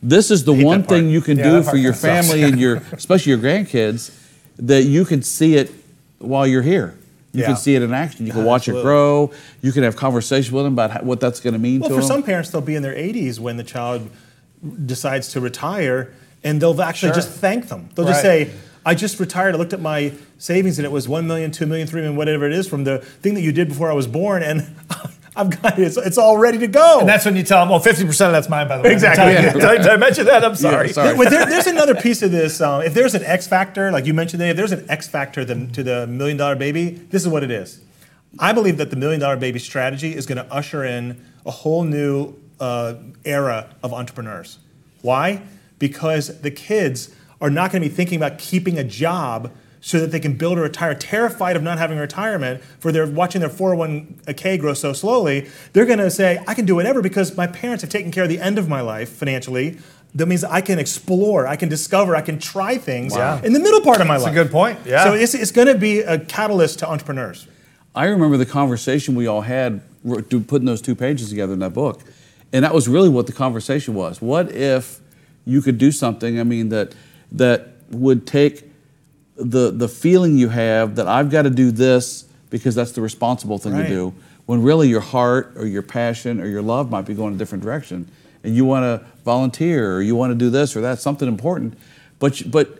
This 0.00 0.30
is 0.30 0.44
the 0.44 0.52
one 0.52 0.84
thing 0.84 1.08
you 1.08 1.20
can 1.20 1.38
Yeah, 1.38 1.50
do 1.50 1.62
for 1.64 1.76
your 1.76 1.92
sucks. 1.92 2.28
family 2.28 2.44
and 2.44 2.58
your, 2.60 2.76
especially 2.92 3.30
your 3.30 3.40
grandkids, 3.40 4.12
that 4.58 4.84
you 4.84 5.04
can 5.04 5.22
see 5.22 5.56
it 5.56 5.72
while 6.18 6.46
you're 6.46 6.62
here. 6.62 6.96
You 7.32 7.40
Yeah. 7.40 7.46
can 7.48 7.56
see 7.56 7.74
it 7.74 7.82
in 7.82 7.92
action. 7.92 8.24
You 8.24 8.32
can 8.32 8.44
watch 8.44 8.62
Absolutely. 8.68 8.80
it 8.80 8.84
grow. 8.84 9.30
You 9.60 9.72
can 9.72 9.82
have 9.82 9.96
conversation 9.96 10.54
with 10.54 10.64
them 10.64 10.72
about 10.74 10.90
how, 10.92 11.00
what 11.02 11.18
that's 11.20 11.40
going 11.40 11.52
to 11.54 11.58
mean 11.58 11.80
Well, 11.80 11.88
to 11.90 11.94
for 11.96 12.00
them. 12.00 12.08
some 12.08 12.22
parents, 12.22 12.50
they'll 12.50 12.60
be 12.60 12.76
in 12.76 12.82
their 12.82 12.94
80s 12.94 13.40
when 13.40 13.56
the 13.56 13.64
child 13.64 14.08
decides 14.86 15.28
to 15.32 15.40
retire, 15.40 16.12
and 16.44 16.60
they'll 16.60 16.80
actually 16.80 17.08
Sure. 17.10 17.16
just 17.16 17.30
thank 17.30 17.68
them. 17.68 17.88
They'll 17.94 18.06
just 18.06 18.22
say, 18.22 18.50
I 18.84 18.94
just 18.94 19.18
retired. 19.20 19.54
I 19.54 19.58
looked 19.58 19.72
at 19.72 19.80
my 19.80 20.12
savings 20.38 20.78
and 20.78 20.86
it 20.86 20.90
was 20.92 21.08
1 21.08 21.26
million, 21.26 21.50
2 21.50 21.66
million, 21.66 21.86
3 21.86 22.00
million, 22.00 22.16
whatever 22.16 22.46
it 22.46 22.52
is 22.52 22.68
from 22.68 22.84
the 22.84 22.98
thing 22.98 23.34
that 23.34 23.42
you 23.42 23.52
did 23.52 23.68
before 23.68 23.90
I 23.90 23.94
was 23.94 24.06
born, 24.06 24.42
and 24.42 24.74
I've 25.36 25.60
got 25.62 25.78
it. 25.78 25.82
It's, 25.84 25.96
it's 25.96 26.18
all 26.18 26.36
ready 26.38 26.58
to 26.58 26.66
go. 26.66 27.00
And 27.00 27.08
that's 27.08 27.24
when 27.24 27.36
you 27.36 27.42
tell 27.44 27.64
them, 27.64 27.72
oh, 27.72 27.78
50% 27.78 28.08
of 28.08 28.32
that's 28.32 28.48
mine, 28.48 28.66
by 28.66 28.78
the 28.78 28.82
way. 28.84 28.92
Exactly. 28.92 29.26
Did 29.34 29.44
I, 29.44 29.52
did 29.52 29.64
I- 29.64 29.76
did 29.76 29.86
I 29.86 29.96
mention 29.96 30.26
that? 30.26 30.44
I'm 30.44 30.54
sorry. 30.56 30.88
sorry. 30.88 31.16
But 31.16 31.30
there, 31.30 31.46
there's 31.46 31.66
another 31.68 31.94
piece 31.94 32.22
of 32.22 32.30
this. 32.32 32.60
Um, 32.60 32.82
if 32.82 32.92
there's 32.94 33.14
an 33.14 33.22
X 33.24 33.46
factor, 33.46 33.92
like 33.92 34.06
you 34.06 34.14
mentioned, 34.14 34.40
Dave, 34.40 34.50
if 34.50 34.56
there's 34.56 34.72
an 34.72 34.84
X 34.90 35.06
factor 35.08 35.44
to, 35.44 35.66
to 35.68 35.82
the 35.82 36.06
million 36.06 36.36
dollar 36.36 36.56
baby, 36.56 36.90
this 36.90 37.22
is 37.22 37.28
what 37.28 37.42
it 37.44 37.50
is. 37.50 37.80
I 38.38 38.52
believe 38.52 38.76
that 38.78 38.90
the 38.90 38.96
million 38.96 39.20
dollar 39.20 39.36
baby 39.36 39.58
strategy 39.58 40.14
is 40.14 40.26
going 40.26 40.38
to 40.38 40.52
usher 40.52 40.84
in 40.84 41.24
a 41.46 41.50
whole 41.50 41.84
new 41.84 42.34
uh, 42.60 42.94
era 43.24 43.68
of 43.82 43.94
entrepreneurs. 43.94 44.58
Why? 45.02 45.42
Because 45.78 46.40
the 46.40 46.50
kids 46.50 47.14
are 47.40 47.50
not 47.50 47.70
going 47.72 47.82
to 47.82 47.88
be 47.88 47.94
thinking 47.94 48.16
about 48.16 48.38
keeping 48.38 48.78
a 48.78 48.84
job 48.84 49.50
so 49.80 50.00
that 50.00 50.10
they 50.10 50.18
can 50.18 50.34
build 50.36 50.58
or 50.58 50.62
retire, 50.62 50.92
terrified 50.94 51.54
of 51.54 51.62
not 51.62 51.78
having 51.78 51.98
retirement 51.98 52.60
for 52.80 52.90
their 52.90 53.06
watching 53.06 53.40
their 53.40 53.48
401k 53.50 54.58
grow 54.58 54.74
so 54.74 54.92
slowly. 54.92 55.48
They're 55.72 55.86
going 55.86 56.00
to 56.00 56.10
say, 56.10 56.42
I 56.48 56.54
can 56.54 56.64
do 56.64 56.74
whatever 56.74 57.00
because 57.00 57.36
my 57.36 57.46
parents 57.46 57.82
have 57.82 57.90
taken 57.90 58.10
care 58.10 58.24
of 58.24 58.28
the 58.28 58.40
end 58.40 58.58
of 58.58 58.68
my 58.68 58.80
life 58.80 59.08
financially. 59.10 59.78
That 60.14 60.26
means 60.26 60.42
I 60.42 60.62
can 60.62 60.78
explore, 60.78 61.46
I 61.46 61.54
can 61.56 61.68
discover, 61.68 62.16
I 62.16 62.22
can 62.22 62.38
try 62.38 62.76
things 62.78 63.14
Wow. 63.14 63.40
in 63.44 63.52
the 63.52 63.60
middle 63.60 63.80
part 63.82 64.00
of 64.00 64.06
my 64.06 64.16
life. 64.16 64.24
That's 64.24 64.36
a 64.36 64.42
good 64.42 64.50
point. 64.50 64.78
Yeah. 64.84 65.04
So 65.04 65.12
it's, 65.12 65.34
it's 65.34 65.52
going 65.52 65.68
to 65.68 65.76
be 65.78 66.00
a 66.00 66.18
catalyst 66.18 66.78
to 66.80 66.88
entrepreneurs. 66.90 67.46
I 67.94 68.06
remember 68.06 68.36
the 68.36 68.46
conversation 68.46 69.14
we 69.14 69.26
all 69.26 69.42
had 69.42 69.80
putting 70.02 70.64
those 70.64 70.80
two 70.80 70.94
pages 70.94 71.28
together 71.28 71.52
in 71.52 71.58
that 71.60 71.74
book, 71.74 72.00
and 72.52 72.64
that 72.64 72.72
was 72.74 72.88
really 72.88 73.08
what 73.08 73.26
the 73.26 73.32
conversation 73.32 73.94
was. 73.94 74.22
What 74.22 74.50
if 74.50 75.00
you 75.44 75.60
could 75.60 75.78
do 75.78 75.92
something? 75.92 76.40
I 76.40 76.44
mean 76.44 76.70
that 76.70 76.94
that 77.32 77.68
would 77.90 78.26
take 78.26 78.64
the 79.36 79.70
the 79.70 79.88
feeling 79.88 80.36
you 80.36 80.48
have 80.48 80.96
that 80.96 81.06
I've 81.06 81.30
got 81.30 81.42
to 81.42 81.50
do 81.50 81.70
this 81.70 82.24
because 82.50 82.74
that's 82.74 82.92
the 82.92 83.00
responsible 83.00 83.58
thing 83.58 83.74
Right. 83.74 83.82
to 83.84 83.88
do, 83.88 84.14
when 84.46 84.62
really 84.62 84.88
your 84.88 85.00
heart 85.00 85.52
or 85.56 85.66
your 85.66 85.82
passion 85.82 86.40
or 86.40 86.46
your 86.46 86.62
love 86.62 86.90
might 86.90 87.04
be 87.06 87.14
going 87.14 87.34
a 87.34 87.36
different 87.36 87.62
direction, 87.62 88.08
and 88.42 88.56
you 88.56 88.64
want 88.64 88.84
to 88.84 89.06
volunteer 89.24 89.94
or 89.94 90.02
you 90.02 90.16
want 90.16 90.30
to 90.30 90.34
do 90.34 90.50
this 90.50 90.74
or 90.74 90.80
that, 90.80 90.98
something 91.00 91.28
important, 91.28 91.78
but 92.18 92.42
but 92.50 92.78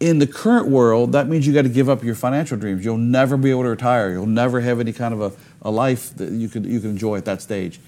in 0.00 0.20
the 0.20 0.26
current 0.26 0.68
world, 0.68 1.10
that 1.12 1.28
means 1.28 1.46
you 1.46 1.52
got 1.52 1.62
to 1.62 1.68
give 1.68 1.88
up 1.88 2.04
your 2.04 2.14
financial 2.14 2.56
dreams. 2.56 2.84
You'll 2.84 2.96
never 2.96 3.36
be 3.36 3.50
able 3.50 3.64
to 3.64 3.68
retire. 3.70 4.12
You'll 4.12 4.26
never 4.26 4.60
have 4.60 4.78
any 4.78 4.92
kind 4.92 5.12
of 5.12 5.20
a, 5.20 5.32
a 5.62 5.70
life 5.70 6.16
that 6.16 6.30
you 6.30 6.48
could 6.48 6.64
you 6.66 6.80
can 6.80 6.90
enjoy 6.90 7.16
at 7.16 7.24
that 7.24 7.42
stage. 7.42 7.80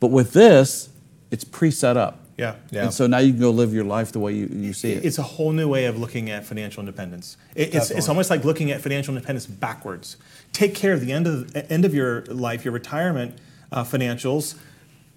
But 0.00 0.08
with 0.08 0.32
this, 0.32 0.88
it's 1.30 1.44
pre-set 1.44 1.96
up. 1.96 2.20
Yeah, 2.36 2.56
yeah. 2.70 2.84
And 2.84 2.92
so 2.92 3.06
now 3.06 3.18
you 3.18 3.32
can 3.32 3.40
go 3.40 3.50
live 3.50 3.72
your 3.72 3.84
life 3.84 4.12
the 4.12 4.18
way 4.18 4.32
you, 4.34 4.46
you 4.52 4.72
see 4.74 4.92
it. 4.92 5.04
It's 5.06 5.18
a 5.18 5.22
whole 5.22 5.52
new 5.52 5.68
way 5.68 5.86
of 5.86 5.98
looking 5.98 6.28
at 6.30 6.44
financial 6.44 6.80
independence. 6.80 7.36
It- 7.54 7.74
it's, 7.74 7.90
it's 7.90 8.08
almost 8.10 8.28
like 8.28 8.44
looking 8.44 8.70
at 8.70 8.80
financial 8.82 9.14
independence 9.14 9.46
backwards. 9.46 10.16
Take 10.52 10.74
care 10.74 10.92
of 10.92 11.00
the 11.00 11.12
end 11.12 11.26
of 11.26 11.54
end 11.70 11.84
of 11.86 11.94
your 11.94 12.22
life, 12.26 12.64
your 12.64 12.72
retirement 12.74 13.38
uh, 13.72 13.84
financials 13.84 14.54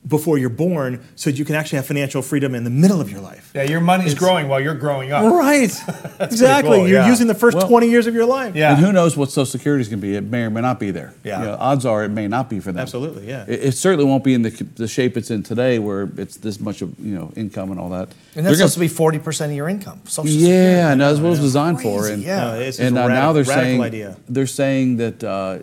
before 0.08 0.38
you're 0.38 0.50
born, 0.50 1.04
so 1.16 1.30
that 1.30 1.38
you 1.38 1.44
can 1.44 1.56
actually 1.56 1.76
have 1.76 1.86
financial 1.86 2.22
freedom 2.22 2.56
in 2.56 2.64
the 2.64 2.70
middle 2.70 3.02
of 3.02 3.12
your 3.12 3.20
life. 3.20 3.52
Yeah, 3.54 3.64
your 3.64 3.82
money's 3.82 4.16
growing 4.16 4.48
while 4.48 4.60
you're 4.62 4.74
growing 4.74 5.12
up. 5.12 5.24
Right. 5.34 5.70
exactly. 6.22 6.78
cool, 6.78 6.88
You're 6.88 7.02
yeah. 7.02 7.08
using 7.10 7.28
the 7.28 7.36
first 7.36 7.58
Well- 7.58 7.68
20 7.68 7.90
years 7.90 8.08
of 8.08 8.14
your 8.16 8.26
life. 8.26 8.56
Yeah. 8.56 8.72
And 8.72 8.80
who 8.86 8.94
knows 8.94 9.18
what 9.18 9.30
Social 9.30 9.46
Security 9.46 9.82
is 9.82 9.90
going 9.90 10.00
to 10.00 10.08
be? 10.08 10.16
It 10.16 10.24
may 10.24 10.44
or 10.44 10.50
may 10.50 10.62
not 10.62 10.80
be 10.80 10.92
there. 10.92 11.14
Yeah. 11.24 11.40
You 11.40 11.46
know, 11.48 11.58
odds 11.60 11.86
are 11.86 12.06
it 12.06 12.10
may 12.10 12.28
not 12.30 12.50
be 12.50 12.60
for 12.62 12.72
them. 12.72 12.82
Absolutely, 12.82 13.28
yeah. 13.28 13.44
It, 13.48 13.64
it 13.66 13.72
certainly 13.74 14.06
won't 14.06 14.24
be 14.24 14.34
in 14.34 14.42
the, 14.42 14.50
the 14.76 14.88
shape 14.88 15.18
it's 15.18 15.32
in 15.32 15.44
today, 15.44 15.80
where 15.80 16.10
it's 16.18 16.38
this 16.38 16.60
much 16.62 16.82
of 16.82 16.98
you 16.98 17.14
know 17.14 17.32
income 17.36 17.70
and 17.70 17.80
all 17.80 17.90
that. 17.90 18.08
And 18.08 18.16
They're 18.36 18.44
that's 18.44 18.58
gonna- 18.58 18.70
supposed 18.70 18.74
to 18.76 18.80
be 18.80 18.88
forty 18.88 19.20
percent 19.20 19.52
of 19.52 19.58
your 19.58 19.68
income. 19.68 20.02
Social 20.06 20.32
Security. 20.32 20.50
yeah, 20.50 20.92
and 20.94 21.02
that's 21.02 21.20
what 21.20 21.28
it 21.28 21.30
was 21.32 21.40
designed 21.40 21.82
for. 21.82 22.08
And, 22.08 22.24
yeah. 22.24 22.40
No, 22.54 22.60
it's 22.60 22.80
and 22.80 22.98
a 22.98 23.04
uh, 23.04 23.08
now 23.10 23.34
they're 23.34 23.44
saying 23.44 23.82
idea. 23.82 24.16
they're 24.30 24.48
saying 24.48 24.98
that 24.98 25.24
uh, 25.24 25.60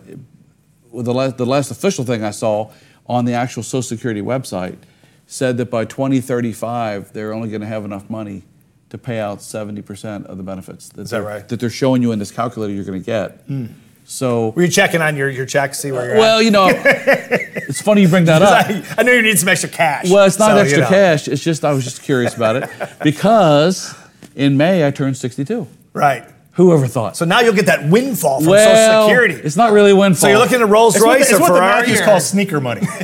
well, 0.91 1.03
the 1.03 1.13
last 1.13 1.37
the 1.37 1.45
last 1.45 1.71
official 1.71 2.05
thing 2.05 2.23
I 2.23 2.31
saw 2.31 2.71
on 3.07 3.25
the 3.25 3.33
actual 3.33 3.63
Social 3.63 3.81
Security 3.81 4.21
website 4.21 4.77
said 5.25 5.57
that 5.57 5.69
by 5.69 5.85
2035 5.85 7.13
they're 7.13 7.33
only 7.33 7.49
going 7.49 7.61
to 7.61 7.67
have 7.67 7.85
enough 7.85 8.09
money 8.09 8.43
to 8.89 8.97
pay 8.97 9.19
out 9.19 9.39
70% 9.39 10.25
of 10.25 10.37
the 10.37 10.43
benefits 10.43 10.89
that, 10.89 10.95
that 10.95 11.09
they're, 11.09 11.21
right? 11.21 11.47
that 11.49 11.59
they're 11.59 11.69
showing 11.69 12.01
you 12.01 12.11
in 12.11 12.19
this 12.19 12.31
calculator 12.31 12.73
you're 12.73 12.85
going 12.85 12.99
to 12.99 13.05
get. 13.05 13.41
Hmm. 13.47 13.65
So 14.05 14.51
Were 14.51 14.61
you 14.61 14.69
checking 14.69 15.01
on 15.01 15.17
your, 15.17 15.29
your 15.29 15.45
check, 15.45 15.75
see 15.75 15.91
where 15.91 16.07
you're 16.07 16.17
well, 16.17 16.41
you 16.41 16.49
know, 16.49 16.69
it's 16.71 17.81
funny 17.81 18.03
you 18.03 18.07
bring 18.07 18.23
that 18.25 18.41
up. 18.41 18.69
at? 18.69 18.99
I 18.99 19.03
know 19.03 19.11
you 19.11 19.21
need 19.21 19.37
some 19.37 19.49
extra 19.49 19.69
cash. 19.69 20.09
Well, 20.09 20.25
it's 20.25 20.39
not 20.39 20.51
so, 20.51 20.55
you 20.55 20.61
extra 20.61 20.79
know. 20.83 20.87
cash. 20.87 21.27
It's 21.27 21.43
just 21.43 21.65
I 21.65 21.73
was 21.73 21.83
just 21.83 22.01
curious 22.01 22.33
about 22.33 22.55
it 22.55 22.69
because 23.03 23.93
in 24.33 24.55
May 24.55 24.87
I 24.87 24.91
turned 24.91 25.17
62. 25.17 25.67
Right. 25.91 26.23
Who 26.57 26.73
ever 26.73 26.87
thought? 26.87 27.15
So 27.15 27.23
now 27.23 27.41
you'll 27.41 27.53
get 27.53 27.67
that 27.67 27.87
windfall 27.87 28.39
from 28.41 28.49
well, 28.49 28.75
Social 28.75 29.07
Security. 29.07 29.35
it's 29.35 29.55
not 29.55 29.71
really 29.71 29.91
a 29.91 29.95
windfall. 29.95 30.21
so 30.21 30.27
you're 30.27 30.39
looking 30.39 30.59
at 30.59 30.67
Rolls 30.67 30.95
It's 30.95 31.05
what, 31.05 31.13
the, 31.13 31.19
Royce 31.19 31.29
it's 31.29 31.39
or 31.39 31.41
what 31.41 31.47
the 31.49 31.53
Ferrari? 31.53 31.81
Matthews 31.81 32.01
or- 32.01 32.05
call 32.05 32.19
sneaker 32.19 32.59
money. 32.59 32.81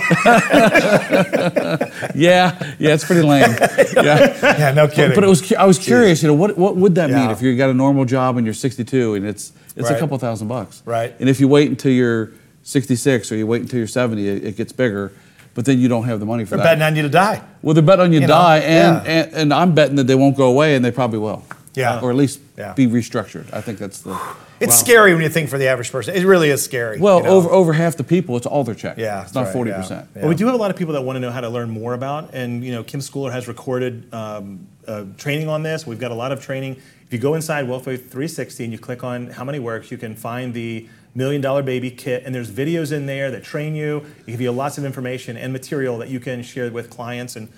Yeah, 2.15 2.73
yeah, 2.79 2.93
it's 2.93 3.05
pretty 3.05 3.21
lame. 3.21 3.49
Yeah. 3.95 4.57
Yeah, 4.57 4.73
no 4.73 4.87
kidding. 4.87 5.13
But 5.15 5.23
it 5.23 5.27
was. 5.27 5.53
I 5.53 5.65
was 5.65 5.77
curious. 5.77 6.21
You 6.23 6.27
know, 6.29 6.33
what 6.33 6.57
what 6.57 6.75
would 6.75 6.95
that 6.95 7.09
mean 7.11 7.29
if 7.29 7.41
you 7.41 7.55
got 7.55 7.69
a 7.69 7.73
normal 7.73 8.05
job 8.05 8.37
and 8.37 8.45
you're 8.45 8.53
62 8.53 9.15
and 9.15 9.25
it's 9.25 9.51
it's 9.75 9.89
a 9.89 9.99
couple 9.99 10.17
thousand 10.17 10.47
bucks. 10.47 10.81
Right. 10.85 11.13
And 11.19 11.29
if 11.29 11.39
you 11.39 11.47
wait 11.47 11.69
until 11.69 11.91
you're 11.91 12.31
66 12.63 13.31
or 13.31 13.35
you 13.35 13.45
wait 13.47 13.61
until 13.61 13.77
you're 13.77 13.87
70, 13.87 14.27
it, 14.27 14.45
it 14.45 14.57
gets 14.57 14.71
bigger. 14.73 15.11
But 15.53 15.65
then 15.65 15.79
you 15.79 15.87
don't 15.87 16.05
have 16.05 16.19
the 16.19 16.25
money 16.25 16.45
for 16.45 16.57
that. 16.57 16.63
They're 16.63 16.71
betting 16.71 16.81
on 16.83 16.95
you 16.95 17.03
to 17.03 17.09
die. 17.09 17.43
Well, 17.61 17.75
they're 17.75 17.83
betting 17.83 18.05
on 18.05 18.11
you, 18.13 18.21
You 18.21 18.27
know, 18.27 18.33
die, 18.33 18.57
and, 18.57 19.05
yeah. 19.05 19.11
and 19.11 19.33
and 19.33 19.53
I'm 19.53 19.75
betting 19.75 19.97
that 19.97 20.07
they 20.07 20.15
won't 20.15 20.35
go 20.35 20.47
away, 20.47 20.75
and 20.75 20.83
they 20.83 20.91
probably 20.91 21.19
will. 21.19 21.43
Yeah. 21.75 21.99
Or 22.01 22.09
at 22.11 22.15
least 22.15 22.39
Yeah. 22.57 22.73
be 22.73 22.87
restructured. 22.87 23.51
I 23.53 23.61
think 23.61 23.79
that's 23.79 24.01
the. 24.01 24.17
It's 24.59 24.79
scary 24.79 25.13
when 25.13 25.23
you 25.23 25.29
think 25.29 25.49
for 25.49 25.57
the 25.57 25.67
average 25.67 25.91
person. 25.91 26.15
It 26.15 26.25
really 26.25 26.49
is 26.49 26.63
scary. 26.63 26.99
Well, 26.99 27.17
you 27.17 27.23
know? 27.23 27.31
over 27.31 27.49
over 27.49 27.73
half 27.73 27.97
the 27.97 28.03
people, 28.03 28.37
it's 28.37 28.45
all 28.45 28.63
their 28.63 28.75
check. 28.75 28.97
Yeah, 28.97 29.23
it's 29.23 29.33
not 29.33 29.41
that's 29.41 29.47
right, 29.47 29.53
forty 29.53 29.71
yeah. 29.71 29.77
percent. 29.77 30.07
Yeah. 30.15 30.21
Well, 30.21 30.29
we 30.29 30.35
do 30.35 30.45
have 30.45 30.55
a 30.55 30.57
lot 30.57 30.71
of 30.71 30.77
people 30.77 30.93
that 30.93 31.01
want 31.01 31.17
to 31.17 31.19
know 31.19 31.31
how 31.31 31.41
to 31.41 31.49
learn 31.49 31.69
more 31.69 31.93
about, 31.93 32.33
and 32.33 32.63
you 32.63 32.71
know, 32.71 32.83
Kim 32.83 32.99
Schooler 32.99 33.31
has 33.31 33.47
recorded 33.47 34.13
um, 34.13 34.67
uh, 34.87 35.05
training 35.17 35.49
on 35.49 35.63
this. 35.63 35.85
We've 35.85 35.99
got 35.99 36.11
a 36.11 36.15
lot 36.15 36.31
of 36.31 36.41
training. 36.41 36.77
If 37.05 37.11
you 37.11 37.19
go 37.19 37.35
inside 37.35 37.65
WealthWave 37.65 37.99
360 38.09 38.63
and 38.63 38.73
you 38.73 38.79
click 38.79 39.03
on 39.03 39.27
How 39.27 39.43
Money 39.43 39.59
Works, 39.59 39.91
you 39.91 39.97
can 39.97 40.15
find 40.15 40.53
the 40.53 40.87
Million 41.15 41.41
Dollar 41.41 41.61
Baby 41.61 41.91
Kit, 41.91 42.23
and 42.25 42.33
there's 42.33 42.49
videos 42.49 42.91
in 42.91 43.05
there 43.05 43.29
that 43.31 43.43
train 43.43 43.75
you, 43.75 44.05
give 44.25 44.41
you 44.41 44.51
lots 44.51 44.77
of 44.77 44.85
information 44.85 45.37
and 45.37 45.53
material 45.53 45.97
that 45.99 46.09
you 46.09 46.19
can 46.19 46.41
share 46.41 46.71
with 46.71 46.89
clients 46.89 47.35
and 47.35 47.49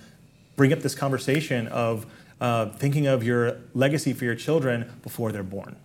bring 0.56 0.74
up 0.74 0.80
this 0.80 0.96
conversation 0.96 1.68
of 1.68 2.06
uh, 2.42 2.68
thinking 2.72 3.08
of 3.08 3.24
your 3.24 3.58
legacy 3.74 4.14
for 4.14 4.26
your 4.26 4.36
children 4.36 4.92
before 5.04 5.32
they're 5.32 5.44
born. 5.44 5.76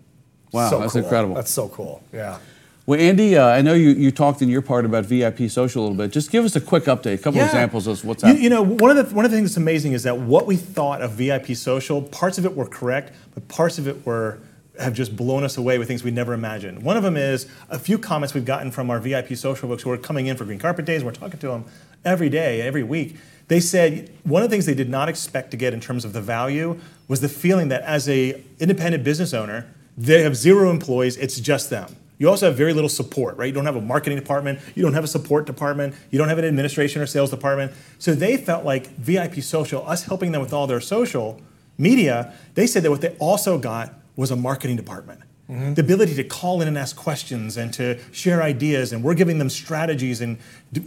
Wow, 0.53 0.71
So 0.71 0.81
that's 0.81 0.93
cool. 0.95 1.03
incredible. 1.03 1.35
That's 1.35 1.51
so 1.51 1.69
cool. 1.69 2.03
Yeah. 2.13 2.39
Well, 2.87 2.99
Andy, 2.99 3.37
uh, 3.37 3.47
I 3.47 3.63
know 3.63 3.75
you, 3.75 3.91
you 3.91 4.11
talked 4.11 4.43
in 4.43 4.49
your 4.49 4.63
part 4.63 4.85
about 4.85 5.05
VIP 5.05 5.49
social 5.49 5.83
a 5.83 5.85
little 5.85 5.97
bit. 5.97 6.11
Just 6.11 6.33
give 6.33 6.45
us 6.45 6.57
a 6.57 6.61
quick 6.61 6.85
update, 6.85 7.15
a 7.15 7.19
couple 7.19 7.39
Yeah. 7.39 7.47
examples 7.47 7.87
of 7.87 8.05
what's 8.05 8.23
happening. 8.23 8.43
you 8.43 8.51
know, 8.51 8.63
one 8.63 8.91
of 8.91 8.97
the 9.09 9.15
one 9.15 9.25
of 9.25 9.31
the 9.31 9.37
things 9.37 9.51
that's 9.51 9.57
amazing 9.59 9.93
is 9.93 10.03
that 10.03 10.19
what 10.19 10.47
we 10.47 10.57
thought 10.57 11.01
of 11.03 11.13
VIP 11.13 11.55
social, 11.55 12.03
parts 12.03 12.37
of 12.37 12.45
it 12.45 12.57
were 12.57 12.67
correct, 12.67 13.13
but 13.35 13.47
parts 13.47 13.79
of 13.79 13.87
it 13.87 14.05
were 14.05 14.39
have 14.81 14.95
just 14.95 15.15
blown 15.15 15.45
us 15.45 15.57
away 15.59 15.79
with 15.79 15.87
things 15.87 16.03
we 16.03 16.11
never 16.11 16.33
imagined. 16.33 16.83
One 16.83 16.97
of 16.97 17.03
them 17.03 17.17
is 17.17 17.47
a 17.69 17.79
few 17.79 17.99
comments 17.99 18.33
we've 18.35 18.47
gotten 18.47 18.71
from 18.73 18.91
our 18.91 18.99
VIP 18.99 19.37
social 19.37 19.69
folks 19.69 19.83
who 19.83 19.91
are 19.91 19.99
coming 19.99 20.27
in 20.27 20.37
for 20.39 20.45
Green 20.47 20.59
Carpet 20.59 20.87
Days. 20.87 21.05
We're 21.05 21.13
talking 21.13 21.39
to 21.39 21.49
them 21.49 21.67
every 22.05 22.31
day, 22.31 22.63
every 22.63 22.83
week. 22.83 23.17
They 23.51 23.59
said 23.59 24.17
one 24.23 24.45
of 24.45 24.49
the 24.49 24.55
things 24.55 24.67
they 24.67 24.75
did 24.75 24.89
not 24.89 25.09
expect 25.09 25.51
to 25.51 25.57
get 25.57 25.75
in 25.75 25.81
terms 25.81 26.05
of 26.05 26.13
the 26.13 26.21
value 26.21 26.79
was 27.09 27.21
the 27.21 27.29
feeling 27.29 27.67
that 27.71 27.83
as 27.83 28.09
a 28.09 28.41
independent 28.61 29.03
business 29.03 29.35
owner, 29.35 29.67
they 29.99 30.23
have 30.23 30.37
zero 30.37 30.71
employees. 30.71 31.17
It's 31.17 31.41
just 31.41 31.69
them. 31.69 31.97
You 32.19 32.29
also 32.29 32.47
have 32.47 32.57
very 32.57 32.73
little 32.73 32.89
support, 32.89 33.37
right? 33.37 33.47
You 33.47 33.53
don't 33.53 33.67
have 33.67 33.75
a 33.75 33.81
marketing 33.81 34.17
department, 34.17 34.61
you 34.77 34.85
don't 34.85 34.93
have 34.93 35.03
a 35.03 35.09
support 35.09 35.47
department, 35.47 35.97
you 36.13 36.19
don't 36.19 36.29
have 36.29 36.39
an 36.39 36.45
administration 36.45 37.03
or 37.03 37.07
sales 37.07 37.31
department. 37.31 37.73
So 37.99 38.15
they 38.15 38.37
felt 38.37 38.65
like 38.65 38.87
VIP 38.99 39.43
Social, 39.43 39.85
us 39.85 40.05
helping 40.05 40.31
them 40.31 40.41
with 40.41 40.53
all 40.53 40.69
their 40.69 40.81
social 40.81 41.41
media, 41.77 42.33
they 42.55 42.69
said 42.69 42.85
that 42.85 42.91
what 42.93 43.01
they 43.01 43.17
also 43.19 43.59
got 43.59 43.95
was 44.15 44.31
a 44.31 44.37
marketing 44.37 44.77
department. 44.77 45.23
The 45.51 45.81
ability 45.81 46.15
to 46.15 46.25
call 46.25 46.63
in 46.63 46.69
and 46.69 46.79
ask 46.79 46.95
questions 46.95 47.57
and 47.57 47.75
to 47.75 47.99
share 48.13 48.43
ideas, 48.43 48.93
and 48.93 49.03
we're 49.03 49.15
giving 49.15 49.39
them 49.39 49.51
strategies 49.51 50.21
and 50.21 50.39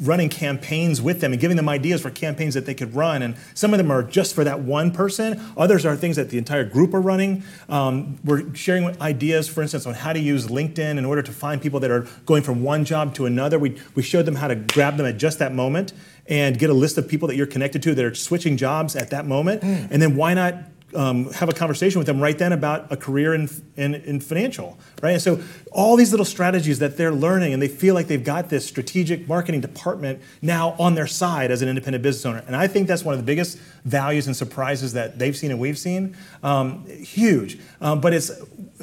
running 0.02 0.30
campaigns 0.30 1.02
with 1.02 1.20
them 1.20 1.34
and 1.34 1.42
giving 1.42 1.58
them 1.58 1.68
ideas 1.68 2.02
for 2.02 2.10
campaigns 2.10 2.54
that 2.54 2.66
they 2.66 2.74
could 2.74 2.96
run. 2.96 3.22
And 3.22 3.36
some 3.54 3.74
of 3.74 3.78
them 3.78 3.92
are 3.92 4.04
just 4.04 4.34
for 4.34 4.44
that 4.46 4.62
one 4.62 4.92
person, 4.92 5.42
others 5.58 5.86
are 5.86 5.96
things 5.98 6.16
that 6.16 6.30
the 6.30 6.38
entire 6.38 6.64
group 6.64 6.94
are 6.94 7.02
running. 7.02 7.44
Um, 7.68 8.20
we're 8.24 8.54
sharing 8.56 9.00
ideas, 9.02 9.50
for 9.50 9.62
instance, 9.62 9.86
on 9.86 9.96
how 9.96 10.14
to 10.14 10.20
use 10.20 10.48
LinkedIn 10.48 10.98
in 10.98 11.04
order 11.04 11.22
to 11.22 11.32
find 11.32 11.62
people 11.62 11.82
that 11.82 11.92
are 11.92 12.08
going 12.26 12.44
from 12.44 12.64
one 12.64 12.86
job 12.86 13.14
to 13.16 13.26
another. 13.26 13.60
We, 13.60 13.78
we 13.96 14.04
showed 14.04 14.26
them 14.26 14.36
how 14.36 14.48
to 14.48 14.56
grab 14.56 14.98
them 14.98 15.06
at 15.06 15.18
just 15.18 15.40
that 15.40 15.54
moment 15.54 15.92
and 16.28 16.58
get 16.58 16.70
a 16.70 16.74
list 16.74 16.98
of 16.98 17.08
people 17.08 17.28
that 17.28 17.36
you're 17.36 17.46
connected 17.46 17.84
to 17.84 17.94
that 17.94 18.06
are 18.06 18.16
switching 18.16 18.56
jobs 18.56 18.96
at 18.96 19.10
that 19.10 19.26
moment. 19.26 19.62
And 19.62 20.02
then 20.02 20.16
why 20.16 20.34
not 20.34 20.56
um, 20.96 21.32
have 21.34 21.50
a 21.50 21.54
conversation 21.54 22.00
with 22.00 22.08
them 22.08 22.20
right 22.20 22.38
then 22.38 22.54
about 22.54 22.92
a 22.92 22.98
career 22.98 23.34
in, 23.34 23.50
in, 23.76 23.96
in 23.96 24.20
financial, 24.20 24.78
right? 25.02 25.12
And 25.12 25.22
so 25.22 25.42
all 25.72 25.96
these 25.96 26.12
little 26.12 26.26
strategies 26.26 26.80
that 26.80 26.98
they're 26.98 27.12
learning 27.12 27.54
and 27.54 27.62
they 27.62 27.68
feel 27.68 27.94
like 27.94 28.08
they've 28.08 28.24
got 28.24 28.50
this 28.50 28.66
strategic 28.66 29.28
marketing 29.28 29.62
department 29.62 30.22
now 30.42 30.76
on 30.80 30.96
their 30.96 31.08
side 31.08 31.52
as 31.52 31.62
an 31.62 31.70
independent 31.70 32.04
business 32.04 32.26
owner. 32.26 32.44
And 32.48 32.56
I 32.56 32.68
think 32.68 32.88
that's 32.88 33.04
one 33.04 33.14
of 33.14 33.20
the 33.20 33.26
biggest 33.26 33.58
values 33.86 34.28
and 34.28 34.36
surprises 34.36 34.94
that 34.94 35.20
they've 35.20 35.36
seen 35.36 35.52
and 35.52 35.60
we've 35.60 35.78
seen. 35.78 36.16
Um, 36.42 36.86
huge. 36.86 37.60
Um, 37.82 38.02
but 38.02 38.14
it's, 38.14 38.32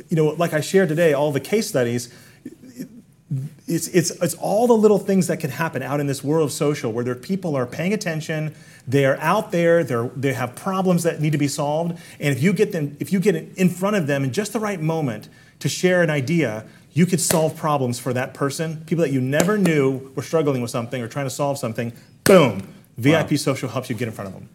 you 0.08 0.16
know, 0.16 0.26
like 0.26 0.52
I 0.52 0.60
shared 0.60 0.88
today, 0.88 1.12
all 1.12 1.32
the 1.32 1.40
case 1.40 1.68
studies, 1.68 2.12
it's, 3.66 3.86
it's, 3.88 4.10
it's 4.10 4.34
all 4.34 4.66
the 4.66 4.76
little 4.76 4.98
things 4.98 5.28
that 5.28 5.38
can 5.38 5.50
happen 5.50 5.82
out 5.82 6.00
in 6.00 6.06
this 6.06 6.24
world 6.24 6.46
of 6.46 6.52
social 6.52 6.92
where 6.92 7.04
there 7.04 7.14
people 7.14 7.54
are 7.56 7.66
paying 7.66 7.92
attention 7.92 8.54
they're 8.86 9.18
out 9.20 9.52
there. 9.52 9.84
They're, 9.84 10.08
they 10.16 10.32
have 10.32 10.54
problems 10.54 11.02
that 11.02 11.20
need 11.20 11.32
to 11.32 11.38
be 11.38 11.48
solved. 11.48 11.98
And 12.18 12.36
if 12.36 12.42
you 12.42 12.52
get 12.52 12.72
them 12.72 12.96
if 13.00 13.12
you 13.12 13.20
get 13.20 13.34
in 13.34 13.68
front 13.68 13.96
of 13.96 14.06
them 14.06 14.24
in 14.24 14.32
just 14.32 14.52
the 14.52 14.60
right 14.60 14.80
moment 14.80 15.28
to 15.60 15.68
share 15.68 16.02
an 16.02 16.10
idea 16.10 16.64
you 16.92 17.06
could 17.06 17.20
solve 17.20 17.56
problems 17.56 17.98
for 17.98 18.12
that 18.12 18.34
person. 18.34 18.84
People 18.86 19.04
that 19.04 19.12
you 19.12 19.20
never 19.20 19.56
knew 19.56 20.12
were 20.14 20.22
struggling 20.22 20.60
with 20.60 20.70
something 20.70 21.00
or 21.00 21.08
trying 21.08 21.26
to 21.26 21.30
solve 21.30 21.58
something 21.58 21.92
boom 22.24 22.66
vip 22.96 23.36
social 23.38 23.68
helps 23.68 23.88
you 23.88 23.96
get 23.96 24.08
in 24.08 24.14
front 24.14 24.28
of 24.28 24.34
them. 24.34 24.48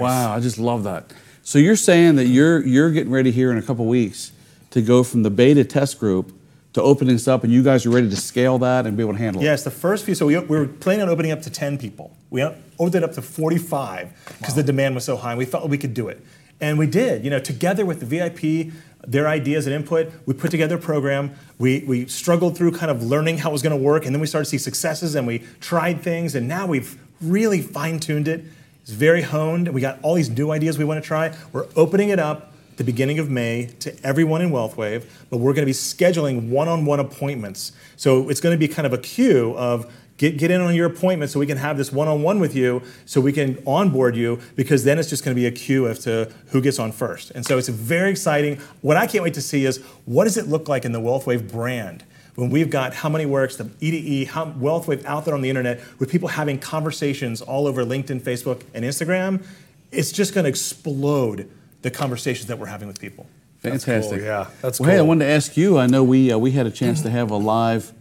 Wow, 0.00 0.34
I 0.34 0.40
just 0.40 0.58
love 0.58 0.84
that. 0.84 1.12
So 1.42 1.58
you're 1.58 1.76
saying 1.76 2.16
that 2.16 2.26
you're 2.26 2.64
you're 2.66 2.90
getting 2.90 3.12
ready 3.12 3.30
here 3.30 3.52
in 3.52 3.58
a 3.58 3.62
couple 3.62 3.86
weeks 3.86 4.32
to 4.70 4.82
go 4.82 5.02
from 5.04 5.22
the 5.22 5.30
beta 5.30 5.64
test 5.64 6.00
group 6.00 6.32
to 6.76 6.82
opening 6.82 7.14
this 7.14 7.26
up, 7.26 7.42
and 7.42 7.50
you 7.52 7.62
guys 7.62 7.84
are 7.86 7.90
ready 7.90 8.08
to 8.08 8.16
scale 8.16 8.58
that 8.58 8.86
and 8.86 8.96
be 8.96 9.02
able 9.02 9.14
to 9.14 9.18
handle 9.18 9.42
Yeah, 9.42 9.48
it. 9.48 9.52
Yes, 9.52 9.64
the 9.64 9.70
first 9.70 10.04
few. 10.04 10.14
So 10.14 10.26
we, 10.26 10.38
we 10.38 10.58
were 10.58 10.66
planning 10.66 11.02
on 11.02 11.08
opening 11.08 11.32
up 11.32 11.40
to 11.42 11.50
10 11.50 11.78
people. 11.78 12.14
We 12.30 12.42
opened 12.42 12.94
it 12.94 13.02
up 13.02 13.12
to 13.14 13.22
45 13.22 14.36
because 14.38 14.54
the 14.54 14.62
demand 14.62 14.94
was 14.94 15.04
so 15.04 15.16
high. 15.16 15.30
and 15.32 15.38
We 15.38 15.46
felt 15.46 15.68
we 15.70 15.78
could 15.78 15.94
do 15.94 16.08
it. 16.08 16.22
And 16.60 16.78
we 16.78 16.86
did. 16.86 17.24
You 17.24 17.30
know, 17.30 17.38
together 17.38 17.86
with 17.86 18.00
the 18.00 18.06
VIP, 18.06 18.72
their 19.06 19.26
ideas 19.26 19.66
and 19.66 19.74
input, 19.74 20.12
we 20.26 20.34
put 20.34 20.50
together 20.50 20.76
a 20.76 20.78
program. 20.78 21.32
We, 21.58 21.82
we 21.86 22.06
struggled 22.08 22.56
through 22.58 22.72
kind 22.72 22.90
of 22.90 23.02
learning 23.02 23.38
how 23.38 23.50
it 23.50 23.52
was 23.52 23.62
going 23.62 23.76
to 23.76 23.82
work. 23.82 24.04
And 24.04 24.14
then 24.14 24.20
we 24.20 24.26
started 24.26 24.44
to 24.44 24.50
see 24.50 24.58
successes 24.58 25.14
and 25.14 25.26
we 25.26 25.38
tried 25.60 26.02
things. 26.02 26.34
And 26.34 26.46
now 26.46 26.66
we've 26.66 26.98
really 27.22 27.62
fine 27.62 28.00
tuned 28.00 28.28
it. 28.28 28.44
It's 28.82 28.90
very 28.90 29.22
honed. 29.22 29.68
And 29.68 29.74
we 29.74 29.80
got 29.80 29.98
all 30.02 30.14
these 30.14 30.28
new 30.30 30.50
ideas 30.50 30.76
we 30.78 30.84
want 30.84 31.02
to 31.02 31.06
try. 31.06 31.34
We're 31.52 31.66
opening 31.74 32.10
it 32.10 32.18
up 32.18 32.52
the 32.76 32.84
beginning 32.84 33.18
of 33.18 33.30
May 33.30 33.66
to 33.80 33.94
everyone 34.04 34.42
in 34.42 34.50
WealthWave, 34.50 35.04
but 35.30 35.38
we're 35.38 35.52
going 35.52 35.62
to 35.62 35.66
be 35.66 35.72
scheduling 35.72 36.48
one-on-one 36.48 37.00
appointments. 37.00 37.72
So 37.96 38.28
it's 38.28 38.40
going 38.40 38.54
to 38.54 38.58
be 38.58 38.68
kind 38.68 38.86
of 38.86 38.92
a 38.92 38.98
queue 38.98 39.54
of 39.56 39.90
get, 40.18 40.36
get 40.38 40.50
in 40.50 40.60
on 40.60 40.74
your 40.74 40.86
appointment 40.86 41.30
so 41.30 41.40
we 41.40 41.46
can 41.46 41.58
have 41.58 41.76
this 41.76 41.92
one-on-one 41.92 42.38
with 42.38 42.54
you 42.54 42.82
so 43.04 43.20
we 43.20 43.32
can 43.32 43.62
onboard 43.66 44.16
you 44.16 44.40
because 44.56 44.84
then 44.84 44.98
it's 44.98 45.08
just 45.08 45.24
going 45.24 45.34
to 45.34 45.40
be 45.40 45.46
a 45.46 45.50
queue 45.50 45.88
as 45.88 46.00
to 46.00 46.30
who 46.48 46.60
gets 46.60 46.78
on 46.78 46.92
first. 46.92 47.30
And 47.30 47.44
so 47.44 47.58
it's 47.58 47.68
very 47.68 48.10
exciting. 48.10 48.60
What 48.82 48.96
I 48.96 49.06
can't 49.06 49.24
wait 49.24 49.34
to 49.34 49.42
see 49.42 49.64
is 49.64 49.78
what 50.04 50.24
does 50.24 50.36
it 50.36 50.46
look 50.46 50.68
like 50.68 50.84
in 50.84 50.92
the 50.92 51.00
WealthWave 51.00 51.50
brand 51.50 52.04
when 52.34 52.50
we've 52.50 52.68
got 52.68 52.92
How 52.92 53.08
Money 53.08 53.24
Works, 53.24 53.56
the 53.56 53.70
EDE, 53.80 54.28
how 54.28 54.46
WealthWave 54.52 55.04
out 55.06 55.24
there 55.24 55.34
on 55.34 55.40
the 55.40 55.48
internet 55.48 55.80
with 55.98 56.10
people 56.10 56.28
having 56.28 56.58
conversations 56.58 57.40
all 57.40 57.66
over 57.66 57.82
LinkedIn, 57.82 58.20
Facebook, 58.20 58.62
and 58.74 58.84
Instagram, 58.84 59.44
it's 59.90 60.12
just 60.12 60.34
going 60.34 60.44
to 60.44 60.50
explode 60.50 61.48
the 61.86 61.90
conversations 61.92 62.48
that 62.48 62.58
we're 62.58 62.66
having 62.66 62.88
with 62.88 63.00
people. 63.00 63.28
Fantastic. 63.60 64.18
cool, 64.18 64.26
yeah. 64.26 64.48
That's 64.60 64.80
well, 64.80 64.90
Hey, 64.90 64.98
I 64.98 65.02
wanted 65.02 65.26
to 65.26 65.30
ask 65.30 65.56
you. 65.56 65.78
I 65.78 65.86
know 65.86 66.02
we 66.02 66.32
uh, 66.32 66.36
we 66.38 66.50
had 66.50 66.66
a 66.66 66.70
chance 66.72 67.00
to 67.02 67.10
have 67.10 67.30
a 67.30 67.36
live 67.36 67.92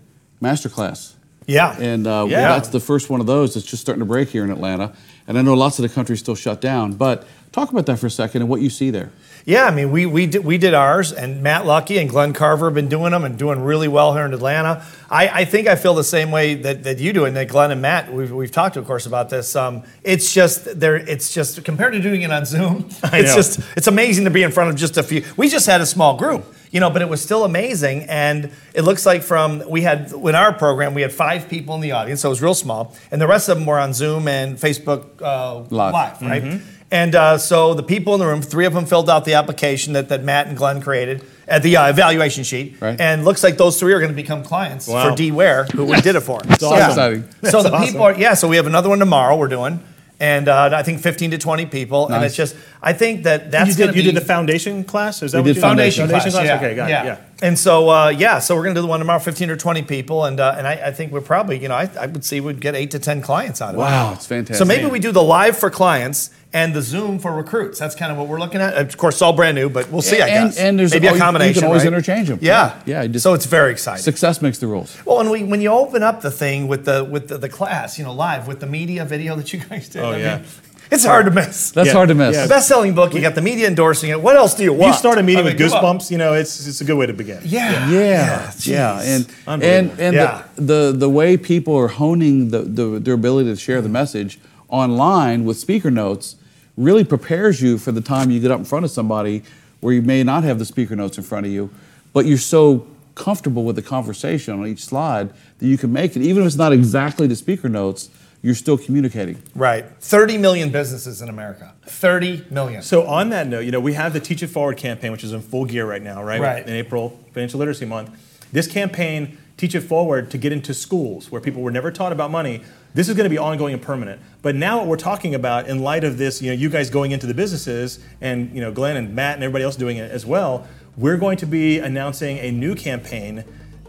masterclass. 0.42 1.14
Yeah. 1.46 1.78
And 1.80 2.08
uh, 2.08 2.26
Yeah. 2.28 2.48
that's 2.50 2.70
the 2.70 2.80
first 2.80 3.12
one 3.12 3.22
of 3.22 3.28
those 3.28 3.54
that's 3.54 3.66
just 3.66 3.84
starting 3.84 4.00
to 4.00 4.06
break 4.06 4.30
here 4.30 4.44
in 4.44 4.50
Atlanta. 4.50 4.94
And 5.28 5.38
I 5.38 5.44
know 5.44 5.54
lots 5.54 5.78
of 5.78 5.84
the 5.84 5.90
country's 5.90 6.20
still 6.20 6.34
shut 6.34 6.62
down. 6.62 6.94
But 6.94 7.28
talk 7.52 7.70
about 7.72 7.86
that 7.86 8.00
for 8.00 8.08
a 8.08 8.10
second 8.12 8.42
and 8.42 8.50
what 8.50 8.60
you 8.62 8.72
see 8.72 8.90
there. 8.90 9.12
Yeah, 9.48 9.66
I 9.66 9.72
mean, 9.72 9.92
we 9.92 10.08
we 10.08 10.26
did, 10.26 10.44
we 10.44 10.58
did 10.58 10.74
ours, 10.74 11.12
and 11.14 11.44
Matt 11.44 11.68
Lucky 11.68 12.00
and 12.00 12.10
Glenn 12.10 12.34
Carver 12.34 12.66
have 12.66 12.74
been 12.74 12.90
doing 12.90 13.12
them 13.12 13.24
and 13.24 13.38
doing 13.38 13.62
really 13.62 13.88
well 13.88 14.16
here 14.16 14.26
in 14.26 14.34
Atlanta. 14.34 14.84
I, 15.08 15.28
I 15.28 15.46
think 15.46 15.68
I 15.68 15.76
feel 15.76 15.94
the 15.94 16.04
same 16.04 16.32
way 16.32 16.56
that, 16.56 16.84
that 16.84 16.98
you 16.98 17.14
do, 17.14 17.26
and 17.26 17.36
that 17.36 17.48
Glenn 17.48 17.70
and 17.70 17.80
Matt 17.80 18.12
we've, 18.12 18.32
we've 18.32 18.52
talked, 18.52 18.76
of 18.76 18.88
course, 18.88 19.06
about 19.06 19.30
this. 19.30 19.56
Um, 19.56 19.84
it's 20.04 20.34
just 20.34 20.80
there. 20.80 20.96
It's 20.96 21.32
just 21.32 21.64
compared 21.64 21.94
to 21.94 22.02
doing 22.02 22.24
it 22.24 22.32
on 22.32 22.46
Zoom. 22.46 22.90
It's 23.14 23.36
just 23.36 23.60
it's 23.78 23.86
amazing 23.86 24.26
to 24.26 24.32
be 24.32 24.42
in 24.42 24.52
front 24.52 24.72
of 24.72 24.78
just 24.78 24.98
a 24.98 25.04
few. 25.04 25.24
We 25.38 25.48
just 25.48 25.68
had 25.68 25.80
a 25.80 25.86
small 25.86 26.18
group, 26.18 26.44
you 26.72 26.80
know, 26.80 26.90
but 26.90 27.04
it 27.04 27.08
was 27.10 27.22
still 27.22 27.46
amazing, 27.46 28.02
and 28.10 28.52
it 28.74 28.82
looks 28.82 29.06
like 29.06 29.22
from 29.22 29.62
we 29.70 29.84
had 29.84 30.12
in 30.12 30.34
our 30.34 30.54
program 30.54 30.96
we 30.96 31.04
had 31.04 31.14
five 31.14 31.50
people 31.50 31.76
in 31.76 31.82
the 31.82 31.92
audience, 31.92 32.22
so 32.22 32.30
it 32.30 32.32
was 32.32 32.42
real 32.42 32.56
small, 32.56 32.96
and 33.12 33.22
the 33.22 33.28
rest 33.28 33.48
of 33.48 33.60
them 33.60 33.68
were 33.68 33.78
on 33.80 33.94
Zoom 33.94 34.28
and 34.28 34.58
Facebook 34.58 35.22
uh, 35.22 35.60
Live. 35.70 35.94
right? 36.24 36.44
Mm-hmm. 36.44 36.72
And 36.92 37.16
uh, 37.16 37.38
so 37.38 37.74
the 37.74 37.84
people 37.84 38.14
in 38.14 38.20
the 38.20 38.28
room, 38.28 38.42
three 38.42 38.66
of 38.66 38.74
them 38.74 38.86
filled 38.86 39.10
out 39.10 39.26
the 39.26 39.34
application 39.34 39.94
that, 39.94 40.10
that 40.10 40.24
Matt 40.24 40.48
and 40.48 40.56
Glenn 40.56 40.82
created 40.82 41.24
at 41.48 41.64
the 41.64 41.78
uh, 41.78 41.90
evaluation 41.90 42.44
sheet. 42.44 42.80
Right. 42.80 43.00
And 43.00 43.26
looks 43.26 43.44
like 43.44 43.58
those 43.58 43.80
three 43.80 43.92
are 43.94 44.00
going 44.00 44.12
to 44.12 44.16
become 44.16 44.44
clients 44.44 44.88
Wow. 44.88 45.10
for 45.10 45.16
D 45.16 45.32
Ware, 45.32 45.66
who 45.66 45.86
we 45.86 46.00
did 46.02 46.16
it 46.16 46.22
for. 46.22 46.40
It's 46.46 46.62
Yeah. 46.62 46.88
exciting. 46.88 47.30
So 47.44 47.64
the 47.64 47.70
That's 47.70 47.88
people 47.92 48.04
are, 48.04 48.16
yeah, 48.18 48.36
so 48.36 48.48
we 48.48 48.56
have 48.58 48.68
another 48.68 48.90
one 48.90 49.00
tomorrow 49.00 49.36
we're 49.36 49.48
doing. 49.48 49.80
And 50.20 50.48
uh, 50.48 50.70
I 50.74 50.84
think 50.84 51.02
15 51.02 51.32
to 51.32 51.38
20 51.38 51.66
people. 51.66 52.08
And 52.08 52.24
it's 52.24 52.36
just, 52.36 52.56
I 52.88 52.94
think 52.94 53.24
that 53.24 53.50
that's 53.50 53.70
you 53.72 53.76
did, 53.76 53.92
to 53.94 53.98
you 53.98 54.04
be. 54.04 54.12
did 54.12 54.16
the 54.16 54.26
foundation 54.26 54.84
class? 54.84 55.24
Is 55.24 55.32
that 55.32 55.40
We 55.40 55.42
what 55.42 55.48
did 55.48 55.56
you 55.56 55.62
Foundation, 55.62 56.08
Foundation 56.08 56.32
class, 56.32 56.46
class? 56.46 56.62
yeah. 56.62 56.68
Okay, 56.68 56.76
got 56.76 56.90
yeah. 56.90 57.02
it. 57.02 57.06
Yeah. 57.08 57.18
And 57.42 57.58
so, 57.60 57.90
uh, 57.90 58.10
yeah, 58.10 58.38
so 58.40 58.56
we're 58.56 58.62
going 58.64 58.76
to 58.76 58.78
do 58.80 58.84
the 58.84 58.88
one 58.88 59.00
tomorrow, 59.00 59.20
15 59.20 59.50
or 59.50 59.58
20 59.58 59.82
people. 59.82 60.24
And, 60.24 60.40
uh, 60.40 60.56
and 60.58 60.66
I, 60.68 60.74
I 60.88 60.92
think 60.92 61.12
we're 61.12 61.20
probably, 61.20 61.58
you 61.60 61.68
know, 61.68 61.76
I, 61.76 61.90
I 62.00 62.06
would 62.06 62.24
see 62.24 62.40
we'd 62.40 62.62
get 62.62 62.76
eight 62.76 62.92
to 62.92 63.00
10 63.00 63.22
clients 63.24 63.60
out 63.62 63.70
of 63.70 63.76
it. 63.76 63.80
Wow, 63.80 64.14
it's 64.14 64.26
fantastic. 64.28 64.56
So 64.58 64.66
maybe 64.66 64.86
we 64.90 65.00
do 65.00 65.12
the 65.12 65.24
live 65.24 65.58
for 65.58 65.70
clients 65.72 66.30
and 66.54 66.74
the 66.74 66.82
Zoom 66.82 67.20
for 67.20 67.34
recruits. 67.36 67.78
That's 67.80 67.96
kind 67.96 68.12
of 68.12 68.18
what 68.20 68.28
we're 68.28 68.40
looking 68.40 68.62
at. 68.62 68.76
Of 68.78 68.96
course, 68.98 69.16
it's 69.16 69.22
all 69.24 69.34
brand 69.34 69.56
new, 69.56 69.68
but 69.68 69.92
we'll 69.92 70.02
see. 70.04 70.22
I 70.22 70.28
And- 70.28 70.50
guess. 70.52 70.60
and 70.60 70.80
there's 70.80 70.94
maybe 70.94 71.08
al- 71.10 71.16
a 71.16 71.20
combination. 71.20 71.56
you 71.56 71.62
can 71.62 71.68
always 71.68 71.84
right? 72.08 72.26
them. 72.28 72.40
Yeah, 72.42 72.80
Yeah, 72.86 73.02
you 73.02 73.10
just- 73.10 73.24
so 73.24 73.34
it's 73.34 73.48
very 73.48 73.72
exciting. 73.72 74.04
Success 74.04 74.42
makes 74.42 74.60
the 74.60 74.68
rules. 74.68 74.96
Well, 75.06 75.20
and 75.20 75.30
we, 75.32 75.44
when 75.44 75.60
you 75.60 75.72
open 75.72 76.04
up 76.04 76.22
the 76.22 76.32
thing 76.32 76.68
with 76.70 76.86
the 76.86 77.04
with 77.04 77.28
the, 77.30 77.38
the 77.40 77.50
class, 77.50 77.98
you 77.98 78.06
know, 78.06 78.14
live 78.14 78.48
with 78.48 78.60
the 78.60 78.68
media 78.68 79.04
video 79.04 79.36
that 79.36 79.52
you 79.52 79.60
guys 79.60 79.90
did. 79.90 80.04
Oh, 80.04 80.12
I 80.12 80.18
yeah. 80.18 80.36
mean, 80.38 80.46
it's 80.92 81.06
hard 81.06 81.26
to 81.26 81.32
miss. 81.32 81.72
That's 81.72 81.88
Yeah, 81.88 81.94
hard 81.94 82.10
to 82.10 82.16
miss. 82.16 82.36
yeah. 82.36 82.48
Best 82.48 82.68
selling 82.68 82.94
book. 82.94 83.14
You 83.14 83.22
got 83.22 83.36
the 83.36 83.42
media 83.42 83.68
endorsing 83.68 84.10
it. 84.12 84.22
What 84.22 84.36
else 84.36 84.54
do 84.54 84.64
you 84.64 84.74
If 84.74 84.80
want? 84.80 84.94
you 84.94 84.98
start 85.00 85.18
a 85.18 85.24
meeting 85.24 85.40
I 85.46 85.50
mean, 85.50 85.58
with 85.58 85.72
come 85.72 85.86
on. 85.86 85.98
goosebumps, 86.00 86.12
you 86.12 86.18
know, 86.18 86.34
it's, 86.34 86.68
it's 86.68 86.82
a 86.82 86.86
good 86.86 86.98
way 86.98 87.06
to 87.06 87.14
begin. 87.14 87.42
Yeah. 87.44 87.90
Yeah, 87.90 88.48
jeez. 88.48 88.68
yeah, 88.68 89.02
and 89.02 89.26
and 89.26 89.28
Unbelievable. 89.48 90.04
and 90.04 90.16
Yeah. 90.16 90.44
the, 90.56 90.62
the 90.92 90.98
the 90.98 91.10
way 91.10 91.38
people 91.38 91.76
are 91.76 91.88
honing 91.90 92.50
the, 92.50 92.60
the 92.62 93.00
their 93.00 93.14
ability 93.16 93.50
to 93.50 93.56
share 93.56 93.82
the 93.82 93.88
mm-hmm. 93.88 93.94
message 93.94 94.40
online 94.70 95.46
with 95.46 95.58
speaker 95.58 95.92
notes 95.92 96.36
really 96.78 97.04
prepares 97.04 97.62
you 97.62 97.78
for 97.78 97.92
the 97.92 98.02
time 98.02 98.30
you 98.32 98.40
get 98.40 98.52
up 98.52 98.60
in 98.60 98.66
front 98.66 98.84
of 98.86 98.92
somebody 98.92 99.44
where 99.80 99.94
you 99.94 100.02
may 100.02 100.24
not 100.24 100.44
have 100.44 100.60
the 100.60 100.66
speaker 100.66 100.96
notes 100.96 101.18
in 101.18 101.24
front 101.24 101.46
of 101.46 101.52
you, 101.52 101.70
but 102.14 102.26
you're 102.26 102.38
so 102.38 102.86
comfortable 103.14 103.64
with 103.64 103.76
the 103.78 103.82
conversation 103.82 104.60
on 104.60 104.68
each 104.68 104.84
slide 104.84 105.30
that 105.60 105.66
you 105.68 105.78
can 105.78 105.94
make 105.94 106.16
it, 106.18 106.22
even 106.22 106.44
if 106.44 106.48
it's 106.48 106.56
not 106.58 106.74
exactly 106.74 107.28
the 107.28 107.36
speaker 107.36 107.70
notes, 107.70 108.10
you're 108.46 108.54
still 108.54 108.78
communicating. 108.78 109.42
Right. 109.56 109.90
30 110.02 110.38
million 110.38 110.70
businesses 110.70 111.20
in 111.20 111.30
America. 111.30 111.74
30 111.88 112.46
million. 112.52 112.84
So 112.84 113.08
on 113.08 113.30
that 113.30 113.48
note, 113.48 113.62
you 113.62 113.72
know, 113.72 113.80
we 113.80 113.94
have 113.94 114.14
the 114.14 114.20
Teach 114.20 114.44
It 114.44 114.50
Forward 114.50 114.78
campaign, 114.78 115.12
which 115.12 115.24
is 115.24 115.34
in 115.34 115.42
full 115.42 115.66
gear 115.66 115.88
right 115.90 116.02
now, 116.02 116.24
right? 116.24 116.40
Right. 116.40 116.64
In 116.64 116.72
April, 116.72 117.20
Financial 117.34 117.58
Literacy 117.58 117.86
Month. 117.86 118.12
This 118.52 118.68
campaign, 118.68 119.40
Teach 119.58 119.74
It 119.74 119.82
Forward, 119.82 120.30
to 120.30 120.38
get 120.38 120.52
into 120.52 120.76
schools 120.76 121.32
where 121.32 121.42
people 121.42 121.64
were 121.64 121.72
never 121.72 121.92
taught 121.92 122.12
about 122.12 122.30
money. 122.30 122.62
This 122.94 123.10
is 123.10 123.16
going 123.16 123.24
to 123.24 123.32
be 123.32 123.40
ongoing 123.40 123.74
and 123.74 123.82
permanent. 123.82 124.22
But 124.44 124.54
now 124.54 124.78
what 124.78 124.86
we're 124.86 124.98
talking 124.98 125.34
about, 125.34 125.68
in 125.68 125.80
light 125.80 126.04
of 126.04 126.20
this, 126.20 126.40
you 126.40 126.52
know, 126.52 126.56
you 126.56 126.70
guys 126.70 126.92
going 126.92 127.10
into 127.10 127.26
the 127.26 127.34
businesses, 127.34 127.98
and 128.22 128.54
you 128.54 128.62
know, 128.62 128.72
Glenn 128.72 128.96
and 128.96 129.16
Matt 129.16 129.34
and 129.34 129.44
everybody 129.44 129.64
else 129.64 129.76
doing 129.76 129.98
it 129.98 130.12
as 130.12 130.24
well, 130.24 130.68
we're 130.98 131.18
going 131.18 131.38
to 131.38 131.48
be 131.48 131.80
announcing 131.80 132.38
a 132.38 132.52
new 132.52 132.76
campaign. 132.76 133.44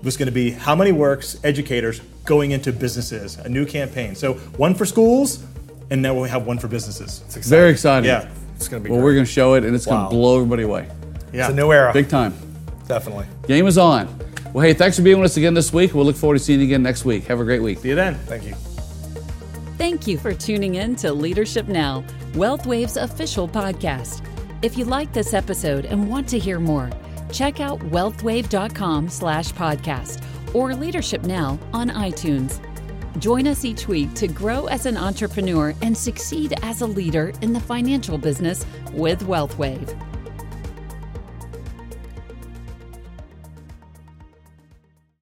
It's 0.07 0.17
going 0.17 0.27
to 0.27 0.33
be 0.33 0.51
How 0.53 0.75
Money 0.75 0.93
Works 0.93 1.39
Educators 1.45 2.01
Going 2.25 2.51
into 2.53 2.73
Businesses, 2.73 3.37
a 3.39 3.49
new 3.49 3.67
campaign. 3.67 4.15
So 4.15 4.35
one 4.57 4.75
for 4.75 4.85
schools, 4.87 5.45
and 5.91 6.01
now 6.03 6.15
we 6.21 6.29
have 6.29 6.47
one 6.47 6.59
for 6.59 6.69
businesses. 6.69 7.21
Very 7.49 7.71
exciting. 7.71 8.09
Yeah. 8.09 8.29
It's 8.57 8.69
going 8.69 8.83
to 8.83 8.85
be 8.85 8.91
Well, 8.91 9.01
great. 9.01 9.05
we're 9.05 9.15
going 9.15 9.27
to 9.27 9.31
show 9.31 9.55
it, 9.55 9.65
and 9.65 9.75
it's 9.75 9.87
going 9.87 10.05
to 10.05 10.11
blow 10.11 10.37
everybody 10.37 10.63
away. 10.65 10.89
Yeah. 11.33 11.43
It's 11.47 11.53
a 11.53 11.55
new 11.55 11.73
era. 11.73 11.93
Big 11.93 12.09
time. 12.09 12.35
Definitely. 12.89 13.27
Game 13.47 13.67
is 13.67 13.79
on. 13.79 14.09
Well, 14.53 14.65
hey, 14.65 14.73
thanks 14.73 14.97
for 14.97 15.03
being 15.03 15.21
with 15.21 15.31
us 15.33 15.37
again 15.37 15.55
this 15.55 15.73
week. 15.73 15.93
We'll 15.95 16.05
look 16.07 16.17
forward 16.17 16.39
to 16.39 16.43
seeing 16.45 16.61
you 16.61 16.67
again 16.67 16.83
next 16.83 17.05
week. 17.05 17.25
Have 17.25 17.41
a 17.41 17.45
great 17.45 17.61
week. 17.63 17.79
See 17.81 17.91
you 17.91 17.95
then. 17.95 18.15
Thank 18.27 18.45
you. 18.45 18.55
Thank 19.77 20.07
you 20.07 20.17
for 20.19 20.33
tuning 20.33 20.77
in 20.77 20.97
to 20.97 21.13
Leadership 21.13 21.69
Now, 21.69 22.03
WealthWave's 22.33 22.97
official 22.97 23.47
podcast. 23.47 24.25
If 24.63 24.79
you 24.79 24.85
like 24.87 25.13
this 25.13 25.35
episode 25.35 25.85
and 25.85 26.09
want 26.09 26.27
to 26.31 26.39
hear 26.39 26.59
more, 26.59 26.91
check 27.33 27.61
out 27.61 27.79
wealthwave.com 27.81 29.09
slash 29.09 29.53
podcast 29.53 30.23
or 30.55 30.75
Leadership 30.75 31.23
Now 31.23 31.59
on 31.73 31.91
iTunes. 31.91 32.61
Join 33.19 33.47
us 33.47 33.65
each 33.65 33.89
week 33.89 34.13
to 34.15 34.29
grow 34.29 34.67
as 34.67 34.87
an 34.87 34.97
entrepreneur 34.97 35.75
and 35.83 35.97
succeed 35.97 36.55
as 36.63 36.83
a 36.83 36.87
leader 36.87 37.33
in 37.41 37.53
the 37.53 37.61
financial 37.61 38.19
business 38.19 38.65
with 38.93 39.23
WealthWave. 39.23 40.16